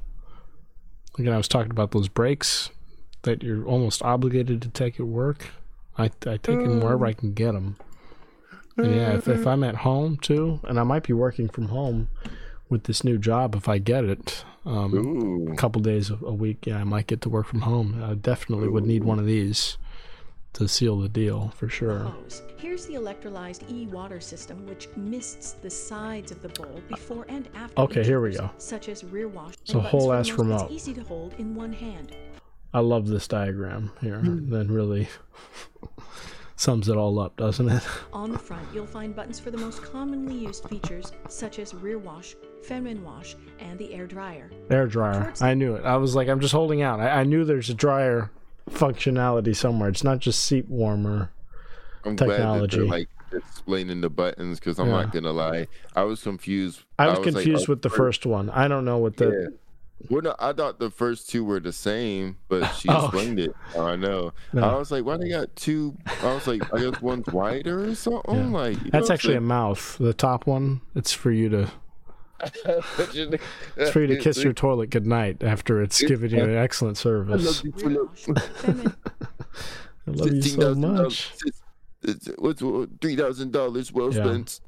Again, 1.20 1.34
I 1.34 1.38
was 1.38 1.48
talking 1.48 1.72
about 1.72 1.92
those 1.92 2.08
breaks 2.08 2.72
that 3.24 3.44
you're 3.44 3.66
almost 3.66 4.02
obligated 4.02 4.62
to 4.64 4.70
take 4.70 5.00
at 5.00 5.06
work. 5.06 5.48
I 5.98 6.06
I 6.26 6.38
take 6.38 6.44
them 6.44 6.80
wherever 6.82 7.06
I 7.06 7.14
can 7.14 7.34
get 7.34 7.52
them. 7.52 7.76
And 8.78 8.96
yeah, 8.96 9.14
if 9.18 9.28
if 9.28 9.46
I'm 9.46 9.64
at 9.64 9.76
home 9.78 10.18
too, 10.18 10.62
and 10.64 10.80
I 10.80 10.84
might 10.84 11.04
be 11.04 11.14
working 11.14 11.48
from 11.50 11.68
home 11.68 12.08
with 12.70 12.86
this 12.86 13.04
new 13.04 13.18
job 13.20 13.54
if 13.56 13.68
I 13.70 13.78
get 13.78 14.04
it, 14.06 14.44
um, 14.66 15.47
a 15.51 15.55
couple 15.55 15.82
days 15.82 16.10
a, 16.10 16.18
a 16.24 16.34
week, 16.34 16.66
yeah, 16.68 16.78
I 16.78 16.84
might 16.84 17.07
get 17.07 17.22
to 17.22 17.30
work 17.30 17.47
from 17.47 17.62
home. 17.62 18.03
I 18.03 18.14
definitely 18.16 18.68
Ooh. 18.68 18.72
would 18.72 18.86
need 18.86 19.03
one 19.03 19.20
of 19.20 19.26
these 19.26 19.78
to 20.53 20.68
seal 20.68 20.99
the 20.99 21.10
deal 21.10 21.53
for 21.55 21.70
sure. 21.70 22.14
Here's 22.57 22.86
the 22.86 22.95
electrolyzed 22.95 23.70
e-water 23.72 24.20
system, 24.20 24.66
which 24.66 24.89
mists 24.95 25.53
the 25.53 25.70
sides 25.70 26.32
of 26.32 26.41
the 26.41 26.49
bowl 26.49 26.82
before 26.89 27.26
and 27.30 27.47
after. 27.55 27.80
Okay, 27.82 28.03
here 28.03 28.20
we 28.20 28.34
go. 28.34 28.49
Such 28.57 28.89
as 28.89 29.03
rear 29.03 29.28
wash. 29.28 29.53
So 29.64 29.80
whole 29.80 30.12
ass 30.12 30.32
remote. 30.32 30.64
It's 30.64 30.74
easy 30.74 30.93
to 30.95 31.03
hold 31.03 31.34
in 31.38 31.55
one 31.55 31.72
hand. 31.74 32.16
I 32.74 32.80
love 32.80 33.07
this 33.07 33.28
diagram 33.28 33.91
here. 34.01 34.20
Mm. 34.20 34.49
That 34.49 34.68
really 34.68 35.07
sums 36.60 36.89
it 36.89 36.97
all 36.97 37.20
up, 37.20 37.38
doesn't 37.38 37.70
it? 37.70 37.84
On 38.14 38.32
the 38.32 38.38
front, 38.38 38.68
you'll 38.74 38.86
find 38.86 39.16
buttons 39.16 39.39
for 39.39 39.49
the 39.49 39.57
most 39.57 39.82
commonly 39.82 40.36
used 40.36 40.68
features, 40.68 41.14
such 41.30 41.57
as 41.57 41.74
rear 41.74 41.97
wash, 41.97 42.36
feminine 42.64 43.03
wash, 43.03 43.38
and 43.60 43.80
the 43.80 43.93
air 43.93 44.05
dryer. 44.05 44.51
Air 44.70 44.86
dryer. 44.86 45.24
Towards 45.24 45.41
I 45.41 45.53
knew 45.53 45.76
it. 45.76 45.86
I 45.86 45.95
was 45.95 46.16
like, 46.16 46.28
I'm 46.28 46.41
just 46.41 46.53
holding 46.53 46.82
out. 46.82 46.99
I, 46.99 47.22
I 47.22 47.24
knew 47.24 47.45
there's 47.45 47.70
a 47.70 47.74
dryer 47.74 48.30
functionality 48.70 49.55
somewhere. 49.55 49.88
It's 49.88 50.03
not 50.03 50.20
just 50.20 50.43
seat 50.43 50.68
warmer 50.68 51.32
I'm 52.03 52.18
technology. 52.18 52.78
Glad 52.80 52.86
that 52.86 52.91
like 52.91 53.10
explaining 53.32 54.01
the 54.01 54.10
buttons 54.10 54.60
because 54.60 54.80
I'm 54.80 54.88
yeah. 54.88 55.03
not 55.03 55.14
gonna 55.14 55.32
lie, 55.32 55.68
I 55.95 56.03
was 56.03 56.22
confused. 56.22 56.84
I 56.97 57.07
was, 57.07 57.16
I 57.16 57.20
was 57.20 57.34
confused 57.34 57.62
like, 57.62 57.70
with 57.70 57.82
the 57.84 57.89
first 57.89 58.26
one. 58.26 58.49
I 58.49 58.68
don't 58.68 58.84
know 58.84 58.97
what 58.97 59.16
the. 59.16 59.53
Yeah. 60.02 60.08
Well, 60.10 60.22
no, 60.22 60.36
I 60.39 60.54
thought 60.54 60.80
the 60.80 60.89
first 60.89 61.30
two 61.30 61.43
were 61.43 61.60
the 61.60 61.74
same, 61.74 62.38
but 62.47 62.68
she 62.72 62.89
oh. 62.89 63.06
explained 63.06 63.39
it. 63.39 63.54
Oh, 63.76 63.86
I 63.86 63.95
know. 63.95 64.34
No. 64.54 64.64
I 64.64 64.76
was 64.76 64.91
like, 64.91 65.04
why 65.06 65.18
they 65.18 65.30
got 65.30 65.56
two? 65.56 65.97
I 66.22 66.34
was 66.34 66.47
like, 66.47 66.62
I 66.74 66.80
guess 66.80 67.02
one's 67.02 67.28
wider 67.28 67.86
or 67.86 67.95
something. 67.95 68.52
Yeah. 68.52 68.60
Like 68.60 68.78
that's 68.91 69.10
actually 69.10 69.36
a 69.36 69.41
mouth. 69.41 69.97
The 69.97 70.14
top 70.14 70.47
one, 70.47 70.82
it's 70.95 71.12
for 71.12 71.32
you 71.32 71.50
to 71.50 71.72
it's 72.41 73.91
for 73.91 74.02
you 74.02 74.08
to 74.08 74.18
kiss 74.22 74.43
your 74.43 74.54
toilet 74.54 74.89
goodnight 74.89 75.43
after 75.43 75.82
it's 75.82 76.02
given 76.02 76.32
you 76.32 76.43
an 76.43 76.56
excellent 76.56 76.97
service. 76.97 77.64
I 77.66 77.70
love 77.70 77.84
you, 77.84 78.12
I 80.08 80.12
love 80.12 80.34
you 80.34 80.41
so 80.41 80.76
much. 80.76 81.34
What's 82.38 82.62
three 83.02 83.16
thousand 83.16 83.52
dollars 83.52 83.91
well 83.91 84.14
yeah. 84.14 84.24
spent? 84.24 84.60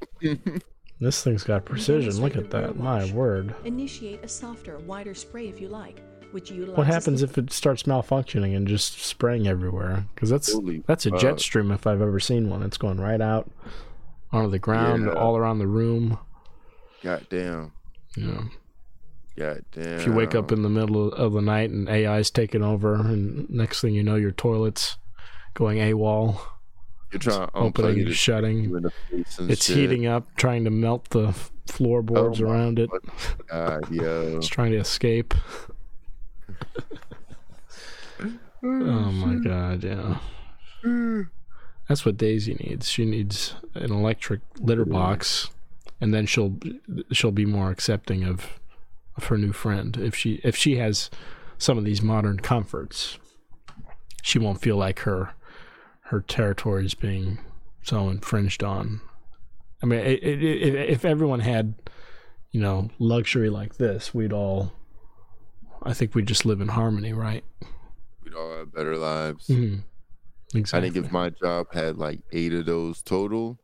This 1.04 1.22
thing's 1.22 1.44
got 1.44 1.64
precision. 1.64 2.20
Look 2.20 2.36
at 2.36 2.50
that. 2.50 2.76
My 2.76 3.10
word. 3.12 3.54
Initiate 3.64 4.24
a 4.24 4.28
softer, 4.28 4.78
wider 4.80 5.14
spray 5.14 5.48
if 5.48 5.60
you 5.60 5.68
like. 5.68 6.00
Which 6.32 6.50
what 6.50 6.86
happens 6.86 7.22
if 7.22 7.36
it 7.36 7.52
starts 7.52 7.82
malfunctioning 7.82 8.56
and 8.56 8.66
just 8.66 8.98
spraying 9.02 9.46
everywhere? 9.46 10.06
Because 10.14 10.30
that's 10.30 10.50
Holy 10.50 10.82
that's 10.86 11.04
a 11.04 11.10
jet 11.10 11.40
stream 11.40 11.70
if 11.70 11.86
I've 11.86 12.00
ever 12.00 12.18
seen 12.18 12.48
one. 12.48 12.62
It's 12.62 12.78
going 12.78 12.98
right 12.98 13.20
out 13.20 13.50
onto 14.32 14.50
the 14.50 14.58
ground, 14.58 15.04
yeah. 15.04 15.12
all 15.12 15.36
around 15.36 15.58
the 15.58 15.66
room. 15.66 16.18
God 17.02 17.26
damn. 17.28 17.72
Yeah. 18.16 18.44
God 19.36 19.64
damn. 19.72 20.00
If 20.00 20.06
you 20.06 20.12
wake 20.12 20.34
up 20.34 20.52
in 20.52 20.62
the 20.62 20.70
middle 20.70 21.12
of 21.12 21.34
the 21.34 21.42
night 21.42 21.70
and 21.70 21.88
AI's 21.88 22.30
taking 22.30 22.62
over, 22.62 22.94
and 22.94 23.48
next 23.50 23.82
thing 23.82 23.94
you 23.94 24.02
know, 24.02 24.16
your 24.16 24.32
toilet's 24.32 24.96
going 25.54 25.78
AWOL. 25.78 26.40
You're 27.12 27.20
trying 27.20 27.50
opening 27.54 28.00
and 28.00 28.14
shutting. 28.14 28.90
It's 29.10 29.66
shit. 29.66 29.76
heating 29.76 30.06
up, 30.06 30.34
trying 30.36 30.64
to 30.64 30.70
melt 30.70 31.10
the 31.10 31.32
floorboards 31.66 32.40
oh 32.40 32.46
around 32.46 32.78
it. 32.78 32.90
God, 33.48 33.90
yo. 33.90 34.36
it's 34.36 34.48
trying 34.48 34.72
to 34.72 34.78
escape. 34.78 35.34
oh 38.62 39.12
my 39.12 39.34
god, 39.36 39.84
yeah. 39.84 41.24
That's 41.88 42.04
what 42.04 42.16
Daisy 42.16 42.54
needs. 42.54 42.88
She 42.88 43.04
needs 43.04 43.54
an 43.74 43.92
electric 43.92 44.40
litter 44.60 44.84
box 44.84 45.50
and 46.02 46.12
then 46.12 46.26
she'll 46.26 46.56
she'll 47.12 47.30
be 47.30 47.46
more 47.46 47.70
accepting 47.70 48.24
of 48.24 48.60
of 49.16 49.26
her 49.26 49.38
new 49.38 49.52
friend 49.52 49.96
if 49.96 50.14
she 50.14 50.40
if 50.42 50.56
she 50.56 50.76
has 50.76 51.08
some 51.56 51.78
of 51.78 51.84
these 51.84 52.02
modern 52.02 52.40
comforts 52.40 53.18
she 54.20 54.38
won't 54.38 54.60
feel 54.60 54.76
like 54.76 55.00
her 55.00 55.32
her 56.12 56.20
territory 56.20 56.84
is 56.84 56.94
being 56.94 57.38
so 57.82 58.08
infringed 58.08 58.62
on 58.62 59.00
i 59.82 59.86
mean 59.86 59.98
it, 59.98 60.22
it, 60.22 60.42
it, 60.42 60.74
if 60.90 61.04
everyone 61.04 61.40
had 61.40 61.74
you 62.50 62.60
know 62.60 62.90
luxury 62.98 63.50
like 63.50 63.76
this 63.78 64.14
we'd 64.14 64.32
all 64.32 64.72
i 65.82 65.92
think 65.92 66.14
we'd 66.14 66.28
just 66.28 66.44
live 66.44 66.60
in 66.60 66.68
harmony 66.68 67.12
right 67.12 67.44
we'd 68.22 68.34
all 68.34 68.56
have 68.58 68.72
better 68.72 68.96
lives 68.96 69.48
mm-hmm. 69.48 69.80
exactly. 70.56 70.88
i 70.88 70.92
think 70.92 71.04
if 71.04 71.10
my 71.10 71.30
job 71.30 71.66
had 71.72 71.96
like 71.96 72.20
eight 72.32 72.52
of 72.52 72.66
those 72.66 73.02
total 73.02 73.58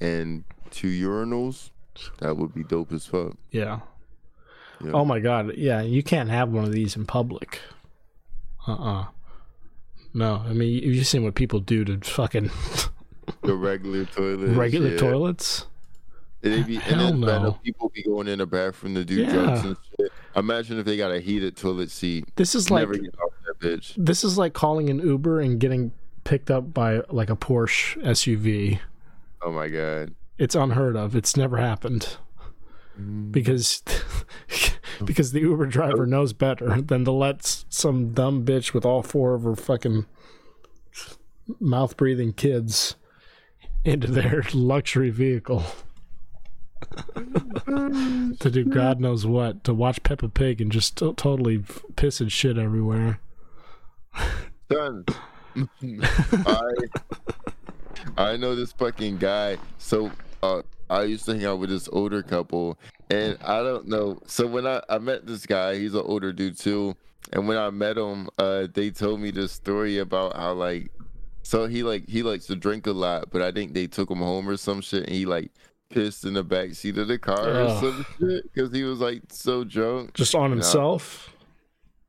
and 0.00 0.44
two 0.70 0.88
urinals, 0.88 1.70
that 2.18 2.36
would 2.36 2.54
be 2.54 2.64
dope 2.64 2.92
as 2.92 3.06
fuck. 3.06 3.36
Yeah. 3.50 3.80
yeah. 4.82 4.92
Oh 4.92 5.04
my 5.04 5.20
god. 5.20 5.56
Yeah, 5.56 5.82
you 5.82 6.02
can't 6.02 6.30
have 6.30 6.48
one 6.50 6.64
of 6.64 6.72
these 6.72 6.96
in 6.96 7.06
public. 7.06 7.60
Uh 8.66 8.72
uh-uh. 8.72 9.00
uh 9.00 9.04
No, 10.12 10.42
I 10.46 10.52
mean 10.52 10.82
you've 10.82 11.06
seen 11.06 11.24
what 11.24 11.34
people 11.34 11.60
do 11.60 11.84
to 11.84 11.98
fucking 11.98 12.50
the 13.42 13.54
regular 13.54 14.04
toilets. 14.06 14.52
Regular 14.52 14.90
yeah. 14.90 14.98
toilets. 14.98 15.66
They 16.42 16.62
be, 16.62 16.76
Hell 16.76 17.08
and 17.08 17.22
then 17.22 17.42
no. 17.42 17.52
people 17.62 17.90
be 17.90 18.02
going 18.02 18.26
in 18.26 18.38
the 18.38 18.46
bathroom 18.46 18.94
to 18.94 19.04
do 19.04 19.16
yeah. 19.16 19.30
drugs 19.30 19.64
and 19.64 19.76
shit. 19.98 20.10
Imagine 20.34 20.78
if 20.78 20.86
they 20.86 20.96
got 20.96 21.10
a 21.10 21.20
heated 21.20 21.54
toilet 21.54 21.90
seat. 21.90 22.24
This 22.36 22.54
is 22.54 22.70
like 22.70 22.88
This 23.96 24.24
is 24.24 24.38
like 24.38 24.54
calling 24.54 24.88
an 24.88 25.00
Uber 25.00 25.40
and 25.40 25.60
getting 25.60 25.92
picked 26.24 26.50
up 26.50 26.72
by 26.72 27.02
like 27.10 27.28
a 27.28 27.36
Porsche 27.36 28.02
SUV. 28.02 28.80
Oh 29.42 29.52
my 29.52 29.68
god 29.68 30.14
it's 30.40 30.54
unheard 30.54 30.96
of. 30.96 31.14
It's 31.14 31.36
never 31.36 31.58
happened 31.58 32.16
mm. 32.98 33.30
because 33.30 33.82
because 35.04 35.32
the 35.32 35.40
Uber 35.40 35.66
driver 35.66 36.06
knows 36.06 36.32
better 36.32 36.80
than 36.80 37.04
to 37.04 37.12
let 37.12 37.64
some 37.68 38.12
dumb 38.12 38.44
bitch 38.44 38.72
with 38.72 38.84
all 38.84 39.02
four 39.02 39.34
of 39.34 39.42
her 39.42 39.56
fucking 39.56 40.06
mouth 41.58 41.96
breathing 41.96 42.32
kids 42.32 42.96
into 43.84 44.08
their 44.08 44.44
luxury 44.54 45.10
vehicle 45.10 45.64
to 47.66 48.50
do 48.50 48.64
God 48.64 49.00
knows 49.00 49.26
what 49.26 49.64
to 49.64 49.74
watch 49.74 50.02
Peppa 50.02 50.28
Pig 50.28 50.60
and 50.60 50.72
just 50.72 50.96
t- 50.96 51.12
totally 51.14 51.62
piss 51.96 52.20
and 52.20 52.32
shit 52.32 52.58
everywhere. 52.58 53.20
Done. 54.68 55.04
I 56.46 56.70
I 58.16 58.36
know 58.36 58.54
this 58.54 58.72
fucking 58.72 59.18
guy. 59.18 59.58
So 59.78 60.10
uh, 60.42 60.62
I 60.88 61.04
used 61.04 61.26
to 61.26 61.34
hang 61.34 61.44
out 61.44 61.58
with 61.58 61.70
this 61.70 61.88
older 61.92 62.22
couple, 62.22 62.78
and 63.10 63.38
I 63.44 63.62
don't 63.62 63.88
know. 63.88 64.20
So 64.26 64.46
when 64.46 64.66
I, 64.66 64.82
I 64.88 64.98
met 64.98 65.26
this 65.26 65.44
guy, 65.44 65.76
he's 65.76 65.94
an 65.94 66.02
older 66.04 66.32
dude 66.32 66.58
too. 66.58 66.96
And 67.32 67.46
when 67.46 67.58
I 67.58 67.70
met 67.70 67.98
him, 67.98 68.28
uh, 68.38 68.66
they 68.72 68.90
told 68.90 69.20
me 69.20 69.30
this 69.30 69.52
story 69.52 69.98
about 69.98 70.36
how 70.36 70.52
like, 70.52 70.90
so 71.42 71.66
he 71.66 71.82
like 71.82 72.08
he 72.08 72.22
likes 72.22 72.46
to 72.46 72.56
drink 72.56 72.86
a 72.86 72.92
lot, 72.92 73.30
but 73.30 73.42
I 73.42 73.52
think 73.52 73.74
they 73.74 73.86
took 73.86 74.10
him 74.10 74.18
home 74.18 74.48
or 74.48 74.56
some 74.56 74.80
shit, 74.80 75.04
and 75.04 75.12
he 75.12 75.26
like 75.26 75.50
pissed 75.90 76.24
in 76.24 76.34
the 76.34 76.44
back 76.44 76.74
seat 76.74 76.96
of 76.98 77.08
the 77.08 77.18
car 77.18 77.62
or 77.62 77.80
some 77.80 78.06
shit 78.18 78.44
because 78.52 78.72
he 78.72 78.84
was 78.84 79.00
like 79.00 79.22
so 79.30 79.64
drunk, 79.64 80.14
just 80.14 80.34
on 80.34 80.50
himself. 80.50 81.34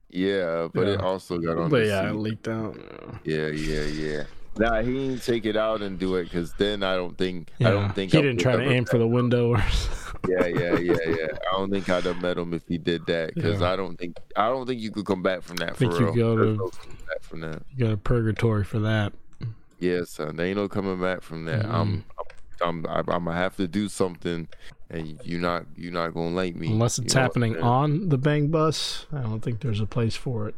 Yeah, 0.10 0.68
but 0.74 0.88
yeah. 0.88 0.94
it 0.94 1.02
also 1.02 1.40
got 1.40 1.58
on. 1.58 1.70
But 1.70 1.88
yeah, 1.88 2.04
seat. 2.04 2.10
it 2.10 2.20
leaked 2.20 2.48
out. 2.48 2.78
Yeah, 3.24 3.48
yeah, 3.48 3.84
yeah. 3.84 4.24
Nah, 4.58 4.82
he 4.82 4.94
didn't 4.94 5.24
take 5.24 5.46
it 5.46 5.56
out 5.56 5.82
and 5.82 5.98
do 5.98 6.16
it 6.16 6.26
because 6.26 6.54
then 6.54 6.84
I 6.84 6.96
don't 6.96 7.18
think 7.18 7.52
yeah. 7.58 7.70
I 7.70 7.72
don't 7.72 7.94
think 7.94 8.12
he 8.12 8.18
I 8.18 8.22
didn't 8.22 8.40
try 8.40 8.56
to 8.58 8.70
aim 8.70 8.86
for 8.86 8.98
the 8.98 9.08
window. 9.08 9.52
Or... 9.52 9.58
yeah, 10.28 10.46
yeah, 10.46 10.78
yeah, 10.78 10.98
yeah. 11.08 11.28
I 11.50 11.58
don't 11.58 11.72
think 11.72 11.90
I'd 11.90 12.04
have 12.04 12.22
met 12.22 12.38
him 12.38 12.54
if 12.54 12.68
he 12.68 12.78
did 12.78 13.06
that 13.06 13.34
because 13.34 13.62
yeah. 13.62 13.72
I 13.72 13.76
don't 13.78 13.98
think 13.98 14.18
I 14.36 14.50
don't 14.50 14.68
think 14.68 14.82
you 14.82 14.92
could 14.92 15.06
come 15.06 15.24
back 15.24 15.42
from 15.42 15.56
that. 15.58 15.72
I 15.72 15.74
think 15.74 15.94
you 15.94 16.14
go 16.14 16.36
to 16.36 16.54
no 16.58 16.72
from 17.22 17.42
that. 17.42 17.64
You 17.72 17.86
go 17.86 17.92
to 17.92 17.98
purgatory 17.98 18.64
for 18.64 18.80
that. 18.80 19.14
Yeah, 19.80 20.04
son. 20.04 20.36
There 20.36 20.46
ain't 20.46 20.58
no 20.58 20.68
coming 20.68 21.00
back 21.00 21.22
from 21.22 21.46
that. 21.46 21.64
Mm-hmm. 21.64 21.76
I'm, 21.76 22.06
I'm, 22.62 22.86
I'm, 22.86 23.10
I'm 23.10 23.26
gonna 23.26 23.34
have 23.34 23.56
to 23.58 23.68
do 23.68 23.90
something, 23.90 24.48
and 24.90 25.20
you're 25.24 25.42
not, 25.42 25.66
you're 25.76 25.94
not 25.94 26.14
gonna 26.14 26.36
like 26.36 26.56
me 26.56 26.68
unless 26.68 27.00
it's 27.00 27.14
happening 27.14 27.58
on 27.58 28.10
the 28.10 28.18
bang 28.18 28.50
bus. 28.50 29.08
I 29.14 29.22
don't 29.22 29.40
think 29.40 29.62
there's 29.62 29.80
a 29.80 29.88
place 29.88 30.16
for 30.16 30.50
it. 30.50 30.56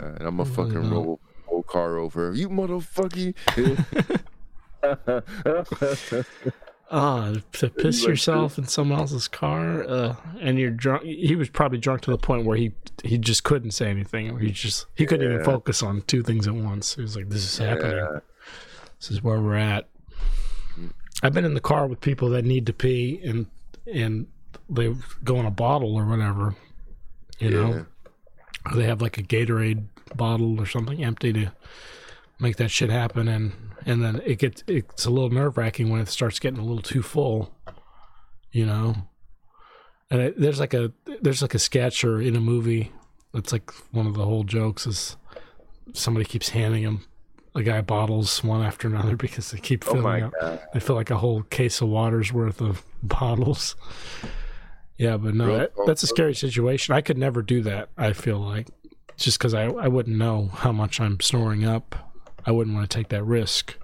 Uh, 0.00 0.06
and 0.06 0.22
I'm 0.22 0.40
a 0.40 0.44
fucking 0.44 0.90
roll 0.90 1.20
whole 1.46 1.62
car 1.62 1.98
over. 1.98 2.32
You 2.32 2.48
motherfucker. 2.48 3.34
Ah, 6.88 7.34
to 7.54 7.68
piss 7.68 8.04
yourself 8.06 8.58
in 8.58 8.66
someone 8.68 9.00
else's 9.00 9.26
car, 9.26 9.82
uh, 9.88 10.14
and 10.40 10.56
you're 10.56 10.70
drunk. 10.70 11.02
He 11.02 11.34
was 11.34 11.48
probably 11.48 11.78
drunk 11.78 12.02
to 12.02 12.12
the 12.12 12.18
point 12.18 12.46
where 12.46 12.56
he 12.56 12.72
he 13.02 13.18
just 13.18 13.42
couldn't 13.42 13.72
say 13.72 13.90
anything, 13.90 14.38
he 14.38 14.52
just 14.52 14.86
he 14.94 15.04
couldn't 15.04 15.26
yeah. 15.26 15.34
even 15.34 15.44
focus 15.44 15.82
on 15.82 16.02
two 16.02 16.22
things 16.22 16.46
at 16.46 16.54
once. 16.54 16.94
He 16.94 17.02
was 17.02 17.16
like, 17.16 17.28
"This 17.28 17.42
is 17.42 17.58
happening. 17.58 17.96
Yeah. 17.96 18.20
This 19.00 19.10
is 19.10 19.20
where 19.20 19.40
we're 19.40 19.56
at." 19.56 19.88
I've 21.24 21.32
been 21.32 21.44
in 21.44 21.54
the 21.54 21.60
car 21.60 21.88
with 21.88 22.00
people 22.00 22.30
that 22.30 22.44
need 22.44 22.66
to 22.66 22.72
pee, 22.72 23.20
and 23.24 23.46
and 23.92 24.28
they 24.70 24.94
go 25.24 25.38
on 25.38 25.46
a 25.46 25.50
bottle 25.50 25.96
or 25.96 26.06
whatever, 26.06 26.54
you 27.40 27.50
yeah. 27.50 27.56
know. 27.56 27.86
They 28.76 28.84
have 28.84 29.02
like 29.02 29.18
a 29.18 29.22
Gatorade 29.22 29.86
bottle 30.14 30.60
or 30.60 30.66
something 30.66 31.02
empty 31.02 31.32
to 31.32 31.52
make 32.38 32.56
that 32.56 32.70
shit 32.70 32.90
happen, 32.90 33.28
and 33.28 33.52
and 33.84 34.02
then 34.02 34.20
it 34.24 34.38
gets 34.38 34.62
it's 34.66 35.04
a 35.06 35.10
little 35.10 35.30
nerve 35.30 35.56
wracking 35.56 35.88
when 35.90 36.00
it 36.00 36.08
starts 36.08 36.38
getting 36.38 36.58
a 36.60 36.64
little 36.64 36.82
too 36.82 37.02
full, 37.02 37.52
you 38.52 38.66
know. 38.66 38.94
And 40.10 40.20
it, 40.20 40.40
there's 40.40 40.60
like 40.60 40.74
a 40.74 40.92
there's 41.22 41.42
like 41.42 41.54
a 41.54 41.58
sketch 41.58 42.04
or 42.04 42.20
in 42.20 42.36
a 42.36 42.40
movie. 42.40 42.92
that's 43.34 43.52
like 43.52 43.70
one 43.92 44.06
of 44.06 44.14
the 44.14 44.24
whole 44.24 44.44
jokes 44.44 44.86
is 44.86 45.16
somebody 45.94 46.24
keeps 46.24 46.50
handing 46.50 46.82
him 46.82 47.04
a 47.54 47.62
guy 47.62 47.80
bottles 47.80 48.44
one 48.44 48.62
after 48.62 48.86
another 48.86 49.16
because 49.26 49.50
they 49.50 49.58
keep 49.58 49.84
Oh 49.88 49.92
filling 49.92 50.02
my 50.04 50.20
up. 50.22 50.32
God. 50.40 50.60
They 50.74 50.80
feel 50.80 50.94
like 50.96 51.10
a 51.10 51.16
whole 51.18 51.42
case 51.42 51.80
of 51.80 51.88
water's 51.88 52.32
worth 52.32 52.60
of 52.60 52.84
bottles. 53.02 53.74
Yeah, 54.98 55.16
but 55.18 55.34
no, 55.34 55.58
that, 55.58 55.72
that's 55.86 56.02
a 56.02 56.06
scary 56.06 56.34
situation. 56.34 56.94
I 56.94 57.02
could 57.02 57.18
never 57.18 57.42
do 57.42 57.60
that. 57.62 57.90
I 57.98 58.12
feel 58.14 58.38
like 58.38 58.68
just 59.16 59.38
because 59.38 59.54
I 59.54 59.64
I 59.66 59.88
wouldn't 59.88 60.16
know 60.16 60.48
how 60.52 60.72
much 60.72 61.00
I'm 61.00 61.20
storing 61.20 61.64
up. 61.64 61.94
I 62.44 62.52
wouldn't 62.52 62.76
want 62.76 62.88
to 62.90 62.96
take 62.96 63.08
that 63.08 63.24
risk. 63.24 63.74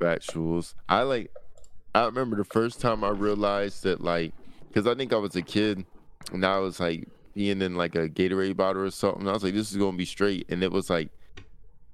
Factuals. 0.00 0.74
I 0.88 1.02
like. 1.02 1.30
I 1.94 2.06
remember 2.06 2.36
the 2.36 2.44
first 2.44 2.80
time 2.80 3.04
I 3.04 3.10
realized 3.10 3.82
that, 3.84 4.00
like, 4.00 4.32
because 4.68 4.86
I 4.86 4.94
think 4.94 5.12
I 5.12 5.16
was 5.16 5.36
a 5.36 5.42
kid, 5.42 5.84
and 6.32 6.44
I 6.44 6.58
was 6.58 6.80
like 6.80 7.06
being 7.34 7.62
in 7.62 7.76
like 7.76 7.94
a 7.94 8.08
Gatorade 8.08 8.56
bottle 8.56 8.82
or 8.82 8.90
something. 8.90 9.28
I 9.28 9.32
was 9.32 9.44
like, 9.44 9.54
"This 9.54 9.70
is 9.70 9.76
gonna 9.76 9.96
be 9.96 10.04
straight," 10.06 10.46
and 10.48 10.62
it 10.62 10.72
was 10.72 10.90
like, 10.90 11.10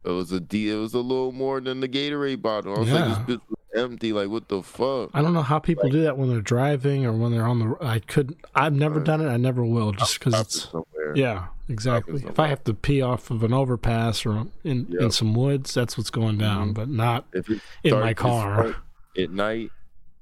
it 0.04 0.10
was 0.10 0.32
a 0.32 0.40
D. 0.40 0.70
It 0.70 0.76
was 0.76 0.94
a 0.94 1.00
little 1.00 1.32
more 1.32 1.60
than 1.60 1.80
the 1.80 1.88
Gatorade 1.88 2.40
bottle. 2.40 2.76
I 2.76 2.78
was 2.78 2.88
Yeah. 2.88 3.16
like, 3.16 3.26
"This 3.26 3.36
bitch 3.38 3.56
empty. 3.74 4.12
Like, 4.12 4.28
what 4.28 4.48
the 4.48 4.62
fuck?" 4.62 5.10
I 5.14 5.22
don't 5.22 5.32
know 5.34 5.42
how 5.42 5.58
people 5.58 5.88
do 5.88 6.02
that 6.02 6.16
when 6.18 6.28
they're 6.28 6.40
driving 6.40 7.04
or 7.06 7.12
when 7.12 7.32
they're 7.32 7.46
on 7.46 7.58
the. 7.58 7.76
I 7.80 7.98
could. 8.00 8.36
I've 8.54 8.74
never 8.74 9.00
done 9.00 9.20
it. 9.20 9.28
I 9.28 9.36
never 9.36 9.64
will, 9.64 9.92
just 9.92 10.18
because 10.18 10.40
it's. 10.40 10.70
somewhere. 10.70 11.14
Yeah, 11.16 11.46
exactly. 11.68 12.22
If 12.26 12.38
I 12.38 12.48
have 12.48 12.62
to 12.64 12.74
pee 12.74 13.00
off 13.02 13.30
of 13.30 13.42
an 13.42 13.52
overpass 13.52 14.26
or 14.26 14.46
in 14.64 14.94
in 15.00 15.10
some 15.10 15.34
woods, 15.34 15.72
that's 15.74 15.96
what's 15.96 16.10
going 16.10 16.38
down. 16.38 16.72
But 16.72 16.88
not 16.88 17.26
If 17.32 17.48
in 17.82 17.92
my 17.98 18.14
car. 18.14 18.76
at 19.16 19.30
night, 19.30 19.70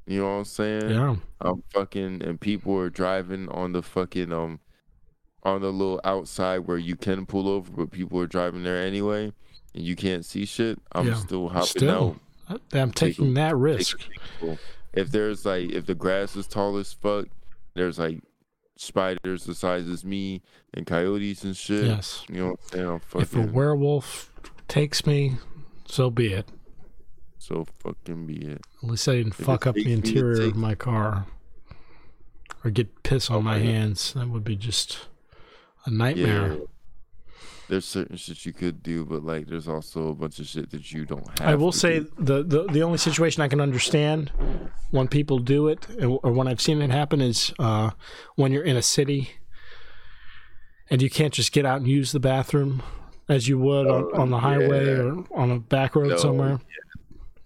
you 0.06 0.20
know 0.20 0.26
what 0.26 0.38
I'm 0.38 0.44
saying? 0.44 0.90
Yeah. 0.90 1.16
I'm 1.40 1.62
fucking, 1.72 2.22
and 2.22 2.40
people 2.40 2.76
are 2.78 2.88
driving 2.88 3.48
on 3.48 3.72
the 3.72 3.82
fucking 3.82 4.32
um, 4.32 4.60
on 5.42 5.60
the 5.60 5.70
little 5.72 6.00
outside 6.04 6.60
where 6.60 6.78
you 6.78 6.96
can 6.96 7.26
pull 7.26 7.48
over, 7.48 7.70
but 7.70 7.90
people 7.90 8.18
are 8.20 8.26
driving 8.26 8.62
there 8.62 8.80
anyway, 8.80 9.32
and 9.74 9.84
you 9.84 9.96
can't 9.96 10.24
see 10.24 10.44
shit. 10.44 10.78
I'm 10.92 11.08
Yeah. 11.08 11.14
still 11.14 11.48
hopping 11.48 11.66
Still, 11.66 12.08
out. 12.10 12.16
I'm 12.72 12.90
taking 12.92 13.34
that 13.34 13.50
take 13.50 13.54
risk. 13.56 13.98
If 14.92 15.10
there's 15.10 15.44
like, 15.44 15.70
if 15.70 15.86
the 15.86 15.94
grass 15.94 16.36
is 16.36 16.46
tall 16.46 16.76
as 16.78 16.92
fuck, 16.92 17.26
there's 17.74 17.98
like 17.98 18.20
spiders 18.76 19.44
the 19.44 19.54
size 19.54 19.88
as 19.88 20.04
me 20.04 20.42
and 20.74 20.86
coyotes 20.86 21.44
and 21.44 21.56
shit. 21.56 21.84
Yes. 21.84 22.24
You 22.28 22.36
know 22.36 22.46
what 22.50 22.60
I'm 22.62 22.68
saying? 22.72 23.00
I'm 23.14 23.20
If 23.22 23.34
a 23.36 23.40
werewolf 23.42 24.32
takes 24.68 25.06
me, 25.06 25.34
so 25.86 26.10
be 26.10 26.32
it. 26.32 26.48
so 27.38 27.64
fucking 27.78 28.26
be 28.26 28.36
it. 28.38 28.60
At 28.82 28.88
least 28.90 29.08
I 29.08 29.16
didn't 29.16 29.38
it 29.38 29.44
fuck 29.44 29.66
up 29.66 29.74
the 29.74 29.84
takes 29.84 29.86
me, 29.88 29.92
it 29.92 30.06
interior 30.08 30.42
of 30.48 30.56
my 30.56 30.74
car 30.74 31.26
or 32.64 32.70
get 32.70 33.02
piss 33.02 33.30
on 33.30 33.36
Oh, 33.36 33.42
my 33.42 33.58
God. 33.58 33.66
hands. 33.66 34.12
That 34.14 34.28
would 34.28 34.44
be 34.44 34.56
just 34.56 35.08
a 35.84 35.90
nightmare. 35.90 36.52
Yeah. 36.54 36.58
There's 37.68 37.84
certain 37.84 38.16
shit 38.16 38.46
you 38.46 38.52
could 38.52 38.82
do, 38.82 39.04
but 39.04 39.24
like 39.24 39.48
there's 39.48 39.66
also 39.66 40.08
a 40.08 40.14
bunch 40.14 40.38
of 40.38 40.46
shit 40.46 40.70
that 40.70 40.92
you 40.92 41.04
don't 41.04 41.26
have. 41.38 41.48
I 41.48 41.54
will 41.56 41.72
to 41.72 41.78
say 41.78 41.98
do. 42.00 42.12
the, 42.18 42.42
the 42.42 42.62
the 42.64 42.82
only 42.82 42.98
situation 42.98 43.42
I 43.42 43.48
can 43.48 43.60
understand 43.60 44.30
when 44.90 45.08
people 45.08 45.38
do 45.38 45.66
it 45.68 45.86
or 46.00 46.32
when 46.32 46.46
I've 46.46 46.60
seen 46.60 46.80
it 46.80 46.90
happen 46.90 47.20
is 47.20 47.52
uh, 47.58 47.90
when 48.36 48.52
you're 48.52 48.64
in 48.64 48.76
a 48.76 48.82
city 48.82 49.30
and 50.90 51.02
you 51.02 51.10
can't 51.10 51.34
just 51.34 51.50
get 51.50 51.66
out 51.66 51.78
and 51.78 51.88
use 51.88 52.12
the 52.12 52.20
bathroom 52.20 52.82
as 53.28 53.48
you 53.48 53.58
would 53.58 53.88
on, 53.88 54.14
on 54.14 54.30
the 54.30 54.38
highway 54.38 54.86
yeah. 54.86 55.02
or 55.02 55.24
on 55.34 55.50
a 55.50 55.58
back 55.58 55.96
road 55.96 56.10
No, 56.10 56.16
somewhere. 56.16 56.60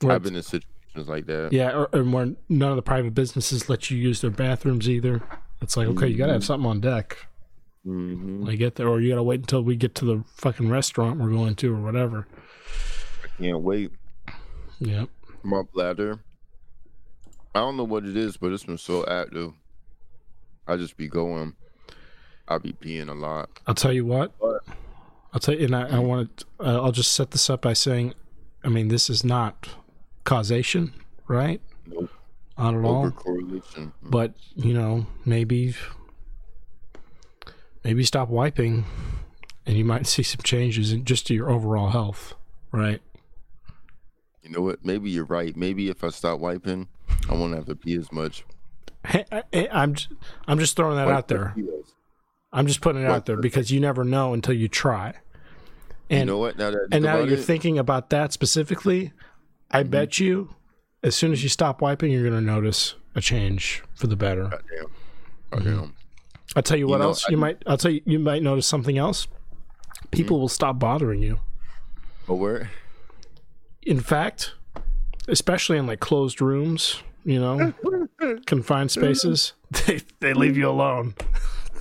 Where 0.00 0.14
I've 0.14 0.22
been 0.22 0.36
in 0.36 0.42
situations 0.42 1.08
like 1.08 1.24
that. 1.26 1.52
Yeah, 1.52 1.70
or, 1.70 1.88
or 1.94 2.04
where 2.04 2.34
none 2.50 2.70
of 2.70 2.76
the 2.76 2.82
private 2.82 3.14
businesses 3.14 3.70
let 3.70 3.90
you 3.90 3.96
use 3.96 4.20
their 4.20 4.30
bathrooms 4.30 4.88
either. 4.88 5.22
It's 5.62 5.76
like, 5.76 5.88
okay, 5.88 6.08
you 6.08 6.16
gotta 6.16 6.34
have 6.34 6.44
something 6.44 6.68
on 6.68 6.80
deck 6.80 7.26
hmm 7.84 8.40
when 8.40 8.50
I 8.50 8.56
get 8.56 8.74
there, 8.76 8.88
or 8.88 9.00
you 9.00 9.10
gotta 9.10 9.22
wait 9.22 9.40
until 9.40 9.62
we 9.62 9.76
get 9.76 9.94
to 9.96 10.04
the 10.04 10.24
fucking 10.36 10.68
restaurant 10.68 11.20
we're 11.20 11.30
going 11.30 11.54
to, 11.56 11.74
or 11.74 11.80
whatever. 11.80 12.26
I 13.24 13.42
can't 13.42 13.60
wait. 13.60 13.92
Yep. 14.80 15.08
My 15.42 15.62
bladder. 15.62 16.20
I 17.54 17.60
don't 17.60 17.76
know 17.76 17.84
what 17.84 18.04
it 18.04 18.16
is, 18.16 18.36
but 18.36 18.52
it's 18.52 18.64
been 18.64 18.78
so 18.78 19.04
active. 19.06 19.52
I 20.66 20.76
just 20.76 20.96
be 20.96 21.08
going. 21.08 21.54
I 22.46 22.58
be 22.58 22.72
peeing 22.72 23.08
a 23.08 23.14
lot. 23.14 23.50
I'll 23.66 23.74
tell 23.74 23.92
you 23.92 24.04
what. 24.04 24.32
I'll 25.32 25.40
tell 25.40 25.54
you, 25.54 25.66
and 25.66 25.74
I, 25.74 25.96
I 25.96 25.98
want 25.98 26.36
to. 26.38 26.44
Uh, 26.60 26.82
I'll 26.82 26.92
just 26.92 27.12
set 27.12 27.30
this 27.30 27.48
up 27.48 27.62
by 27.62 27.72
saying, 27.72 28.14
I 28.64 28.68
mean, 28.68 28.88
this 28.88 29.08
is 29.08 29.24
not 29.24 29.68
causation, 30.24 30.92
right? 31.28 31.60
Nope. 31.86 32.10
Not 32.58 32.74
at 32.74 32.84
all. 32.84 33.10
Correlation. 33.10 33.92
But 34.02 34.34
you 34.54 34.74
know, 34.74 35.06
maybe, 35.24 35.74
maybe 37.84 38.04
stop 38.04 38.28
wiping, 38.28 38.84
and 39.66 39.76
you 39.76 39.84
might 39.84 40.06
see 40.08 40.22
some 40.22 40.40
changes 40.42 40.92
in 40.92 41.04
just 41.04 41.26
to 41.28 41.34
your 41.34 41.50
overall 41.50 41.90
health, 41.90 42.34
right? 42.72 43.00
You 44.42 44.50
know 44.50 44.62
what? 44.62 44.84
Maybe 44.84 45.10
you're 45.10 45.24
right. 45.24 45.56
Maybe 45.56 45.88
if 45.90 46.02
I 46.02 46.08
stop 46.08 46.40
wiping, 46.40 46.88
I 47.28 47.34
won't 47.34 47.54
have 47.54 47.66
to 47.66 47.76
pee 47.76 47.94
as 47.96 48.10
much. 48.10 48.44
Hey, 49.06 49.24
I, 49.30 49.68
I'm 49.70 49.94
j- 49.94 50.08
I'm 50.46 50.58
just 50.58 50.76
throwing 50.76 50.96
that 50.96 51.06
Wipe 51.06 51.16
out 51.16 51.28
there. 51.28 51.52
the. 51.56 51.82
I'm 52.52 52.66
just 52.66 52.80
putting 52.80 53.02
it 53.02 53.04
Wipe 53.06 53.14
out 53.16 53.26
there 53.26 53.36
because 53.36 53.70
you 53.70 53.80
never 53.80 54.02
know 54.04 54.34
until 54.34 54.54
you 54.54 54.66
try. 54.68 55.14
You 56.08 56.16
And 56.18 56.26
know 56.26 56.38
what? 56.38 56.58
Now 56.58 56.70
that 56.72 56.88
and 56.90 57.04
now 57.04 57.18
you're 57.20 57.38
it, 57.38 57.44
thinking 57.44 57.78
about 57.78 58.10
that 58.10 58.32
specifically. 58.32 59.12
I 59.70 59.82
Mm-hmm. 59.82 59.90
bet 59.90 60.18
you, 60.18 60.54
as 61.04 61.14
soon 61.14 61.30
as 61.32 61.42
you 61.44 61.48
stop 61.48 61.80
wiping, 61.80 62.10
you're 62.10 62.22
going 62.28 62.34
to 62.34 62.40
notice 62.40 62.94
a 63.14 63.20
change 63.20 63.82
for 63.94 64.08
the 64.08 64.16
better. 64.16 64.44
Goddamn. 64.48 64.86
Goddamn. 65.50 65.94
I'll 66.56 66.62
tell 66.62 66.76
you 66.78 66.86
what 66.88 66.98
know, 66.98 67.04
else 67.08 67.24
I- 67.26 67.30
you 67.30 67.36
might. 67.36 67.62
I'll 67.66 67.76
tell 67.78 67.90
you 67.90 68.00
you 68.04 68.18
might 68.18 68.42
notice 68.42 68.66
something 68.66 68.98
else. 68.98 69.26
People 70.10 70.36
Mm-hmm. 70.36 70.40
will 70.42 70.48
stop 70.48 70.78
bothering 70.78 71.22
you. 71.22 71.38
Where? 72.26 72.70
In 73.82 74.00
fact, 74.00 74.52
especially 75.28 75.78
in 75.78 75.86
like 75.86 76.00
closed 76.00 76.40
rooms, 76.40 77.02
you 77.24 77.40
know, 77.40 77.72
confined 78.46 78.90
spaces, 78.90 79.52
they 79.86 80.00
they 80.20 80.32
leave 80.34 80.56
you 80.56 80.68
alone. 80.68 81.14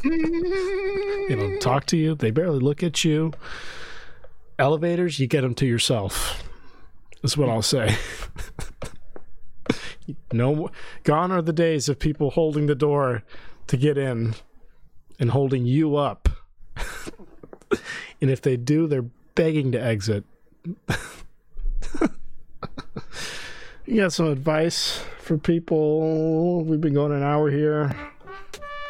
they 0.04 1.36
don't 1.36 1.60
talk 1.60 1.86
to 1.88 1.98
you. 1.98 2.16
They 2.16 2.32
barely 2.32 2.60
look 2.60 2.84
at 2.84 3.04
you. 3.04 3.34
Elevators, 4.58 5.20
you 5.20 5.28
get 5.28 5.42
them 5.42 5.56
to 5.56 5.66
yourself. 5.66 6.44
That's 7.22 7.36
what 7.38 7.50
I'll 7.50 7.62
say. 7.62 7.96
no, 10.34 10.70
gone 11.04 11.32
are 11.32 11.42
the 11.42 11.54
days 11.54 11.90
of 11.90 12.00
people 12.00 12.32
holding 12.32 12.66
the 12.68 12.76
door 12.76 13.24
to 13.68 13.78
get 13.78 13.98
in 13.98 14.36
and 15.20 15.32
holding 15.32 15.66
you 15.66 15.96
up. 15.96 16.30
and 18.22 18.30
if 18.30 18.42
they 18.42 18.58
do, 18.58 18.88
they're 18.88 19.06
begging 19.36 19.72
to 19.74 19.82
exit. 19.82 20.24
you 23.86 24.02
got 24.02 24.14
some 24.14 24.28
advice 24.28 25.04
for 25.20 25.38
people? 25.38 26.64
We've 26.64 26.82
been 26.82 26.94
going 26.94 27.12
an 27.12 27.24
hour 27.24 27.52
here. 27.52 27.96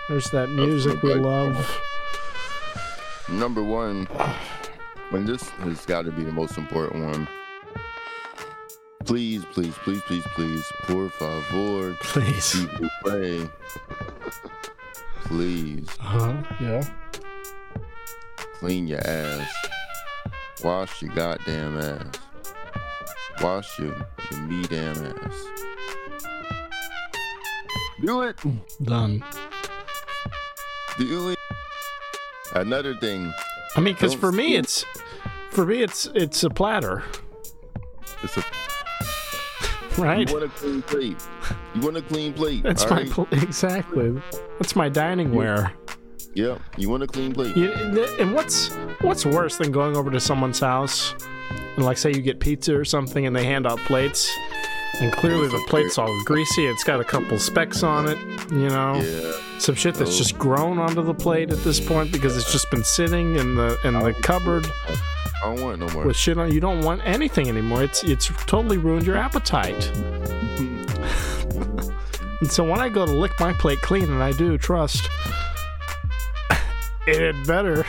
There's 0.08 0.30
that 0.32 0.50
music 0.50 1.02
we 1.04 1.14
love. 1.14 1.82
Number 3.30 3.64
one, 3.64 4.08
when 5.12 5.26
this 5.26 5.44
has 5.50 5.86
got 5.86 6.06
to 6.06 6.12
be 6.12 6.24
the 6.24 6.32
most 6.32 6.58
important 6.58 7.06
one. 7.06 7.28
Please, 9.06 9.46
please, 9.54 9.74
please, 9.84 10.02
please, 10.02 10.24
please, 10.36 10.64
por 10.84 11.10
favor, 11.10 11.96
Please. 12.02 12.68
pray. 13.04 13.50
Please 15.26 15.88
Uh-huh. 16.00 16.34
Yeah. 16.60 16.84
clean 18.60 18.88
your 18.88 19.00
ass. 19.06 19.52
Wash 20.64 21.02
your 21.02 21.14
goddamn 21.14 21.78
ass. 21.80 22.06
Wash 23.42 23.80
your, 23.80 23.96
your 24.32 24.40
me 24.42 24.64
damn 24.68 24.98
ass. 25.06 25.46
Do 28.02 28.22
it. 28.24 28.38
Done. 28.84 29.24
Do 30.98 31.30
it. 31.30 31.38
Another 32.56 32.96
thing. 32.96 33.32
I 33.76 33.80
mean, 33.82 33.94
because 33.94 34.14
for 34.14 34.32
me, 34.32 34.56
it's 34.56 34.84
for 35.52 35.66
me, 35.66 35.82
it's 35.84 36.08
it's 36.16 36.44
a 36.44 36.50
platter, 36.50 37.04
It's 38.24 38.36
a 38.38 38.44
right? 40.02 40.30
Want 40.32 40.44
a 40.46 40.50
clean 40.50 40.82
plate. 40.82 41.18
You 41.76 41.82
want 41.82 41.98
a 41.98 42.02
clean 42.02 42.34
plate. 42.34 42.64
That's 42.64 42.90
my 42.90 42.98
right? 42.98 43.10
pl- 43.10 43.28
exactly. 43.32 44.20
That's 44.60 44.76
my 44.76 44.90
dining 44.90 45.34
ware. 45.34 45.74
Yeah, 46.34 46.58
you 46.78 46.90
want 46.90 47.04
a 47.04 47.08
clean 47.08 47.34
plate. 47.34 47.56
You, 47.58 47.72
and 48.20 48.34
what's 48.34 48.70
what's 49.02 49.26
worse 49.26 49.58
than 49.58 49.72
going 49.72 49.96
over 49.98 50.10
to 50.12 50.20
someone's 50.20 50.60
house 50.60 51.14
and 51.76 51.86
like 51.86 51.98
say 51.98 52.12
you 52.12 52.22
get 52.22 52.40
pizza 52.40 52.76
or 52.76 52.86
something 52.86 53.26
and 53.26 53.36
they 53.36 53.44
hand 53.46 53.66
out 53.66 53.80
plates 53.80 54.32
and 55.00 55.12
clearly 55.14 55.48
the 55.48 55.64
plate's 55.68 55.98
all 55.98 56.14
greasy. 56.26 56.66
It's 56.68 56.84
got 56.84 57.00
a 57.00 57.04
couple 57.04 57.40
specks 57.40 57.84
on 57.84 58.08
it. 58.08 58.18
You 58.52 58.70
know, 58.70 58.96
Yeah. 59.02 59.32
some 59.60 59.76
shit 59.76 59.96
that's 59.96 60.12
Oh. 60.16 60.18
just 60.18 60.38
grown 60.38 60.78
onto 60.78 61.02
the 61.04 61.14
plate 61.14 61.52
at 61.52 61.64
this 61.64 61.80
point 61.80 62.12
because 62.12 62.38
it's 62.38 62.52
just 62.52 62.70
been 62.72 62.84
sitting 62.84 63.36
in 63.36 63.56
the 63.56 63.78
in 63.84 63.94
the 63.94 64.14
cupboard. 64.22 64.68
I 65.44 65.56
don't 65.56 65.62
want 65.62 65.80
no 65.80 65.88
more. 65.90 66.06
With 66.06 66.16
shit 66.18 66.38
on, 66.38 66.52
you 66.52 66.60
don't 66.60 66.82
want 66.82 67.02
anything 67.06 67.48
anymore. 67.48 67.84
It's 67.84 68.04
it's 68.04 68.28
totally 68.46 68.78
ruined 68.78 69.06
your 69.08 69.18
appetite. 69.18 69.92
And 72.42 72.52
so 72.52 72.64
when 72.64 72.80
I 72.80 72.90
go 72.90 73.06
to 73.06 73.12
lick 73.12 73.32
my 73.40 73.54
plate 73.54 73.82
clean, 73.82 74.06
and 74.06 74.24
I 74.24 74.32
do, 74.32 74.58
trust, 74.58 75.10
it 77.08 77.36
better. 77.48 77.86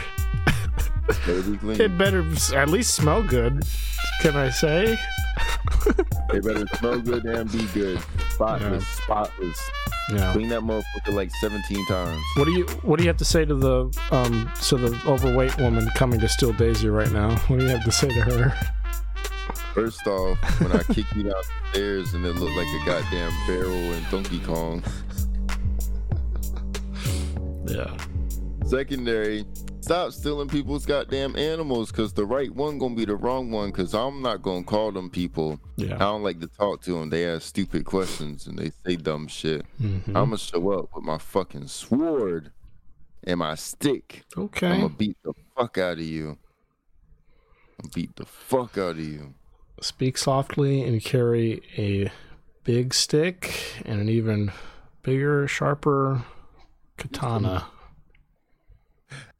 it 1.09 1.99
better 1.99 2.25
at 2.55 2.69
least 2.69 2.95
smell 2.95 3.23
good. 3.23 3.65
Can 4.23 4.37
I 4.37 4.51
say? 4.51 4.99
it 5.87 6.45
better 6.45 6.67
smell 6.77 7.01
good 7.01 7.25
and 7.25 7.51
be 7.51 7.67
good. 7.67 8.01
Spotless, 8.31 8.85
yeah. 8.85 9.05
spotless. 9.05 9.71
Yeah. 10.13 10.33
Clean 10.33 10.49
that 10.49 10.61
motherfucker 10.61 11.13
like 11.13 11.31
17 11.41 11.87
times. 11.87 12.23
What 12.37 12.45
do 12.45 12.53
you 12.53 12.67
What 12.83 12.99
do 12.99 13.05
you 13.05 13.09
have 13.09 13.17
to 13.19 13.25
say 13.25 13.45
to 13.45 13.55
the 13.55 13.83
um 14.11 14.51
to 14.63 14.77
the 14.77 15.01
overweight 15.07 15.59
woman 15.59 15.89
coming 15.95 16.21
to 16.21 16.29
steal 16.29 16.53
Daisy 16.53 16.89
right 16.89 17.13
now? 17.13 17.37
What 17.47 17.59
do 17.59 17.65
you 17.65 17.71
have 17.71 17.85
to 17.85 17.93
say 17.93 18.09
to 18.09 18.21
her? 18.21 18.73
First 19.75 20.07
off, 20.07 20.61
when 20.61 20.73
I 20.73 20.83
kick 20.83 21.07
you 21.15 21.23
down 21.23 21.33
the 21.33 21.71
stairs 21.71 22.15
and 22.15 22.27
it 22.27 22.35
looked 22.35 22.57
like 22.57 22.67
a 22.67 22.85
goddamn 22.85 23.33
barrel 23.47 23.71
in 23.73 24.05
Donkey 24.11 24.41
Kong. 24.41 24.83
Yeah. 27.67 27.97
Secondary, 28.67 29.45
stop 29.81 30.13
stealing 30.13 30.49
people's 30.49 30.85
goddamn 30.85 31.37
animals 31.37 31.93
because 31.93 32.13
the 32.13 32.25
right 32.25 32.53
one 32.55 32.79
gonna 32.79 32.97
be 32.97 33.05
the 33.05 33.15
wrong 33.17 33.51
one 33.51 33.71
because 33.71 33.95
i'm 33.95 34.23
not 34.23 34.43
gonna 34.43 34.63
call 34.63 34.93
them 34.93 35.11
people 35.11 35.59
yeah. 35.77 35.95
i 35.97 35.99
don't 35.99 36.23
like 36.23 36.39
to 36.39 36.47
talk 36.47 36.81
to 36.81 36.93
them 36.93 37.11
they 37.11 37.27
ask 37.27 37.43
stupid 37.43 37.85
questions 37.85 38.47
and 38.47 38.59
they 38.59 38.71
say 38.85 38.95
dumb 38.95 39.27
shit 39.27 39.65
mm-hmm. 39.81 40.17
i'm 40.17 40.27
gonna 40.27 40.39
show 40.39 40.71
up 40.73 40.89
with 40.95 41.03
my 41.03 41.19
fucking 41.19 41.67
sword 41.67 42.53
and 43.25 43.39
my 43.39 43.55
stick 43.55 44.23
okay 44.37 44.69
i'm 44.69 44.81
gonna 44.83 44.95
beat 44.95 45.17
the 45.25 45.33
fuck 45.57 45.79
out 45.79 45.95
of 45.95 46.01
you 46.01 46.39
I'm 47.83 47.89
going 47.89 47.91
to 47.91 47.99
beat 47.99 48.17
the 48.17 48.27
fuck 48.27 48.77
out 48.77 48.91
of 48.91 49.01
you 49.01 49.35
speak 49.81 50.19
softly 50.19 50.83
and 50.83 51.03
carry 51.03 51.63
a 51.77 52.11
big 52.65 52.95
stick 52.95 53.81
and 53.85 54.01
an 54.01 54.09
even 54.09 54.53
bigger 55.03 55.49
sharper 55.49 56.23
katana 56.97 57.67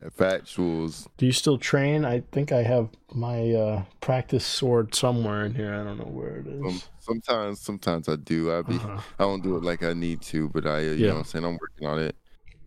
factuals. 0.09 1.07
Do 1.19 1.27
you 1.27 1.33
still 1.33 1.59
train? 1.59 2.05
I 2.05 2.23
think 2.33 2.53
I 2.53 2.63
have 2.63 2.89
my 3.13 3.53
uh, 3.53 3.83
practice 4.01 4.45
sword 4.45 4.95
somewhere 4.95 5.45
in 5.45 5.55
here. 5.55 5.75
I 5.75 5.85
don't 5.85 5.99
know 5.99 6.05
where 6.05 6.37
it 6.37 6.47
is. 6.47 6.65
Um, 6.65 6.83
sometimes, 6.99 7.61
sometimes 7.61 8.09
I 8.09 8.17
do. 8.17 8.53
I 8.53 8.63
be, 8.63 8.77
uh-huh. 8.77 9.01
I 9.19 9.23
don't 9.23 9.43
do 9.43 9.57
it 9.57 9.63
like 9.63 9.83
I 9.83 9.93
need 9.93 10.23
to, 10.23 10.49
but 10.49 10.67
I, 10.67 10.77
uh, 10.77 10.81
you 10.81 10.91
yeah. 10.93 11.07
know, 11.09 11.15
what 11.15 11.19
I'm 11.19 11.25
saying 11.25 11.45
I'm 11.45 11.59
working 11.61 11.87
on 11.87 11.99
it. 11.99 12.17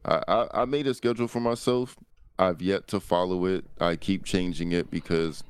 I, 0.06 0.22
I, 0.28 0.62
I 0.62 0.66
made 0.66 0.86
a 0.88 0.94
schedule 0.94 1.28
for 1.28 1.40
myself. 1.40 1.96
I've 2.38 2.62
yet 2.62 2.88
to 2.90 3.00
follow 3.00 3.46
it. 3.46 3.66
I 3.80 3.96
keep 3.96 4.26
changing 4.26 4.72
it 4.72 4.92
because 4.92 5.44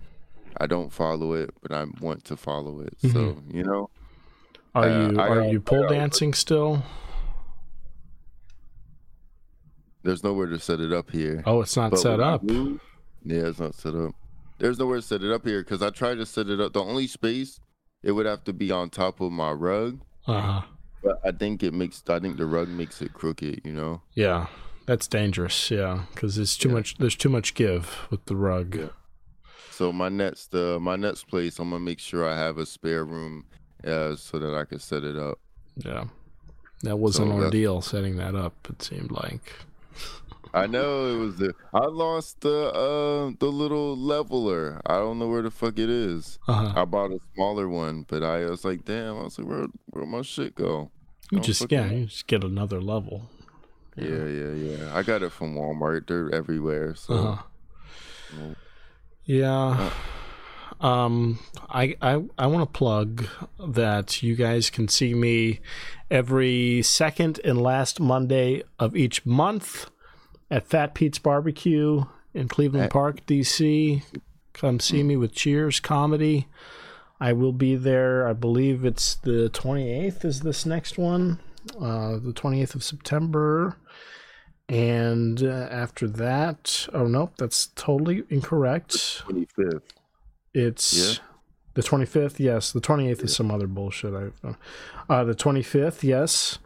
I 0.57 0.67
don't 0.67 0.91
follow 0.91 1.33
it, 1.33 1.51
but 1.61 1.71
I 1.71 1.85
want 2.01 2.23
to 2.25 2.37
follow 2.37 2.81
it. 2.81 2.97
Mm-hmm. 2.99 3.13
So 3.13 3.37
you 3.51 3.63
know. 3.63 3.89
Are 4.75 4.83
uh, 4.85 5.09
you 5.09 5.19
are 5.19 5.43
you 5.43 5.59
pole 5.59 5.87
dancing 5.87 6.33
still? 6.33 6.83
There's 10.03 10.23
nowhere 10.23 10.47
to 10.47 10.59
set 10.59 10.79
it 10.79 10.91
up 10.91 11.11
here. 11.11 11.43
Oh, 11.45 11.61
it's 11.61 11.77
not 11.77 11.91
but 11.91 11.99
set 11.99 12.19
up. 12.19 12.43
Move, 12.43 12.81
yeah, 13.23 13.47
it's 13.47 13.59
not 13.59 13.75
set 13.75 13.95
up. 13.95 14.15
There's 14.57 14.79
nowhere 14.79 14.97
to 14.97 15.01
set 15.01 15.23
it 15.23 15.31
up 15.31 15.45
here 15.45 15.61
because 15.61 15.81
I 15.81 15.91
tried 15.91 16.15
to 16.15 16.25
set 16.25 16.49
it 16.49 16.59
up. 16.59 16.73
The 16.73 16.83
only 16.83 17.07
space 17.07 17.59
it 18.01 18.11
would 18.11 18.25
have 18.25 18.43
to 18.45 18.53
be 18.53 18.71
on 18.71 18.89
top 18.89 19.21
of 19.21 19.31
my 19.31 19.51
rug. 19.51 20.01
Uh 20.27 20.41
huh. 20.41 20.61
But 21.03 21.19
I 21.23 21.31
think 21.31 21.63
it 21.63 21.73
makes. 21.73 22.03
I 22.07 22.19
think 22.19 22.37
the 22.37 22.45
rug 22.45 22.67
makes 22.67 23.01
it 23.01 23.13
crooked. 23.13 23.61
You 23.63 23.73
know. 23.73 24.01
Yeah, 24.13 24.47
that's 24.85 25.07
dangerous. 25.07 25.69
Yeah, 25.69 26.05
because 26.13 26.35
there's 26.35 26.57
too 26.57 26.69
yeah. 26.69 26.75
much. 26.75 26.97
There's 26.97 27.15
too 27.15 27.29
much 27.29 27.53
give 27.53 28.07
with 28.09 28.25
the 28.25 28.35
rug. 28.35 28.75
Yeah. 28.75 28.87
So 29.73 29.91
my 29.91 30.07
next, 30.07 30.53
uh, 30.53 30.77
my 30.79 30.95
next 30.95 31.27
place, 31.27 31.57
I'm 31.57 31.71
gonna 31.71 31.83
make 31.83 31.97
sure 31.97 32.29
I 32.29 32.37
have 32.37 32.59
a 32.59 32.65
spare 32.65 33.03
room, 33.03 33.45
uh, 33.83 34.15
so 34.15 34.37
that 34.37 34.53
I 34.53 34.65
can 34.65 34.77
set 34.77 35.03
it 35.03 35.17
up. 35.17 35.39
Yeah, 35.77 36.05
that 36.83 36.97
was 36.97 37.15
so 37.15 37.23
an 37.23 37.31
ordeal 37.31 37.81
setting 37.81 38.17
that 38.17 38.35
up. 38.35 38.53
It 38.69 38.83
seemed 38.83 39.09
like. 39.09 39.51
I 40.53 40.67
know 40.67 41.07
it 41.07 41.17
was 41.17 41.37
the. 41.37 41.55
I 41.73 41.87
lost 41.87 42.41
the 42.41 42.71
uh 42.71 43.31
the 43.39 43.51
little 43.51 43.97
leveler. 43.97 44.79
I 44.85 44.99
don't 44.99 45.17
know 45.17 45.27
where 45.27 45.41
the 45.41 45.49
fuck 45.49 45.79
it 45.79 45.89
is. 45.89 46.37
Uh-huh. 46.47 46.79
I 46.79 46.85
bought 46.85 47.09
a 47.09 47.19
smaller 47.33 47.67
one, 47.67 48.05
but 48.07 48.21
I 48.21 48.45
was 48.45 48.63
like, 48.63 48.85
damn. 48.85 49.17
I 49.17 49.23
was 49.23 49.39
like, 49.39 49.47
where 49.47 49.65
where 49.87 50.05
my 50.05 50.21
shit 50.21 50.53
go? 50.53 50.91
You 51.31 51.39
just 51.39 51.71
yeah, 51.71 51.89
you 51.89 52.05
just 52.05 52.27
get 52.27 52.43
another 52.43 52.79
level. 52.79 53.27
Yeah, 53.95 54.25
yeah, 54.25 54.51
yeah. 54.51 54.95
I 54.95 55.01
got 55.01 55.23
it 55.23 55.31
from 55.31 55.55
Walmart. 55.55 56.07
They're 56.07 56.29
everywhere. 56.31 56.93
So. 56.93 57.13
Uh-huh. 57.15 58.53
Yeah. 59.25 59.91
Um, 60.81 61.39
I 61.69 61.95
I 62.01 62.23
I 62.37 62.47
want 62.47 62.61
to 62.61 62.77
plug 62.77 63.25
that 63.59 64.21
you 64.21 64.35
guys 64.35 64.69
can 64.69 64.87
see 64.87 65.13
me 65.13 65.61
every 66.11 66.81
second 66.81 67.39
and 67.43 67.61
last 67.61 67.99
Monday 67.99 68.63
of 68.79 68.95
each 68.95 69.25
month 69.25 69.89
at 70.51 70.67
Fat 70.67 70.93
Pete's 70.93 71.19
Barbecue 71.19 72.03
in 72.33 72.47
Cleveland 72.47 72.91
Park, 72.91 73.25
DC. 73.25 74.03
Come 74.53 74.79
see 74.79 75.03
me 75.03 75.15
with 75.15 75.33
Cheers 75.33 75.79
Comedy. 75.79 76.47
I 77.19 77.33
will 77.33 77.53
be 77.53 77.75
there. 77.75 78.27
I 78.27 78.33
believe 78.33 78.83
it's 78.83 79.15
the 79.15 79.49
28th. 79.53 80.25
Is 80.25 80.41
this 80.41 80.65
next 80.65 80.97
one? 80.97 81.39
Uh, 81.79 82.17
the 82.17 82.33
28th 82.33 82.75
of 82.75 82.83
September. 82.83 83.77
And 84.69 85.43
uh, 85.43 85.67
after 85.69 86.07
that, 86.07 86.87
oh 86.93 87.05
no, 87.05 87.31
that's 87.37 87.67
totally 87.75 88.23
incorrect. 88.29 88.93
25th. 89.27 89.81
It's 90.53 90.93
yeah. 90.93 91.23
the 91.73 91.81
25th. 91.81 92.39
Yes, 92.39 92.71
the 92.71 92.81
28th 92.81 93.17
yeah. 93.17 93.23
is 93.23 93.35
some 93.35 93.51
other 93.51 93.67
bullshit. 93.67 94.13
I've 94.13 94.55
uh, 95.09 95.23
the 95.25 95.35
25th. 95.35 96.03
Yes, 96.03 96.59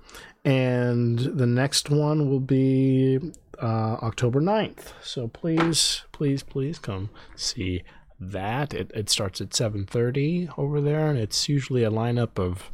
and 0.45 1.19
the 1.19 1.45
next 1.45 1.89
one 1.89 2.29
will 2.29 2.39
be 2.39 3.19
uh, 3.61 3.97
October 4.01 4.39
9th. 4.39 4.93
So 5.01 5.27
please, 5.27 6.03
please, 6.11 6.43
please 6.43 6.79
come 6.79 7.09
see 7.35 7.83
that. 8.19 8.73
It, 8.73 8.91
it 8.93 9.09
starts 9.09 9.41
at 9.41 9.49
7.30 9.49 10.57
over 10.57 10.79
there, 10.81 11.09
and 11.09 11.19
it's 11.19 11.49
usually 11.49 11.83
a 11.83 11.91
lineup 11.91 12.39
of, 12.39 12.69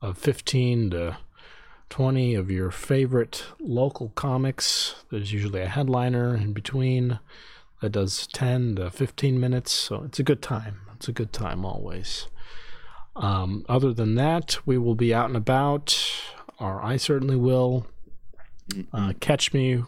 of 0.00 0.18
15 0.18 0.90
to 0.90 1.18
20 1.90 2.34
of 2.34 2.50
your 2.50 2.70
favorite 2.70 3.44
local 3.60 4.10
comics. 4.10 4.94
There's 5.10 5.32
usually 5.32 5.62
a 5.62 5.68
headliner 5.68 6.34
in 6.36 6.52
between 6.52 7.18
that 7.80 7.90
does 7.90 8.26
10 8.28 8.76
to 8.76 8.90
15 8.90 9.38
minutes, 9.38 9.72
so 9.72 10.02
it's 10.04 10.18
a 10.18 10.24
good 10.24 10.42
time. 10.42 10.80
It's 10.94 11.08
a 11.08 11.12
good 11.12 11.32
time 11.32 11.64
always. 11.64 12.26
Um, 13.16 13.64
other 13.68 13.92
than 13.92 14.14
that, 14.16 14.58
we 14.66 14.78
will 14.78 14.94
be 14.94 15.12
out 15.12 15.26
and 15.26 15.36
about, 15.36 15.98
or 16.58 16.82
I 16.82 16.96
certainly 16.96 17.36
will. 17.36 17.86
Uh, 18.92 19.14
catch 19.18 19.54
me 19.54 19.82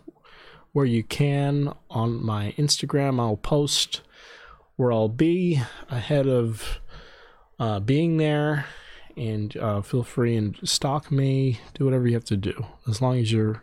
where 0.72 0.86
you 0.86 1.02
can 1.02 1.74
on 1.90 2.24
my 2.24 2.54
Instagram. 2.56 3.20
I'll 3.20 3.36
post 3.36 4.00
where 4.76 4.92
I'll 4.92 5.08
be 5.08 5.60
ahead 5.90 6.26
of 6.26 6.80
uh, 7.58 7.80
being 7.80 8.16
there, 8.16 8.66
and 9.16 9.56
uh, 9.56 9.82
feel 9.82 10.02
free 10.02 10.36
and 10.36 10.56
stalk 10.64 11.10
me. 11.10 11.60
Do 11.74 11.84
whatever 11.84 12.06
you 12.06 12.14
have 12.14 12.24
to 12.26 12.36
do, 12.36 12.66
as 12.88 13.00
long 13.00 13.18
as 13.18 13.32
your 13.32 13.62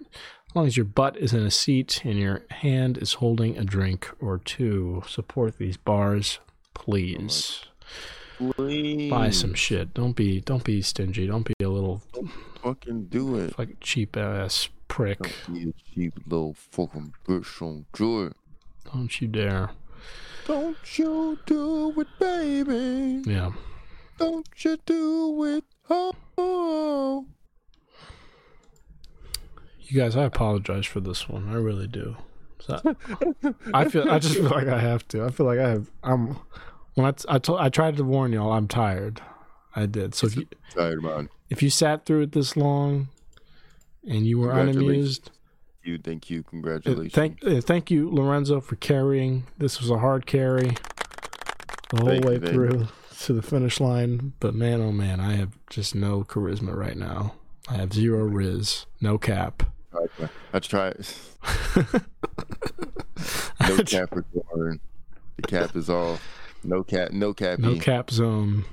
as 0.50 0.56
long 0.56 0.66
as 0.66 0.78
your 0.78 0.86
butt 0.86 1.18
is 1.18 1.34
in 1.34 1.44
a 1.44 1.52
seat 1.52 2.02
and 2.04 2.18
your 2.18 2.44
hand 2.50 2.98
is 2.98 3.14
holding 3.14 3.58
a 3.58 3.64
drink 3.64 4.10
or 4.20 4.38
two. 4.40 5.04
Support 5.08 5.58
these 5.58 5.78
bars, 5.78 6.40
please. 6.74 7.66
Please. 8.38 9.10
Buy 9.10 9.32
some 9.32 9.54
shit. 9.54 9.94
Don't 9.94 10.16
be 10.16 10.42
don't 10.42 10.64
be 10.64 10.82
stingy. 10.82 11.28
Don't 11.28 11.46
be 11.46 11.54
a 11.64 11.70
little 11.70 12.04
fucking 12.62 13.06
do 13.06 13.38
it. 13.38 13.58
Like 13.58 13.80
cheap 13.80 14.16
ass 14.16 14.70
prick. 14.88 15.20
Don't 15.48 15.54
be 15.54 15.70
a 15.70 15.74
cheap 15.94 16.14
little 16.28 16.54
fucking 16.54 17.14
bitch. 17.28 17.60
Don't 17.60 17.86
do 17.94 18.26
it. 18.26 18.34
Don't 18.92 19.20
you 19.20 19.28
dare. 19.28 19.72
Don't 20.46 20.78
you 20.98 21.38
do 21.46 21.94
it, 22.00 22.08
baby. 22.20 23.24
Yeah. 23.30 23.52
Don't 24.18 24.48
you 24.64 24.78
do 24.86 25.44
it. 25.44 25.64
Oh. 25.90 27.26
You 29.82 30.02
guys, 30.02 30.16
I 30.18 30.24
apologize 30.24 30.86
for 30.86 31.00
this 31.00 31.30
one. 31.30 31.50
I 31.50 31.56
really 31.56 31.88
do. 31.88 32.18
So, 32.60 32.80
I 33.74 33.88
feel. 33.88 34.10
I 34.10 34.20
just 34.20 34.36
feel 34.36 34.50
like 34.50 34.68
I 34.68 34.80
have 34.80 35.08
to. 35.10 35.24
I 35.24 35.30
feel 35.30 35.46
like 35.46 35.60
I 35.60 35.70
have. 35.70 35.90
I'm. 36.04 36.40
When 36.96 37.06
I 37.06 37.14
I, 37.30 37.38
told, 37.38 37.60
I 37.60 37.70
tried 37.70 37.96
to 37.98 38.04
warn 38.04 38.34
y'all, 38.34 38.52
I'm 38.52 38.68
tired. 38.68 39.22
I 39.76 39.86
did. 39.86 40.16
So 40.16 40.28
if 40.28 40.36
you, 40.36 40.48
tired, 40.74 41.04
man. 41.04 41.30
If 41.50 41.62
you 41.62 41.70
sat 41.70 42.06
through 42.06 42.22
it 42.22 42.32
this 42.32 42.58
long, 42.58 43.10
and 44.08 44.26
you 44.26 44.40
were 44.40 44.52
unamused. 44.52 45.32
You 45.84 45.98
thank 45.98 46.30
you. 46.30 46.44
Congratulations. 46.44 47.14
thank 47.14 47.46
uh, 47.46 47.62
thank 47.62 47.92
you, 47.92 48.10
Lorenzo, 48.10 48.60
for 48.60 48.76
carrying. 48.76 49.46
This 49.58 49.80
was 49.80 49.90
a 49.90 50.00
hard 50.00 50.26
carry 50.26 50.76
the 51.90 51.98
whole 51.98 52.08
thank 52.08 52.26
way 52.26 52.34
you, 52.34 52.40
through 52.40 52.88
to 53.24 53.34
the 53.34 53.42
finish 53.42 53.80
line. 53.80 54.34
But 54.40 54.56
man, 54.56 54.82
oh 54.82 54.92
man, 54.92 55.20
I 55.20 55.36
have 55.36 55.58
just 55.70 55.96
no 55.96 56.24
charisma 56.24 56.76
right 56.76 56.98
now. 56.98 57.34
I 57.70 57.76
have 57.76 57.94
zero 57.94 58.24
riz, 58.24 58.86
no 59.02 59.18
cap. 59.18 59.64
Let's 60.54 60.68
try. 60.68 60.90
it. 60.90 61.16
no 63.62 63.78
Capricorn. 63.84 64.80
The 65.38 65.42
cap 65.48 65.76
is 65.76 65.90
off. 65.90 66.22
No 66.64 66.84
cap. 66.84 67.12
No 67.12 67.34
cap. 67.34 67.60
No 67.60 67.76
cap 67.76 68.10
zone. 68.12 68.66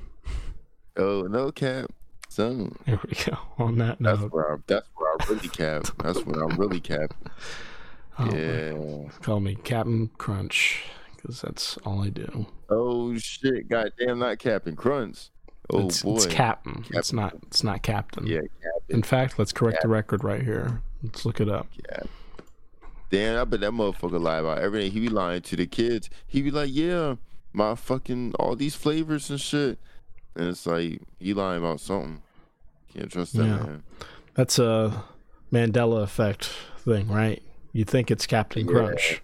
Oh, 0.97 1.23
no 1.23 1.51
cap 1.51 1.91
zone. 2.31 2.75
There 2.85 2.99
we 3.07 3.15
go. 3.25 3.37
On 3.63 3.77
that 3.79 3.99
note, 3.99 4.19
That's 4.21 4.31
where 4.33 4.53
I, 4.53 4.57
that's 4.67 4.87
where 4.95 5.09
I 5.11 5.25
really 5.29 5.49
cap. 5.49 5.87
That's 6.03 6.25
where 6.25 6.43
I'm 6.43 6.57
really 6.57 6.79
cap. 6.79 7.13
oh, 8.19 8.35
Yeah. 8.35 9.09
call 9.21 9.39
me 9.39 9.55
Captain 9.55 10.09
Crunch 10.17 10.83
because 11.25 11.41
that's 11.41 11.77
all 11.85 12.03
I 12.03 12.09
do. 12.09 12.45
Oh 12.69 13.17
shit! 13.17 13.67
Goddamn, 13.67 14.19
not 14.19 14.39
Captain 14.39 14.75
Crunch. 14.75 15.29
Oh 15.71 15.87
it's, 15.87 16.03
boy. 16.03 16.15
it's 16.15 16.25
Captain. 16.27 16.85
It's 16.91 17.11
not. 17.11 17.35
It's 17.47 17.63
not 17.63 17.81
Captain. 17.81 18.27
Yeah, 18.27 18.41
Captain. 18.41 18.95
In 18.95 19.03
fact, 19.03 19.39
let's 19.39 19.51
correct 19.51 19.81
the 19.81 19.87
record 19.87 20.23
right 20.23 20.41
here. 20.43 20.81
Let's 21.01 21.25
look 21.25 21.41
it 21.41 21.49
up. 21.49 21.67
Cap. 21.89 22.07
Damn, 23.09 23.39
I 23.39 23.43
bet 23.45 23.61
that 23.61 23.71
motherfucker 23.71 24.21
lie 24.21 24.39
about 24.39 24.59
everything. 24.59 24.91
He 24.91 24.99
be 24.99 25.09
lying 25.09 25.41
to 25.43 25.55
the 25.55 25.65
kids. 25.65 26.09
He 26.27 26.41
be 26.41 26.51
like, 26.51 26.69
"Yeah, 26.71 27.15
my 27.53 27.75
fucking 27.75 28.33
all 28.39 28.55
these 28.55 28.75
flavors 28.75 29.29
and 29.29 29.41
shit," 29.41 29.79
and 30.35 30.49
it's 30.49 30.65
like 30.65 31.01
he 31.19 31.33
lying 31.33 31.59
about 31.59 31.79
something. 31.79 32.21
Can't 32.93 33.11
trust 33.11 33.33
that 33.33 33.45
Yeah. 33.45 33.57
man. 33.57 33.83
That's 34.35 34.59
a 34.59 35.03
Mandela 35.51 36.03
effect 36.03 36.51
thing, 36.79 37.07
right? 37.07 37.41
You 37.73 37.83
think 37.83 38.11
it's 38.11 38.25
Captain 38.27 38.65
Yeah. 38.67 38.71
Crunch. 38.71 39.21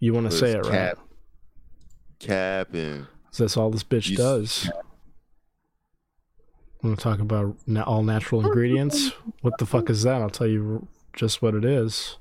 You 0.00 0.12
want 0.12 0.30
to 0.30 0.36
say 0.36 0.50
it 0.50 0.58
it's 0.58 0.68
right. 0.68 0.94
Cap. 2.26 2.68
Capping. 2.72 3.06
That's 3.36 3.56
all 3.56 3.70
this 3.70 3.84
bitch 3.84 4.16
does. 4.16 4.70
Want 6.82 6.98
to 6.98 7.02
talk 7.02 7.18
about 7.20 7.56
na- 7.66 7.82
all 7.82 8.02
natural 8.02 8.44
ingredients? 8.44 9.10
What 9.40 9.58
the 9.58 9.66
fuck 9.66 9.88
is 9.90 10.02
that? 10.02 10.20
I'll 10.20 10.30
tell 10.30 10.46
you 10.46 10.86
just 11.14 11.40
what 11.42 11.54
it 11.54 11.64
is. 11.64 12.18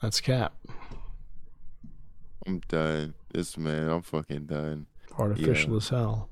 That's 0.00 0.20
Cap. 0.20 0.54
I'm 2.46 2.60
done. 2.68 3.14
This 3.32 3.56
man, 3.56 3.88
I'm 3.88 4.02
fucking 4.02 4.46
done. 4.46 4.86
Artificial 5.16 5.70
Yeah. 5.72 5.76
as 5.76 5.88
hell. 5.90 6.28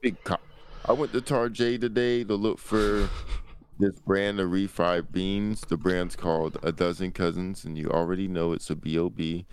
Big 0.00 0.22
cop. 0.24 0.40
I 0.84 0.92
went 0.92 1.12
to 1.12 1.20
Tarjay 1.20 1.80
today 1.80 2.24
to 2.24 2.34
look 2.34 2.58
for 2.58 3.08
this 3.78 3.98
brand 4.06 4.38
of 4.40 4.50
refried 4.50 5.10
beans. 5.12 5.62
The 5.62 5.76
brand's 5.76 6.14
called 6.16 6.58
A 6.62 6.70
Dozen 6.72 7.12
Cousins, 7.12 7.64
and 7.64 7.76
you 7.76 7.88
already 7.90 8.28
know 8.28 8.52
it's 8.52 8.70
a 8.70 8.76
B.O.B. 8.76 9.46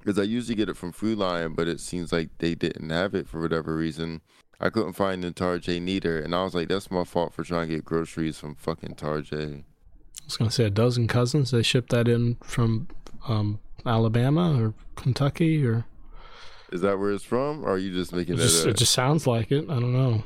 Because 0.00 0.18
I 0.18 0.22
usually 0.22 0.54
get 0.54 0.68
it 0.68 0.76
from 0.76 0.92
Food 0.92 1.18
Lion, 1.18 1.54
but 1.54 1.68
it 1.68 1.80
seems 1.80 2.12
like 2.12 2.30
they 2.38 2.54
didn't 2.54 2.90
have 2.90 3.14
it 3.14 3.28
for 3.28 3.40
whatever 3.40 3.76
reason. 3.76 4.22
I 4.60 4.70
couldn't 4.70 4.92
find 4.94 5.24
in 5.24 5.34
Tarjay 5.34 5.80
neither, 5.80 6.18
and 6.18 6.34
I 6.34 6.44
was 6.44 6.54
like, 6.54 6.68
that's 6.68 6.90
my 6.90 7.04
fault 7.04 7.32
for 7.32 7.44
trying 7.44 7.68
to 7.68 7.76
get 7.76 7.84
groceries 7.84 8.38
from 8.38 8.54
fucking 8.54 8.94
Tarjay. 8.94 9.60
I 9.60 10.24
was 10.26 10.36
gonna 10.36 10.50
say 10.50 10.64
a 10.64 10.70
dozen 10.70 11.08
cousins. 11.08 11.50
They 11.50 11.62
shipped 11.62 11.90
that 11.90 12.08
in 12.08 12.36
from 12.42 12.88
um, 13.26 13.58
Alabama 13.86 14.62
or 14.62 14.74
Kentucky, 14.96 15.66
or 15.66 15.86
Is 16.72 16.82
that 16.82 16.98
where 16.98 17.12
it's 17.12 17.24
from, 17.24 17.64
or 17.64 17.70
are 17.72 17.78
you 17.78 17.92
just 17.92 18.12
making 18.12 18.34
it 18.34 18.38
just, 18.38 18.64
up? 18.64 18.70
it 18.70 18.76
just 18.76 18.92
sounds 18.92 19.26
like 19.26 19.50
it. 19.50 19.64
I 19.64 19.74
don't 19.80 19.92
know. 19.92 20.22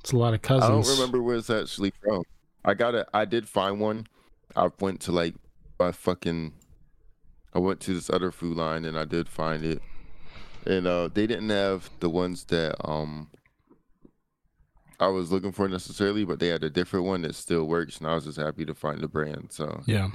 It's 0.00 0.12
a 0.12 0.16
lot 0.16 0.34
of 0.34 0.42
cousins. 0.42 0.64
I 0.64 0.68
don't 0.68 0.98
remember 0.98 1.22
where 1.22 1.36
it's 1.36 1.50
actually 1.50 1.92
from. 2.02 2.22
I 2.64 2.74
got 2.74 2.94
it. 2.94 3.08
I 3.12 3.24
did 3.24 3.48
find 3.48 3.80
one. 3.80 4.06
I 4.54 4.70
went 4.80 5.00
to 5.02 5.12
like 5.12 5.34
my 5.78 5.92
fucking. 5.92 6.52
I 7.58 7.60
went 7.60 7.80
to 7.80 7.94
this 7.94 8.08
other 8.08 8.30
Food 8.30 8.56
Lion 8.56 8.84
and 8.84 8.96
I 8.96 9.04
did 9.04 9.28
find 9.28 9.64
it, 9.64 9.82
and 10.64 10.86
uh, 10.86 11.08
they 11.12 11.26
didn't 11.26 11.50
have 11.50 11.90
the 11.98 12.08
ones 12.08 12.44
that 12.44 12.76
um. 12.88 13.28
I 15.00 15.06
was 15.08 15.30
looking 15.30 15.52
for 15.52 15.68
necessarily, 15.68 16.24
but 16.24 16.40
they 16.40 16.48
had 16.48 16.64
a 16.64 16.70
different 16.70 17.06
one 17.06 17.22
that 17.22 17.36
still 17.36 17.64
works, 17.64 17.98
and 17.98 18.08
I 18.08 18.14
was 18.16 18.24
just 18.24 18.38
happy 18.38 18.64
to 18.64 18.74
find 18.74 19.00
the 19.00 19.06
brand. 19.06 19.48
So 19.50 19.82
Yeah. 19.86 20.10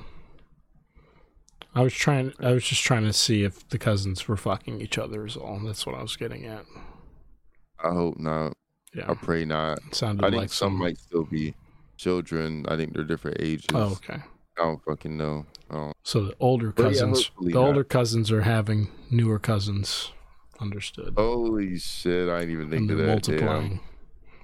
I 1.75 1.81
was 1.81 1.93
trying. 1.93 2.33
I 2.39 2.51
was 2.51 2.65
just 2.65 2.81
trying 2.83 3.03
to 3.03 3.13
see 3.13 3.43
if 3.43 3.67
the 3.69 3.77
cousins 3.77 4.27
were 4.27 4.37
fucking 4.37 4.79
each 4.81 4.97
other. 4.97 5.25
Is 5.25 5.35
all. 5.35 5.59
That's 5.59 5.85
what 5.85 5.95
I 5.95 6.01
was 6.01 6.15
getting 6.17 6.45
at. 6.45 6.65
I 7.83 7.89
hope 7.93 8.19
not. 8.19 8.53
Yeah. 8.93 9.09
I 9.09 9.15
pray 9.15 9.43
not. 9.43 9.79
It 9.87 9.95
sounded 9.95 10.23
I 10.25 10.29
think 10.29 10.41
like 10.41 10.49
some 10.49 10.73
some. 10.73 10.79
might 10.79 10.97
still 10.99 11.23
be 11.25 11.55
children. 11.97 12.65
I 12.69 12.75
think 12.77 12.93
they're 12.93 13.03
different 13.03 13.37
ages. 13.39 13.67
Oh, 13.73 13.93
okay. 13.93 14.21
I 14.57 14.63
don't 14.63 14.83
fucking 14.83 15.17
know. 15.17 15.45
Oh. 15.69 15.93
So 16.03 16.25
the 16.25 16.35
older 16.39 16.73
yeah, 16.77 16.83
cousins, 16.83 17.27
hopefully 17.27 17.53
the 17.53 17.59
not. 17.59 17.67
older 17.67 17.83
cousins 17.83 18.31
are 18.31 18.41
having 18.41 18.89
newer 19.09 19.39
cousins. 19.39 20.11
Understood. 20.59 21.15
Holy 21.17 21.79
shit! 21.79 22.29
I 22.29 22.41
didn't 22.41 22.53
even 22.53 22.69
think 22.69 22.87
they're 22.87 22.99
of 22.99 23.05
that. 23.05 23.23
Damn. 23.23 23.45
multiplying. 23.45 23.79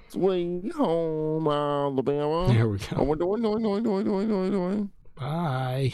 Sweet 0.10 0.74
home 0.74 1.48
Alabama. 1.48 2.52
There 2.52 2.68
we 2.68 2.80
go. 2.80 4.90
Bye. 5.16 5.94